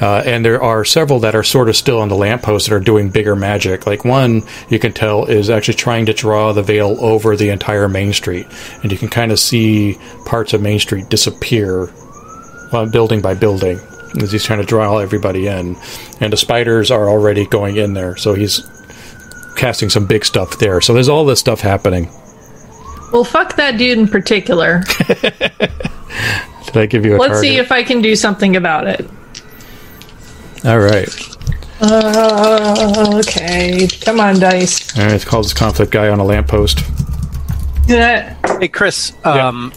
Uh, 0.00 0.22
and 0.24 0.42
there 0.42 0.62
are 0.62 0.86
several 0.86 1.20
that 1.20 1.34
are 1.34 1.42
sort 1.42 1.68
of 1.68 1.76
still 1.76 1.98
on 1.98 2.08
the 2.08 2.14
lamppost 2.14 2.68
that 2.68 2.74
are 2.74 2.80
doing 2.80 3.10
bigger 3.10 3.36
magic. 3.36 3.86
Like 3.86 4.06
one, 4.06 4.42
you 4.70 4.78
can 4.78 4.94
tell, 4.94 5.26
is 5.26 5.50
actually 5.50 5.74
trying 5.74 6.06
to 6.06 6.14
draw 6.14 6.52
the 6.52 6.62
veil 6.62 6.96
over 7.04 7.36
the 7.36 7.50
entire 7.50 7.88
Main 7.88 8.14
Street. 8.14 8.46
And 8.82 8.90
you 8.90 8.96
can 8.96 9.08
kind 9.08 9.32
of 9.32 9.38
see 9.38 9.98
parts 10.24 10.54
of 10.54 10.62
Main 10.62 10.78
Street 10.78 11.10
disappear 11.10 11.90
uh, 12.72 12.86
building 12.86 13.20
by 13.20 13.34
building 13.34 13.78
as 14.22 14.32
he's 14.32 14.44
trying 14.44 14.60
to 14.60 14.64
draw 14.64 14.96
everybody 14.96 15.46
in. 15.46 15.76
And 16.20 16.32
the 16.32 16.38
spiders 16.38 16.90
are 16.90 17.10
already 17.10 17.46
going 17.46 17.76
in 17.76 17.92
there, 17.92 18.16
so 18.16 18.32
he's 18.32 18.62
casting 19.56 19.90
some 19.90 20.06
big 20.06 20.24
stuff 20.24 20.58
there. 20.58 20.80
So 20.80 20.94
there's 20.94 21.10
all 21.10 21.26
this 21.26 21.40
stuff 21.40 21.60
happening. 21.60 22.08
Well, 23.12 23.24
fuck 23.24 23.56
that 23.56 23.78
dude 23.78 23.98
in 23.98 24.08
particular. 24.08 24.82
Did 25.08 26.76
I 26.76 26.86
give 26.86 27.04
you 27.06 27.16
a 27.16 27.18
Let's 27.18 27.32
target? 27.34 27.40
see 27.40 27.56
if 27.56 27.72
I 27.72 27.82
can 27.82 28.02
do 28.02 28.14
something 28.14 28.56
about 28.56 28.86
it. 28.86 29.08
all 30.64 30.78
right. 30.78 31.08
Uh, 31.80 33.20
okay, 33.20 33.86
come 34.02 34.18
on, 34.20 34.38
dice. 34.40 34.96
All 34.98 35.04
right, 35.04 35.14
it's 35.14 35.24
called 35.24 35.44
this 35.44 35.54
conflict 35.54 35.92
guy 35.92 36.08
on 36.08 36.18
a 36.18 36.24
lamppost. 36.24 36.80
Yeah. 37.86 38.36
Hey, 38.58 38.68
Chris, 38.68 39.12
um, 39.24 39.72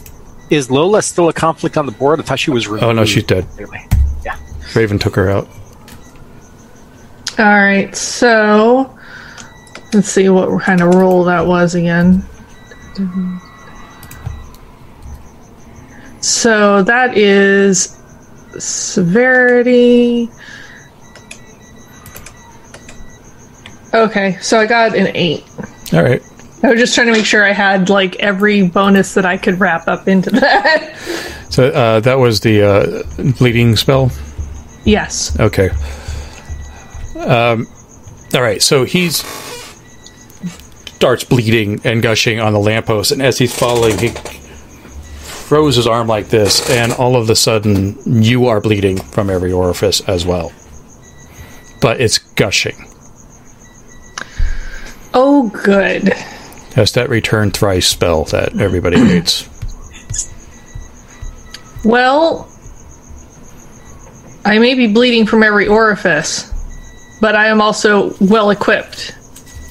is 0.50 0.70
Lola 0.70 1.00
still 1.00 1.28
a 1.28 1.32
conflict 1.32 1.76
on 1.78 1.86
the 1.86 1.92
board? 1.92 2.18
I 2.20 2.24
thought 2.24 2.40
she 2.40 2.50
was 2.50 2.66
removed. 2.66 2.82
Oh 2.84 2.92
no, 2.92 3.04
she's 3.04 3.22
dead. 3.24 3.46
Yeah. 4.24 4.36
Raven 4.74 4.98
took 4.98 5.14
her 5.14 5.30
out. 5.30 5.48
All 7.38 7.46
right, 7.46 7.94
so 7.96 8.94
let's 9.94 10.08
see 10.08 10.28
what 10.28 10.60
kind 10.62 10.82
of 10.82 10.94
roll 10.94 11.24
that 11.24 11.46
was 11.46 11.74
again. 11.74 12.22
So 16.20 16.82
that 16.82 17.16
is 17.16 17.98
severity. 18.58 20.30
Okay, 23.94 24.38
so 24.40 24.58
I 24.58 24.66
got 24.66 24.96
an 24.96 25.08
eight. 25.14 25.44
All 25.92 26.02
right. 26.02 26.22
I 26.62 26.70
was 26.70 26.78
just 26.78 26.94
trying 26.94 27.08
to 27.08 27.12
make 27.12 27.26
sure 27.26 27.44
I 27.44 27.52
had 27.52 27.90
like 27.90 28.16
every 28.16 28.62
bonus 28.68 29.14
that 29.14 29.26
I 29.26 29.36
could 29.36 29.58
wrap 29.58 29.88
up 29.88 30.06
into 30.06 30.30
that. 30.40 30.96
So 31.50 31.68
uh, 31.68 32.00
that 32.00 32.14
was 32.18 32.40
the 32.40 32.62
uh, 32.62 33.32
bleeding 33.38 33.74
spell. 33.76 34.10
yes. 34.84 35.38
Okay. 35.40 35.70
Um, 37.18 37.66
all 38.32 38.42
right. 38.42 38.62
So 38.62 38.84
he's 38.84 39.22
starts 41.02 41.24
bleeding 41.24 41.80
and 41.82 42.00
gushing 42.00 42.38
on 42.38 42.52
the 42.52 42.60
lamppost, 42.60 43.10
and 43.10 43.20
as 43.20 43.36
he's 43.36 43.52
falling, 43.52 43.98
he 43.98 44.10
throws 44.10 45.74
his 45.74 45.84
arm 45.84 46.06
like 46.06 46.28
this, 46.28 46.70
and 46.70 46.92
all 46.92 47.16
of 47.16 47.28
a 47.28 47.34
sudden, 47.34 47.98
you 48.22 48.46
are 48.46 48.60
bleeding 48.60 48.96
from 48.96 49.28
every 49.28 49.50
orifice 49.50 50.00
as 50.02 50.24
well. 50.24 50.52
But 51.80 52.00
it's 52.00 52.18
gushing. 52.18 52.76
Oh, 55.12 55.50
good. 55.64 56.12
That's 56.76 56.92
that 56.92 57.08
return 57.08 57.50
thrice 57.50 57.88
spell 57.88 58.22
that 58.26 58.60
everybody 58.60 58.98
hates. 59.04 59.48
Well, 61.84 62.48
I 64.44 64.60
may 64.60 64.74
be 64.74 64.86
bleeding 64.86 65.26
from 65.26 65.42
every 65.42 65.66
orifice, 65.66 66.48
but 67.20 67.34
I 67.34 67.48
am 67.48 67.60
also 67.60 68.14
well 68.20 68.50
equipped 68.50 69.16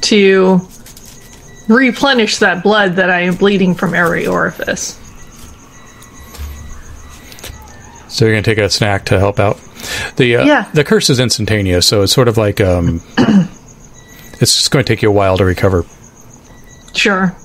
to 0.01 0.67
replenish 1.67 2.37
that 2.37 2.63
blood 2.63 2.95
that 2.95 3.09
I 3.09 3.21
am 3.21 3.35
bleeding 3.35 3.75
from 3.75 3.93
every 3.93 4.27
orifice. 4.27 4.97
So 8.07 8.25
you're 8.25 8.33
gonna 8.33 8.43
take 8.43 8.57
a 8.57 8.69
snack 8.69 9.05
to 9.05 9.19
help 9.19 9.39
out. 9.39 9.57
The 10.17 10.37
uh, 10.37 10.43
Yeah. 10.45 10.69
the 10.73 10.83
curse 10.83 11.09
is 11.09 11.19
instantaneous, 11.19 11.87
so 11.87 12.01
it's 12.03 12.11
sort 12.13 12.27
of 12.27 12.37
like 12.37 12.59
um, 12.61 13.01
it's 13.17 14.55
just 14.55 14.71
going 14.71 14.83
to 14.83 14.87
take 14.93 15.01
you 15.01 15.09
a 15.09 15.13
while 15.13 15.37
to 15.37 15.45
recover. 15.45 15.85
Sure. 16.93 17.35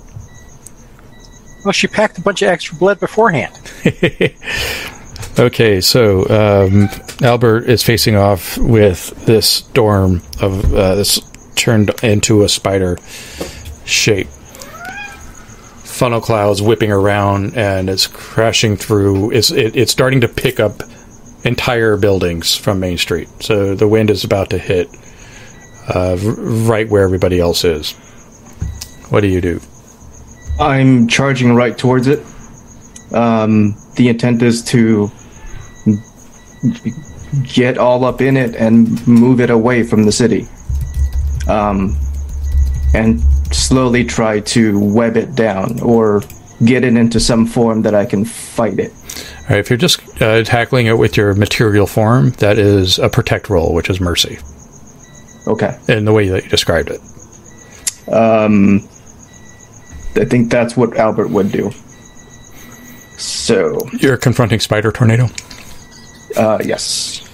Well, 1.65 1.73
she 1.73 1.87
packed 1.87 2.19
a 2.19 2.21
bunch 2.21 2.43
of 2.43 2.49
extra 2.49 2.77
blood 2.79 3.01
beforehand. 3.01 3.55
Okay, 5.39 5.83
so 5.83 6.27
um, 6.31 6.89
Albert 7.23 7.65
is 7.69 7.83
facing 7.83 8.17
off 8.17 8.57
with 8.57 9.11
this 9.27 9.47
storm 9.47 10.23
of 10.41 10.73
uh, 10.75 10.95
this 10.95 11.21
turned 11.57 11.91
into 12.03 12.43
a 12.43 12.49
spider 12.49 12.97
shape. 13.87 14.29
Funnel 15.85 16.21
clouds 16.21 16.61
whipping 16.61 16.93
around 16.93 17.57
and 17.57 17.89
it's 17.89 18.07
crashing 18.07 18.77
through. 18.77 19.31
It's 19.31 19.51
it, 19.51 19.77
it's 19.77 19.93
starting 19.93 20.21
to 20.21 20.29
pick 20.29 20.61
up 20.61 20.83
entire 21.45 21.97
buildings 21.97 22.55
from 22.55 22.81
Main 22.81 22.99
Street. 22.99 23.29
So 23.41 23.75
the 23.75 23.89
wind 23.89 24.11
is 24.11 24.25
about 24.25 24.51
to 24.51 24.59
hit 24.59 24.89
uh, 25.89 26.17
right 26.21 26.89
where 26.89 27.05
everybody 27.05 27.39
else 27.41 27.65
is. 27.65 27.93
What 29.09 29.21
do 29.21 29.29
you 29.29 29.41
do? 29.41 29.61
I'm 30.59 31.07
charging 31.07 31.55
right 31.55 31.77
towards 31.77 32.09
it. 32.09 32.19
Um, 33.13 33.77
the 33.95 34.09
intent 34.09 34.43
is 34.43 34.63
to 34.65 35.11
get 37.45 37.79
all 37.79 38.05
up 38.05 38.21
in 38.21 38.37
it 38.37 38.57
and 38.57 39.07
move 39.07 39.41
it 39.41 39.51
away 39.51 39.83
from 39.83 40.05
the 40.05 40.13
city. 40.13 40.47
Um, 41.49 41.97
and 42.95 43.23
slowly 43.53 44.05
try 44.05 44.41
to 44.41 44.79
web 44.79 45.17
it 45.17 45.35
down 45.35 45.81
or 45.81 46.23
get 46.65 46.85
it 46.85 46.97
into 46.97 47.21
some 47.21 47.47
form 47.47 47.83
that 47.83 47.95
I 47.95 48.05
can 48.07 48.25
fight 48.25 48.79
it. 48.79 48.93
All 48.93 49.51
right, 49.51 49.59
if 49.59 49.71
you're 49.71 49.77
just 49.77 50.01
uh, 50.21 50.43
tackling 50.45 50.87
it 50.87 50.99
with 50.99 51.17
your 51.17 51.35
material 51.35 51.87
form, 51.87 52.31
that 52.39 52.59
is 52.59 52.99
a 52.99 53.09
protect 53.09 53.49
roll, 53.49 53.73
which 53.75 53.89
is 53.91 54.01
mercy, 54.01 54.39
Okay. 55.47 55.79
in 55.89 56.05
the 56.05 56.13
way 56.13 56.29
that 56.29 56.45
you 56.45 56.51
described 56.51 56.91
it. 56.91 57.01
Um, 58.13 58.81
I 60.17 60.25
think 60.25 60.51
that's 60.51 60.77
what 60.77 60.97
Albert 60.97 61.29
would 61.29 61.53
do. 61.53 61.71
So, 63.19 63.79
You're 64.01 64.17
confronting 64.17 64.61
Spider 64.61 64.93
Tornado. 64.93 65.29
uh, 66.37 66.59
yes. 66.65 67.26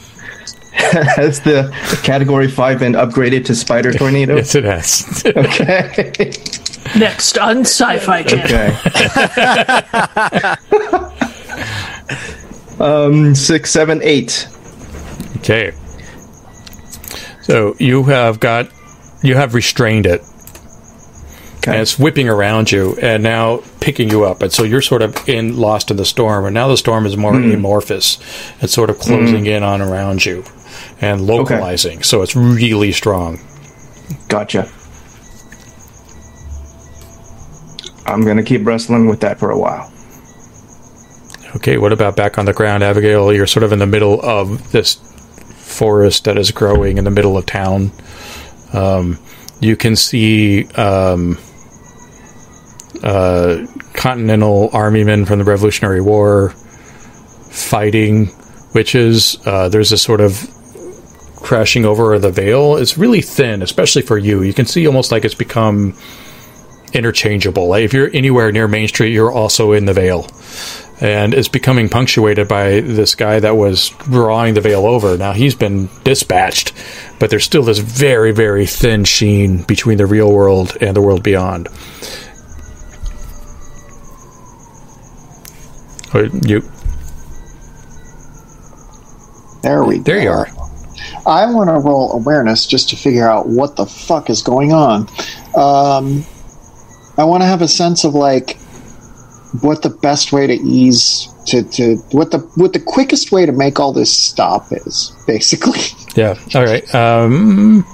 Has 1.16 1.40
the 1.40 1.70
category 2.02 2.48
5 2.48 2.78
been 2.78 2.92
upgraded 2.94 3.44
to 3.46 3.54
Spider 3.54 3.92
Tornado? 3.98 4.36
Yes, 4.36 4.54
it 4.54 4.64
has. 4.64 5.22
Okay. 5.36 6.32
Next 6.98 7.38
on 7.38 7.60
Sci 7.60 7.98
Fi 7.98 8.22
Channel. 8.24 8.44
Okay. 8.46 8.72
um, 12.80 13.34
six, 13.34 13.70
seven, 13.70 14.00
eight. 14.02 14.48
okay. 15.38 15.72
So 17.42 17.74
you 17.78 18.04
have 18.04 18.40
got, 18.40 18.68
you 19.22 19.34
have 19.36 19.54
restrained 19.54 20.06
it, 20.06 20.22
Okay. 21.58 21.72
and 21.72 21.80
it's 21.80 21.98
whipping 21.98 22.28
around 22.28 22.72
you, 22.72 22.96
and 23.00 23.22
now 23.22 23.62
picking 23.80 24.10
you 24.10 24.24
up, 24.24 24.42
and 24.42 24.52
so 24.52 24.62
you're 24.64 24.82
sort 24.82 25.02
of 25.02 25.16
in 25.28 25.56
lost 25.56 25.90
in 25.90 25.96
the 25.96 26.04
storm, 26.04 26.44
and 26.44 26.54
now 26.54 26.68
the 26.68 26.76
storm 26.76 27.06
is 27.06 27.16
more 27.16 27.34
amorphous. 27.36 28.18
It's 28.60 28.72
sort 28.72 28.90
of 28.90 28.98
closing 28.98 29.46
in 29.46 29.62
on 29.62 29.80
around 29.80 30.24
you, 30.24 30.44
and 31.00 31.20
localizing. 31.26 32.02
So 32.02 32.22
it's 32.22 32.36
really 32.36 32.92
strong. 32.92 33.38
Gotcha. 34.28 34.70
I'm 38.06 38.24
gonna 38.24 38.42
keep 38.42 38.66
wrestling 38.66 39.06
with 39.06 39.20
that 39.20 39.38
for 39.38 39.50
a 39.50 39.58
while. 39.58 39.92
Okay, 41.56 41.78
what 41.78 41.92
about 41.92 42.16
back 42.16 42.38
on 42.38 42.46
the 42.46 42.52
ground, 42.52 42.82
Abigail? 42.82 43.32
You're 43.32 43.46
sort 43.46 43.62
of 43.62 43.72
in 43.72 43.78
the 43.78 43.86
middle 43.86 44.20
of 44.22 44.72
this 44.72 44.94
forest 44.94 46.24
that 46.24 46.38
is 46.38 46.50
growing 46.50 46.98
in 46.98 47.04
the 47.04 47.10
middle 47.10 47.36
of 47.36 47.46
town. 47.46 47.92
Um, 48.72 49.18
you 49.60 49.76
can 49.76 49.96
see 49.96 50.66
um, 50.72 51.38
uh, 53.02 53.66
Continental 53.94 54.70
Army 54.72 55.04
men 55.04 55.24
from 55.24 55.38
the 55.38 55.44
Revolutionary 55.44 56.00
War 56.00 56.50
fighting 57.50 58.30
witches. 58.74 59.36
Uh, 59.46 59.68
there's 59.68 59.90
this 59.90 60.02
sort 60.02 60.20
of 60.20 60.48
crashing 61.42 61.84
over 61.84 62.18
the 62.18 62.30
veil. 62.30 62.76
It's 62.76 62.96
really 62.96 63.20
thin, 63.22 63.62
especially 63.62 64.02
for 64.02 64.16
you. 64.18 64.42
You 64.42 64.54
can 64.54 64.66
see 64.66 64.86
almost 64.86 65.12
like 65.12 65.24
it's 65.24 65.34
become 65.34 65.94
interchangeable. 66.92 67.68
Like 67.68 67.84
if 67.84 67.92
you're 67.92 68.10
anywhere 68.12 68.52
near 68.52 68.68
Main 68.68 68.88
Street, 68.88 69.12
you're 69.12 69.32
also 69.32 69.72
in 69.72 69.86
the 69.86 69.92
veil 69.94 70.26
and 71.00 71.34
it's 71.34 71.48
becoming 71.48 71.88
punctuated 71.88 72.46
by 72.46 72.80
this 72.80 73.16
guy 73.16 73.40
that 73.40 73.56
was 73.56 73.88
drawing 74.04 74.54
the 74.54 74.60
veil 74.60 74.86
over. 74.86 75.18
Now 75.18 75.32
he's 75.32 75.54
been 75.56 75.88
dispatched, 76.04 76.72
but 77.18 77.28
there's 77.28 77.42
still 77.44 77.64
this 77.64 77.78
very, 77.78 78.30
very 78.30 78.66
thin 78.66 79.04
sheen 79.04 79.62
between 79.64 79.98
the 79.98 80.06
real 80.06 80.30
world 80.32 80.76
and 80.80 80.94
the 80.94 81.00
world 81.00 81.24
beyond. 81.24 81.68
Oh, 86.14 86.28
You, 86.46 86.60
There 89.62 89.82
we 89.84 89.98
there 90.00 90.18
go. 90.18 90.22
you 90.22 90.30
are. 90.30 90.46
I 91.26 91.46
want 91.52 91.70
to 91.70 91.74
roll 91.74 92.12
awareness 92.12 92.66
just 92.66 92.90
to 92.90 92.96
figure 92.96 93.28
out 93.28 93.48
what 93.48 93.76
the 93.76 93.86
fuck 93.86 94.28
is 94.28 94.42
going 94.42 94.72
on. 94.72 95.02
Um, 95.54 96.24
I 97.16 97.24
want 97.24 97.42
to 97.42 97.46
have 97.46 97.62
a 97.62 97.68
sense 97.68 98.04
of 98.04 98.14
like 98.14 98.58
what 99.60 99.82
the 99.82 99.90
best 99.90 100.32
way 100.32 100.46
to 100.46 100.54
ease 100.54 101.28
to, 101.46 101.62
to 101.62 101.96
what 102.12 102.30
the 102.30 102.38
what 102.56 102.72
the 102.72 102.80
quickest 102.80 103.32
way 103.32 103.44
to 103.46 103.52
make 103.52 103.78
all 103.78 103.92
this 103.92 104.16
stop 104.16 104.66
is 104.72 105.12
basically. 105.26 105.80
Yeah. 106.16 106.38
All 106.54 106.64
right. 106.64 106.94
Um, 106.94 107.84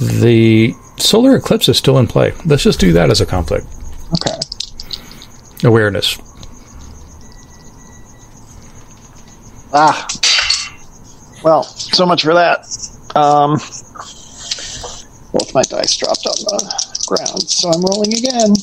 the 0.00 0.74
solar 0.96 1.36
eclipse 1.36 1.68
is 1.68 1.78
still 1.78 1.98
in 1.98 2.06
play. 2.06 2.32
Let's 2.44 2.62
just 2.62 2.80
do 2.80 2.92
that 2.92 3.10
as 3.10 3.20
a 3.20 3.26
conflict. 3.26 3.66
Okay. 4.14 4.38
Awareness. 5.64 6.18
Ah. 9.72 10.06
Well, 11.42 11.62
so 11.62 12.04
much 12.06 12.24
for 12.24 12.34
that. 12.34 12.66
Um, 13.14 13.52
both 15.32 15.54
my 15.54 15.62
dice 15.62 15.96
dropped 15.96 16.26
on 16.26 16.34
the 16.44 17.04
ground, 17.06 17.48
so 17.48 17.70
I'm 17.70 17.82
rolling 17.82 18.14
again. 18.14 18.54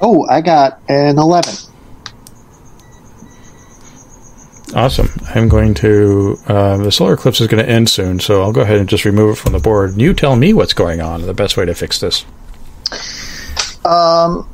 Oh, 0.00 0.26
I 0.28 0.40
got 0.40 0.80
an 0.88 1.18
11. 1.18 1.54
Awesome. 4.74 5.08
I'm 5.34 5.48
going 5.48 5.74
to. 5.74 6.38
Uh, 6.46 6.76
the 6.78 6.90
solar 6.92 7.14
eclipse 7.14 7.40
is 7.40 7.46
going 7.46 7.64
to 7.64 7.70
end 7.70 7.88
soon, 7.88 8.18
so 8.20 8.42
I'll 8.42 8.52
go 8.52 8.60
ahead 8.62 8.78
and 8.78 8.88
just 8.88 9.04
remove 9.04 9.36
it 9.36 9.40
from 9.40 9.52
the 9.52 9.58
board. 9.58 9.96
You 10.00 10.12
tell 10.12 10.36
me 10.36 10.52
what's 10.52 10.74
going 10.74 11.00
on. 11.00 11.22
The 11.22 11.34
best 11.34 11.56
way 11.56 11.64
to 11.64 11.74
fix 11.74 12.00
this. 12.00 12.24
Um, 13.84 14.48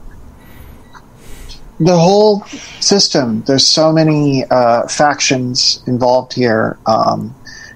the 1.84 1.98
whole 1.98 2.44
system. 2.80 3.42
There's 3.42 3.66
so 3.66 3.92
many 3.92 4.44
uh, 4.50 4.86
factions 4.88 5.82
involved 5.86 6.32
here. 6.32 6.78
Um, 6.86 7.34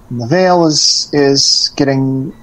the 0.09 0.27
veil 0.27 0.65
is 0.65 1.09
is 1.13 1.71
getting 1.75 2.33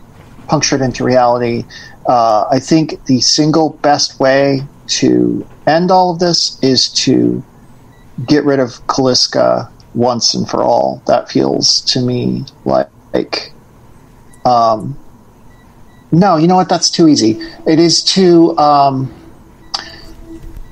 punctured 0.46 0.82
into 0.82 1.04
reality. 1.04 1.64
Uh, 2.06 2.46
I 2.50 2.58
think 2.58 3.04
the 3.06 3.20
single 3.20 3.70
best 3.70 4.20
way 4.20 4.62
to 4.86 5.46
end 5.66 5.90
all 5.90 6.12
of 6.12 6.18
this 6.18 6.58
is 6.62 6.88
to 7.04 7.42
get 8.26 8.44
rid 8.44 8.60
of 8.60 8.86
Kaliska 8.86 9.70
once 9.94 10.34
and 10.34 10.48
for 10.48 10.62
all. 10.62 11.02
That 11.06 11.30
feels 11.30 11.80
to 11.92 12.00
me 12.00 12.44
like, 12.66 12.90
like 13.14 13.52
um, 14.44 14.98
no, 16.12 16.36
you 16.36 16.46
know 16.46 16.56
what? 16.56 16.68
That's 16.68 16.90
too 16.90 17.08
easy. 17.08 17.40
It 17.66 17.78
is 17.80 18.04
to 18.14 18.56
um, 18.58 19.12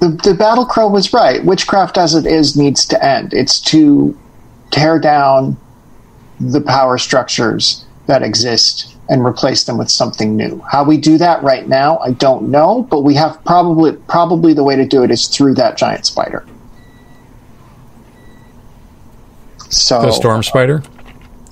the 0.02 0.08
the 0.24 0.34
battle 0.34 0.66
crow 0.66 0.88
was 0.88 1.12
right. 1.12 1.44
Witchcraft 1.44 1.96
as 1.96 2.16
it 2.16 2.26
is 2.26 2.56
needs 2.56 2.84
to 2.86 3.02
end. 3.04 3.32
It's 3.32 3.60
to 3.60 4.18
tear 4.72 4.98
down 4.98 5.56
the 6.40 6.60
power 6.60 6.98
structures 6.98 7.84
that 8.06 8.20
exist 8.20 8.96
and 9.08 9.24
replace 9.24 9.62
them 9.62 9.78
with 9.78 9.88
something 9.88 10.34
new. 10.34 10.60
How 10.68 10.82
we 10.82 10.96
do 10.96 11.18
that 11.18 11.40
right 11.44 11.68
now, 11.68 11.98
I 11.98 12.10
don't 12.10 12.50
know, 12.50 12.82
but 12.90 13.02
we 13.02 13.14
have 13.14 13.38
probably 13.44 13.92
probably 14.08 14.52
the 14.52 14.64
way 14.64 14.74
to 14.74 14.84
do 14.84 15.04
it 15.04 15.12
is 15.12 15.28
through 15.28 15.54
that 15.54 15.76
giant 15.76 16.04
spider. 16.04 16.44
So 19.68 20.02
The 20.02 20.10
storm 20.10 20.42
spider. 20.42 20.82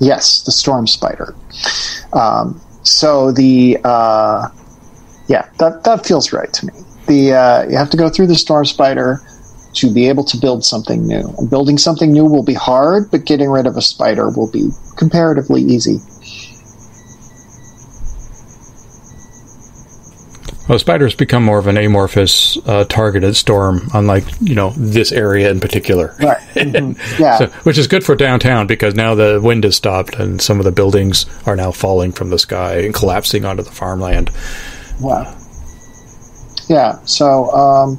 Yes, 0.00 0.42
the 0.42 0.50
storm 0.50 0.88
spider. 0.88 1.36
Um, 2.12 2.60
so 2.82 3.30
the 3.30 3.78
uh, 3.84 4.48
yeah, 5.28 5.48
that 5.58 5.84
that 5.84 6.04
feels 6.04 6.32
right 6.32 6.52
to 6.52 6.66
me. 6.66 6.72
The 7.10 7.32
uh, 7.32 7.68
you 7.68 7.76
have 7.76 7.90
to 7.90 7.96
go 7.96 8.08
through 8.08 8.28
the 8.28 8.36
storm 8.36 8.64
spider 8.64 9.20
to 9.74 9.92
be 9.92 10.08
able 10.08 10.22
to 10.22 10.36
build 10.36 10.64
something 10.64 11.04
new. 11.08 11.34
And 11.38 11.50
building 11.50 11.76
something 11.76 12.12
new 12.12 12.24
will 12.24 12.44
be 12.44 12.54
hard, 12.54 13.10
but 13.10 13.24
getting 13.24 13.50
rid 13.50 13.66
of 13.66 13.76
a 13.76 13.82
spider 13.82 14.30
will 14.30 14.48
be 14.48 14.70
comparatively 14.96 15.60
easy. 15.60 15.98
Well, 20.68 20.78
spiders 20.78 21.16
become 21.16 21.42
more 21.42 21.58
of 21.58 21.66
an 21.66 21.76
amorphous, 21.76 22.56
uh, 22.64 22.84
targeted 22.84 23.34
storm, 23.34 23.90
unlike 23.92 24.22
you 24.40 24.54
know 24.54 24.72
this 24.76 25.10
area 25.10 25.50
in 25.50 25.58
particular. 25.58 26.14
Right. 26.22 26.38
Mhm. 26.54 26.96
Yeah. 27.18 27.38
So, 27.38 27.46
which 27.64 27.76
is 27.76 27.88
good 27.88 28.04
for 28.04 28.14
downtown 28.14 28.68
because 28.68 28.94
now 28.94 29.16
the 29.16 29.40
wind 29.42 29.64
has 29.64 29.74
stopped 29.74 30.14
and 30.14 30.40
some 30.40 30.60
of 30.60 30.64
the 30.64 30.70
buildings 30.70 31.26
are 31.44 31.56
now 31.56 31.72
falling 31.72 32.12
from 32.12 32.30
the 32.30 32.38
sky 32.38 32.76
and 32.82 32.94
collapsing 32.94 33.44
onto 33.44 33.64
the 33.64 33.72
farmland. 33.72 34.30
Wow. 35.00 35.34
Yeah. 36.70 37.00
So, 37.04 37.50
um, 37.50 37.98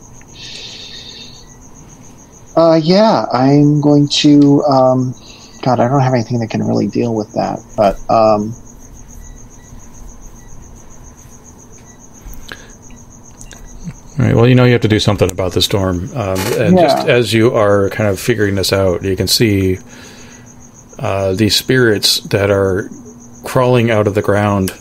uh, 2.56 2.80
yeah, 2.81 3.26
I'm 3.31 3.81
going 3.81 4.07
to. 4.22 4.64
Um, 4.64 5.14
God, 5.61 5.81
I 5.81 5.89
don't 5.89 5.99
have 6.02 6.14
anything 6.14 6.39
that 6.39 6.49
can 6.49 6.64
really 6.64 6.88
deal 6.88 7.14
with 7.14 7.34
that, 7.34 7.60
but 7.76 7.99
um, 8.10 8.56
All 14.19 14.26
right. 14.26 14.35
Well, 14.35 14.48
you 14.48 14.56
know 14.56 14.65
you 14.65 14.73
have 14.73 14.81
to 14.81 14.88
do 14.88 14.99
something 14.99 15.31
about 15.31 15.53
the 15.53 15.61
storm, 15.61 16.10
um, 16.15 16.39
and 16.57 16.77
Yeah. 16.77 16.84
just 16.84 17.07
as 17.07 17.34
you 17.34 17.53
are 17.56 17.89
kind 17.89 18.10
of 18.10 18.19
figuring 18.19 18.56
this 18.56 18.72
out, 18.72 19.03
you 19.03 19.15
can 19.18 19.27
see 19.27 19.80
uh, 20.99 21.34
these 21.34 21.56
spirits 21.56 22.22
that 22.30 22.49
are 22.52 22.89
crawling 23.43 23.91
out 23.91 24.07
of 24.07 24.15
the 24.15 24.22
ground, 24.22 24.72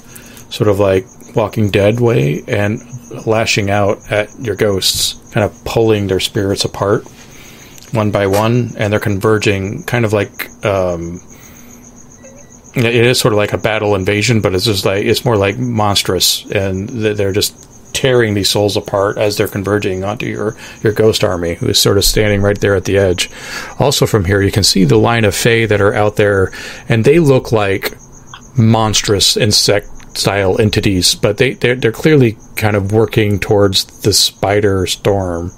sort 0.51 0.69
of 0.69 0.79
like 0.79 1.07
Walking 1.35 1.70
Dead 1.70 2.01
way, 2.01 2.43
and 2.47 2.81
lashing 3.27 3.70
out 3.70 4.11
at 4.11 4.28
your 4.39 4.57
ghosts, 4.57 5.15
kind 5.32 5.44
of 5.44 5.65
pulling 5.65 6.07
their 6.07 6.20
spirits 6.20 6.65
apart 6.65 7.05
one 7.93 8.11
by 8.11 8.27
one, 8.27 8.73
and 8.77 8.93
they're 8.93 9.01
converging, 9.01 9.82
kind 9.85 10.05
of 10.05 10.12
like. 10.12 10.48
Um, 10.65 11.20
it 12.77 12.94
is 12.94 13.19
sort 13.19 13.35
of 13.35 13.39
like 13.39 13.52
a 13.52 13.59
battle 13.59 13.97
invasion, 13.97 14.40
but 14.40 14.55
it's 14.55 14.65
just 14.65 14.85
like 14.85 15.05
it's 15.05 15.24
more 15.24 15.36
like 15.36 15.59
monstrous, 15.59 16.47
and 16.52 16.89
they're 16.89 17.32
just 17.32 17.66
tearing 17.93 18.35
these 18.35 18.48
souls 18.48 18.77
apart 18.77 19.19
as 19.19 19.36
they're 19.36 19.48
converging 19.48 20.05
onto 20.05 20.27
your 20.27 20.57
your 20.82 20.93
ghost 20.93 21.24
army, 21.24 21.55
who 21.55 21.69
is 21.69 21.78
sort 21.78 21.98
of 21.98 22.05
standing 22.05 22.43
right 22.43 22.61
there 22.61 22.77
at 22.77 22.85
the 22.85 22.97
edge. 22.97 23.28
Also, 23.78 24.07
from 24.07 24.24
here, 24.24 24.40
you 24.40 24.52
can 24.52 24.62
see 24.62 24.85
the 24.85 24.97
line 24.97 25.24
of 25.24 25.35
fae 25.35 25.66
that 25.66 25.81
are 25.81 25.94
out 25.94 26.16
there, 26.16 26.52
and 26.89 27.05
they 27.05 27.19
look 27.19 27.51
like 27.51 27.97
monstrous 28.57 29.36
insect 29.36 29.89
style 30.15 30.61
entities, 30.61 31.15
but 31.15 31.37
they 31.37 31.55
they're, 31.55 31.77
they're 31.77 31.93
clearly 31.93 32.37
kind 32.57 32.77
of 32.77 32.93
working 32.93 33.39
towards 33.39 33.85
the 34.03 34.12
spider 34.12 34.87
storm 34.87 35.53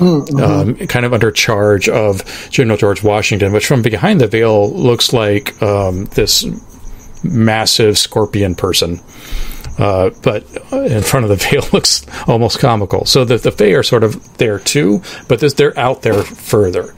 um, 0.00 0.74
kind 0.86 1.04
of 1.04 1.12
under 1.12 1.30
charge 1.30 1.88
of 1.88 2.48
General 2.50 2.78
George 2.78 3.02
Washington, 3.02 3.52
which 3.52 3.66
from 3.66 3.82
behind 3.82 4.20
the 4.20 4.26
veil 4.26 4.70
looks 4.72 5.12
like 5.12 5.60
um, 5.62 6.06
this 6.06 6.46
massive 7.22 7.98
scorpion 7.98 8.54
person. 8.54 9.00
Uh, 9.78 10.10
but 10.22 10.44
in 10.72 11.02
front 11.02 11.24
of 11.24 11.30
the 11.30 11.36
veil 11.50 11.64
looks 11.72 12.06
almost 12.26 12.58
comical. 12.58 13.04
So 13.04 13.24
the, 13.24 13.38
the 13.38 13.52
Fae 13.52 13.72
are 13.72 13.82
sort 13.82 14.04
of 14.04 14.38
there 14.38 14.58
too, 14.58 15.02
but 15.28 15.40
this, 15.40 15.54
they're 15.54 15.78
out 15.78 16.02
there 16.02 16.22
further. 16.22 16.94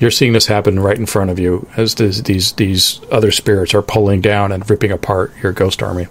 You're 0.00 0.10
seeing 0.10 0.34
this 0.34 0.46
happen 0.46 0.78
right 0.78 0.98
in 0.98 1.06
front 1.06 1.30
of 1.30 1.38
you 1.38 1.66
as 1.76 1.94
this, 1.94 2.20
these 2.20 2.52
these 2.52 3.00
other 3.10 3.30
spirits 3.30 3.72
are 3.74 3.80
pulling 3.80 4.20
down 4.20 4.52
and 4.52 4.68
ripping 4.68 4.92
apart 4.92 5.32
your 5.42 5.52
ghost 5.52 5.82
army. 5.82 6.08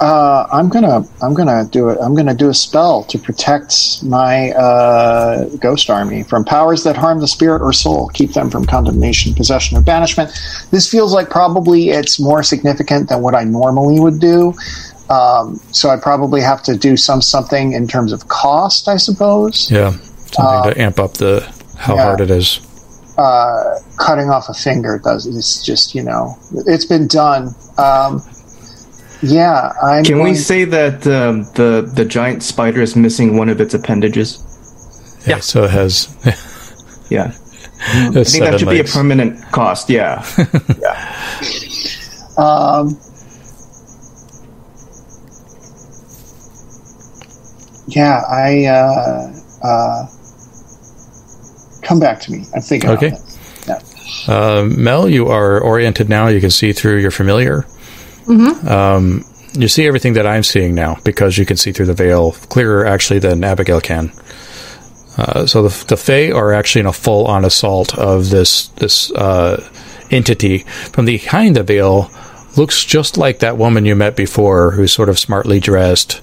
Uh, 0.00 0.46
I'm 0.52 0.68
gonna 0.68 1.02
I'm 1.22 1.34
gonna 1.34 1.64
do 1.70 1.88
it. 1.88 1.98
I'm 2.00 2.14
gonna 2.14 2.34
do 2.34 2.48
a 2.48 2.54
spell 2.54 3.04
to 3.04 3.18
protect 3.18 4.02
my 4.02 4.50
uh, 4.52 5.48
ghost 5.56 5.88
army 5.88 6.24
from 6.24 6.44
powers 6.44 6.82
that 6.84 6.96
harm 6.96 7.20
the 7.20 7.28
spirit 7.28 7.62
or 7.62 7.72
soul, 7.72 8.08
keep 8.08 8.32
them 8.32 8.50
from 8.50 8.64
condemnation, 8.64 9.34
possession, 9.34 9.78
or 9.78 9.80
banishment. 9.80 10.30
This 10.70 10.90
feels 10.90 11.12
like 11.12 11.30
probably 11.30 11.90
it's 11.90 12.18
more 12.18 12.42
significant 12.42 13.08
than 13.08 13.22
what 13.22 13.34
I 13.34 13.44
normally 13.44 14.00
would 14.00 14.20
do. 14.20 14.54
Um, 15.10 15.60
so 15.70 15.90
I 15.90 15.96
probably 15.96 16.40
have 16.40 16.62
to 16.64 16.76
do 16.76 16.96
some 16.96 17.22
something 17.22 17.72
in 17.72 17.86
terms 17.86 18.12
of 18.12 18.28
cost, 18.28 18.88
I 18.88 18.96
suppose. 18.96 19.70
Yeah, 19.70 19.92
something 20.32 20.74
to 20.74 20.80
amp 20.80 20.98
up 20.98 21.14
the 21.14 21.40
how 21.78 21.94
yeah. 21.94 22.02
hard 22.02 22.20
it 22.20 22.30
is. 22.30 22.60
uh, 23.16 23.78
cutting 23.96 24.28
off 24.28 24.48
a 24.48 24.54
finger 24.54 24.98
does 24.98 25.26
it's 25.26 25.64
just 25.64 25.94
you 25.94 26.02
know 26.02 26.36
it's 26.66 26.84
been 26.84 27.06
done 27.06 27.54
um, 27.78 28.20
yeah 29.24 29.72
i'm 29.82 30.04
Can 30.04 30.16
we 30.18 30.22
going- 30.22 30.34
say 30.36 30.64
that 30.64 31.06
um, 31.06 31.44
the 31.54 31.90
the 31.94 32.04
giant 32.04 32.42
spider 32.42 32.80
is 32.82 32.94
missing 32.96 33.36
one 33.36 33.48
of 33.48 33.60
its 33.60 33.74
appendages? 33.74 34.38
Yeah, 35.26 35.40
so 35.40 35.64
it 35.64 35.70
has. 35.70 36.08
Yeah, 37.10 37.32
I 37.80 38.08
I 38.20 38.24
think 38.24 38.44
that 38.44 38.58
should 38.60 38.68
be 38.68 38.80
a 38.80 38.84
permanent 38.84 39.40
cost. 39.52 39.88
Yeah, 39.98 40.20
um, 42.36 42.98
yeah 47.86 48.22
i 48.28 48.64
uh, 48.66 49.32
uh, 49.62 50.06
come 51.82 52.00
back 52.00 52.20
to 52.20 52.32
me 52.32 52.44
i'm 52.54 52.60
thinking 52.62 52.90
Okay. 52.90 53.08
about 53.08 53.20
it. 53.20 53.30
Yeah. 53.66 53.80
Uh, 54.34 54.64
Mel, 54.64 55.08
you 55.08 55.28
are 55.28 55.58
oriented 55.60 56.08
now. 56.10 56.28
You 56.28 56.40
can 56.40 56.50
see 56.50 56.72
through 56.74 56.98
your 57.00 57.10
familiar. 57.10 57.64
Um, 58.68 59.24
you 59.52 59.68
see 59.68 59.86
everything 59.86 60.14
that 60.14 60.26
I'm 60.26 60.42
seeing 60.42 60.74
now 60.74 60.96
because 61.04 61.38
you 61.38 61.46
can 61.46 61.56
see 61.56 61.72
through 61.72 61.86
the 61.86 61.94
veil 61.94 62.32
clearer, 62.32 62.86
actually, 62.86 63.20
than 63.20 63.44
Abigail 63.44 63.80
can. 63.80 64.12
Uh, 65.16 65.46
so 65.46 65.62
the 65.62 65.84
the 65.86 65.96
Fae 65.96 66.32
are 66.32 66.52
actually 66.52 66.80
in 66.80 66.86
a 66.86 66.92
full 66.92 67.26
on 67.26 67.44
assault 67.44 67.96
of 67.96 68.30
this 68.30 68.68
this 68.68 69.12
uh, 69.12 69.62
entity 70.10 70.58
from 70.58 71.04
behind 71.04 71.56
the 71.56 71.62
veil. 71.62 72.10
Looks 72.56 72.84
just 72.84 73.16
like 73.16 73.40
that 73.40 73.58
woman 73.58 73.84
you 73.84 73.96
met 73.96 74.16
before, 74.16 74.72
who's 74.72 74.92
sort 74.92 75.08
of 75.08 75.18
smartly 75.18 75.58
dressed, 75.60 76.20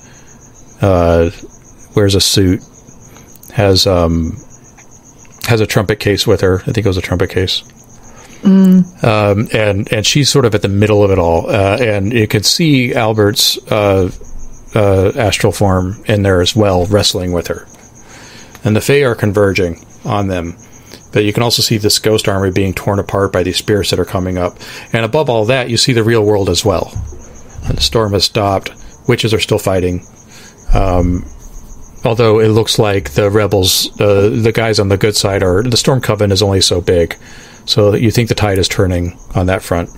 uh, 0.82 1.30
wears 1.95 2.15
a 2.15 2.22
suit, 2.22 2.61
has 3.53 3.88
um, 3.88 4.38
has 5.48 5.61
a 5.61 5.68
trumpet 5.68 5.99
case 5.99 6.26
with 6.28 6.41
her. 6.41 6.60
I 6.61 6.72
think 6.72 6.86
it 6.86 6.88
was 6.88 6.98
a 6.98 7.02
trumpet 7.02 7.30
case. 7.30 7.64
Um, 8.43 9.47
and 9.53 9.91
and 9.91 10.05
she's 10.05 10.30
sort 10.30 10.45
of 10.45 10.55
at 10.55 10.61
the 10.61 10.68
middle 10.68 11.03
of 11.03 11.11
it 11.11 11.19
all, 11.19 11.49
uh, 11.49 11.77
and 11.80 12.11
you 12.11 12.27
can 12.27 12.43
see 12.43 12.93
Albert's 12.93 13.57
uh, 13.72 14.11
uh, 14.76 15.11
astral 15.15 15.51
form 15.51 16.03
in 16.07 16.23
there 16.23 16.41
as 16.41 16.55
well, 16.55 16.85
wrestling 16.85 17.31
with 17.31 17.47
her. 17.47 17.68
And 18.63 18.76
the 18.76 18.81
Fae 18.81 19.03
are 19.03 19.15
converging 19.15 19.84
on 20.05 20.27
them, 20.27 20.55
but 21.13 21.23
you 21.23 21.34
can 21.34 21.43
also 21.43 21.61
see 21.61 21.77
this 21.77 21.99
ghost 21.99 22.27
army 22.27 22.51
being 22.51 22.73
torn 22.73 22.99
apart 22.99 23.31
by 23.31 23.43
these 23.43 23.57
spirits 23.57 23.89
that 23.89 23.99
are 23.99 24.05
coming 24.05 24.38
up. 24.38 24.57
And 24.93 25.05
above 25.05 25.30
all 25.30 25.45
that, 25.45 25.69
you 25.69 25.77
see 25.77 25.93
the 25.93 26.03
real 26.03 26.23
world 26.23 26.49
as 26.49 26.63
well. 26.63 26.91
And 27.65 27.77
the 27.77 27.81
storm 27.81 28.13
has 28.13 28.23
stopped. 28.23 28.72
Witches 29.07 29.34
are 29.34 29.39
still 29.39 29.59
fighting. 29.59 30.05
Um, 30.73 31.26
although 32.05 32.39
it 32.39 32.49
looks 32.49 32.80
like 32.80 33.11
the 33.11 33.30
rebels, 33.30 33.89
uh, 33.99 34.30
the 34.30 34.51
guys 34.51 34.80
on 34.80 34.89
the 34.89 34.97
good 34.97 35.15
side, 35.15 35.43
are 35.43 35.63
the 35.63 35.77
Storm 35.77 36.01
Coven 36.01 36.31
is 36.31 36.41
only 36.41 36.61
so 36.61 36.81
big, 36.81 37.18
so 37.66 37.96
you 37.96 38.12
think 38.12 38.30
the 38.30 38.36
tide 38.36 38.58
is 38.58 38.68
turning 38.68 39.18
on 39.36 39.46
that 39.48 39.62
front. 39.62 39.90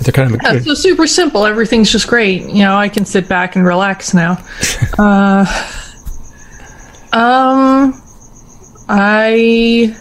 They're 0.00 0.12
kind 0.12 0.34
of 0.34 0.40
Yeah, 0.42 0.60
so 0.60 0.74
super 0.74 1.06
simple. 1.06 1.46
Everything's 1.46 1.90
just 1.90 2.06
great. 2.06 2.42
You 2.42 2.64
know, 2.64 2.76
I 2.76 2.88
can 2.88 3.04
sit 3.04 3.28
back 3.28 3.56
and 3.56 3.64
relax 3.66 4.12
now. 4.12 4.32
uh, 4.98 5.46
um, 7.12 8.00
I, 8.88 9.96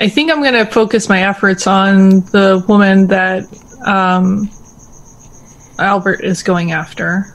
I 0.00 0.08
think 0.08 0.30
I'm 0.30 0.42
going 0.42 0.54
to 0.54 0.66
focus 0.66 1.08
my 1.08 1.22
efforts 1.22 1.66
on 1.66 2.20
the 2.32 2.64
woman 2.68 3.06
that 3.06 3.44
um, 3.86 4.50
Albert 5.78 6.24
is 6.24 6.42
going 6.42 6.72
after, 6.72 7.26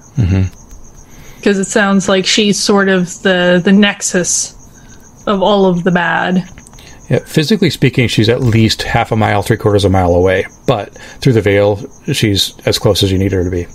because 1.37 1.57
it 1.57 1.65
sounds 1.65 2.09
like 2.09 2.25
she's 2.25 2.59
sort 2.59 2.89
of 2.89 3.05
the 3.23 3.61
the 3.63 3.71
nexus 3.71 4.53
of 5.25 5.41
all 5.41 5.65
of 5.65 5.83
the 5.83 5.91
bad. 5.91 6.47
Yeah, 7.11 7.19
physically 7.19 7.69
speaking, 7.69 8.07
she's 8.07 8.29
at 8.29 8.39
least 8.39 8.83
half 8.83 9.11
a 9.11 9.17
mile, 9.17 9.41
three 9.41 9.57
quarters 9.57 9.83
of 9.83 9.91
a 9.91 9.93
mile 9.93 10.13
away. 10.13 10.45
But 10.65 10.97
through 11.19 11.33
the 11.33 11.41
veil, 11.41 11.77
she's 12.13 12.57
as 12.65 12.79
close 12.79 13.03
as 13.03 13.11
you 13.11 13.17
need 13.17 13.33
her 13.33 13.43
to 13.43 13.49
be. 13.49 13.67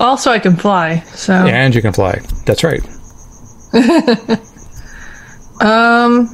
Also, 0.00 0.32
I 0.32 0.40
can 0.40 0.56
fly, 0.56 1.00
so 1.14 1.32
And 1.32 1.74
you 1.74 1.80
can 1.80 1.92
fly. 1.92 2.20
That's 2.44 2.64
right. 2.64 2.82
Um, 5.60 6.28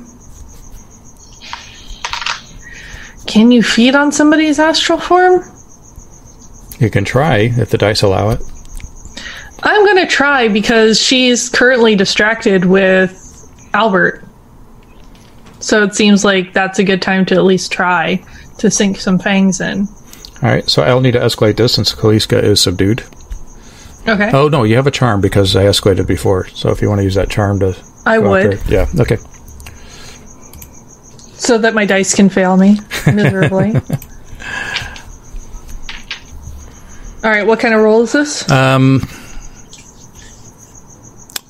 can 3.26 3.50
you 3.50 3.62
feed 3.62 3.94
on 3.94 4.12
somebody's 4.12 4.58
astral 4.58 4.98
form? 5.00 5.42
You 6.78 6.90
can 6.90 7.04
try 7.04 7.50
if 7.56 7.70
the 7.70 7.78
dice 7.78 8.02
allow 8.02 8.30
it. 8.30 8.42
I'm 9.62 9.84
going 9.86 9.96
to 9.96 10.06
try 10.06 10.48
because 10.48 11.00
she's 11.00 11.48
currently 11.48 11.96
distracted 11.96 12.66
with 12.66 13.18
Albert. 13.72 14.23
So 15.64 15.82
it 15.82 15.94
seems 15.94 16.26
like 16.26 16.52
that's 16.52 16.78
a 16.78 16.84
good 16.84 17.00
time 17.00 17.24
to 17.24 17.34
at 17.36 17.42
least 17.44 17.72
try 17.72 18.22
to 18.58 18.70
sink 18.70 18.98
some 18.98 19.18
fangs 19.18 19.62
in. 19.62 19.88
All 20.42 20.50
right, 20.50 20.68
so 20.68 20.82
I'll 20.82 21.00
need 21.00 21.12
to 21.12 21.20
escalate 21.20 21.56
this 21.56 21.72
since 21.74 21.94
Kaliska 21.94 22.42
is 22.42 22.60
subdued. 22.60 23.02
Okay. 24.06 24.30
Oh 24.34 24.48
no, 24.48 24.64
you 24.64 24.76
have 24.76 24.86
a 24.86 24.90
charm 24.90 25.22
because 25.22 25.56
I 25.56 25.64
escalated 25.64 26.06
before. 26.06 26.48
So 26.48 26.68
if 26.68 26.82
you 26.82 26.90
want 26.90 26.98
to 26.98 27.02
use 27.04 27.14
that 27.14 27.30
charm 27.30 27.60
to, 27.60 27.74
I 28.04 28.18
would. 28.18 28.60
yeah, 28.68 28.86
okay. 29.00 29.16
So 31.38 31.56
that 31.56 31.72
my 31.72 31.86
dice 31.86 32.14
can 32.14 32.28
fail 32.28 32.58
me 32.58 32.76
miserably. 33.06 33.72
All 37.24 37.30
right, 37.30 37.46
what 37.46 37.58
kind 37.58 37.72
of 37.72 37.80
roll 37.80 38.02
is 38.02 38.12
this? 38.12 38.50
Um, 38.50 39.00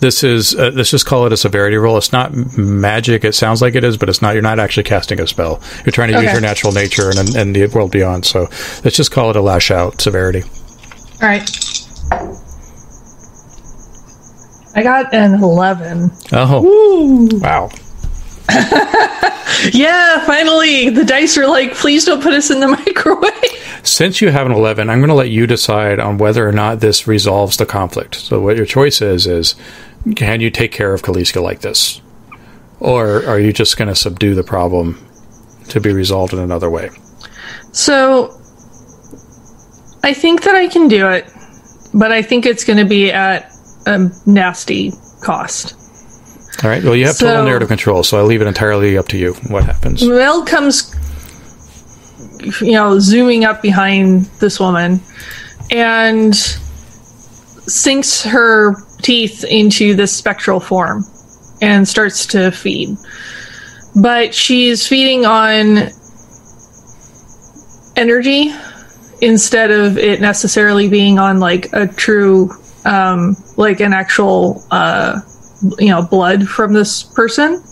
this 0.04 0.22
is 0.22 0.54
uh, 0.54 0.70
let's 0.74 0.90
just 0.90 1.06
call 1.06 1.24
it 1.24 1.32
a 1.32 1.36
severity 1.36 1.76
roll. 1.76 1.96
It's 1.96 2.12
not 2.12 2.34
magic. 2.58 3.24
It 3.24 3.34
sounds 3.34 3.62
like 3.62 3.74
it 3.74 3.84
is, 3.84 3.96
but 3.96 4.10
it's 4.10 4.20
not. 4.20 4.34
You're 4.34 4.42
not 4.42 4.58
actually 4.58 4.82
casting 4.82 5.18
a 5.18 5.26
spell. 5.26 5.62
You're 5.84 5.92
trying 5.92 6.12
to 6.12 6.20
use 6.20 6.30
your 6.30 6.42
natural 6.42 6.72
nature 6.72 7.08
and 7.08 7.34
and 7.34 7.56
the 7.56 7.66
world 7.68 7.90
beyond. 7.90 8.26
So 8.26 8.42
let's 8.84 8.96
just 8.96 9.10
call 9.10 9.30
it 9.30 9.36
a 9.36 9.40
lash 9.40 9.70
out 9.70 10.02
severity. 10.02 10.42
All 11.22 11.28
right. 11.28 11.50
I 14.76 14.82
got 14.82 15.14
an 15.14 15.42
11. 15.42 16.10
Oh, 16.32 17.28
wow. 17.40 17.70
Yeah, 19.72 20.24
finally. 20.26 20.90
The 20.90 21.04
dice 21.04 21.38
are 21.38 21.46
like, 21.46 21.74
please 21.74 22.04
don't 22.04 22.22
put 22.22 22.32
us 22.32 22.50
in 22.50 22.60
the 22.60 22.68
microwave. 22.86 23.32
Since 23.82 24.20
you 24.20 24.30
have 24.30 24.46
an 24.46 24.52
11, 24.52 24.90
I'm 24.90 24.98
going 24.98 25.08
to 25.08 25.14
let 25.14 25.30
you 25.30 25.46
decide 25.46 26.00
on 26.00 26.18
whether 26.18 26.46
or 26.46 26.52
not 26.52 26.80
this 26.80 27.06
resolves 27.06 27.56
the 27.56 27.66
conflict. 27.66 28.16
So, 28.16 28.40
what 28.40 28.56
your 28.56 28.66
choice 28.66 29.00
is 29.00 29.26
is 29.26 29.54
can 30.16 30.40
you 30.40 30.50
take 30.50 30.72
care 30.72 30.92
of 30.92 31.02
Kaliska 31.02 31.42
like 31.42 31.60
this? 31.60 32.00
Or 32.80 33.24
are 33.26 33.38
you 33.40 33.52
just 33.52 33.76
going 33.76 33.88
to 33.88 33.94
subdue 33.94 34.34
the 34.34 34.42
problem 34.42 35.04
to 35.68 35.80
be 35.80 35.92
resolved 35.92 36.32
in 36.32 36.38
another 36.38 36.68
way? 36.68 36.90
So, 37.72 38.30
I 40.02 40.12
think 40.12 40.42
that 40.42 40.54
I 40.54 40.68
can 40.68 40.88
do 40.88 41.08
it, 41.08 41.24
but 41.94 42.12
I 42.12 42.20
think 42.22 42.44
it's 42.46 42.64
going 42.64 42.78
to 42.78 42.84
be 42.84 43.10
at 43.10 43.50
a 43.86 44.10
nasty 44.26 44.92
cost. 45.22 45.74
All 46.62 46.70
right. 46.70 46.82
Well, 46.84 46.94
you 46.94 47.06
have 47.06 47.16
total 47.18 47.36
So- 47.36 47.44
narrative 47.44 47.68
control, 47.68 48.02
so 48.02 48.18
I'll 48.18 48.26
leave 48.26 48.42
it 48.42 48.46
entirely 48.46 48.98
up 48.98 49.08
to 49.08 49.16
you 49.18 49.32
what 49.48 49.64
happens. 49.64 50.04
Mel 50.06 50.44
comes, 50.44 50.94
you 52.60 52.72
know, 52.72 52.98
zooming 52.98 53.44
up 53.44 53.62
behind 53.62 54.26
this 54.40 54.60
woman 54.60 55.00
and 55.70 56.34
sinks 57.66 58.22
her 58.22 58.76
teeth 59.04 59.44
into 59.44 59.94
this 59.94 60.16
spectral 60.16 60.58
form 60.58 61.04
and 61.60 61.86
starts 61.86 62.26
to 62.26 62.50
feed. 62.50 62.96
But 63.94 64.34
she's 64.34 64.88
feeding 64.88 65.24
on 65.24 65.88
energy 67.96 68.52
instead 69.20 69.70
of 69.70 69.96
it 69.98 70.20
necessarily 70.20 70.88
being 70.88 71.18
on 71.18 71.38
like 71.38 71.72
a 71.72 71.86
true, 71.86 72.50
um, 72.84 73.36
like 73.56 73.80
an 73.80 73.92
actual, 73.92 74.64
uh, 74.70 75.20
you 75.78 75.90
know, 75.90 76.02
blood 76.02 76.48
from 76.48 76.72
this 76.72 77.04
person. 77.04 77.62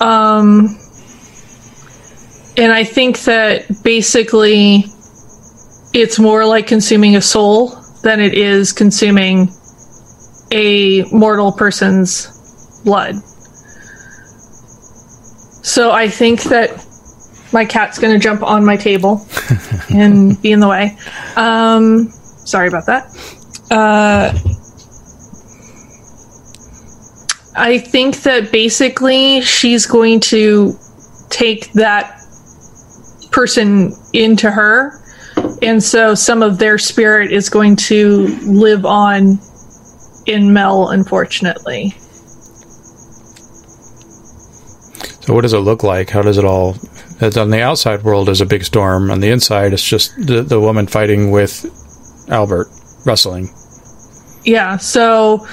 Um, 0.00 0.78
and 2.56 2.72
I 2.72 2.82
think 2.82 3.20
that 3.20 3.66
basically 3.84 4.84
it's 5.92 6.18
more 6.18 6.44
like 6.44 6.66
consuming 6.66 7.16
a 7.16 7.20
soul 7.20 7.76
than 8.02 8.20
it 8.20 8.34
is 8.34 8.72
consuming 8.72 9.52
a 10.50 11.04
mortal 11.12 11.52
person's 11.52 12.80
blood. 12.84 13.16
So 15.62 15.90
I 15.92 16.08
think 16.08 16.42
that 16.44 16.86
my 17.52 17.64
cat's 17.64 17.98
going 17.98 18.12
to 18.12 18.18
jump 18.18 18.42
on 18.42 18.64
my 18.64 18.76
table 18.76 19.26
and 19.90 20.40
be 20.40 20.52
in 20.52 20.60
the 20.60 20.68
way. 20.68 20.96
Um, 21.36 22.08
sorry 22.10 22.68
about 22.68 22.86
that. 22.86 23.06
Uh, 23.70 24.32
I 27.56 27.78
think 27.78 28.22
that 28.22 28.50
basically 28.52 29.40
she's 29.42 29.86
going 29.86 30.20
to 30.20 30.76
take 31.28 31.72
that 31.72 32.20
person 33.30 33.92
into 34.12 34.50
her. 34.50 35.00
And 35.62 35.82
so 35.82 36.14
some 36.14 36.42
of 36.42 36.58
their 36.58 36.78
spirit 36.78 37.32
is 37.32 37.48
going 37.48 37.76
to 37.76 38.26
live 38.46 38.84
on 38.84 39.38
in 40.30 40.52
Mel, 40.52 40.88
unfortunately. 40.88 41.94
So, 45.20 45.34
what 45.34 45.42
does 45.42 45.52
it 45.52 45.58
look 45.58 45.82
like? 45.82 46.10
How 46.10 46.22
does 46.22 46.38
it 46.38 46.44
all? 46.44 46.76
It's 47.20 47.36
on 47.36 47.50
the 47.50 47.60
outside 47.60 48.02
world 48.02 48.28
is 48.28 48.40
a 48.40 48.46
big 48.46 48.64
storm. 48.64 49.10
On 49.10 49.20
the 49.20 49.28
inside, 49.28 49.72
it's 49.72 49.86
just 49.86 50.16
the, 50.16 50.42
the 50.42 50.58
woman 50.58 50.86
fighting 50.86 51.30
with 51.30 51.66
Albert, 52.30 52.68
wrestling. 53.04 53.50
Yeah, 54.44 54.78
so 54.78 55.46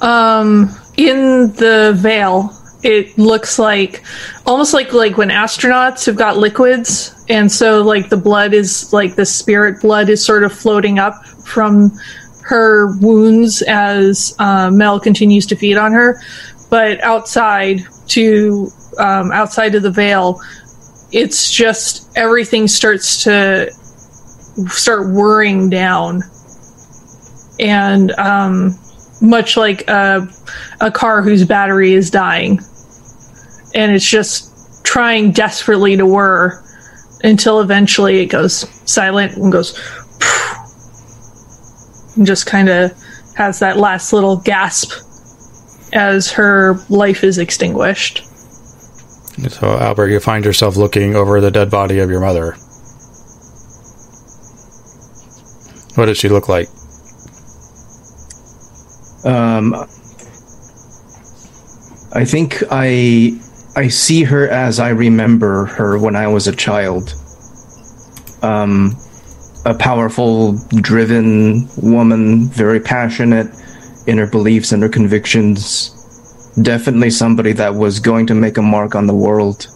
um, 0.00 0.68
in 0.96 1.52
the 1.54 1.94
veil, 1.96 2.50
it 2.82 3.16
looks 3.16 3.58
like 3.58 4.04
almost 4.46 4.74
like 4.74 4.92
like 4.92 5.16
when 5.16 5.30
astronauts 5.30 6.04
have 6.04 6.16
got 6.16 6.36
liquids, 6.36 7.14
and 7.30 7.50
so 7.50 7.82
like 7.82 8.10
the 8.10 8.16
blood 8.16 8.52
is 8.52 8.92
like 8.92 9.16
the 9.16 9.24
spirit 9.24 9.80
blood 9.80 10.10
is 10.10 10.22
sort 10.22 10.44
of 10.44 10.52
floating 10.52 10.98
up 10.98 11.24
from 11.44 11.90
her 12.44 12.94
wounds 12.98 13.62
as 13.62 14.36
uh, 14.38 14.70
Mel 14.70 15.00
continues 15.00 15.46
to 15.46 15.56
feed 15.56 15.76
on 15.76 15.92
her. 15.92 16.20
But 16.70 17.00
outside 17.02 17.80
to 18.08 18.68
um, 18.98 19.32
outside 19.32 19.74
of 19.74 19.82
the 19.82 19.90
veil, 19.90 20.40
it's 21.10 21.50
just 21.50 22.16
everything 22.16 22.68
starts 22.68 23.22
to 23.24 23.70
start 24.68 25.12
whirring 25.12 25.70
down 25.70 26.22
and 27.58 28.12
um, 28.12 28.74
much 29.20 29.56
like 29.56 29.88
a, 29.88 30.28
a 30.80 30.90
car 30.90 31.22
whose 31.22 31.44
battery 31.44 31.94
is 31.94 32.10
dying. 32.10 32.60
And 33.74 33.92
it's 33.92 34.08
just 34.08 34.84
trying 34.84 35.32
desperately 35.32 35.96
to 35.96 36.06
whir 36.06 36.62
until 37.22 37.60
eventually 37.60 38.20
it 38.20 38.26
goes 38.26 38.68
silent 38.90 39.36
and 39.36 39.50
goes 39.50 39.78
and 42.16 42.26
just 42.26 42.46
kind 42.46 42.68
of 42.68 42.92
has 43.36 43.58
that 43.58 43.76
last 43.76 44.12
little 44.12 44.36
gasp 44.36 44.92
as 45.92 46.32
her 46.32 46.74
life 46.88 47.24
is 47.24 47.38
extinguished. 47.38 48.26
So, 49.48 49.78
Albert, 49.78 50.08
you 50.08 50.20
find 50.20 50.44
yourself 50.44 50.76
looking 50.76 51.16
over 51.16 51.40
the 51.40 51.50
dead 51.50 51.70
body 51.70 51.98
of 51.98 52.10
your 52.10 52.20
mother. 52.20 52.52
What 55.96 56.06
does 56.06 56.18
she 56.18 56.28
look 56.28 56.48
like? 56.48 56.68
Um, 59.24 59.74
I 62.12 62.24
think 62.24 62.62
I 62.70 63.40
I 63.76 63.88
see 63.88 64.22
her 64.24 64.48
as 64.48 64.78
I 64.78 64.90
remember 64.90 65.66
her 65.66 65.98
when 65.98 66.14
I 66.14 66.26
was 66.28 66.46
a 66.46 66.54
child. 66.54 67.14
Um, 68.42 68.96
a 69.64 69.74
powerful, 69.74 70.58
driven 70.80 71.68
woman, 71.76 72.48
very 72.48 72.80
passionate 72.80 73.48
in 74.06 74.18
her 74.18 74.26
beliefs 74.26 74.72
and 74.72 74.82
her 74.82 74.88
convictions. 74.88 75.90
Definitely 76.60 77.10
somebody 77.10 77.52
that 77.52 77.74
was 77.74 77.98
going 77.98 78.26
to 78.26 78.34
make 78.34 78.58
a 78.58 78.62
mark 78.62 78.94
on 78.94 79.06
the 79.06 79.14
world. 79.14 79.66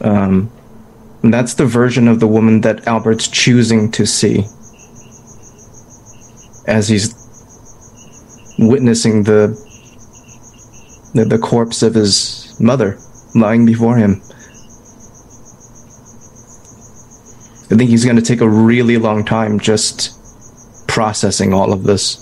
Um, 0.00 0.50
that's 1.22 1.54
the 1.54 1.66
version 1.66 2.08
of 2.08 2.20
the 2.20 2.26
woman 2.26 2.60
that 2.62 2.86
Albert's 2.86 3.28
choosing 3.28 3.90
to 3.92 4.06
see 4.06 4.44
as 6.66 6.88
he's 6.88 7.14
witnessing 8.58 9.24
the, 9.24 9.48
the 11.14 11.24
the 11.24 11.38
corpse 11.38 11.82
of 11.82 11.94
his 11.94 12.58
mother 12.60 12.98
lying 13.34 13.66
before 13.66 13.96
him. 13.96 14.22
I 17.70 17.76
think 17.76 17.88
he's 17.88 18.04
going 18.04 18.16
to 18.16 18.22
take 18.22 18.40
a 18.40 18.48
really 18.48 18.98
long 18.98 19.24
time 19.24 19.58
just 19.58 20.20
processing 20.86 21.54
all 21.54 21.72
of 21.72 21.84
this. 21.84 22.20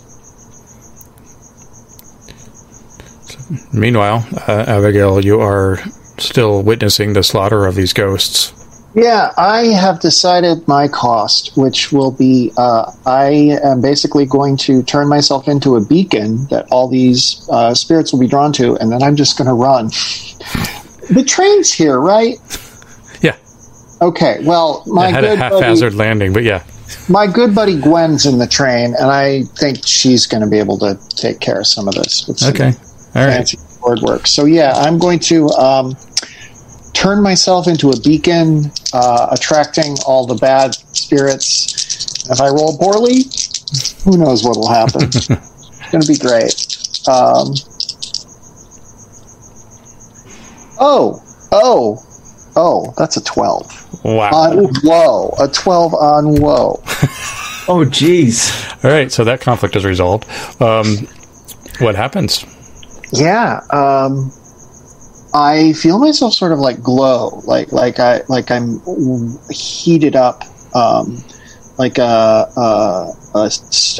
Meanwhile, 3.72 4.26
uh, 4.48 4.64
Abigail, 4.68 5.24
you 5.24 5.40
are 5.40 5.78
still 6.18 6.62
witnessing 6.62 7.12
the 7.12 7.22
slaughter 7.22 7.66
of 7.66 7.74
these 7.74 7.92
ghosts. 7.92 8.52
Yeah, 8.94 9.32
I 9.38 9.64
have 9.68 10.00
decided 10.00 10.68
my 10.68 10.86
cost, 10.86 11.56
which 11.56 11.92
will 11.92 12.10
be 12.10 12.52
uh, 12.58 12.92
I 13.06 13.58
am 13.64 13.80
basically 13.80 14.26
going 14.26 14.58
to 14.58 14.82
turn 14.82 15.08
myself 15.08 15.48
into 15.48 15.76
a 15.76 15.84
beacon 15.84 16.46
that 16.48 16.66
all 16.70 16.88
these 16.88 17.48
uh, 17.50 17.74
spirits 17.74 18.12
will 18.12 18.20
be 18.20 18.28
drawn 18.28 18.52
to, 18.54 18.76
and 18.76 18.92
then 18.92 19.02
I'm 19.02 19.16
just 19.16 19.38
going 19.38 19.48
to 19.48 19.54
run. 19.54 19.86
the 21.10 21.24
train's 21.26 21.72
here, 21.72 22.00
right? 22.00 22.36
Okay, 24.02 24.38
well, 24.42 24.82
my 24.88 25.06
I 25.06 25.10
had 25.12 25.22
a 25.24 25.28
good 25.28 25.38
haphazard 25.38 25.92
buddy, 25.92 25.96
landing, 25.96 26.32
but 26.32 26.42
yeah. 26.42 26.64
my 27.08 27.28
good 27.28 27.54
buddy 27.54 27.80
Gwen's 27.80 28.26
in 28.26 28.38
the 28.38 28.48
train, 28.48 28.96
and 28.98 29.08
I 29.08 29.42
think 29.60 29.86
she's 29.86 30.26
going 30.26 30.40
to 30.40 30.48
be 30.48 30.58
able 30.58 30.76
to 30.78 30.98
take 31.10 31.38
care 31.38 31.60
of 31.60 31.68
some 31.68 31.86
of 31.86 31.94
this. 31.94 32.26
With 32.26 32.40
some 32.40 32.52
Okay. 32.52 32.72
All 33.14 33.26
right. 33.26 33.36
fancy 33.36 33.58
word 33.80 34.00
work. 34.00 34.26
So 34.26 34.44
yeah, 34.44 34.72
I'm 34.72 34.98
going 34.98 35.20
to 35.20 35.46
um, 35.50 35.96
turn 36.94 37.22
myself 37.22 37.68
into 37.68 37.90
a 37.90 38.00
beacon, 38.00 38.72
uh, 38.92 39.28
attracting 39.30 39.94
all 40.04 40.26
the 40.26 40.34
bad 40.34 40.74
spirits. 40.74 42.28
If 42.28 42.40
I 42.40 42.48
roll 42.48 42.76
poorly, 42.78 43.26
who 44.04 44.18
knows 44.18 44.42
what 44.42 44.56
will 44.56 44.68
happen? 44.68 45.04
it's 45.04 45.28
going 45.92 46.02
to 46.02 46.08
be 46.08 46.18
great. 46.18 46.54
Um, 47.06 47.54
oh, 50.80 51.22
oh, 51.52 52.02
oh! 52.56 52.92
That's 52.98 53.16
a 53.16 53.22
twelve 53.22 53.81
Wow. 54.04 54.30
on 54.30 54.70
woe. 54.82 55.34
A 55.38 55.48
twelve 55.48 55.94
on 55.94 56.40
woe. 56.40 56.82
Oh, 57.68 57.84
jeez. 57.84 58.84
All 58.84 58.90
right. 58.90 59.10
So 59.12 59.22
that 59.22 59.40
conflict 59.40 59.76
is 59.76 59.84
resolved. 59.84 60.24
Um, 60.60 61.06
what 61.78 61.94
happens? 61.94 62.44
Yeah, 63.12 63.60
um, 63.70 64.32
I 65.34 65.72
feel 65.74 65.98
myself 65.98 66.34
sort 66.34 66.52
of 66.52 66.58
like 66.58 66.82
glow, 66.82 67.40
like 67.44 67.70
like 67.70 67.98
I 68.00 68.22
like 68.28 68.50
I'm 68.50 68.80
heated 69.50 70.16
up, 70.16 70.42
um, 70.74 71.22
like 71.78 71.98
a, 71.98 72.50
a 72.56 73.50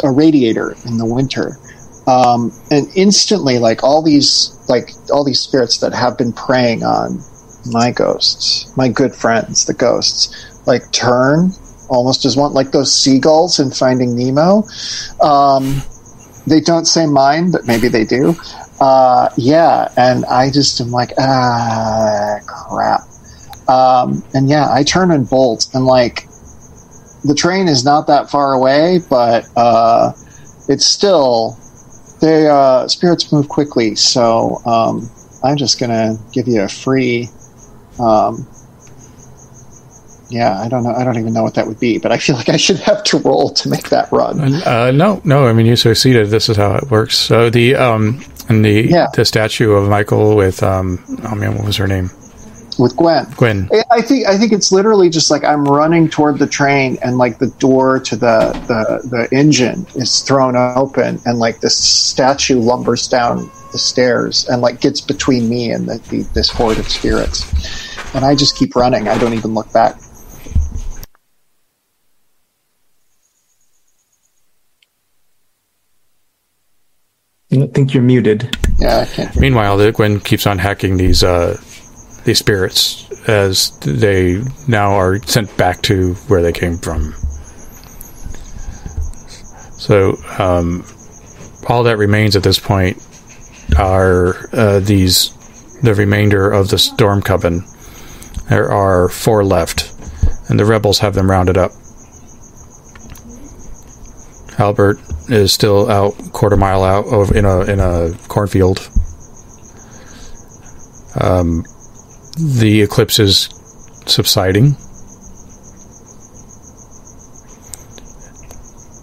a 0.03 0.11
radiator 0.11 0.75
in 0.87 0.99
the 0.99 1.07
winter, 1.07 1.59
um, 2.07 2.53
and 2.71 2.89
instantly, 2.97 3.59
like 3.59 3.85
all 3.85 4.03
these 4.03 4.59
like 4.69 4.91
all 5.13 5.25
these 5.25 5.41
spirits 5.41 5.79
that 5.79 5.93
have 5.93 6.19
been 6.19 6.33
preying 6.33 6.83
on 6.83 7.23
my 7.67 7.91
ghosts, 7.91 8.75
my 8.77 8.89
good 8.89 9.15
friends, 9.15 9.67
the 9.67 9.75
ghosts, 9.75 10.67
like 10.67 10.91
turn 10.93 11.53
almost 11.89 12.25
as 12.25 12.37
one, 12.37 12.53
like 12.53 12.73
those 12.73 12.95
seagulls 12.95 13.61
in 13.61 13.71
Finding 13.71 14.17
Nemo. 14.17 14.65
Um, 15.21 15.83
they 16.47 16.61
don't 16.61 16.87
say 16.87 17.07
mine, 17.07 17.51
but 17.51 17.67
maybe 17.67 17.89
they 17.89 18.05
do. 18.05 18.35
Uh, 18.81 19.29
yeah, 19.37 19.93
and 19.97 20.25
I 20.25 20.51
just 20.51 20.81
am 20.81 20.91
like, 20.91 21.13
ah, 21.19 22.39
crap. 22.47 23.03
Um, 23.69 24.25
and 24.35 24.49
yeah, 24.49 24.73
I 24.73 24.83
turn 24.83 25.11
and 25.13 25.29
bolt, 25.29 25.69
and 25.75 25.87
like, 25.87 26.27
the 27.25 27.35
train 27.37 27.69
is 27.69 27.85
not 27.85 28.09
that 28.09 28.31
far 28.31 28.55
away, 28.55 28.99
but 29.09 29.47
uh, 29.57 30.13
it's 30.69 30.85
still 30.85 31.57
the 32.21 32.49
uh, 32.49 32.89
spirits 32.89 33.33
move 33.33 33.49
quickly. 33.49 33.95
So 33.95 34.61
um, 34.65 35.09
I'm 35.45 35.57
just 35.57 35.79
gonna 35.79 36.17
give 36.33 36.49
you 36.49 36.63
a 36.63 36.69
free. 36.69 37.29
Um, 38.03 38.47
yeah, 40.31 40.59
I 40.61 40.69
don't 40.69 40.83
know. 40.83 40.93
I 40.95 41.05
don't 41.05 41.19
even 41.19 41.35
know 41.35 41.43
what 41.43 41.55
that 41.55 41.67
would 41.67 41.79
be, 41.79 41.99
but 41.99 42.11
I 42.11 42.17
feel 42.17 42.37
like 42.37 42.49
I 42.49 42.57
should 42.57 42.79
have 42.81 43.05
to 43.05 43.19
roll 43.19 43.51
to 43.51 43.69
make 43.69 43.91
that 43.91 44.11
run. 44.11 44.41
Uh, 44.41 44.91
no, 44.91 45.21
no. 45.25 45.47
I 45.47 45.53
mean, 45.53 45.67
you 45.67 45.77
succeeded. 45.77 46.29
This 46.31 46.49
is 46.49 46.57
how 46.57 46.75
it 46.77 46.91
works. 46.91 47.19
So 47.19 47.51
the 47.51 47.75
um, 47.77 48.25
and 48.49 48.65
the 48.65 48.87
Yeah. 48.89 49.09
the 49.15 49.25
statue 49.27 49.73
of 49.73 49.89
Michael 49.91 50.35
with 50.35 50.63
um, 50.63 51.05
oh 51.25 51.35
man, 51.35 51.55
what 51.57 51.65
was 51.67 51.77
her 51.77 51.87
name? 51.87 52.11
with 52.79 52.97
Gwen. 52.97 53.27
Gwen. 53.37 53.69
I- 53.71 53.99
I 53.99 54.01
think 54.01 54.27
I 54.27 54.39
think 54.39 54.51
it's 54.53 54.73
literally 54.73 55.11
just 55.11 55.31
like 55.31 55.45
I'm 55.45 55.67
running 55.67 56.09
toward 56.09 56.39
the 56.39 56.47
train, 56.47 56.97
and 57.03 57.19
like 57.19 57.39
the 57.39 57.49
door 57.59 58.01
to 58.01 58.17
the 58.17 58.53
the, 58.67 59.07
the 59.07 59.29
engine 59.37 59.87
is 59.95 60.21
thrown 60.21 60.57
open, 60.57 61.21
and 61.27 61.39
like 61.39 61.61
this 61.61 61.77
statue 61.77 62.59
lumbers 62.59 63.07
down 63.11 63.51
the 63.73 63.79
stairs 63.79 64.49
and 64.49 64.63
like 64.63 64.81
gets 64.81 65.03
between 65.03 65.49
me 65.51 65.71
and 65.71 65.87
the, 65.87 65.99
the, 66.09 66.23
this 66.33 66.49
horde 66.49 66.79
of 66.79 66.89
spirits, 66.89 67.45
and 68.15 68.25
I 68.25 68.35
just 68.35 68.57
keep 68.57 68.77
running. 68.77 69.09
I 69.09 69.19
don't 69.19 69.35
even 69.35 69.55
look 69.55 69.73
back. 69.73 69.97
I 77.53 77.67
think 77.67 77.93
you're 77.93 78.03
muted. 78.03 78.57
Yeah, 78.79 79.01
I 79.01 79.05
can't. 79.05 79.37
Meanwhile, 79.37 79.77
the 79.77 79.93
Gwen 79.93 80.21
keeps 80.21 80.47
on 80.47 80.59
hacking 80.59 80.97
these 80.97 81.23
uh, 81.23 81.61
these 82.25 82.39
spirits 82.39 83.11
as 83.29 83.79
they 83.81 84.43
now 84.69 84.93
are 84.93 85.23
sent 85.23 85.55
back 85.57 85.83
to 85.83 86.15
where 86.29 86.43
they 86.43 86.53
came 86.53 86.79
from. 86.79 87.13
So 89.77 90.17
um, 90.39 90.85
all 91.69 91.83
that 91.83 91.99
remains 91.99 92.37
at 92.37 92.43
this 92.43 92.59
point 92.59 92.97
are 93.77 94.37
uh, 94.53 94.81
these 94.81 95.33
the 95.83 95.95
remainder 95.95 96.51
of 96.51 96.69
the 96.69 96.79
storm 96.79 97.21
coven. 97.21 97.65
There 98.49 98.71
are 98.71 99.09
four 99.09 99.45
left, 99.45 99.93
and 100.49 100.59
the 100.59 100.65
rebels 100.65 100.99
have 100.99 101.15
them 101.15 101.31
rounded 101.31 101.57
up. 101.57 101.73
Albert 104.59 104.99
is 105.29 105.53
still 105.53 105.91
out 105.91 106.15
quarter 106.33 106.57
mile 106.57 106.85
out 106.85 107.07
of 107.07 107.35
in 107.35 107.45
a 107.45 107.61
in 107.63 107.81
a 107.81 108.13
cornfield. 108.29 108.79
Um, 111.21 111.65
the 112.39 112.83
eclipse 112.83 113.19
is 113.19 113.49
subsiding. 114.07 114.77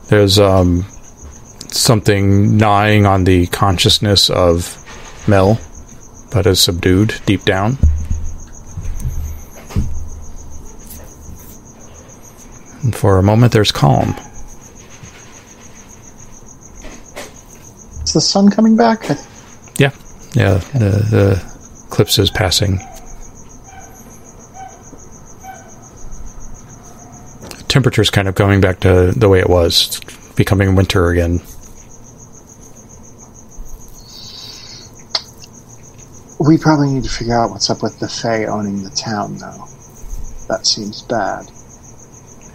There's 0.09 0.39
um, 0.39 0.83
something 1.69 2.57
gnawing 2.57 3.05
on 3.05 3.23
the 3.25 3.47
consciousness 3.47 4.29
of 4.29 4.75
Mel, 5.27 5.59
but 6.31 6.47
is 6.47 6.59
subdued 6.59 7.13
deep 7.25 7.45
down. 7.45 7.77
And 12.83 12.95
for 12.95 13.17
a 13.17 13.23
moment, 13.23 13.51
there's 13.51 13.71
calm. 13.71 14.15
Is 18.03 18.13
the 18.13 18.21
sun 18.21 18.49
coming 18.49 18.75
back? 18.75 19.03
Yeah, 19.77 19.91
yeah. 20.33 20.57
The 20.73 21.05
the 21.09 21.83
eclipse 21.87 22.17
is 22.17 22.31
passing. 22.31 22.79
Temperature's 27.67 28.09
kind 28.09 28.27
of 28.27 28.33
going 28.33 28.61
back 28.61 28.79
to 28.79 29.11
the 29.15 29.29
way 29.29 29.39
it 29.39 29.49
was, 29.49 30.01
It's 30.01 30.33
becoming 30.33 30.75
winter 30.75 31.09
again. 31.09 31.39
we 36.39 36.57
probably 36.57 36.89
need 36.89 37.03
to 37.03 37.09
figure 37.09 37.35
out 37.37 37.51
what's 37.51 37.69
up 37.69 37.83
with 37.83 37.99
the 37.99 38.07
Fae 38.07 38.45
owning 38.45 38.81
the 38.81 38.89
town, 38.91 39.37
though. 39.37 39.67
That 40.47 40.65
seems 40.65 41.01
bad. 41.03 41.51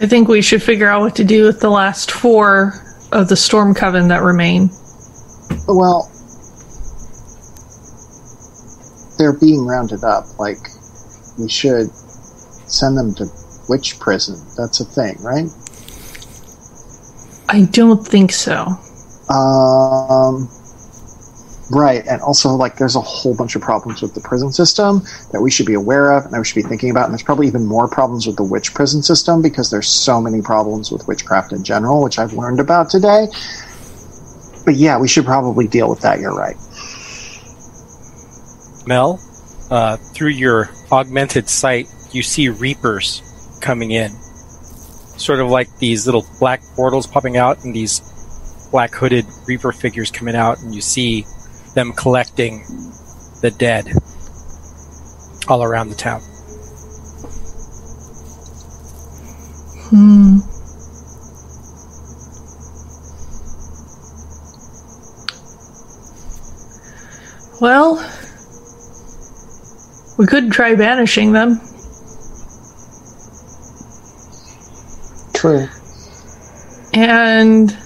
I 0.01 0.07
think 0.07 0.29
we 0.29 0.43
should 0.43 0.63
figure 0.63 0.89
out 0.89 1.01
what 1.01 1.17
to 1.17 1.25
do 1.25 1.45
with 1.45 1.61
the 1.61 1.71
last 1.71 2.11
four 2.11 2.75
of 3.13 3.29
the 3.29 3.37
Storm 3.37 3.75
Coven 3.75 4.09
that 4.09 4.23
remain. 4.23 4.71
Well, 5.69 6.11
they're 9.19 9.33
being 9.33 9.65
rounded 9.67 10.03
up. 10.05 10.39
Like, 10.39 10.59
we 11.39 11.49
should 11.49 11.91
send 12.69 12.99
them 12.99 13.15
to 13.15 13.27
witch 13.69 13.99
prison. 14.01 14.37
That's 14.57 14.81
a 14.81 14.85
thing, 14.85 15.17
right? 15.23 15.49
I 17.49 17.63
don't 17.71 18.07
think 18.07 18.33
so. 18.33 18.67
Um, 19.33 20.49
right. 21.71 22.07
And 22.07 22.21
also, 22.23 22.51
like, 22.51 22.77
there's 22.77 22.97
a 22.97 23.01
whole 23.01 23.35
bunch 23.35 23.57
of 23.57 23.63
problems 23.63 24.03
with 24.03 24.15
the 24.15 24.21
prison 24.21 24.53
system 24.53 25.03
that 25.33 25.41
we 25.41 25.51
should 25.51 25.67
be 25.67 25.75
aware 25.75 26.13
of 26.13 26.25
and 26.25 26.33
that 26.33 26.39
we 26.39 26.45
should 26.45 26.63
be 26.63 26.69
thinking 26.69 26.91
about. 26.91 27.05
And 27.05 27.13
there's 27.13 27.23
probably 27.23 27.47
even 27.47 27.67
more 27.67 27.89
problems 27.89 28.27
with 28.27 28.37
the 28.37 28.45
witch 28.45 28.75
prison 28.75 29.03
system 29.03 29.43
because 29.43 29.71
there's 29.71 29.89
so 29.89 30.21
many 30.21 30.43
problems 30.43 30.91
with 30.91 31.07
witchcraft 31.09 31.53
in 31.53 31.65
general, 31.65 32.03
which 32.03 32.19
I've 32.19 32.33
learned 32.33 32.61
about 32.61 32.91
today. 32.91 33.29
But 34.65 34.77
yeah, 34.77 34.99
we 34.99 35.09
should 35.09 35.25
probably 35.25 35.67
deal 35.67 35.89
with 35.89 36.01
that. 36.01 36.21
You're 36.21 36.35
right. 36.35 36.57
Mel, 38.87 39.21
uh, 39.71 39.97
through 39.97 40.31
your 40.31 40.71
augmented 40.93 41.49
sight, 41.49 41.89
you 42.13 42.23
see 42.23 42.49
reapers 42.49 43.23
coming 43.61 43.91
in. 43.91 44.11
Sort 45.17 45.41
of 45.41 45.49
like 45.49 45.79
these 45.79 46.07
little 46.07 46.27
black 46.39 46.63
portals 46.75 47.07
popping 47.07 47.37
out 47.37 47.65
and 47.65 47.75
these 47.75 48.01
black 48.71 48.93
hooded 48.95 49.25
reaper 49.47 49.73
figures 49.73 50.11
coming 50.11 50.35
out, 50.35 50.61
and 50.63 50.75
you 50.75 50.81
see 50.81 51.25
them 51.75 51.93
collecting 51.93 52.65
the 53.41 53.51
dead 53.51 53.93
all 55.49 55.63
around 55.63 55.91
the 55.91 55.95
town. 55.95 56.21
Hmm. 59.91 60.39
Well, 67.61 67.97
we 70.19 70.27
could 70.27 70.51
try 70.51 70.75
banishing 70.75 71.33
them. 71.33 71.61
True. 75.35 75.69
And 76.93 77.71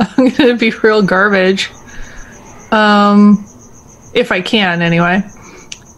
I'm 0.00 0.28
gonna 0.28 0.56
be 0.56 0.70
real 0.70 1.02
garbage. 1.02 1.70
Um, 2.76 3.44
if 4.12 4.30
I 4.30 4.42
can, 4.42 4.82
anyway. 4.82 5.22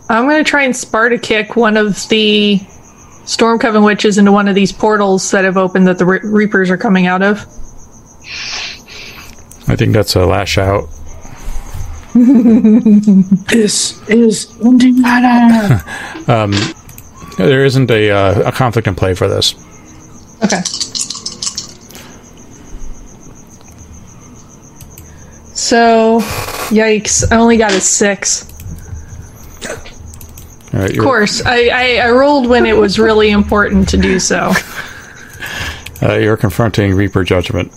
I'm 0.08 0.24
going 0.24 0.42
to 0.42 0.48
try 0.48 0.62
and 0.62 0.74
Sparta 0.76 1.18
kick 1.18 1.56
one 1.56 1.76
of 1.76 2.08
the 2.08 2.58
Storm 3.24 3.58
Coven 3.58 3.82
witches 3.82 4.16
into 4.16 4.32
one 4.32 4.48
of 4.48 4.54
these 4.54 4.72
portals 4.72 5.30
that 5.32 5.44
have 5.44 5.56
opened 5.56 5.88
that 5.88 5.98
the 5.98 6.06
Re- 6.06 6.20
Reapers 6.22 6.70
are 6.70 6.76
coming 6.76 7.06
out 7.06 7.22
of. 7.22 7.40
I 9.68 9.76
think 9.76 9.92
that's 9.92 10.14
a 10.14 10.24
lash 10.24 10.56
out. 10.58 10.88
This 13.48 14.08
is 14.08 14.58
Indiana. 14.60 15.84
There 17.38 17.64
isn't 17.64 17.88
a, 17.88 18.10
uh, 18.10 18.48
a 18.48 18.52
conflict 18.52 18.88
in 18.88 18.96
play 18.96 19.14
for 19.14 19.28
this. 19.28 19.54
Okay. 20.42 20.60
So, 25.54 26.20
yikes! 26.68 27.30
I 27.30 27.36
only 27.36 27.56
got 27.56 27.72
a 27.72 27.80
six. 27.80 28.46
All 30.74 30.80
right, 30.80 30.90
Of 30.96 31.02
course, 31.02 31.44
I, 31.44 31.68
I, 31.68 32.08
I 32.08 32.10
rolled 32.10 32.46
when 32.46 32.66
it 32.66 32.76
was 32.76 32.98
really 32.98 33.30
important 33.30 33.88
to 33.88 33.96
do 33.96 34.18
so. 34.20 34.52
uh, 36.02 36.14
you're 36.14 36.36
confronting 36.36 36.94
Reaper 36.94 37.24
Judgment. 37.24 37.72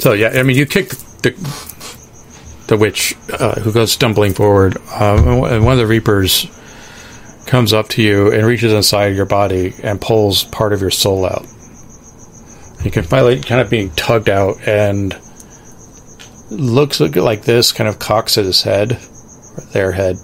So 0.00 0.12
yeah, 0.12 0.30
I 0.34 0.42
mean, 0.42 0.56
you 0.56 0.66
kick 0.66 0.90
the 1.22 1.30
the 2.66 2.76
witch 2.76 3.14
uh, 3.32 3.60
who 3.60 3.72
goes 3.72 3.92
stumbling 3.92 4.34
forward, 4.34 4.76
um, 4.94 5.44
and 5.44 5.64
one 5.64 5.72
of 5.72 5.78
the 5.78 5.86
Reapers 5.86 6.46
comes 7.46 7.72
up 7.72 7.88
to 7.90 8.02
you 8.02 8.32
and 8.32 8.46
reaches 8.46 8.72
inside 8.72 9.14
your 9.14 9.26
body 9.26 9.74
and 9.82 10.00
pulls 10.00 10.44
part 10.44 10.72
of 10.72 10.80
your 10.80 10.90
soul 10.90 11.24
out. 11.24 11.46
You 12.84 12.90
can 12.90 13.02
finally 13.02 13.40
kind 13.40 13.62
of 13.62 13.70
being 13.70 13.90
tugged 13.90 14.28
out 14.28 14.56
and 14.68 15.18
looks 16.50 17.00
like 17.00 17.42
this, 17.42 17.72
kind 17.72 17.88
of 17.88 17.98
cocks 17.98 18.36
at 18.36 18.44
his 18.44 18.62
head, 18.62 18.92
or 18.92 19.64
their 19.72 19.90
head, 19.92 20.16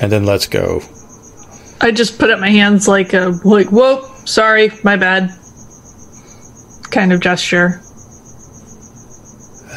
and 0.00 0.12
then 0.12 0.24
let's 0.24 0.46
go. 0.46 0.80
I 1.80 1.90
just 1.90 2.18
put 2.18 2.30
up 2.30 2.38
my 2.38 2.50
hands 2.50 2.86
like 2.86 3.14
a 3.14 3.38
like, 3.44 3.72
whoa, 3.72 4.02
sorry, 4.24 4.70
my 4.84 4.96
bad, 4.96 5.30
kind 6.90 7.12
of 7.12 7.20
gesture. 7.20 7.80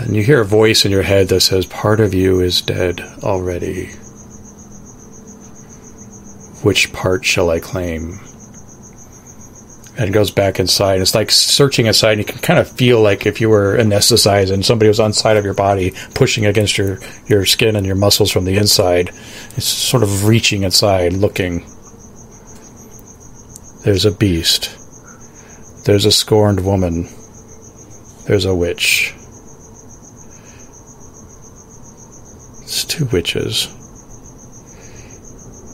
And 0.01 0.15
you 0.15 0.23
hear 0.23 0.41
a 0.41 0.45
voice 0.45 0.85
in 0.85 0.91
your 0.91 1.03
head 1.03 1.27
that 1.29 1.41
says, 1.41 1.65
Part 1.65 1.99
of 1.99 2.13
you 2.13 2.39
is 2.39 2.61
dead 2.61 3.01
already. 3.23 3.87
Which 6.63 6.93
part 6.93 7.25
shall 7.25 7.49
I 7.49 7.59
claim? 7.59 8.19
And 9.99 10.13
goes 10.13 10.31
back 10.31 10.61
inside. 10.61 11.01
It's 11.01 11.13
like 11.13 11.29
searching 11.29 11.87
inside, 11.87 12.13
and 12.13 12.19
you 12.19 12.25
can 12.25 12.39
kind 12.39 12.57
of 12.57 12.71
feel 12.71 13.01
like 13.01 13.25
if 13.25 13.41
you 13.41 13.49
were 13.49 13.75
anesthetized 13.77 14.49
and 14.49 14.65
somebody 14.65 14.87
was 14.87 15.01
on 15.01 15.11
side 15.11 15.35
of 15.35 15.43
your 15.43 15.53
body, 15.53 15.91
pushing 16.15 16.45
against 16.45 16.77
your, 16.77 16.99
your 17.27 17.45
skin 17.45 17.75
and 17.75 17.85
your 17.85 17.97
muscles 17.97 18.31
from 18.31 18.45
the 18.45 18.55
inside. 18.55 19.09
It's 19.57 19.65
sort 19.65 20.03
of 20.03 20.25
reaching 20.25 20.63
inside, 20.63 21.11
looking. 21.11 21.65
There's 23.83 24.05
a 24.05 24.11
beast. 24.11 24.77
There's 25.85 26.05
a 26.05 26.13
scorned 26.13 26.65
woman. 26.65 27.09
There's 28.25 28.45
a 28.45 28.55
witch. 28.55 29.13
It's 32.63 32.85
two 32.85 33.03
witches. 33.07 33.67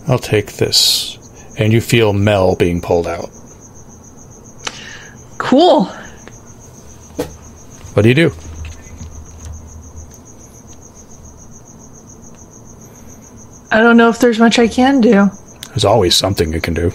I'll 0.07 0.17
take 0.17 0.53
this. 0.53 1.19
And 1.59 1.71
you 1.71 1.79
feel 1.79 2.11
Mel 2.11 2.55
being 2.55 2.81
pulled 2.81 3.05
out. 3.05 3.29
Cool. 5.37 5.85
What 7.93 8.03
do 8.03 8.09
you 8.09 8.15
do? 8.15 8.31
I 13.71 13.79
don't 13.81 13.97
know 13.97 14.09
if 14.09 14.19
there's 14.19 14.39
much 14.39 14.57
I 14.59 14.67
can 14.67 15.01
do. 15.01 15.29
There's 15.69 15.85
always 15.85 16.15
something 16.15 16.53
you 16.53 16.61
can 16.61 16.73
do. 16.73 16.91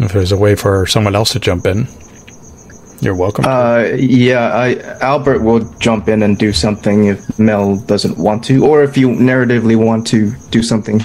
If 0.00 0.12
there's 0.12 0.32
a 0.32 0.38
way 0.38 0.54
for 0.54 0.86
someone 0.86 1.14
else 1.14 1.32
to 1.32 1.40
jump 1.40 1.66
in, 1.66 1.86
you're 3.00 3.14
welcome. 3.14 3.44
Uh, 3.46 3.90
yeah, 3.96 4.48
I, 4.52 4.76
Albert 5.00 5.40
will 5.40 5.60
jump 5.78 6.08
in 6.08 6.22
and 6.22 6.36
do 6.36 6.52
something 6.52 7.06
if 7.06 7.38
Mel 7.38 7.76
doesn't 7.76 8.18
want 8.18 8.44
to, 8.44 8.66
or 8.66 8.82
if 8.82 8.96
you 8.96 9.08
narratively 9.08 9.76
want 9.76 10.06
to 10.08 10.32
do 10.50 10.62
something. 10.62 11.00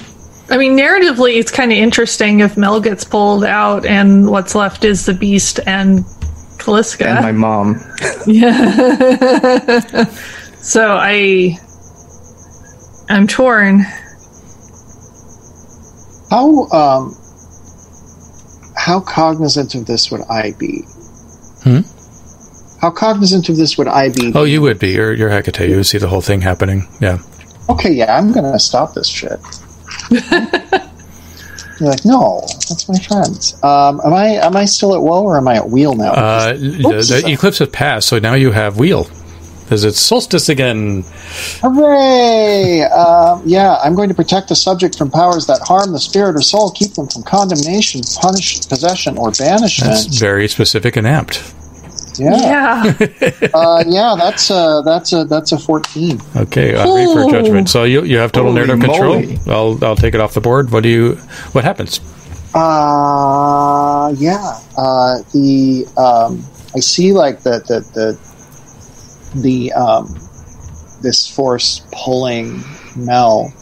I 0.50 0.58
mean, 0.58 0.76
narratively, 0.76 1.38
it's 1.38 1.50
kind 1.50 1.72
of 1.72 1.78
interesting 1.78 2.40
if 2.40 2.56
Mel 2.56 2.80
gets 2.80 3.04
pulled 3.04 3.44
out 3.44 3.86
and 3.86 4.30
what's 4.30 4.54
left 4.54 4.84
is 4.84 5.06
the 5.06 5.14
beast 5.14 5.60
and 5.66 6.04
Kaliska. 6.58 7.06
And 7.06 7.24
my 7.24 7.32
mom. 7.32 7.80
Yeah. 8.26 10.04
so 10.60 10.96
I 10.98 11.58
I'm 13.08 13.26
torn. 13.26 13.80
How 16.30 16.66
um, 16.70 17.16
how 18.76 19.00
cognizant 19.00 19.74
of 19.74 19.86
this 19.86 20.10
would 20.10 20.22
I 20.22 20.52
be? 20.58 20.84
Hmm? 21.64 21.80
How 22.80 22.90
cognizant 22.90 23.48
of 23.48 23.56
this 23.56 23.76
would 23.78 23.88
I 23.88 24.10
be? 24.10 24.32
oh, 24.34 24.44
you 24.44 24.60
would 24.62 24.78
be. 24.78 24.90
You're, 24.90 25.12
you're 25.14 25.30
Hecate. 25.30 25.68
You 25.68 25.76
would 25.76 25.86
see 25.86 25.98
the 25.98 26.08
whole 26.08 26.20
thing 26.20 26.42
happening. 26.42 26.86
Yeah. 27.00 27.18
Okay, 27.68 27.92
yeah, 27.92 28.16
I'm 28.16 28.32
gonna 28.32 28.58
stop 28.58 28.94
this 28.94 29.08
shit. 29.08 29.40
You're 31.80 31.90
like, 31.90 32.04
no, 32.04 32.40
that's 32.68 32.88
my 32.88 32.98
friends. 32.98 33.54
Um, 33.64 34.00
am 34.04 34.14
I 34.14 34.26
am 34.34 34.54
I 34.56 34.64
still 34.64 34.94
at 34.94 35.02
woe 35.02 35.24
or 35.24 35.36
am 35.36 35.48
I 35.48 35.56
at 35.56 35.70
wheel 35.70 35.94
now? 35.94 36.12
Uh, 36.12 36.52
the, 36.52 37.22
the 37.24 37.32
eclipse 37.32 37.58
has 37.58 37.68
passed, 37.68 38.08
so 38.08 38.18
now 38.18 38.34
you 38.34 38.52
have 38.52 38.78
wheel. 38.78 39.08
Because 39.64 39.84
it's 39.84 39.98
solstice 39.98 40.48
again. 40.50 41.04
Hooray! 41.62 42.82
Um, 42.82 43.42
yeah, 43.46 43.76
I'm 43.82 43.94
going 43.94 44.08
to 44.10 44.14
protect 44.14 44.48
the 44.50 44.54
subject 44.56 44.96
from 44.98 45.10
powers 45.10 45.46
that 45.46 45.60
harm 45.62 45.92
the 45.92 45.98
spirit 45.98 46.36
or 46.36 46.42
soul, 46.42 46.70
keep 46.70 46.92
them 46.92 47.08
from 47.08 47.22
condemnation, 47.22 48.02
punish, 48.20 48.68
possession, 48.68 49.16
or 49.16 49.30
banishment. 49.32 49.90
That's 49.92 50.18
very 50.18 50.48
specific 50.48 50.96
and 50.96 51.06
apt. 51.06 51.42
yeah, 52.18 52.36
Yeah. 53.00 53.48
uh, 53.54 53.84
yeah, 53.86 54.14
that's 54.18 54.50
a 54.50 54.82
that's 54.84 55.12
a 55.14 55.24
that's 55.24 55.52
a 55.52 55.58
14. 55.58 56.20
Okay, 56.36 56.74
on 56.76 56.86
Reaper 56.94 57.22
Ooh. 57.22 57.30
Judgment. 57.30 57.68
So 57.70 57.84
you 57.84 58.04
you 58.04 58.18
have 58.18 58.32
total 58.32 58.52
Holy 58.52 58.66
narrative 58.66 58.84
control. 58.84 59.24
I'll 59.48 59.82
I'll 59.84 59.96
take 59.96 60.14
it 60.14 60.20
off 60.20 60.34
the 60.34 60.40
board. 60.42 60.70
What 60.70 60.82
do 60.82 60.90
you? 60.90 61.14
What 61.52 61.64
happens? 61.64 62.00
Uh, 62.54 64.14
yeah. 64.18 64.60
Uh, 64.76 65.18
the 65.32 65.86
um, 65.96 66.44
I 66.74 66.80
see 66.80 67.12
like 67.12 67.40
the 67.42 67.58
the 67.60 67.80
the 67.94 68.18
the 69.34 69.72
um, 69.72 70.06
this 71.02 71.28
force 71.28 71.86
pulling 71.92 72.62
Mel 72.96 73.52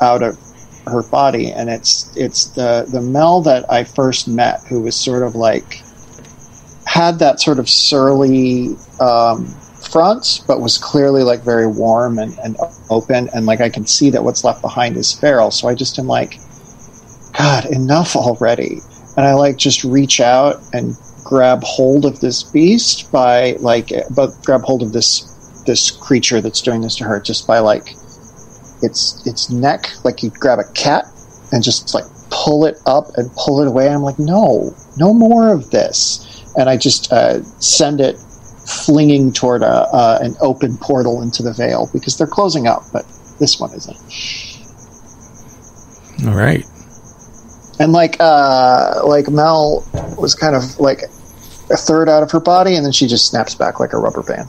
out 0.00 0.22
of 0.22 0.38
her 0.86 1.02
body, 1.02 1.52
and 1.52 1.68
it's 1.68 2.14
it's 2.16 2.46
the 2.46 2.86
the 2.90 3.00
Mel 3.00 3.42
that 3.42 3.70
I 3.70 3.84
first 3.84 4.28
met, 4.28 4.62
who 4.68 4.82
was 4.82 4.96
sort 4.96 5.22
of 5.22 5.34
like 5.34 5.82
had 6.86 7.18
that 7.18 7.40
sort 7.40 7.58
of 7.58 7.68
surly 7.68 8.76
um, 9.00 9.46
front, 9.90 10.42
but 10.46 10.60
was 10.60 10.78
clearly 10.78 11.22
like 11.22 11.42
very 11.42 11.66
warm 11.66 12.18
and, 12.18 12.38
and 12.38 12.56
open, 12.90 13.28
and 13.34 13.46
like 13.46 13.60
I 13.60 13.68
can 13.68 13.86
see 13.86 14.10
that 14.10 14.24
what's 14.24 14.44
left 14.44 14.62
behind 14.62 14.96
is 14.96 15.12
feral. 15.12 15.50
So 15.50 15.68
I 15.68 15.74
just 15.74 15.98
am 15.98 16.06
like, 16.06 16.38
God, 17.36 17.66
enough 17.66 18.16
already. 18.16 18.80
And 19.16 19.26
I 19.26 19.34
like 19.34 19.56
just 19.56 19.84
reach 19.84 20.20
out 20.20 20.62
and 20.72 20.96
grab 21.28 21.62
hold 21.62 22.06
of 22.06 22.20
this 22.20 22.42
beast 22.42 23.12
by 23.12 23.52
like, 23.60 23.92
but 24.16 24.30
grab 24.44 24.62
hold 24.62 24.82
of 24.82 24.92
this 24.94 25.62
this 25.66 25.90
creature 25.90 26.40
that's 26.40 26.62
doing 26.62 26.80
this 26.80 26.96
to 26.96 27.04
her 27.04 27.20
just 27.20 27.46
by 27.46 27.58
like 27.58 27.90
its 28.80 29.26
its 29.26 29.50
neck, 29.50 29.90
like 30.04 30.22
you 30.22 30.30
grab 30.30 30.58
a 30.58 30.72
cat 30.72 31.04
and 31.52 31.62
just 31.62 31.92
like 31.92 32.04
pull 32.30 32.64
it 32.64 32.76
up 32.86 33.04
and 33.16 33.30
pull 33.36 33.60
it 33.60 33.68
away. 33.68 33.90
I'm 33.90 34.00
like, 34.02 34.18
no, 34.18 34.74
no 34.96 35.12
more 35.12 35.52
of 35.52 35.70
this. 35.70 36.24
And 36.56 36.70
I 36.70 36.78
just 36.78 37.12
uh, 37.12 37.42
send 37.60 38.00
it 38.00 38.16
flinging 38.86 39.30
toward 39.30 39.62
a, 39.62 39.86
uh, 39.92 40.18
an 40.22 40.34
open 40.40 40.78
portal 40.78 41.20
into 41.20 41.42
the 41.42 41.52
veil 41.52 41.90
because 41.92 42.16
they're 42.16 42.26
closing 42.26 42.66
up, 42.66 42.82
but 42.90 43.04
this 43.38 43.60
one 43.60 43.70
isn't. 43.74 43.96
All 46.26 46.34
right. 46.34 46.64
and 47.78 47.92
like 47.92 48.16
uh 48.18 49.00
like 49.04 49.28
mel 49.28 49.86
was 50.18 50.34
kind 50.34 50.56
of 50.56 50.78
like 50.80 51.02
a 51.70 51.76
third 51.76 52.08
out 52.08 52.22
of 52.22 52.30
her 52.30 52.40
body, 52.40 52.74
and 52.76 52.84
then 52.84 52.92
she 52.92 53.06
just 53.06 53.26
snaps 53.26 53.54
back 53.54 53.80
like 53.80 53.92
a 53.92 53.98
rubber 53.98 54.22
band. 54.22 54.48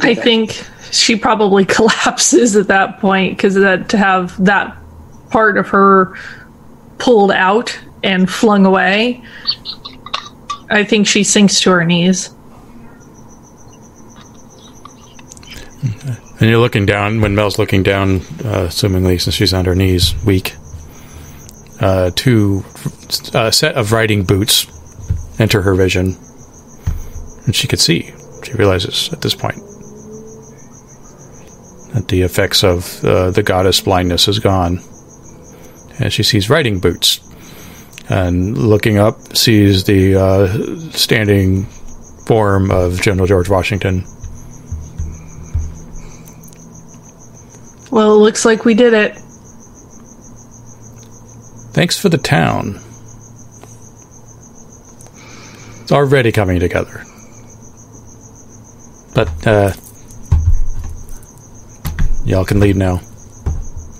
I 0.00 0.14
that. 0.14 0.22
think 0.22 0.64
she 0.90 1.16
probably 1.16 1.64
collapses 1.66 2.56
at 2.56 2.68
that 2.68 3.00
point 3.00 3.36
because 3.36 3.54
that 3.54 3.88
to 3.90 3.98
have 3.98 4.42
that 4.44 4.76
part 5.30 5.58
of 5.58 5.68
her 5.68 6.14
pulled 6.98 7.32
out 7.32 7.78
and 8.02 8.30
flung 8.30 8.66
away, 8.66 9.22
I 10.70 10.84
think 10.84 11.06
she 11.06 11.24
sinks 11.24 11.60
to 11.60 11.70
her 11.70 11.84
knees. 11.84 12.34
And 16.42 16.50
you're 16.50 16.58
looking 16.58 16.86
down 16.86 17.20
when 17.20 17.36
Mel's 17.36 17.56
looking 17.56 17.84
down, 17.84 18.16
uh, 18.16 18.66
assumingly 18.66 19.20
since 19.20 19.36
she's 19.36 19.54
on 19.54 19.64
her 19.64 19.76
knees, 19.76 20.12
weak. 20.24 20.56
Uh, 21.80 22.10
two 22.16 22.64
a 23.32 23.52
set 23.52 23.76
of 23.76 23.92
riding 23.92 24.24
boots 24.24 24.66
enter 25.38 25.62
her 25.62 25.76
vision, 25.76 26.16
and 27.46 27.54
she 27.54 27.68
could 27.68 27.78
see. 27.78 28.10
She 28.42 28.54
realizes 28.54 29.12
at 29.12 29.20
this 29.20 29.36
point 29.36 29.54
that 31.94 32.08
the 32.08 32.22
effects 32.22 32.64
of 32.64 33.04
uh, 33.04 33.30
the 33.30 33.44
goddess 33.44 33.80
blindness 33.80 34.26
is 34.26 34.40
gone, 34.40 34.80
and 36.00 36.12
she 36.12 36.24
sees 36.24 36.50
riding 36.50 36.80
boots. 36.80 37.20
And 38.10 38.58
looking 38.58 38.98
up, 38.98 39.36
sees 39.36 39.84
the 39.84 40.16
uh, 40.16 40.90
standing 40.90 41.66
form 42.26 42.72
of 42.72 43.00
General 43.00 43.28
George 43.28 43.48
Washington. 43.48 44.04
Well, 47.92 48.14
it 48.14 48.18
looks 48.20 48.46
like 48.46 48.64
we 48.64 48.72
did 48.72 48.94
it. 48.94 49.16
Thanks 51.74 51.98
for 51.98 52.08
the 52.08 52.16
town. 52.16 52.76
It's 55.82 55.92
already 55.92 56.32
coming 56.32 56.58
together. 56.58 57.04
But, 59.14 59.46
uh, 59.46 59.72
y'all 62.24 62.46
can 62.46 62.60
leave 62.60 62.76
now. 62.76 63.00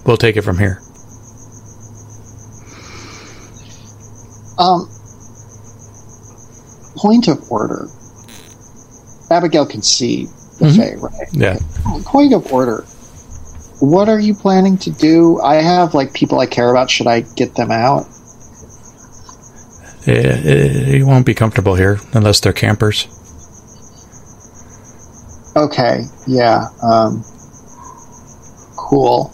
We'll 0.06 0.16
take 0.16 0.38
it 0.38 0.42
from 0.42 0.56
here. 0.56 0.80
Um, 4.58 4.88
point 6.96 7.28
of 7.28 7.44
order. 7.52 7.88
Abigail 9.30 9.66
can 9.66 9.82
see 9.82 10.30
the 10.58 10.64
Mhm. 10.66 10.76
Fae, 10.76 10.94
right? 10.96 11.28
Yeah. 11.32 11.58
Point 12.04 12.32
of 12.32 12.50
order. 12.50 12.86
What 13.82 14.08
are 14.08 14.20
you 14.20 14.32
planning 14.32 14.78
to 14.78 14.90
do? 14.90 15.40
I 15.40 15.56
have 15.56 15.92
like 15.92 16.14
people 16.14 16.38
I 16.38 16.46
care 16.46 16.70
about. 16.70 16.88
Should 16.88 17.08
I 17.08 17.22
get 17.34 17.56
them 17.56 17.72
out? 17.72 18.06
Eh, 20.06 20.12
eh, 20.12 20.96
You 20.98 21.04
won't 21.04 21.26
be 21.26 21.34
comfortable 21.34 21.74
here 21.74 21.98
unless 22.12 22.38
they're 22.38 22.52
campers. 22.52 23.08
Okay, 25.56 26.04
yeah. 26.28 26.68
Um, 26.80 27.24
cool. 28.76 29.32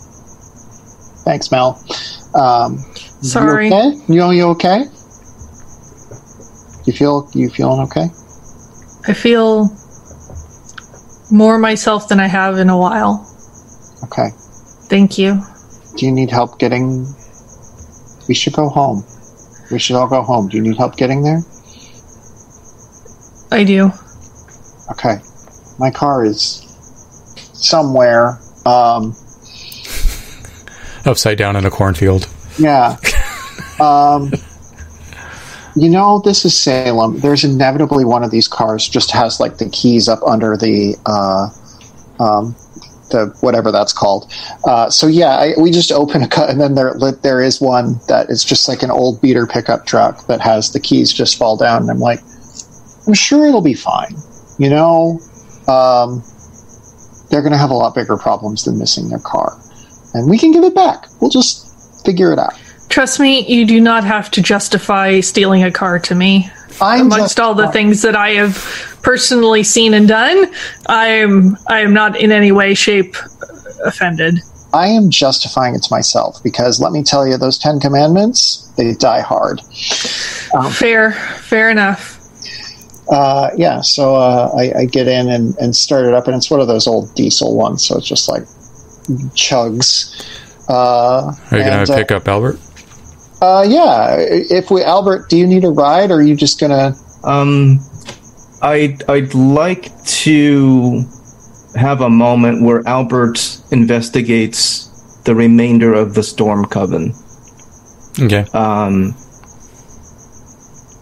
Thanks, 1.26 1.50
Mel. 1.50 1.78
Um, 2.34 2.78
Sorry. 3.20 3.68
You 3.68 3.74
okay? 3.74 4.00
You 4.08 4.30
you 4.30 4.44
okay? 4.48 4.84
You 6.86 6.94
feel 6.94 7.28
you 7.34 7.50
feeling 7.50 7.80
okay? 7.80 8.06
I 9.06 9.12
feel 9.12 9.68
more 11.30 11.58
myself 11.58 12.08
than 12.08 12.18
I 12.18 12.28
have 12.28 12.56
in 12.56 12.70
a 12.70 12.78
while. 12.78 13.27
Okay. 14.04 14.28
Thank 14.88 15.18
you. 15.18 15.42
Do 15.96 16.06
you 16.06 16.12
need 16.12 16.30
help 16.30 16.58
getting? 16.58 17.06
We 18.28 18.34
should 18.34 18.52
go 18.52 18.68
home. 18.68 19.04
We 19.70 19.78
should 19.78 19.96
all 19.96 20.08
go 20.08 20.22
home. 20.22 20.48
Do 20.48 20.56
you 20.56 20.62
need 20.62 20.76
help 20.76 20.96
getting 20.96 21.22
there? 21.22 21.42
I 23.50 23.64
do. 23.64 23.90
Okay. 24.90 25.16
My 25.78 25.90
car 25.90 26.24
is 26.24 26.64
somewhere. 27.52 28.38
Um, 28.66 29.14
Upside 31.04 31.38
down 31.38 31.56
in 31.56 31.64
a 31.64 31.70
cornfield. 31.70 32.28
yeah. 32.58 32.96
Um, 33.80 34.32
you 35.76 35.88
know, 35.88 36.20
this 36.24 36.44
is 36.44 36.56
Salem. 36.56 37.20
There's 37.20 37.44
inevitably 37.44 38.04
one 38.04 38.24
of 38.24 38.32
these 38.32 38.48
cars 38.48 38.88
just 38.88 39.12
has 39.12 39.38
like 39.38 39.58
the 39.58 39.68
keys 39.70 40.08
up 40.08 40.20
under 40.26 40.56
the 40.56 40.96
uh, 41.06 41.48
um, 42.20 42.56
the 43.10 43.34
whatever 43.40 43.72
that's 43.72 43.92
called. 43.92 44.30
Uh, 44.64 44.90
so 44.90 45.06
yeah, 45.06 45.36
I, 45.36 45.54
we 45.60 45.70
just 45.70 45.92
open 45.92 46.22
a 46.22 46.28
cut, 46.28 46.50
and 46.50 46.60
then 46.60 46.74
there 46.74 46.94
there 47.22 47.40
is 47.40 47.60
one 47.60 48.00
that 48.08 48.30
is 48.30 48.44
just 48.44 48.68
like 48.68 48.82
an 48.82 48.90
old 48.90 49.20
beater 49.20 49.46
pickup 49.46 49.86
truck 49.86 50.26
that 50.26 50.40
has 50.40 50.72
the 50.72 50.80
keys 50.80 51.12
just 51.12 51.38
fall 51.38 51.56
down, 51.56 51.82
and 51.82 51.90
I'm 51.90 51.98
like, 51.98 52.20
I'm 53.06 53.14
sure 53.14 53.46
it'll 53.46 53.60
be 53.60 53.74
fine. 53.74 54.14
You 54.58 54.70
know, 54.70 55.20
um, 55.68 56.22
they're 57.30 57.42
going 57.42 57.52
to 57.52 57.58
have 57.58 57.70
a 57.70 57.74
lot 57.74 57.94
bigger 57.94 58.16
problems 58.16 58.64
than 58.64 58.78
missing 58.78 59.08
their 59.08 59.20
car, 59.20 59.58
and 60.14 60.28
we 60.28 60.38
can 60.38 60.52
give 60.52 60.64
it 60.64 60.74
back. 60.74 61.06
We'll 61.20 61.30
just 61.30 62.04
figure 62.04 62.32
it 62.32 62.38
out. 62.38 62.54
Trust 62.88 63.20
me, 63.20 63.46
you 63.46 63.66
do 63.66 63.80
not 63.80 64.04
have 64.04 64.30
to 64.32 64.42
justify 64.42 65.20
stealing 65.20 65.62
a 65.62 65.70
car 65.70 65.98
to 66.00 66.14
me. 66.14 66.50
I'm 66.80 67.06
Amongst 67.06 67.24
just- 67.36 67.40
all 67.40 67.54
the 67.54 67.68
things 67.68 68.02
that 68.02 68.16
I 68.16 68.30
have 68.30 68.56
personally 69.02 69.62
seen 69.62 69.94
and 69.94 70.06
done, 70.08 70.52
I'm 70.86 71.56
I 71.68 71.80
am 71.80 71.92
not 71.92 72.16
in 72.20 72.32
any 72.32 72.52
way, 72.52 72.74
shape 72.74 73.16
offended. 73.84 74.40
I 74.74 74.88
am 74.88 75.08
justifying 75.08 75.74
it 75.74 75.82
to 75.84 75.88
myself 75.90 76.42
because 76.42 76.78
let 76.80 76.92
me 76.92 77.02
tell 77.02 77.26
you, 77.26 77.38
those 77.38 77.58
Ten 77.58 77.80
Commandments, 77.80 78.70
they 78.76 78.92
die 78.94 79.20
hard. 79.20 79.62
Fair, 80.72 81.12
fair 81.12 81.70
enough. 81.70 82.16
Uh, 83.10 83.48
yeah, 83.56 83.80
so 83.80 84.14
uh, 84.14 84.50
I, 84.54 84.80
I 84.80 84.84
get 84.84 85.08
in 85.08 85.30
and, 85.30 85.56
and 85.56 85.74
start 85.74 86.04
it 86.04 86.12
up, 86.12 86.26
and 86.26 86.36
it's 86.36 86.50
one 86.50 86.60
of 86.60 86.68
those 86.68 86.86
old 86.86 87.14
diesel 87.14 87.56
ones, 87.56 87.82
so 87.82 87.96
it's 87.96 88.06
just 88.06 88.28
like 88.28 88.42
chugs. 89.34 90.12
Uh, 90.68 91.32
Are 91.50 91.56
you 91.56 91.64
going 91.64 91.72
and, 91.72 91.86
to 91.86 91.92
uh, 91.94 91.96
pick 91.96 92.12
up 92.12 92.28
Albert? 92.28 92.60
Uh, 93.40 93.64
yeah, 93.68 94.16
if 94.18 94.70
we, 94.70 94.82
Albert, 94.82 95.28
do 95.28 95.36
you 95.36 95.46
need 95.46 95.64
a 95.64 95.70
ride, 95.70 96.10
or 96.10 96.16
are 96.16 96.22
you 96.22 96.34
just 96.34 96.58
gonna? 96.58 96.92
Um, 97.24 97.80
I'd 98.62 99.08
I'd 99.08 99.34
like 99.34 100.02
to 100.04 101.04
have 101.76 102.00
a 102.00 102.10
moment 102.10 102.62
where 102.62 102.86
Albert 102.88 103.60
investigates 103.70 104.86
the 105.24 105.34
remainder 105.34 105.94
of 105.94 106.14
the 106.14 106.22
Storm 106.22 106.64
Coven. 106.64 107.12
Okay. 108.20 108.44
Um, 108.52 109.14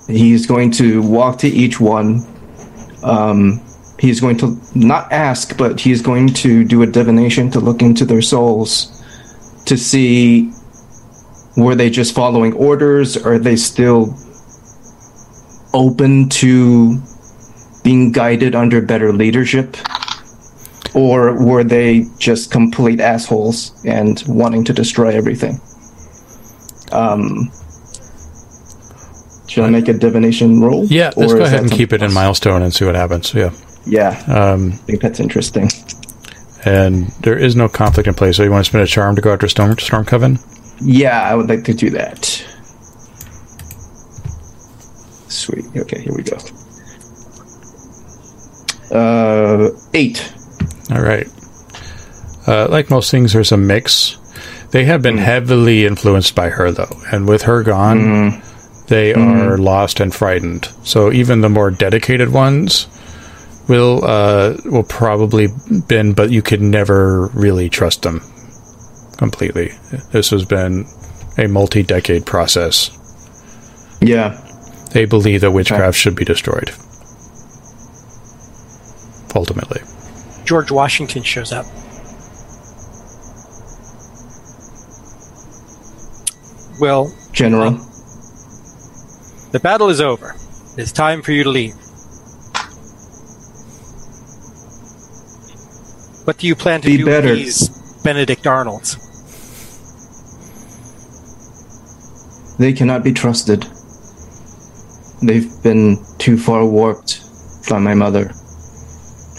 he's 0.09 0.47
going 0.47 0.71
to 0.73 1.01
walk 1.03 1.39
to 1.39 1.49
each 1.49 1.81
one. 1.81 2.21
Um, 3.03 3.63
he's 3.99 4.21
going 4.21 4.37
to 4.39 4.59
not 4.75 5.11
ask, 5.13 5.57
but 5.57 5.81
he's 5.81 6.03
going 6.03 6.29
to 6.35 6.65
do 6.65 6.83
a 6.83 6.87
divination 6.87 7.51
to 7.53 7.61
look 7.61 7.81
into 7.81 8.05
their 8.05 8.23
souls 8.23 8.93
to 9.65 9.77
see 9.77 10.53
were 11.57 11.75
they 11.75 11.91
just 11.91 12.15
following 12.15 12.53
orders? 12.55 13.17
Are 13.17 13.39
they 13.39 13.57
still 13.57 14.17
open 15.75 16.29
to 16.29 17.01
being 17.85 18.13
guided 18.13 18.55
under 18.55 18.81
better 18.81 19.13
leadership? 19.13 19.77
Or 20.95 21.35
were 21.35 21.63
they 21.65 22.07
just 22.19 22.51
complete 22.51 23.01
assholes 23.01 23.73
and 23.85 24.23
wanting 24.27 24.65
to 24.65 24.73
destroy 24.73 25.15
everything? 25.15 25.61
Um, 26.93 27.51
should 29.47 29.65
I 29.65 29.71
make 29.71 29.89
a 29.89 29.93
divination 29.93 30.61
roll? 30.61 30.87
Yeah, 30.87 31.13
let's 31.17 31.33
Or 31.33 31.39
go 31.39 31.45
ahead 31.45 31.61
and 31.61 31.71
keep 31.71 31.93
it 31.93 32.03
in 32.03 32.13
milestone 32.15 32.63
and 32.63 32.73
see 32.75 32.85
what 32.85 32.95
happens. 32.95 33.35
Yeah. 33.35 33.51
Yeah, 33.89 34.21
Um, 34.27 34.73
I 34.73 34.77
think 34.77 35.01
that's 35.01 35.21
interesting. 35.21 35.69
and 36.65 37.07
there 37.21 37.39
is 37.39 37.55
no 37.55 37.69
conflict 37.69 38.09
in 38.09 38.15
place, 38.15 38.37
so 38.37 38.43
you 38.43 38.51
want 38.51 38.65
to 38.65 38.69
spend 38.69 38.83
a 38.83 38.87
charm 38.87 39.15
to 39.17 39.23
go 39.23 39.33
after 39.33 39.47
Storm, 39.49 39.79
Storm 39.79 40.05
Coven? 40.05 40.39
Yeah, 40.81 41.21
I 41.21 41.35
would 41.35 41.49
like 41.49 41.65
to 41.65 41.75
do 41.75 41.91
that. 41.91 42.25
Sweet. 45.29 45.65
Okay, 45.77 46.01
here 46.01 46.15
we 46.15 46.23
go. 46.23 46.37
Uh, 48.95 49.71
eight. 49.95 50.33
All 50.91 51.03
right. 51.03 51.27
Uh, 52.47 52.69
like 52.69 52.91
most 52.91 53.11
things, 53.11 53.33
there's 53.33 53.53
a 53.53 53.57
mix. 53.57 54.19
They 54.71 54.85
have 54.85 55.03
been 55.03 55.19
heavily 55.19 55.85
influenced 55.85 56.35
by 56.35 56.51
her, 56.51 56.71
though, 56.71 57.01
and 57.11 57.29
with 57.29 57.43
her 57.43 57.63
gone, 57.63 58.43
they 58.89 59.15
are 59.15 59.59
lost 59.59 60.01
and 60.01 60.15
frightened. 60.15 60.67
So 60.85 61.11
even 61.11 61.41
the 61.41 61.49
more 61.49 61.71
dedicated 61.71 62.33
ones 62.33 62.87
will 63.69 64.05
uh, 64.05 64.57
will 64.65 64.85
probably 64.85 65.49
bend, 65.89 66.15
but 66.15 66.31
you 66.31 66.43
could 66.43 66.61
never 66.61 67.27
really 67.29 67.69
trust 67.69 68.03
them 68.03 68.21
completely. 69.17 69.73
This 70.13 70.31
has 70.31 70.45
been 70.45 70.87
a 71.39 71.47
multi-decade 71.49 72.27
process. 72.27 72.91
Yeah. 74.01 74.41
They 74.93 75.05
believe 75.05 75.41
that 75.43 75.51
witchcraft 75.51 75.97
should 75.97 76.15
be 76.17 76.25
destroyed. 76.25 76.71
Ultimately. 79.35 79.81
George 80.45 80.71
Washington 80.71 81.23
shows 81.23 81.53
up. 81.53 81.67
Well, 86.81 87.13
General. 87.33 87.73
the 89.53 89.61
battle 89.61 89.89
is 89.89 90.01
over. 90.01 90.35
It's 90.77 90.93
time 90.93 91.23
for 91.23 91.33
you 91.33 91.43
to 91.45 91.51
leave. 91.51 91.75
What 96.25 96.39
do 96.39 96.47
you 96.47 96.55
plan 96.55 96.81
to 96.83 96.89
Be 96.89 96.97
do 96.99 97.05
better. 97.07 97.29
with 97.29 97.39
these 97.39 97.69
Benedict 98.03 98.47
Arnolds? 98.47 98.99
They 102.59 102.73
cannot 102.73 103.05
be 103.05 103.13
trusted. 103.13 103.67
They've 105.23 105.51
been 105.63 105.99
too 106.19 106.39
far 106.39 106.65
warped 106.65 107.21
by 107.69 107.79
my 107.79 107.95
mother. 107.95 108.31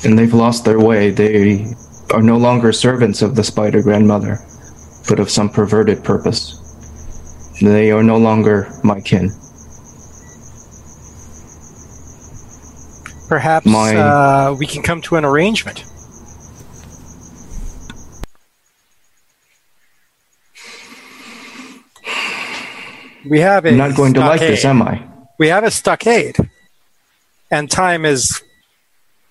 And 0.06 0.18
they've 0.18 0.34
lost 0.34 0.66
their 0.66 0.80
way. 0.80 1.10
They 1.10 1.66
are 2.14 2.22
no 2.22 2.38
longer 2.38 2.72
servants 2.72 3.22
of 3.22 3.36
the 3.36 3.44
spider 3.44 3.82
grandmother, 3.82 4.40
but 5.10 5.20
of 5.20 5.30
some 5.30 5.50
perverted 5.50 6.04
purpose. 6.04 6.54
They 7.62 7.92
are 7.92 8.04
no 8.04 8.18
longer 8.18 8.70
my 8.84 9.02
kin. 9.02 9.32
Perhaps 13.28 13.66
My- 13.66 13.96
uh, 13.96 14.56
we 14.58 14.68
can 14.68 14.84
come 14.84 15.02
to 15.02 15.16
an 15.18 15.26
arrangement. 15.26 15.84
We 23.30 23.40
have 23.40 23.66
a 23.66 23.70
I'm 23.70 23.78
not 23.78 23.96
going 23.96 24.14
to 24.16 24.20
like 24.20 24.40
this, 24.40 24.66
am 24.66 24.82
I? 24.82 25.06
We 25.38 25.48
have 25.48 25.64
a 25.64 25.72
stockade, 25.72 26.38
and 27.52 27.70
time 27.70 28.06
is 28.06 28.42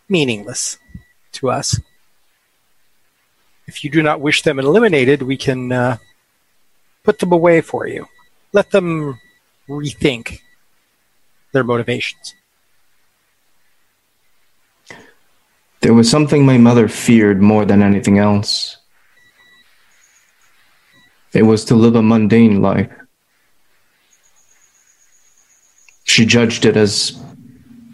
meaningless 0.09 0.79
to 1.33 1.51
us. 1.51 1.81
If 3.67 3.83
you 3.83 3.91
do 3.91 4.03
not 4.03 4.21
wish 4.21 4.43
them 4.43 4.59
eliminated, 4.59 5.23
we 5.23 5.37
can 5.37 5.73
uh, 5.73 5.97
put 7.03 7.19
them 7.19 7.33
away 7.33 7.61
for 7.61 7.87
you. 7.87 8.07
Let 8.53 8.71
them 8.71 9.19
rethink 9.69 10.41
their 11.53 11.65
motivations. 11.65 12.35
There 15.81 15.95
was 15.95 16.11
something 16.11 16.45
my 16.45 16.59
mother 16.59 16.89
feared 16.89 17.43
more 17.43 17.65
than 17.65 17.83
anything 17.83 18.19
else. 18.19 18.77
It 21.33 21.43
was 21.43 21.65
to 21.67 21.75
live 21.75 21.97
a 21.97 22.03
mundane 22.03 22.63
life. 22.63 22.91
She 26.07 26.25
judged 26.25 26.65
it 26.65 26.77
as 26.77 27.11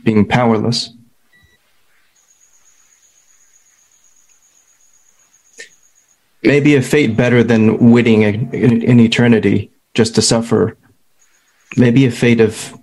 being 0.04 0.26
powerless. 0.26 0.90
Maybe 6.42 6.76
a 6.76 6.82
fate 6.82 7.16
better 7.16 7.42
than 7.42 7.90
waiting 7.90 8.22
in 8.22 9.00
eternity 9.00 9.70
just 9.94 10.14
to 10.16 10.22
suffer. 10.22 10.76
Maybe 11.76 12.04
a 12.04 12.10
fate 12.10 12.40
of 12.40 12.78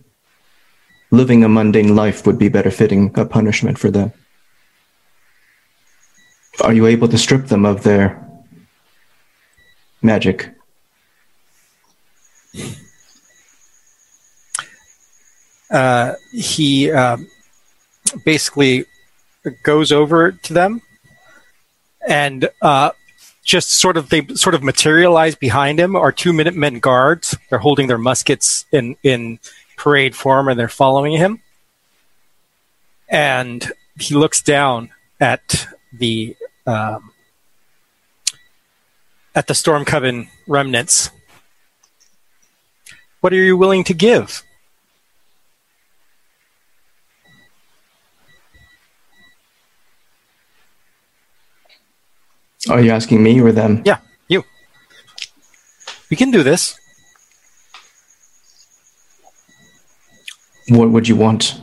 living 1.11 1.43
a 1.43 1.49
mundane 1.49 1.95
life 1.95 2.25
would 2.25 2.39
be 2.39 2.49
better 2.49 2.71
fitting 2.71 3.11
a 3.15 3.25
punishment 3.25 3.77
for 3.77 3.91
them. 3.91 4.11
Are 6.61 6.73
you 6.73 6.87
able 6.87 7.07
to 7.07 7.17
strip 7.17 7.47
them 7.47 7.65
of 7.65 7.83
their 7.83 8.27
magic? 10.01 10.49
Uh, 15.69 16.13
he 16.31 16.91
um, 16.91 17.27
basically 18.25 18.85
goes 19.63 19.91
over 19.91 20.31
to 20.31 20.53
them 20.53 20.81
and 22.07 22.49
uh, 22.61 22.91
just 23.43 23.71
sort 23.71 23.97
of 23.97 24.09
they 24.09 24.25
sort 24.27 24.55
of 24.55 24.63
materialize 24.63 25.35
behind 25.35 25.79
him 25.79 25.95
are 25.95 26.11
two 26.11 26.33
Minutemen 26.33 26.79
guards. 26.79 27.35
They're 27.49 27.59
holding 27.59 27.87
their 27.87 27.97
muskets 27.97 28.65
in 28.71 28.95
in 29.03 29.39
parade 29.77 30.15
form 30.15 30.47
and 30.47 30.59
they're 30.59 30.67
following 30.67 31.13
him. 31.13 31.41
And 33.07 33.71
he 33.99 34.15
looks 34.15 34.41
down 34.41 34.91
at 35.19 35.67
the 35.91 36.35
um, 36.67 37.11
at 39.35 39.47
the 39.47 39.55
Storm 39.55 39.85
Coven 39.85 40.29
remnants. 40.47 41.09
What 43.21 43.33
are 43.33 43.37
you 43.37 43.57
willing 43.57 43.83
to 43.85 43.93
give? 43.93 44.43
Oh, 52.69 52.73
Are 52.73 52.81
you 52.81 52.91
asking 52.91 53.23
me 53.23 53.41
or 53.41 53.51
them? 53.51 53.81
Yeah, 53.83 53.97
you. 54.27 54.43
We 56.11 56.17
can 56.17 56.29
do 56.29 56.43
this. 56.43 56.79
What 60.67 60.91
would 60.91 61.07
you 61.07 61.15
want? 61.15 61.59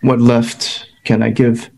What 0.00 0.20
left 0.20 0.86
can 1.04 1.22
I 1.22 1.30
give? 1.30 1.70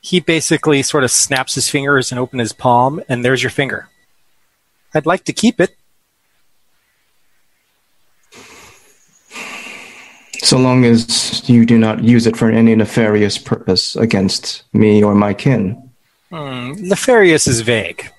He 0.00 0.20
basically 0.20 0.82
sort 0.82 1.02
of 1.02 1.10
snaps 1.10 1.56
his 1.56 1.68
fingers 1.68 2.12
and 2.12 2.20
opens 2.20 2.40
his 2.40 2.52
palm, 2.52 3.02
and 3.08 3.24
there's 3.24 3.42
your 3.42 3.50
finger. 3.50 3.88
I'd 4.94 5.06
like 5.06 5.24
to 5.24 5.32
keep 5.32 5.60
it. 5.60 5.76
So 10.52 10.58
long 10.58 10.84
as 10.84 11.48
you 11.48 11.64
do 11.64 11.78
not 11.78 12.04
use 12.04 12.26
it 12.26 12.36
for 12.36 12.50
any 12.50 12.74
nefarious 12.74 13.38
purpose 13.38 13.96
against 13.96 14.64
me 14.74 15.02
or 15.02 15.14
my 15.14 15.32
kin. 15.32 15.90
Hmm, 16.28 16.72
nefarious 16.76 17.46
is 17.46 17.62
vague. 17.62 18.10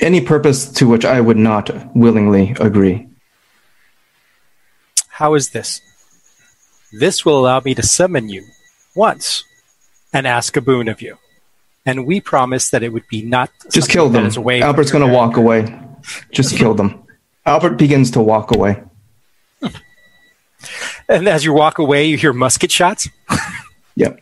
Any 0.00 0.20
purpose 0.20 0.72
to 0.72 0.88
which 0.88 1.04
I 1.04 1.20
would 1.20 1.36
not 1.36 1.70
willingly 1.94 2.56
agree. 2.58 3.06
How 5.06 5.34
is 5.34 5.50
this? 5.50 5.80
This 6.92 7.24
will 7.24 7.38
allow 7.38 7.60
me 7.60 7.76
to 7.76 7.82
summon 7.84 8.28
you 8.28 8.44
once 8.96 9.44
and 10.12 10.26
ask 10.26 10.56
a 10.56 10.60
boon 10.60 10.88
of 10.88 11.00
you. 11.00 11.16
And 11.86 12.08
we 12.08 12.20
promise 12.20 12.70
that 12.70 12.82
it 12.82 12.88
would 12.88 13.06
be 13.06 13.22
not 13.22 13.50
Just 13.70 13.88
kill 13.88 14.08
them. 14.08 14.26
is 14.26 14.36
away 14.36 14.58
from 14.58 14.66
Albert's 14.66 14.90
going 14.90 15.06
to 15.06 15.14
walk 15.14 15.36
away. 15.36 15.78
Just 16.32 16.56
kill 16.56 16.74
them. 16.74 17.04
Albert 17.46 17.78
begins 17.78 18.10
to 18.10 18.20
walk 18.20 18.52
away. 18.52 18.82
And 21.08 21.28
as 21.28 21.44
you 21.44 21.52
walk 21.52 21.78
away, 21.78 22.06
you 22.06 22.16
hear 22.16 22.32
musket 22.32 22.70
shots. 22.70 23.08
Yep. 23.96 24.20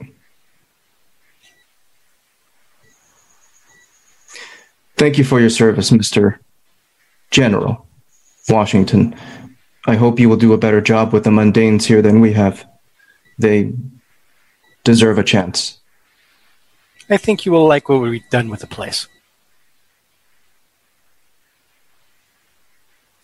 Thank 4.96 5.16
you 5.16 5.24
for 5.24 5.40
your 5.40 5.50
service, 5.50 5.90
Mr. 5.90 6.38
General 7.30 7.86
Washington. 8.48 9.14
I 9.86 9.96
hope 9.96 10.20
you 10.20 10.28
will 10.28 10.36
do 10.36 10.52
a 10.52 10.58
better 10.58 10.80
job 10.80 11.12
with 11.12 11.24
the 11.24 11.30
mundanes 11.30 11.84
here 11.84 12.02
than 12.02 12.20
we 12.20 12.32
have. 12.34 12.66
They 13.38 13.72
deserve 14.84 15.18
a 15.18 15.24
chance. 15.24 15.78
I 17.08 17.16
think 17.16 17.46
you 17.46 17.52
will 17.52 17.66
like 17.66 17.88
what 17.88 18.02
we've 18.02 18.28
done 18.30 18.50
with 18.50 18.60
the 18.60 18.66
place. 18.66 19.08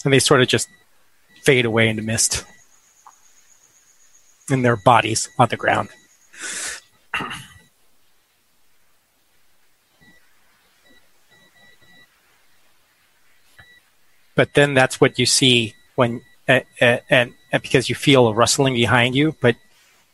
And 0.05 0.13
they 0.13 0.19
sort 0.19 0.41
of 0.41 0.49
just 0.49 0.69
fade 1.43 1.65
away 1.65 1.89
into 1.89 2.03
mist. 2.03 2.45
And 4.49 4.65
their 4.65 4.77
bodies 4.77 5.29
on 5.39 5.49
the 5.49 5.57
ground. 5.57 5.89
But 14.35 14.55
then 14.55 14.75
that's 14.75 15.01
what 15.01 15.19
you 15.19 15.27
see 15.27 15.75
when, 15.95 16.21
uh, 16.49 16.61
uh, 16.81 16.99
and, 17.09 17.33
and 17.53 17.63
because 17.63 17.89
you 17.89 17.95
feel 17.95 18.29
a 18.29 18.35
rustling 18.35 18.75
behind 18.75 19.15
you, 19.15 19.35
but 19.41 19.57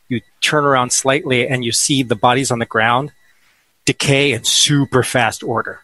you 0.07 0.21
turn 0.41 0.63
around 0.65 0.91
slightly 0.91 1.47
and 1.47 1.65
you 1.65 1.71
see 1.71 2.03
the 2.03 2.15
bodies 2.15 2.51
on 2.51 2.59
the 2.59 2.65
ground 2.65 3.11
decay 3.85 4.31
in 4.31 4.43
super 4.45 5.03
fast 5.03 5.43
order, 5.43 5.81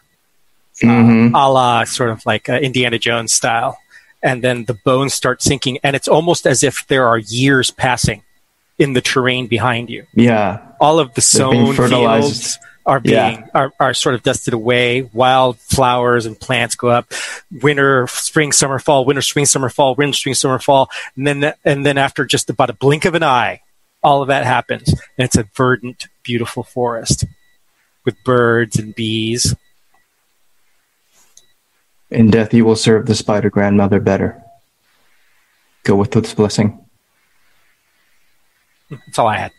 Mhm. 0.82 1.32
a 1.34 1.50
la 1.52 1.84
sort 1.84 2.10
of 2.10 2.24
like 2.24 2.48
uh, 2.48 2.54
Indiana 2.54 2.98
Jones 2.98 3.32
style. 3.32 3.78
And 4.22 4.42
then 4.44 4.64
the 4.66 4.74
bones 4.74 5.14
start 5.14 5.42
sinking, 5.42 5.78
and 5.82 5.96
it's 5.96 6.08
almost 6.08 6.46
as 6.46 6.62
if 6.62 6.86
there 6.88 7.08
are 7.08 7.16
years 7.18 7.70
passing 7.70 8.22
in 8.80 8.94
the 8.94 9.00
terrain 9.00 9.46
behind 9.46 9.90
you. 9.90 10.06
Yeah. 10.14 10.60
All 10.80 10.98
of 10.98 11.12
the 11.14 11.20
sown 11.20 11.76
fields 11.76 12.58
are 12.86 12.98
being 12.98 13.14
Yeah. 13.14 13.46
are, 13.54 13.72
are 13.78 13.94
sort 13.94 14.14
of 14.14 14.22
dusted 14.22 14.54
away. 14.54 15.02
Wild 15.12 15.58
flowers 15.58 16.24
and 16.24 16.40
plants 16.40 16.74
go 16.74 16.88
up. 16.88 17.12
Winter, 17.62 18.06
spring, 18.08 18.52
summer, 18.52 18.78
fall. 18.78 19.04
Winter, 19.04 19.20
spring, 19.20 19.44
summer, 19.44 19.68
fall. 19.68 19.94
Winter, 19.94 20.14
spring, 20.14 20.34
summer, 20.34 20.58
fall. 20.58 20.88
And 21.14 21.26
then 21.26 21.54
and 21.64 21.84
then 21.84 21.98
after 21.98 22.24
just 22.24 22.48
about 22.48 22.70
a 22.70 22.72
blink 22.72 23.04
of 23.04 23.14
an 23.14 23.22
eye, 23.22 23.60
all 24.02 24.22
of 24.22 24.28
that 24.28 24.46
happens, 24.46 24.88
and 24.88 25.26
it's 25.26 25.36
a 25.36 25.44
verdant, 25.54 26.08
beautiful 26.22 26.62
forest 26.62 27.26
with 28.06 28.16
birds 28.24 28.78
and 28.78 28.94
bees. 28.94 29.54
In 32.10 32.30
death, 32.30 32.54
you 32.54 32.64
will 32.64 32.76
serve 32.76 33.04
the 33.06 33.14
spider 33.14 33.50
grandmother 33.50 34.00
better. 34.00 34.42
Go 35.84 35.96
with 35.96 36.12
this 36.12 36.32
blessing. 36.34 36.82
That's 38.90 39.18
all 39.18 39.28
I 39.28 39.36
had. 39.36 39.52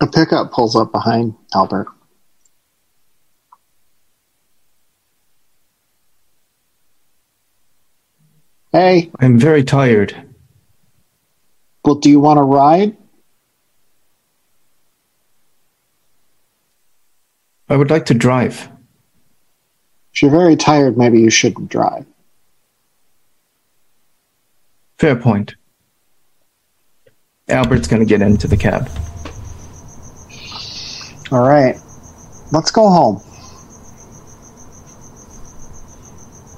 A 0.00 0.06
pickup 0.06 0.52
pulls 0.52 0.74
up 0.76 0.92
behind 0.92 1.34
Albert. 1.54 1.88
Hey, 8.72 9.10
I'm 9.18 9.38
very 9.38 9.64
tired. 9.64 10.14
well, 11.84 11.96
do 11.96 12.10
you 12.10 12.20
want 12.20 12.38
to 12.38 12.42
ride? 12.42 12.96
I 17.68 17.76
would 17.76 17.90
like 17.90 18.06
to 18.06 18.14
drive. 18.14 18.68
If 20.14 20.22
you're 20.22 20.30
very 20.30 20.56
tired, 20.56 20.96
maybe 20.96 21.20
you 21.20 21.30
shouldn't 21.30 21.70
drive. 21.70 22.06
Fair 24.98 25.14
point. 25.16 25.54
Albert's 27.48 27.86
going 27.86 28.00
to 28.00 28.06
get 28.06 28.20
into 28.20 28.48
the 28.48 28.56
cab. 28.56 28.90
All 31.30 31.46
right. 31.48 31.76
Let's 32.52 32.70
go 32.70 32.88
home. 32.88 33.16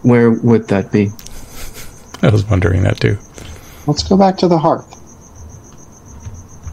Where 0.02 0.30
would 0.30 0.68
that 0.68 0.90
be? 0.90 1.10
I 2.22 2.30
was 2.30 2.44
wondering 2.46 2.82
that 2.84 2.98
too. 3.00 3.18
Let's 3.86 4.02
go 4.02 4.16
back 4.16 4.36
to 4.38 4.48
the 4.48 4.58
hearth. 4.58 4.96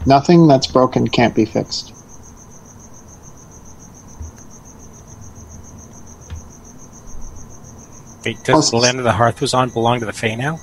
Nothing 0.06 0.46
that's 0.46 0.66
broken 0.66 1.08
can't 1.08 1.34
be 1.34 1.44
fixed. 1.44 1.92
Wait, 8.24 8.42
does 8.44 8.70
the 8.70 8.76
land 8.76 8.98
of 8.98 9.04
the 9.04 9.12
hearth 9.12 9.40
was 9.40 9.52
on 9.52 9.70
belong 9.70 10.00
to 10.00 10.06
the 10.06 10.12
Fae 10.12 10.34
now? 10.34 10.58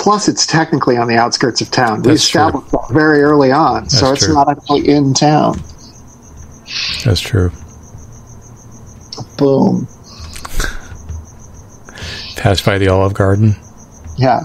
Plus, 0.00 0.28
it's 0.28 0.46
technically 0.46 0.96
on 0.96 1.08
the 1.08 1.16
outskirts 1.16 1.60
of 1.60 1.70
town. 1.70 2.00
we 2.00 2.12
That's 2.12 2.26
true. 2.26 2.40
that 2.40 2.86
very 2.90 3.20
early 3.20 3.52
on, 3.52 3.90
so 3.90 4.12
it's 4.12 4.24
true. 4.24 4.34
not 4.34 4.48
actually 4.48 4.88
in 4.88 5.12
town. 5.12 5.58
That's 7.04 7.20
true. 7.20 7.50
Boom. 9.36 9.86
Pass 12.36 12.62
by 12.62 12.78
the 12.78 12.88
Olive 12.88 13.12
Garden. 13.12 13.54
Yeah. 14.16 14.40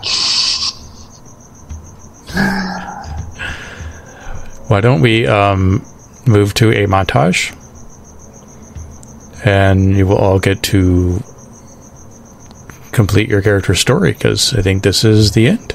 Why 4.68 4.82
don't 4.82 4.99
we 4.99 5.26
um, 5.26 5.86
move 6.27 6.53
to 6.56 6.72
a 6.72 6.86
montage? 6.86 7.56
And 9.45 9.95
you 9.95 10.06
will 10.06 10.18
all 10.18 10.40
get 10.40 10.61
to 10.64 11.23
complete 12.96 13.30
your 13.30 13.42
character's 13.42 13.80
story 13.80 14.14
because 14.14 14.54
I 14.54 14.62
think 14.62 14.82
this 14.82 15.04
is 15.04 15.34
the 15.34 15.48
end. 15.48 15.74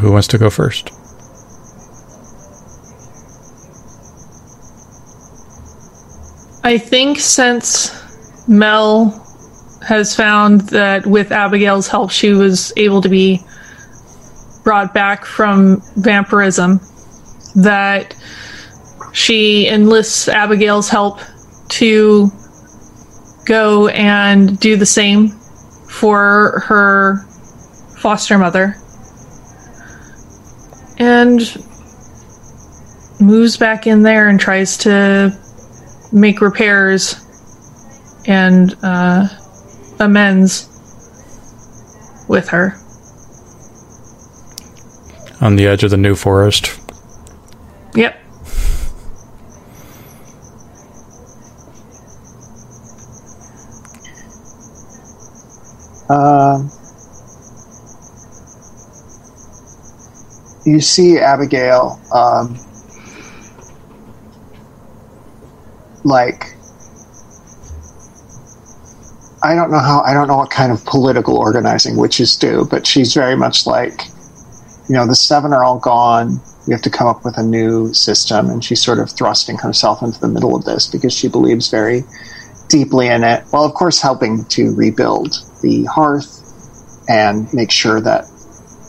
Who 0.00 0.10
wants 0.10 0.26
to 0.28 0.38
go 0.38 0.48
first? 0.48 0.90
I 6.64 6.78
think 6.78 7.20
since 7.20 7.92
Mel 8.48 9.10
has 9.86 10.16
found 10.16 10.62
that 10.70 11.06
with 11.06 11.32
Abigail's 11.32 11.88
help, 11.88 12.10
she 12.10 12.30
was 12.30 12.72
able 12.76 13.02
to 13.02 13.08
be 13.08 13.40
brought 14.64 14.94
back 14.94 15.26
from 15.26 15.82
vampirism, 15.96 16.80
that 17.56 18.16
she 19.12 19.68
enlists 19.68 20.28
Abigail's 20.28 20.88
help 20.88 21.20
to 21.68 22.30
go 23.44 23.88
and 23.88 24.58
do 24.58 24.76
the 24.76 24.86
same 24.86 25.28
for 25.88 26.62
her 26.66 27.24
foster 27.98 28.38
mother. 28.38 28.76
And 30.98 31.40
moves 33.20 33.56
back 33.56 33.86
in 33.86 34.02
there 34.02 34.28
and 34.28 34.38
tries 34.38 34.76
to 34.78 35.36
make 36.12 36.40
repairs 36.40 37.16
and 38.26 38.76
uh, 38.82 39.28
amends 39.98 40.68
with 42.28 42.48
her. 42.48 42.76
On 45.40 45.56
the 45.56 45.66
edge 45.66 45.82
of 45.82 45.90
the 45.90 45.96
New 45.96 46.14
Forest. 46.14 46.78
Yep. 47.94 48.21
Um, 56.08 56.70
you 60.64 60.80
see 60.80 61.18
Abigail, 61.18 62.00
um, 62.14 62.56
like, 66.04 66.54
I 69.42 69.54
don't 69.54 69.70
know 69.70 69.78
how, 69.78 70.02
I 70.02 70.14
don't 70.14 70.28
know 70.28 70.36
what 70.36 70.50
kind 70.50 70.70
of 70.70 70.84
political 70.84 71.36
organizing 71.36 71.96
witches 71.96 72.36
do, 72.36 72.66
but 72.70 72.86
she's 72.86 73.12
very 73.14 73.34
much 73.34 73.66
like, 73.66 74.06
you 74.88 74.94
know, 74.94 75.06
the 75.06 75.16
seven 75.16 75.52
are 75.52 75.64
all 75.64 75.78
gone. 75.78 76.40
We 76.66 76.72
have 76.72 76.82
to 76.82 76.90
come 76.90 77.08
up 77.08 77.24
with 77.24 77.36
a 77.38 77.42
new 77.42 77.92
system. 77.92 78.48
And 78.50 78.64
she's 78.64 78.80
sort 78.80 79.00
of 79.00 79.10
thrusting 79.10 79.58
herself 79.58 80.00
into 80.02 80.20
the 80.20 80.28
middle 80.28 80.54
of 80.54 80.64
this 80.64 80.86
because 80.86 81.12
she 81.12 81.28
believes 81.28 81.70
very 81.70 82.04
deeply 82.72 83.06
in 83.06 83.22
it. 83.22 83.44
Well, 83.52 83.64
of 83.64 83.74
course, 83.74 84.00
helping 84.00 84.44
to 84.46 84.74
rebuild 84.74 85.34
the 85.60 85.84
hearth 85.84 86.40
and 87.08 87.52
make 87.52 87.70
sure 87.70 88.00
that 88.00 88.24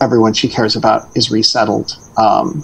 everyone 0.01 0.33
she 0.33 0.47
cares 0.47 0.75
about 0.75 1.15
is 1.15 1.29
resettled. 1.29 1.91
Um, 2.17 2.63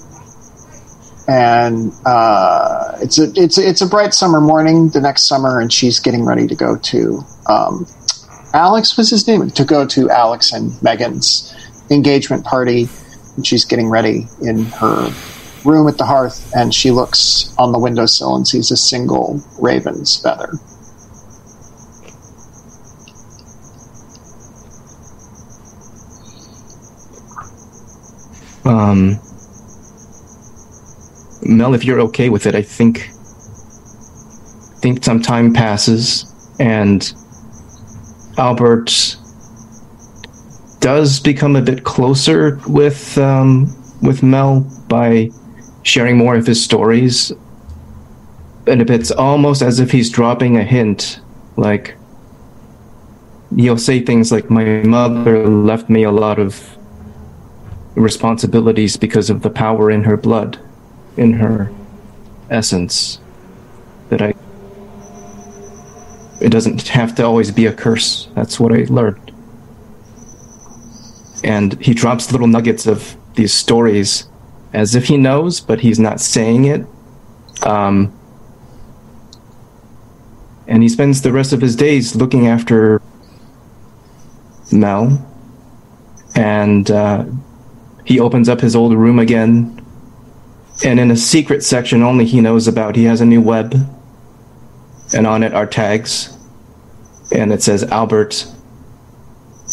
and 1.27 1.91
uh, 2.05 2.97
it's 3.01 3.19
a 3.19 3.31
it's 3.35 3.59
a, 3.59 3.69
it's 3.69 3.81
a 3.81 3.87
bright 3.87 4.13
summer 4.15 4.41
morning 4.41 4.89
the 4.89 5.01
next 5.01 5.27
summer, 5.27 5.59
and 5.59 5.71
she's 5.71 5.99
getting 5.99 6.25
ready 6.25 6.47
to 6.47 6.55
go 6.55 6.75
to 6.77 7.19
um, 7.47 7.85
Alex 8.53 8.97
was 8.97 9.09
his 9.09 9.27
name 9.27 9.47
to 9.51 9.63
go 9.63 9.85
to 9.85 10.09
Alex 10.09 10.53
and 10.53 10.81
Megan's 10.81 11.53
engagement 11.91 12.45
party, 12.45 12.87
and 13.35 13.45
she's 13.45 13.65
getting 13.65 13.89
ready 13.89 14.27
in 14.41 14.65
her 14.65 15.13
room 15.65 15.87
at 15.87 15.97
the 15.97 16.05
hearth, 16.05 16.51
and 16.55 16.73
she 16.73 16.89
looks 16.89 17.53
on 17.59 17.73
the 17.73 17.79
windowsill 17.79 18.35
and 18.35 18.47
sees 18.47 18.71
a 18.71 18.77
single 18.77 19.43
raven's 19.59 20.19
feather. 20.21 20.53
Um, 28.69 29.19
Mel, 31.41 31.73
if 31.73 31.83
you're 31.83 31.99
okay 32.01 32.29
with 32.29 32.45
it, 32.45 32.53
I 32.53 32.61
think 32.61 33.09
think 34.79 35.03
some 35.03 35.21
time 35.21 35.53
passes 35.53 36.31
and 36.59 37.11
Albert 38.37 39.17
does 40.79 41.19
become 41.19 41.55
a 41.55 41.61
bit 41.61 41.83
closer 41.83 42.59
with 42.67 43.17
um, 43.17 43.75
with 44.03 44.21
Mel 44.21 44.61
by 44.87 45.31
sharing 45.81 46.17
more 46.17 46.35
of 46.35 46.45
his 46.45 46.63
stories. 46.63 47.31
And 48.67 48.87
it's 48.87 49.09
almost 49.09 49.63
as 49.63 49.79
if 49.79 49.89
he's 49.91 50.11
dropping 50.11 50.57
a 50.57 50.63
hint, 50.63 51.21
like 51.57 51.95
he'll 53.55 53.79
say 53.79 53.99
things 53.99 54.31
like, 54.31 54.51
"My 54.51 54.83
mother 54.83 55.47
left 55.47 55.89
me 55.89 56.03
a 56.03 56.11
lot 56.11 56.37
of 56.37 56.78
responsibilities 57.99 58.97
because 58.97 59.29
of 59.29 59.41
the 59.41 59.49
power 59.49 59.91
in 59.91 60.03
her 60.03 60.17
blood, 60.17 60.59
in 61.17 61.33
her 61.33 61.71
essence. 62.49 63.19
That 64.09 64.21
I. 64.21 64.33
It 66.41 66.49
doesn't 66.49 66.87
have 66.87 67.13
to 67.15 67.23
always 67.23 67.51
be 67.51 67.65
a 67.65 67.73
curse. 67.73 68.29
That's 68.33 68.59
what 68.59 68.71
I 68.73 68.85
learned. 68.89 69.31
And 71.43 71.79
he 71.81 71.93
drops 71.93 72.31
little 72.31 72.47
nuggets 72.47 72.87
of 72.87 73.15
these 73.35 73.53
stories 73.53 74.27
as 74.73 74.95
if 74.95 75.05
he 75.05 75.17
knows, 75.17 75.59
but 75.59 75.81
he's 75.81 75.99
not 75.99 76.19
saying 76.21 76.65
it. 76.65 76.85
Um, 77.63 78.13
and 80.67 80.81
he 80.81 80.89
spends 80.89 81.21
the 81.21 81.31
rest 81.31 81.51
of 81.51 81.61
his 81.61 81.75
days 81.75 82.15
looking 82.15 82.47
after 82.47 83.01
Mel. 84.71 85.25
And 86.35 86.89
uh, 86.89 87.25
he 88.09 88.19
opens 88.19 88.49
up 88.49 88.59
his 88.59 88.75
old 88.75 88.91
room 88.95 89.19
again, 89.19 89.85
and 90.83 90.99
in 90.99 91.11
a 91.11 91.15
secret 91.15 91.63
section 91.63 92.01
only 92.01 92.25
he 92.25 92.41
knows 92.41 92.67
about, 92.67 92.95
he 92.95 93.03
has 93.03 93.21
a 93.21 93.25
new 93.25 93.39
web, 93.39 93.75
and 95.13 95.27
on 95.27 95.43
it 95.43 95.53
are 95.53 95.67
tags, 95.67 96.35
and 97.31 97.53
it 97.53 97.61
says 97.61 97.83
Albert, 97.83 98.47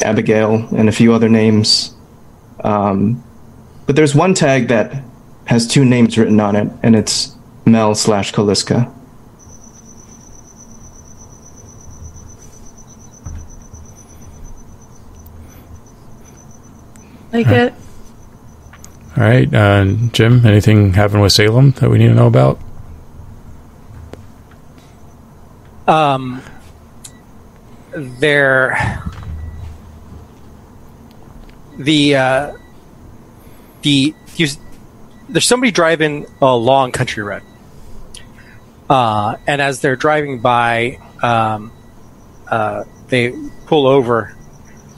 Abigail, 0.02 0.68
and 0.76 0.86
a 0.86 0.92
few 0.92 1.14
other 1.14 1.30
names. 1.30 1.96
Um, 2.62 3.24
but 3.86 3.96
there's 3.96 4.14
one 4.14 4.34
tag 4.34 4.68
that 4.68 5.02
has 5.46 5.66
two 5.66 5.86
names 5.86 6.18
written 6.18 6.38
on 6.38 6.56
it, 6.56 6.70
and 6.82 6.94
it's 6.94 7.34
Mel 7.64 7.94
slash 7.94 8.34
Kaliska. 8.34 8.92
Like 17.32 17.46
it. 17.46 17.72
All 19.16 19.22
right, 19.22 19.52
uh, 19.52 19.86
Jim. 20.12 20.44
Anything 20.44 20.93
happen 20.93 21.20
with 21.20 21.32
Salem 21.32 21.70
that 21.72 21.88
we 21.88 21.97
need 21.97 22.09
to 22.09 22.14
know 22.14 22.26
about? 22.26 22.60
Um, 25.88 26.43
there, 27.93 29.01
the 31.78 32.16
uh, 32.16 32.52
the 33.80 34.14
there's 35.30 35.44
somebody 35.47 35.70
driving 35.70 36.26
a 36.43 36.55
long 36.55 36.93
country 36.93 37.22
road, 37.22 37.43
uh, 38.90 39.36
and 39.47 39.62
as 39.62 39.80
they're 39.80 39.97
driving 39.97 40.40
by, 40.40 40.98
um, 41.22 41.72
uh, 42.48 42.84
they 43.09 43.32
pull 43.64 43.86
over 43.86 44.36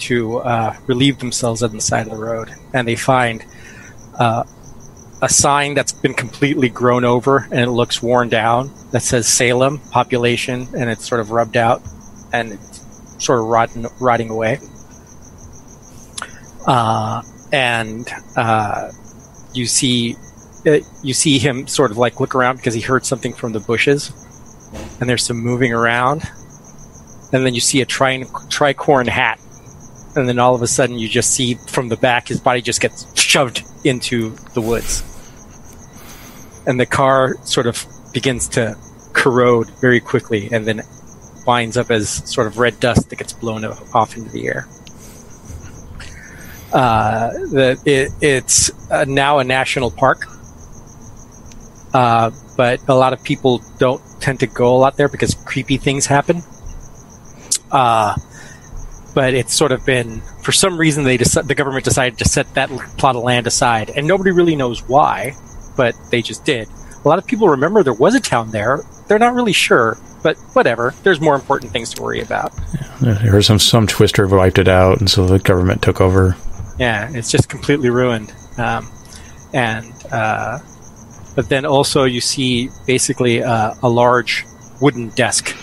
to 0.01 0.39
uh, 0.39 0.77
relieve 0.89 1.19
themselves 1.19 1.62
on 1.62 1.70
the 1.70 1.81
side 1.81 2.07
of 2.09 2.12
the 2.12 2.19
road, 2.19 2.53
and 2.74 2.89
they 2.89 2.97
find 2.97 3.45
uh, 4.19 4.45
a 5.20 5.28
sign 5.28 5.74
that's 5.74 5.93
been 5.93 6.15
completely 6.15 6.69
grown 6.69 7.05
over 7.05 7.49
and 7.51 7.61
it 7.61 7.70
looks 7.70 8.03
worn 8.03 8.28
down 8.28 8.70
that 8.93 9.03
says 9.03 9.27
Salem 9.27 9.78
population 9.90 10.66
and 10.77 10.89
it's 10.89 11.07
sort 11.07 11.20
of 11.20 11.31
rubbed 11.31 11.57
out 11.57 11.82
and 12.32 12.53
it's 12.53 13.24
sort 13.24 13.40
of 13.40 13.47
rotting, 13.47 13.86
rotting 14.01 14.31
away. 14.31 14.59
Uh, 16.66 17.23
and 17.53 18.09
uh, 18.36 18.90
you 19.55 19.66
see 19.66 20.15
uh, 20.66 20.78
you 21.03 21.15
see 21.15 21.39
him 21.39 21.66
sort 21.66 21.90
of 21.90 21.97
like 21.97 22.20
look 22.20 22.35
around 22.35 22.57
because 22.57 22.74
he 22.74 22.81
heard 22.81 23.07
something 23.07 23.32
from 23.32 23.53
the 23.53 23.61
bushes 23.61 24.12
and 25.01 25.09
there's 25.09 25.24
some 25.24 25.39
moving 25.39 25.73
around 25.73 26.23
and 27.32 27.47
then 27.47 27.55
you 27.55 27.61
see 27.61 27.81
a 27.81 27.86
tri- 27.86 28.24
tricorn 28.49 29.07
hat 29.07 29.40
and 30.16 30.28
then 30.28 30.39
all 30.39 30.55
of 30.55 30.62
a 30.62 30.66
sudden 30.66 30.98
you 30.98 31.09
just 31.09 31.32
see 31.32 31.55
from 31.55 31.89
the 31.89 31.97
back 31.97 32.28
his 32.28 32.40
body 32.40 32.62
just 32.62 32.80
gets 32.80 33.06
shoved 33.18 33.62
into 33.85 34.30
the 34.55 34.60
woods. 34.60 35.02
And 36.66 36.78
the 36.78 36.86
car 36.86 37.36
sort 37.44 37.66
of 37.66 37.85
begins 38.12 38.48
to 38.51 38.76
corrode 39.12 39.70
very 39.80 40.01
quickly 40.01 40.48
and 40.52 40.66
then 40.66 40.82
winds 41.47 41.76
up 41.76 41.90
as 41.90 42.09
sort 42.30 42.47
of 42.47 42.59
red 42.59 42.78
dust 42.78 43.09
that 43.10 43.16
gets 43.16 43.32
blown 43.32 43.64
off 43.64 44.16
into 44.16 44.30
the 44.30 44.47
air. 44.47 44.68
Uh, 46.72 47.30
the, 47.30 47.80
it, 47.86 48.12
it's 48.20 48.90
uh, 48.90 49.05
now 49.09 49.39
a 49.39 49.44
national 49.44 49.90
park. 49.90 50.26
Uh, 51.94 52.30
but 52.56 52.80
a 52.89 52.94
lot 52.94 53.14
of 53.14 53.22
people 53.22 53.62
don't 53.78 54.02
tend 54.20 54.40
to 54.40 54.47
go 54.47 54.76
a 54.76 54.78
lot 54.78 54.97
there 54.97 55.09
because 55.09 55.35
creepy 55.35 55.78
things 55.78 56.05
happen. 56.05 56.43
Uh, 57.70 58.14
but 59.14 59.35
it's 59.35 59.55
sort 59.55 59.72
of 59.72 59.85
been 59.85 60.20
for 60.43 60.52
some 60.52 60.78
reason 60.78 61.05
they 61.05 61.18
deci- 61.18 61.47
the 61.47 61.55
government 61.55 61.85
decided 61.85 62.18
to 62.18 62.24
set 62.24 62.52
that 62.55 62.68
plot 62.98 63.16
of 63.16 63.22
land 63.22 63.47
aside, 63.47 63.90
and 63.90 64.06
nobody 64.06 64.30
really 64.30 64.56
knows 64.56 64.82
why, 64.89 65.35
but 65.76 65.94
they 66.10 66.22
just 66.22 66.44
did. 66.44 66.68
A 67.05 67.09
lot 67.09 67.18
of 67.18 67.26
people 67.26 67.48
remember 67.48 67.82
there 67.82 67.93
was 67.93 68.14
a 68.14 68.20
town 68.20 68.51
there. 68.51 68.80
They're 69.06 69.18
not 69.18 69.35
really 69.35 69.52
sure, 69.52 69.97
but 70.22 70.36
whatever. 70.52 70.94
There's 71.02 71.20
more 71.20 71.35
important 71.35 71.72
things 71.72 71.94
to 71.94 72.02
worry 72.02 72.20
about. 72.20 72.52
There 73.01 73.35
was 73.35 73.47
some 73.47 73.59
some 73.59 73.86
twister 73.86 74.26
wiped 74.26 74.59
it 74.59 74.68
out, 74.68 74.98
and 75.01 75.09
so 75.09 75.26
the 75.26 75.39
government 75.39 75.82
took 75.82 76.01
over. 76.01 76.36
Yeah, 76.78 77.10
it's 77.12 77.30
just 77.30 77.48
completely 77.48 77.90
ruined. 77.90 78.32
Um, 78.56 78.89
and 79.55 79.93
uh, 80.10 80.59
but 81.35 81.48
then 81.48 81.64
also 81.64 82.05
you 82.05 82.20
see 82.20 82.68
basically 82.86 83.43
uh, 83.43 83.74
a 83.82 83.89
large 83.89 84.44
wooden 84.80 85.09
desk, 85.10 85.56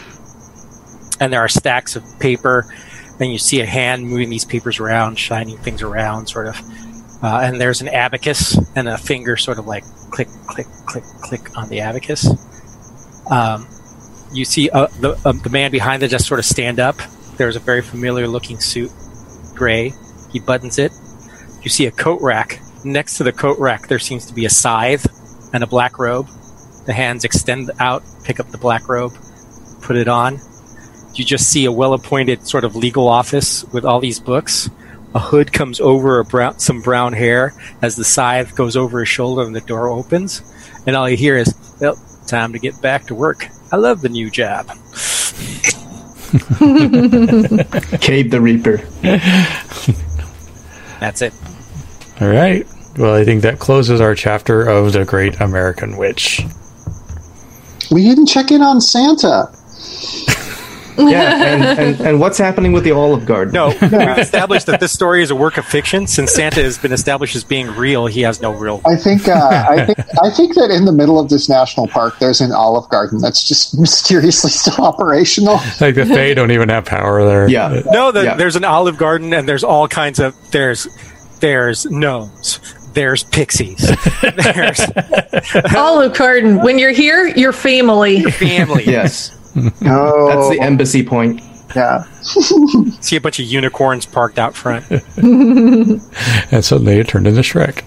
and 1.19 1.31
there 1.31 1.41
are 1.41 1.49
stacks 1.49 1.95
of 1.95 2.03
paper. 2.19 2.65
And 3.19 3.31
you 3.31 3.37
see 3.37 3.61
a 3.61 3.65
hand 3.65 4.07
moving 4.07 4.29
these 4.29 4.45
papers 4.45 4.79
around, 4.79 5.17
shining 5.17 5.57
things 5.57 5.81
around, 5.81 6.27
sort 6.27 6.47
of. 6.47 6.59
Uh, 7.23 7.39
and 7.43 7.59
there's 7.61 7.81
an 7.81 7.87
abacus 7.87 8.57
and 8.75 8.87
a 8.89 8.97
finger 8.97 9.37
sort 9.37 9.57
of 9.57 9.65
like 9.65 9.83
click, 10.11 10.27
click, 10.47 10.67
click, 10.85 11.03
click 11.21 11.57
on 11.57 11.69
the 11.69 11.79
abacus. 11.79 12.27
Um, 13.31 13.67
you 14.33 14.45
see 14.45 14.69
uh, 14.69 14.87
the, 14.99 15.11
uh, 15.25 15.31
the 15.31 15.49
man 15.49 15.71
behind 15.71 16.01
the 16.01 16.07
desk 16.07 16.27
sort 16.27 16.39
of 16.39 16.45
stand 16.45 16.79
up. 16.79 16.97
There's 17.37 17.55
a 17.55 17.59
very 17.59 17.81
familiar 17.81 18.27
looking 18.27 18.59
suit, 18.59 18.91
gray. 19.55 19.93
He 20.31 20.39
buttons 20.39 20.77
it. 20.77 20.91
You 21.63 21.69
see 21.69 21.85
a 21.85 21.91
coat 21.91 22.21
rack. 22.21 22.59
Next 22.83 23.17
to 23.17 23.23
the 23.23 23.31
coat 23.31 23.57
rack, 23.57 23.87
there 23.87 23.97
seems 23.97 24.25
to 24.27 24.33
be 24.33 24.45
a 24.45 24.49
scythe 24.49 25.07
and 25.53 25.63
a 25.63 25.67
black 25.67 25.97
robe. 25.97 26.27
The 26.85 26.93
hands 26.93 27.23
extend 27.23 27.71
out, 27.79 28.03
pick 28.23 28.39
up 28.39 28.47
the 28.49 28.57
black 28.57 28.87
robe, 28.87 29.13
put 29.81 29.95
it 29.95 30.07
on. 30.07 30.39
You 31.15 31.23
just 31.23 31.49
see 31.49 31.65
a 31.65 31.71
well 31.71 31.93
appointed 31.93 32.45
sort 32.45 32.65
of 32.65 32.75
legal 32.75 33.07
office 33.07 33.63
with 33.65 33.85
all 33.85 33.99
these 33.99 34.19
books. 34.19 34.69
A 35.13 35.19
hood 35.19 35.53
comes 35.53 35.79
over 35.79 36.19
a 36.19 36.25
brown, 36.25 36.59
some 36.59 36.81
brown 36.81 37.13
hair 37.13 37.53
as 37.81 37.95
the 37.95 38.03
scythe 38.03 38.53
goes 38.55 38.75
over 38.75 38.99
his 38.99 39.07
shoulder 39.07 39.43
and 39.43 39.55
the 39.55 39.61
door 39.61 39.87
opens. 39.87 40.41
And 40.85 40.95
all 40.95 41.09
you 41.09 41.15
hear 41.15 41.37
is, 41.37 41.55
well, 41.79 41.97
time 42.27 42.51
to 42.51 42.59
get 42.59 42.81
back 42.81 43.05
to 43.07 43.15
work. 43.15 43.47
I 43.71 43.77
love 43.77 44.01
the 44.01 44.09
new 44.09 44.29
job. 44.29 44.67
Cade 48.01 48.29
the 48.29 48.41
Reaper. 48.41 48.77
That's 50.99 51.21
it. 51.21 51.33
All 52.19 52.27
right. 52.27 52.67
Well, 52.97 53.15
I 53.15 53.23
think 53.23 53.41
that 53.43 53.59
closes 53.59 54.01
our 54.01 54.15
chapter 54.15 54.67
of 54.67 54.91
the 54.93 55.05
Great 55.05 55.39
American 55.39 55.95
Witch. 55.95 56.41
We 57.91 58.03
didn't 58.03 58.27
check 58.27 58.51
in 58.51 58.61
on 58.61 58.81
Santa. 58.81 59.49
Yeah, 61.05 61.43
and, 61.53 61.80
and, 61.80 62.01
and 62.01 62.19
what's 62.19 62.38
happening 62.38 62.72
with 62.72 62.84
the 62.84 62.91
Olive 62.91 63.26
Garden? 63.26 63.53
No, 63.53 63.67
we've 63.81 63.93
established 64.17 64.65
that 64.67 64.80
this 64.80 64.91
story 64.91 65.22
is 65.22 65.30
a 65.30 65.35
work 65.35 65.57
of 65.57 65.65
fiction. 65.65 66.07
Since 66.07 66.31
Santa 66.31 66.61
has 66.63 66.77
been 66.77 66.91
established 66.93 67.35
as 67.35 67.43
being 67.43 67.67
real, 67.76 68.05
he 68.07 68.22
has 68.22 68.41
no 68.41 68.51
real. 68.53 68.81
I 68.85 68.95
think 68.95 69.27
uh, 69.27 69.65
I 69.69 69.85
think 69.85 69.99
I 70.23 70.30
think 70.31 70.55
that 70.55 70.72
in 70.72 70.85
the 70.85 70.91
middle 70.91 71.19
of 71.19 71.30
this 71.30 71.49
national 71.49 71.88
park, 71.88 72.19
there's 72.19 72.41
an 72.41 72.51
Olive 72.51 72.89
Garden 72.89 73.19
that's 73.19 73.47
just 73.47 73.77
mysteriously 73.80 74.51
still 74.51 74.84
operational. 74.85 75.55
Like 75.81 75.95
the 75.95 76.05
Fae 76.05 76.34
don't 76.34 76.51
even 76.51 76.69
have 76.69 76.85
power 76.85 77.23
there. 77.26 77.47
Yeah. 77.49 77.81
No, 77.85 78.11
the, 78.11 78.23
Yeah. 78.23 78.35
there's 78.35 78.55
an 78.55 78.63
Olive 78.63 78.97
Garden, 78.97 79.34
and 79.34 79.47
there's 79.47 79.63
all 79.63 79.88
kinds 79.88 80.19
of 80.19 80.34
there's 80.51 80.88
there's 81.41 81.85
gnomes, 81.88 82.59
there's 82.93 83.23
pixies, 83.26 83.77
there's 84.22 84.80
Olive 85.76 86.15
Garden. 86.17 86.61
When 86.61 86.80
you're 86.80 86.91
here, 86.91 87.27
you're 87.27 87.51
family. 87.53 88.23
family. 88.23 88.85
Yes, 88.85 89.31
Oh, 89.86 90.27
that's 90.27 90.49
the 90.49 90.60
embassy 90.61 91.03
point. 91.03 91.41
yeah. 91.76 92.03
See 93.02 93.15
a 93.15 93.22
bunch 93.22 93.40
of 93.40 93.45
unicorns 93.45 94.06
parked 94.06 94.38
out 94.40 94.53
front. 94.56 94.86
and 95.18 96.02
suddenly 96.65 96.98
it 96.99 97.07
turned 97.07 97.27
into 97.27 97.41
Shrek. 97.41 97.84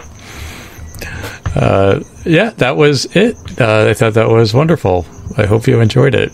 Uh, 1.57 2.01
yeah, 2.25 2.51
that 2.51 2.77
was 2.77 3.07
it. 3.17 3.37
Uh, 3.61 3.87
I 3.89 3.95
thought 3.95 4.15
that 4.15 4.29
was 4.29 4.55
wonderful. 4.55 5.07
I 5.37 5.45
hope 5.47 5.67
you 5.67 5.81
enjoyed 5.81 6.15
it. 6.15 6.31
It 6.31 6.33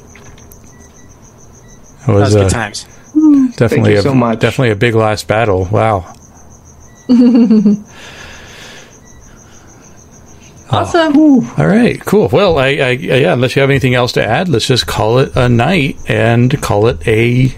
That 2.06 2.12
was, 2.12 2.34
was 2.34 2.36
uh, 2.36 2.42
good 2.42 2.50
times. 2.50 2.84
definitely 3.56 3.92
you 3.92 3.98
a, 3.98 4.02
so 4.02 4.14
much. 4.14 4.38
definitely 4.40 4.70
a 4.70 4.76
big 4.76 4.94
last 4.94 5.26
battle. 5.28 5.66
Wow. 5.70 6.12
Awesome. 10.70 11.16
All 11.58 11.66
right, 11.66 12.00
cool. 12.04 12.28
Well, 12.32 12.58
I, 12.58 12.68
I 12.68 12.90
yeah, 12.90 13.32
unless 13.34 13.54
you 13.54 13.60
have 13.60 13.70
anything 13.70 13.94
else 13.94 14.12
to 14.12 14.24
add, 14.24 14.48
let's 14.48 14.66
just 14.66 14.86
call 14.86 15.18
it 15.18 15.34
a 15.36 15.48
night 15.48 15.96
and 16.08 16.60
call 16.62 16.86
it 16.88 17.06
a 17.06 17.54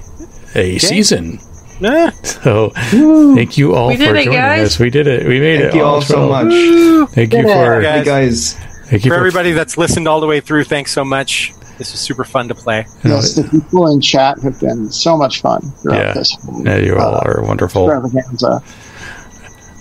a 0.54 0.78
season. 0.78 1.38
Nah, 1.80 2.10
So, 2.22 2.70
thank 2.70 3.58
you 3.58 3.74
all 3.74 3.88
We 3.88 3.96
for 3.96 4.04
did 4.04 4.16
it, 4.16 4.24
joining 4.24 4.32
guys. 4.32 4.66
us. 4.66 4.78
We 4.78 4.88
did 4.88 5.06
it. 5.06 5.26
We 5.26 5.38
made 5.40 5.60
Thank 5.60 5.64
it. 5.66 5.70
Thank 5.72 5.74
you 5.74 5.82
all 5.84 6.00
so 6.00 6.26
12. 6.28 6.46
much. 6.46 7.14
Thank 7.14 7.32
you 7.34 7.42
for 7.42 7.82
Yeah. 7.82 7.98
Hey 7.98 8.04
guys, 8.04 8.54
thank 8.86 9.04
you 9.04 9.10
for 9.10 9.16
for 9.16 9.18
everybody 9.20 9.52
that's 9.52 9.76
listened 9.76 10.08
all 10.08 10.20
the 10.20 10.26
way 10.26 10.40
through, 10.40 10.64
thanks 10.64 10.90
so 10.92 11.04
much. 11.04 11.52
This 11.76 11.92
was 11.92 12.00
super 12.00 12.24
fun 12.24 12.48
to 12.48 12.54
play. 12.54 12.86
Yes, 13.04 13.34
the 13.34 13.44
people 13.44 13.88
in 13.92 14.00
chat 14.00 14.38
have 14.40 14.58
been 14.58 14.90
so 14.90 15.18
much 15.18 15.42
fun 15.42 15.60
throughout 15.82 15.98
Yeah. 15.98 16.12
this 16.14 16.32
whole 16.42 16.64
Yeah, 16.64 16.78
you 16.78 16.96
all 16.96 17.16
uh, 17.16 17.22
are 17.26 17.42
wonderful. 17.42 17.86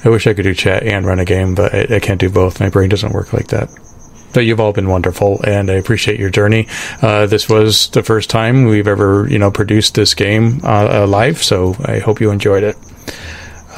I 0.05 0.09
wish 0.09 0.27
I 0.27 0.35
could 0.35 0.43
do 0.43 0.53
chat 0.53 0.83
and 0.83 1.05
run 1.05 1.19
a 1.19 1.25
game, 1.25 1.55
but 1.55 1.73
I, 1.73 1.95
I 1.95 1.99
can't 1.99 2.19
do 2.19 2.29
both. 2.29 2.59
My 2.59 2.69
brain 2.69 2.89
doesn't 2.89 3.11
work 3.11 3.33
like 3.33 3.47
that. 3.47 3.69
But 4.33 4.41
you've 4.41 4.59
all 4.59 4.71
been 4.71 4.87
wonderful, 4.87 5.41
and 5.43 5.71
I 5.71 5.75
appreciate 5.75 6.19
your 6.19 6.29
journey. 6.29 6.67
Uh, 7.01 7.25
this 7.25 7.49
was 7.49 7.89
the 7.89 8.03
first 8.03 8.29
time 8.29 8.65
we've 8.65 8.87
ever, 8.87 9.27
you 9.27 9.39
know, 9.39 9.49
produced 9.49 9.95
this 9.95 10.13
game 10.13 10.59
uh, 10.63 11.03
uh, 11.03 11.07
live, 11.07 11.41
so 11.41 11.75
I 11.85 11.99
hope 11.99 12.21
you 12.21 12.29
enjoyed 12.29 12.63
it. 12.63 12.75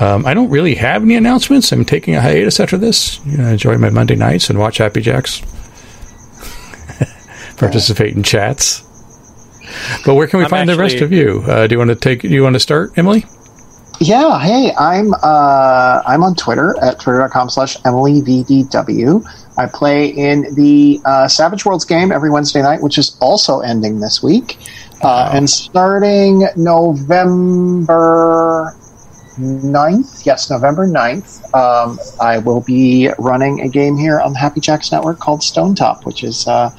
Um, 0.01 0.25
I 0.25 0.33
don't 0.33 0.49
really 0.49 0.75
have 0.75 1.01
any 1.01 1.15
announcements. 1.15 1.71
I'm 1.71 1.85
taking 1.85 2.15
a 2.15 2.21
hiatus 2.21 2.59
after 2.59 2.77
this. 2.77 3.25
You 3.25 3.37
know, 3.37 3.47
enjoy 3.47 3.77
my 3.77 3.89
Monday 3.89 4.15
nights 4.15 4.49
and 4.49 4.59
watch 4.59 4.79
Happy 4.79 5.01
Jacks. 5.01 5.41
Participate 7.57 8.15
in 8.15 8.23
chats. 8.23 8.81
But 10.05 10.15
where 10.15 10.27
can 10.27 10.39
we 10.39 10.45
I'm 10.45 10.49
find 10.49 10.67
the 10.67 10.75
rest 10.75 10.97
of 10.97 11.11
you? 11.11 11.43
Uh, 11.47 11.67
do 11.67 11.75
you 11.75 11.79
want 11.79 11.89
to 11.89 11.95
take? 11.95 12.21
Do 12.21 12.29
you 12.29 12.43
want 12.43 12.55
to 12.55 12.59
start, 12.59 12.97
Emily? 12.97 13.25
Yeah, 13.99 14.39
hey, 14.39 14.71
I'm 14.77 15.15
uh, 15.15 16.03
I'm 16.05 16.21
on 16.23 16.35
Twitter 16.35 16.75
at 16.83 16.99
twitter.com 16.99 17.49
slash 17.49 17.77
emilyvdw. 17.77 19.25
I 19.57 19.65
play 19.65 20.09
in 20.09 20.53
the 20.53 21.01
uh, 21.03 21.27
Savage 21.27 21.65
Worlds 21.65 21.83
game 21.83 22.11
every 22.11 22.29
Wednesday 22.29 22.61
night, 22.61 22.83
which 22.83 22.99
is 22.99 23.17
also 23.19 23.61
ending 23.61 23.99
this 23.99 24.21
week. 24.21 24.59
Uh, 25.01 25.31
and 25.33 25.49
starting 25.49 26.47
November 26.55 27.87
9th, 29.39 30.25
yes, 30.27 30.51
November 30.51 30.87
9th, 30.87 31.51
um, 31.55 31.97
I 32.21 32.37
will 32.37 32.61
be 32.61 33.09
running 33.17 33.61
a 33.61 33.67
game 33.67 33.97
here 33.97 34.19
on 34.19 34.33
the 34.33 34.39
Happy 34.39 34.59
Jacks 34.59 34.91
Network 34.91 35.17
called 35.17 35.39
Stonetop, 35.41 36.05
which 36.05 36.23
is 36.23 36.47
uh, 36.47 36.69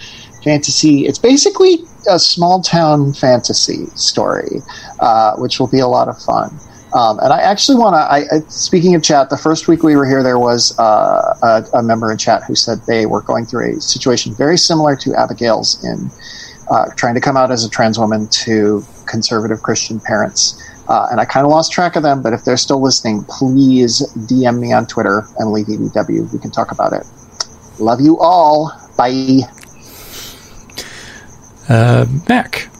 fantasy. 0.44 1.06
It's 1.06 1.18
basically 1.18 1.78
a 2.08 2.20
small 2.20 2.62
town 2.62 3.12
fantasy 3.12 3.86
story, 3.96 4.62
uh, 5.00 5.34
which 5.36 5.58
will 5.58 5.66
be 5.66 5.80
a 5.80 5.88
lot 5.88 6.08
of 6.08 6.16
fun. 6.22 6.56
Um, 6.94 7.18
and 7.20 7.32
I 7.32 7.40
actually 7.40 7.78
want 7.78 7.94
to. 7.94 8.50
Speaking 8.50 8.94
of 8.94 9.02
chat, 9.02 9.30
the 9.30 9.36
first 9.36 9.68
week 9.68 9.82
we 9.82 9.94
were 9.94 10.06
here, 10.06 10.22
there 10.22 10.38
was 10.38 10.78
uh, 10.78 11.36
a, 11.42 11.78
a 11.78 11.82
member 11.82 12.10
in 12.10 12.18
chat 12.18 12.44
who 12.44 12.54
said 12.54 12.80
they 12.86 13.04
were 13.06 13.20
going 13.20 13.44
through 13.44 13.76
a 13.76 13.80
situation 13.80 14.34
very 14.34 14.56
similar 14.56 14.96
to 14.96 15.14
Abigail's 15.14 15.84
in 15.84 16.10
uh, 16.70 16.86
trying 16.96 17.14
to 17.14 17.20
come 17.20 17.36
out 17.36 17.50
as 17.50 17.64
a 17.64 17.70
trans 17.70 17.98
woman 17.98 18.28
to 18.28 18.84
conservative 19.06 19.62
Christian 19.62 20.00
parents. 20.00 20.62
Uh, 20.88 21.08
and 21.10 21.20
I 21.20 21.24
kind 21.24 21.44
of 21.44 21.50
lost 21.50 21.70
track 21.72 21.96
of 21.96 22.02
them, 22.02 22.22
but 22.22 22.32
if 22.32 22.44
they're 22.44 22.56
still 22.56 22.80
listening, 22.80 23.24
please 23.24 24.02
DM 24.16 24.58
me 24.58 24.72
on 24.72 24.86
Twitter 24.86 25.26
EDW. 25.38 26.32
We 26.32 26.38
can 26.38 26.50
talk 26.50 26.72
about 26.72 26.94
it. 26.94 27.06
Love 27.78 28.00
you 28.00 28.18
all. 28.18 28.72
Bye. 28.96 29.40
Uh, 31.68 32.06
Mac. 32.28 32.70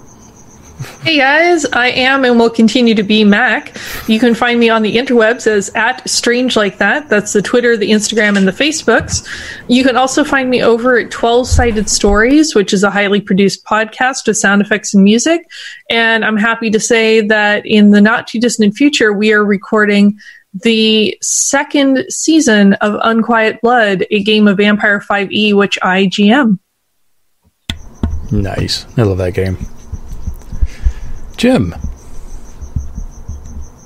Hey 1.03 1.17
guys, 1.17 1.65
I 1.67 1.91
am 1.91 2.25
and 2.25 2.41
will 2.41 2.51
continue 2.51 2.93
to 2.97 3.05
be 3.05 3.23
Mac. 3.23 3.77
You 4.09 4.19
can 4.19 4.35
find 4.35 4.59
me 4.59 4.69
on 4.69 4.83
the 4.83 4.97
interwebs 4.97 5.47
as 5.47 5.71
at 5.77 6.07
Strange 6.11 6.57
Like 6.57 6.79
That. 6.79 7.09
That's 7.09 7.33
the 7.33 7.41
Twitter, 7.41 7.77
the 7.77 7.93
Instagram, 7.93 8.37
and 8.37 8.49
the 8.49 8.53
Facebooks. 8.53 9.27
You 9.69 9.85
can 9.85 9.97
also 9.97 10.25
find 10.25 10.51
me 10.51 10.61
over 10.61 10.99
at 10.99 11.13
12 11.13 11.47
Sided 11.47 11.89
Stories, 11.89 12.57
which 12.57 12.73
is 12.73 12.83
a 12.83 12.91
highly 12.91 13.21
produced 13.21 13.65
podcast 13.65 14.27
with 14.27 14.39
sound 14.39 14.61
effects 14.61 14.93
and 14.93 15.05
music. 15.05 15.49
And 15.89 16.25
I'm 16.25 16.37
happy 16.37 16.69
to 16.69 16.81
say 16.81 17.21
that 17.29 17.65
in 17.65 17.93
the 17.93 18.01
not 18.01 18.27
too 18.27 18.41
distant 18.41 18.75
future, 18.75 19.13
we 19.13 19.33
are 19.33 19.45
recording 19.45 20.19
the 20.53 21.17
second 21.23 22.07
season 22.09 22.73
of 22.75 22.99
Unquiet 23.05 23.61
Blood, 23.61 24.05
a 24.11 24.23
game 24.25 24.49
of 24.49 24.57
Vampire 24.57 24.99
5e, 24.99 25.55
which 25.55 25.79
I 25.81 26.07
GM. 26.07 26.59
Nice. 28.33 28.85
I 28.99 29.03
love 29.03 29.19
that 29.19 29.35
game. 29.35 29.57
Jim. 31.39 31.75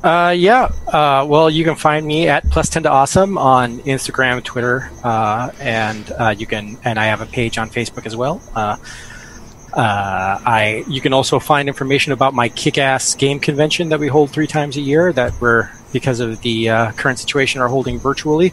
Uh, 0.03 0.35
yeah. 0.37 0.69
Uh, 0.89 1.25
well, 1.29 1.49
you 1.49 1.65
can 1.65 1.77
find 1.77 2.05
me 2.05 2.29
at 2.29 2.43
plus 2.51 2.69
ten 2.69 2.83
to 2.83 2.91
awesome 2.91 3.39
on 3.39 3.79
Instagram, 3.81 4.43
Twitter, 4.43 4.91
uh, 5.05 5.51
and 5.61 6.11
uh, 6.19 6.35
you 6.37 6.47
can 6.47 6.77
and 6.83 6.99
I 6.99 7.05
have 7.05 7.21
a 7.21 7.27
page 7.27 7.59
on 7.59 7.71
Facebook 7.71 8.05
as 8.05 8.17
well. 8.17 8.43
Uh, 8.55 8.77
uh, 9.75 10.41
I 10.45 10.85
you 10.89 11.01
can 11.01 11.13
also 11.13 11.39
find 11.39 11.69
information 11.69 12.13
about 12.13 12.35
my 12.35 12.49
kick-ass 12.49 13.15
game 13.15 13.39
convention 13.39 13.91
that 13.91 14.01
we 14.01 14.09
hold 14.09 14.31
three 14.31 14.49
times 14.49 14.77
a 14.77 14.81
year 14.81 15.13
that 15.13 15.41
we're 15.41 15.71
because 15.93 16.21
of 16.21 16.41
the 16.43 16.67
current 16.97 17.19
situation 17.19 17.61
are 17.61 17.69
holding 17.69 17.99
virtually 17.99 18.49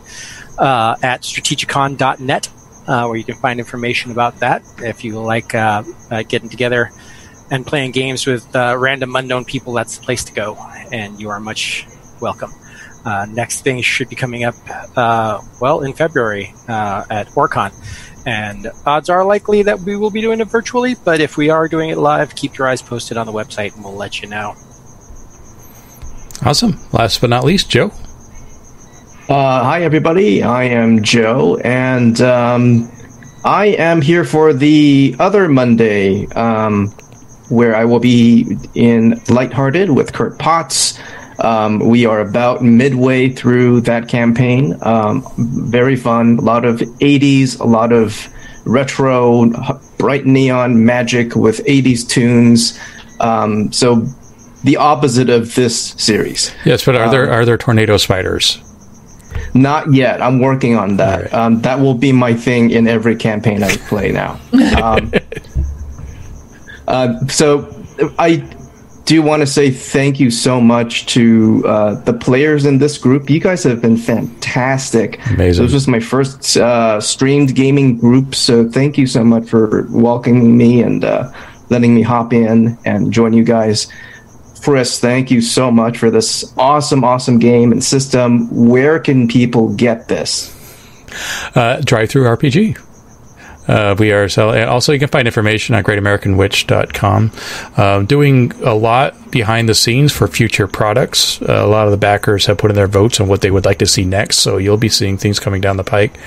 at 0.59 1.21
strategicon.net 1.21 2.45
where 2.85 3.15
you 3.15 3.23
can 3.23 3.35
find 3.35 3.59
information 3.59 4.11
about 4.11 4.39
that 4.39 4.61
if 4.79 5.03
you 5.03 5.19
like 5.19 5.49
getting 5.49 6.49
together 6.49 6.91
and 7.51 7.65
playing 7.65 7.91
games 7.91 8.25
with 8.25 8.55
uh, 8.55 8.75
random 8.77 9.15
unknown 9.15 9.45
people 9.45 9.73
that's 9.73 9.97
the 9.97 10.03
place 10.03 10.23
to 10.23 10.33
go 10.33 10.57
and 10.91 11.19
you 11.19 11.29
are 11.29 11.39
much 11.39 11.87
welcome 12.21 12.51
uh, 13.05 13.25
next 13.29 13.61
thing 13.61 13.81
should 13.81 14.09
be 14.09 14.15
coming 14.15 14.43
up 14.43 14.55
uh, 14.97 15.39
well 15.61 15.81
in 15.81 15.93
february 15.93 16.53
uh, 16.67 17.05
at 17.09 17.27
OrcCon 17.29 17.73
and 18.25 18.67
odds 18.85 19.09
are 19.09 19.23
likely 19.23 19.63
that 19.63 19.79
we 19.79 19.95
will 19.95 20.11
be 20.11 20.21
doing 20.21 20.39
it 20.39 20.47
virtually 20.47 20.95
but 21.05 21.21
if 21.21 21.37
we 21.37 21.49
are 21.49 21.67
doing 21.67 21.89
it 21.89 21.97
live 21.97 22.35
keep 22.35 22.57
your 22.57 22.67
eyes 22.67 22.81
posted 22.81 23.17
on 23.17 23.25
the 23.25 23.33
website 23.33 23.75
and 23.75 23.83
we'll 23.83 23.95
let 23.95 24.21
you 24.21 24.27
know 24.27 24.55
Awesome. 26.41 26.79
Last 26.93 27.19
but 27.19 27.29
not 27.29 27.43
least, 27.43 27.69
Joe. 27.69 27.91
Uh, 29.27 29.63
hi, 29.63 29.83
everybody. 29.83 30.41
I 30.41 30.63
am 30.63 31.03
Joe, 31.03 31.57
and 31.57 32.19
um, 32.21 32.89
I 33.43 33.67
am 33.77 34.01
here 34.01 34.23
for 34.23 34.53
the 34.53 35.15
other 35.19 35.49
Monday, 35.49 36.27
um, 36.27 36.93
where 37.49 37.75
I 37.75 37.85
will 37.85 37.99
be 37.99 38.57
in 38.75 39.21
Lighthearted 39.29 39.89
with 39.89 40.13
Kurt 40.13 40.37
Potts. 40.39 40.99
Um, 41.39 41.79
we 41.79 42.05
are 42.05 42.19
about 42.19 42.61
midway 42.61 43.29
through 43.29 43.81
that 43.81 44.07
campaign. 44.07 44.77
Um, 44.81 45.25
very 45.37 45.95
fun. 45.95 46.37
A 46.37 46.41
lot 46.41 46.65
of 46.65 46.79
80s, 46.79 47.59
a 47.59 47.65
lot 47.65 47.93
of 47.93 48.27
retro, 48.65 49.49
bright 49.97 50.25
neon 50.25 50.85
magic 50.85 51.35
with 51.35 51.63
80s 51.65 52.07
tunes. 52.07 52.79
Um, 53.19 53.71
so 53.71 54.05
the 54.63 54.77
opposite 54.77 55.29
of 55.29 55.55
this 55.55 55.91
series. 55.97 56.53
Yes, 56.65 56.85
but 56.85 56.95
are 56.95 57.09
there 57.09 57.31
are 57.31 57.45
there 57.45 57.57
tornado 57.57 57.97
spiders? 57.97 58.61
Not 59.53 59.93
yet. 59.93 60.21
I'm 60.21 60.39
working 60.39 60.75
on 60.75 60.97
that. 60.97 61.23
Right. 61.23 61.33
Um, 61.33 61.61
that 61.61 61.79
will 61.79 61.93
be 61.93 62.11
my 62.11 62.33
thing 62.33 62.71
in 62.71 62.87
every 62.87 63.15
campaign 63.15 63.63
I 63.63 63.75
play 63.77 64.11
now. 64.11 64.39
Um, 64.79 65.11
uh, 66.89 67.19
so 67.27 67.73
I 68.17 68.37
do 69.05 69.21
want 69.21 69.41
to 69.41 69.47
say 69.47 69.71
thank 69.71 70.19
you 70.19 70.29
so 70.29 70.61
much 70.61 71.07
to 71.07 71.63
uh, 71.65 71.95
the 72.01 72.13
players 72.13 72.65
in 72.65 72.77
this 72.77 72.97
group. 72.97 73.29
You 73.29 73.39
guys 73.39 73.63
have 73.63 73.81
been 73.81 73.97
fantastic. 73.97 75.25
Amazing. 75.31 75.65
This 75.65 75.73
was 75.73 75.87
my 75.87 75.99
first 75.99 76.57
uh, 76.57 77.01
streamed 77.01 77.55
gaming 77.55 77.97
group, 77.97 78.35
so 78.35 78.69
thank 78.69 78.97
you 78.97 79.07
so 79.07 79.23
much 79.23 79.49
for 79.49 79.87
welcoming 79.89 80.57
me 80.57 80.83
and 80.83 81.03
uh, 81.03 81.31
letting 81.69 81.95
me 81.95 82.01
hop 82.01 82.33
in 82.33 82.77
and 82.85 83.11
join 83.11 83.33
you 83.33 83.43
guys. 83.43 83.87
Chris, 84.63 84.99
thank 84.99 85.31
you 85.31 85.41
so 85.41 85.71
much 85.71 85.97
for 85.97 86.11
this 86.11 86.53
awesome, 86.57 87.03
awesome 87.03 87.39
game 87.39 87.71
and 87.71 87.83
system. 87.83 88.47
Where 88.67 88.99
can 88.99 89.27
people 89.27 89.73
get 89.73 90.07
this? 90.07 90.55
Uh, 91.55 91.81
DriveThruRPG. 91.81 92.88
Uh, 93.69 93.95
we 93.99 94.11
are 94.11 94.27
selling. 94.27 94.63
Also, 94.63 94.91
you 94.91 94.99
can 94.99 95.09
find 95.09 95.27
information 95.27 95.75
on 95.75 95.83
greatamericanwitch.com. 95.83 97.31
Uh, 97.77 98.01
doing 98.01 98.51
a 98.63 98.73
lot 98.73 99.15
behind 99.31 99.69
the 99.69 99.75
scenes 99.75 100.11
for 100.11 100.27
future 100.27 100.67
products. 100.67 101.41
Uh, 101.41 101.63
a 101.63 101.67
lot 101.67 101.85
of 101.85 101.91
the 101.91 101.97
backers 101.97 102.45
have 102.45 102.57
put 102.57 102.71
in 102.71 102.75
their 102.75 102.87
votes 102.87 103.19
on 103.19 103.27
what 103.27 103.41
they 103.41 103.51
would 103.51 103.65
like 103.65 103.79
to 103.79 103.85
see 103.85 104.05
next, 104.05 104.39
so 104.39 104.57
you'll 104.57 104.77
be 104.77 104.89
seeing 104.89 105.17
things 105.17 105.39
coming 105.39 105.61
down 105.61 105.77
the 105.77 105.83
pike 105.83 106.17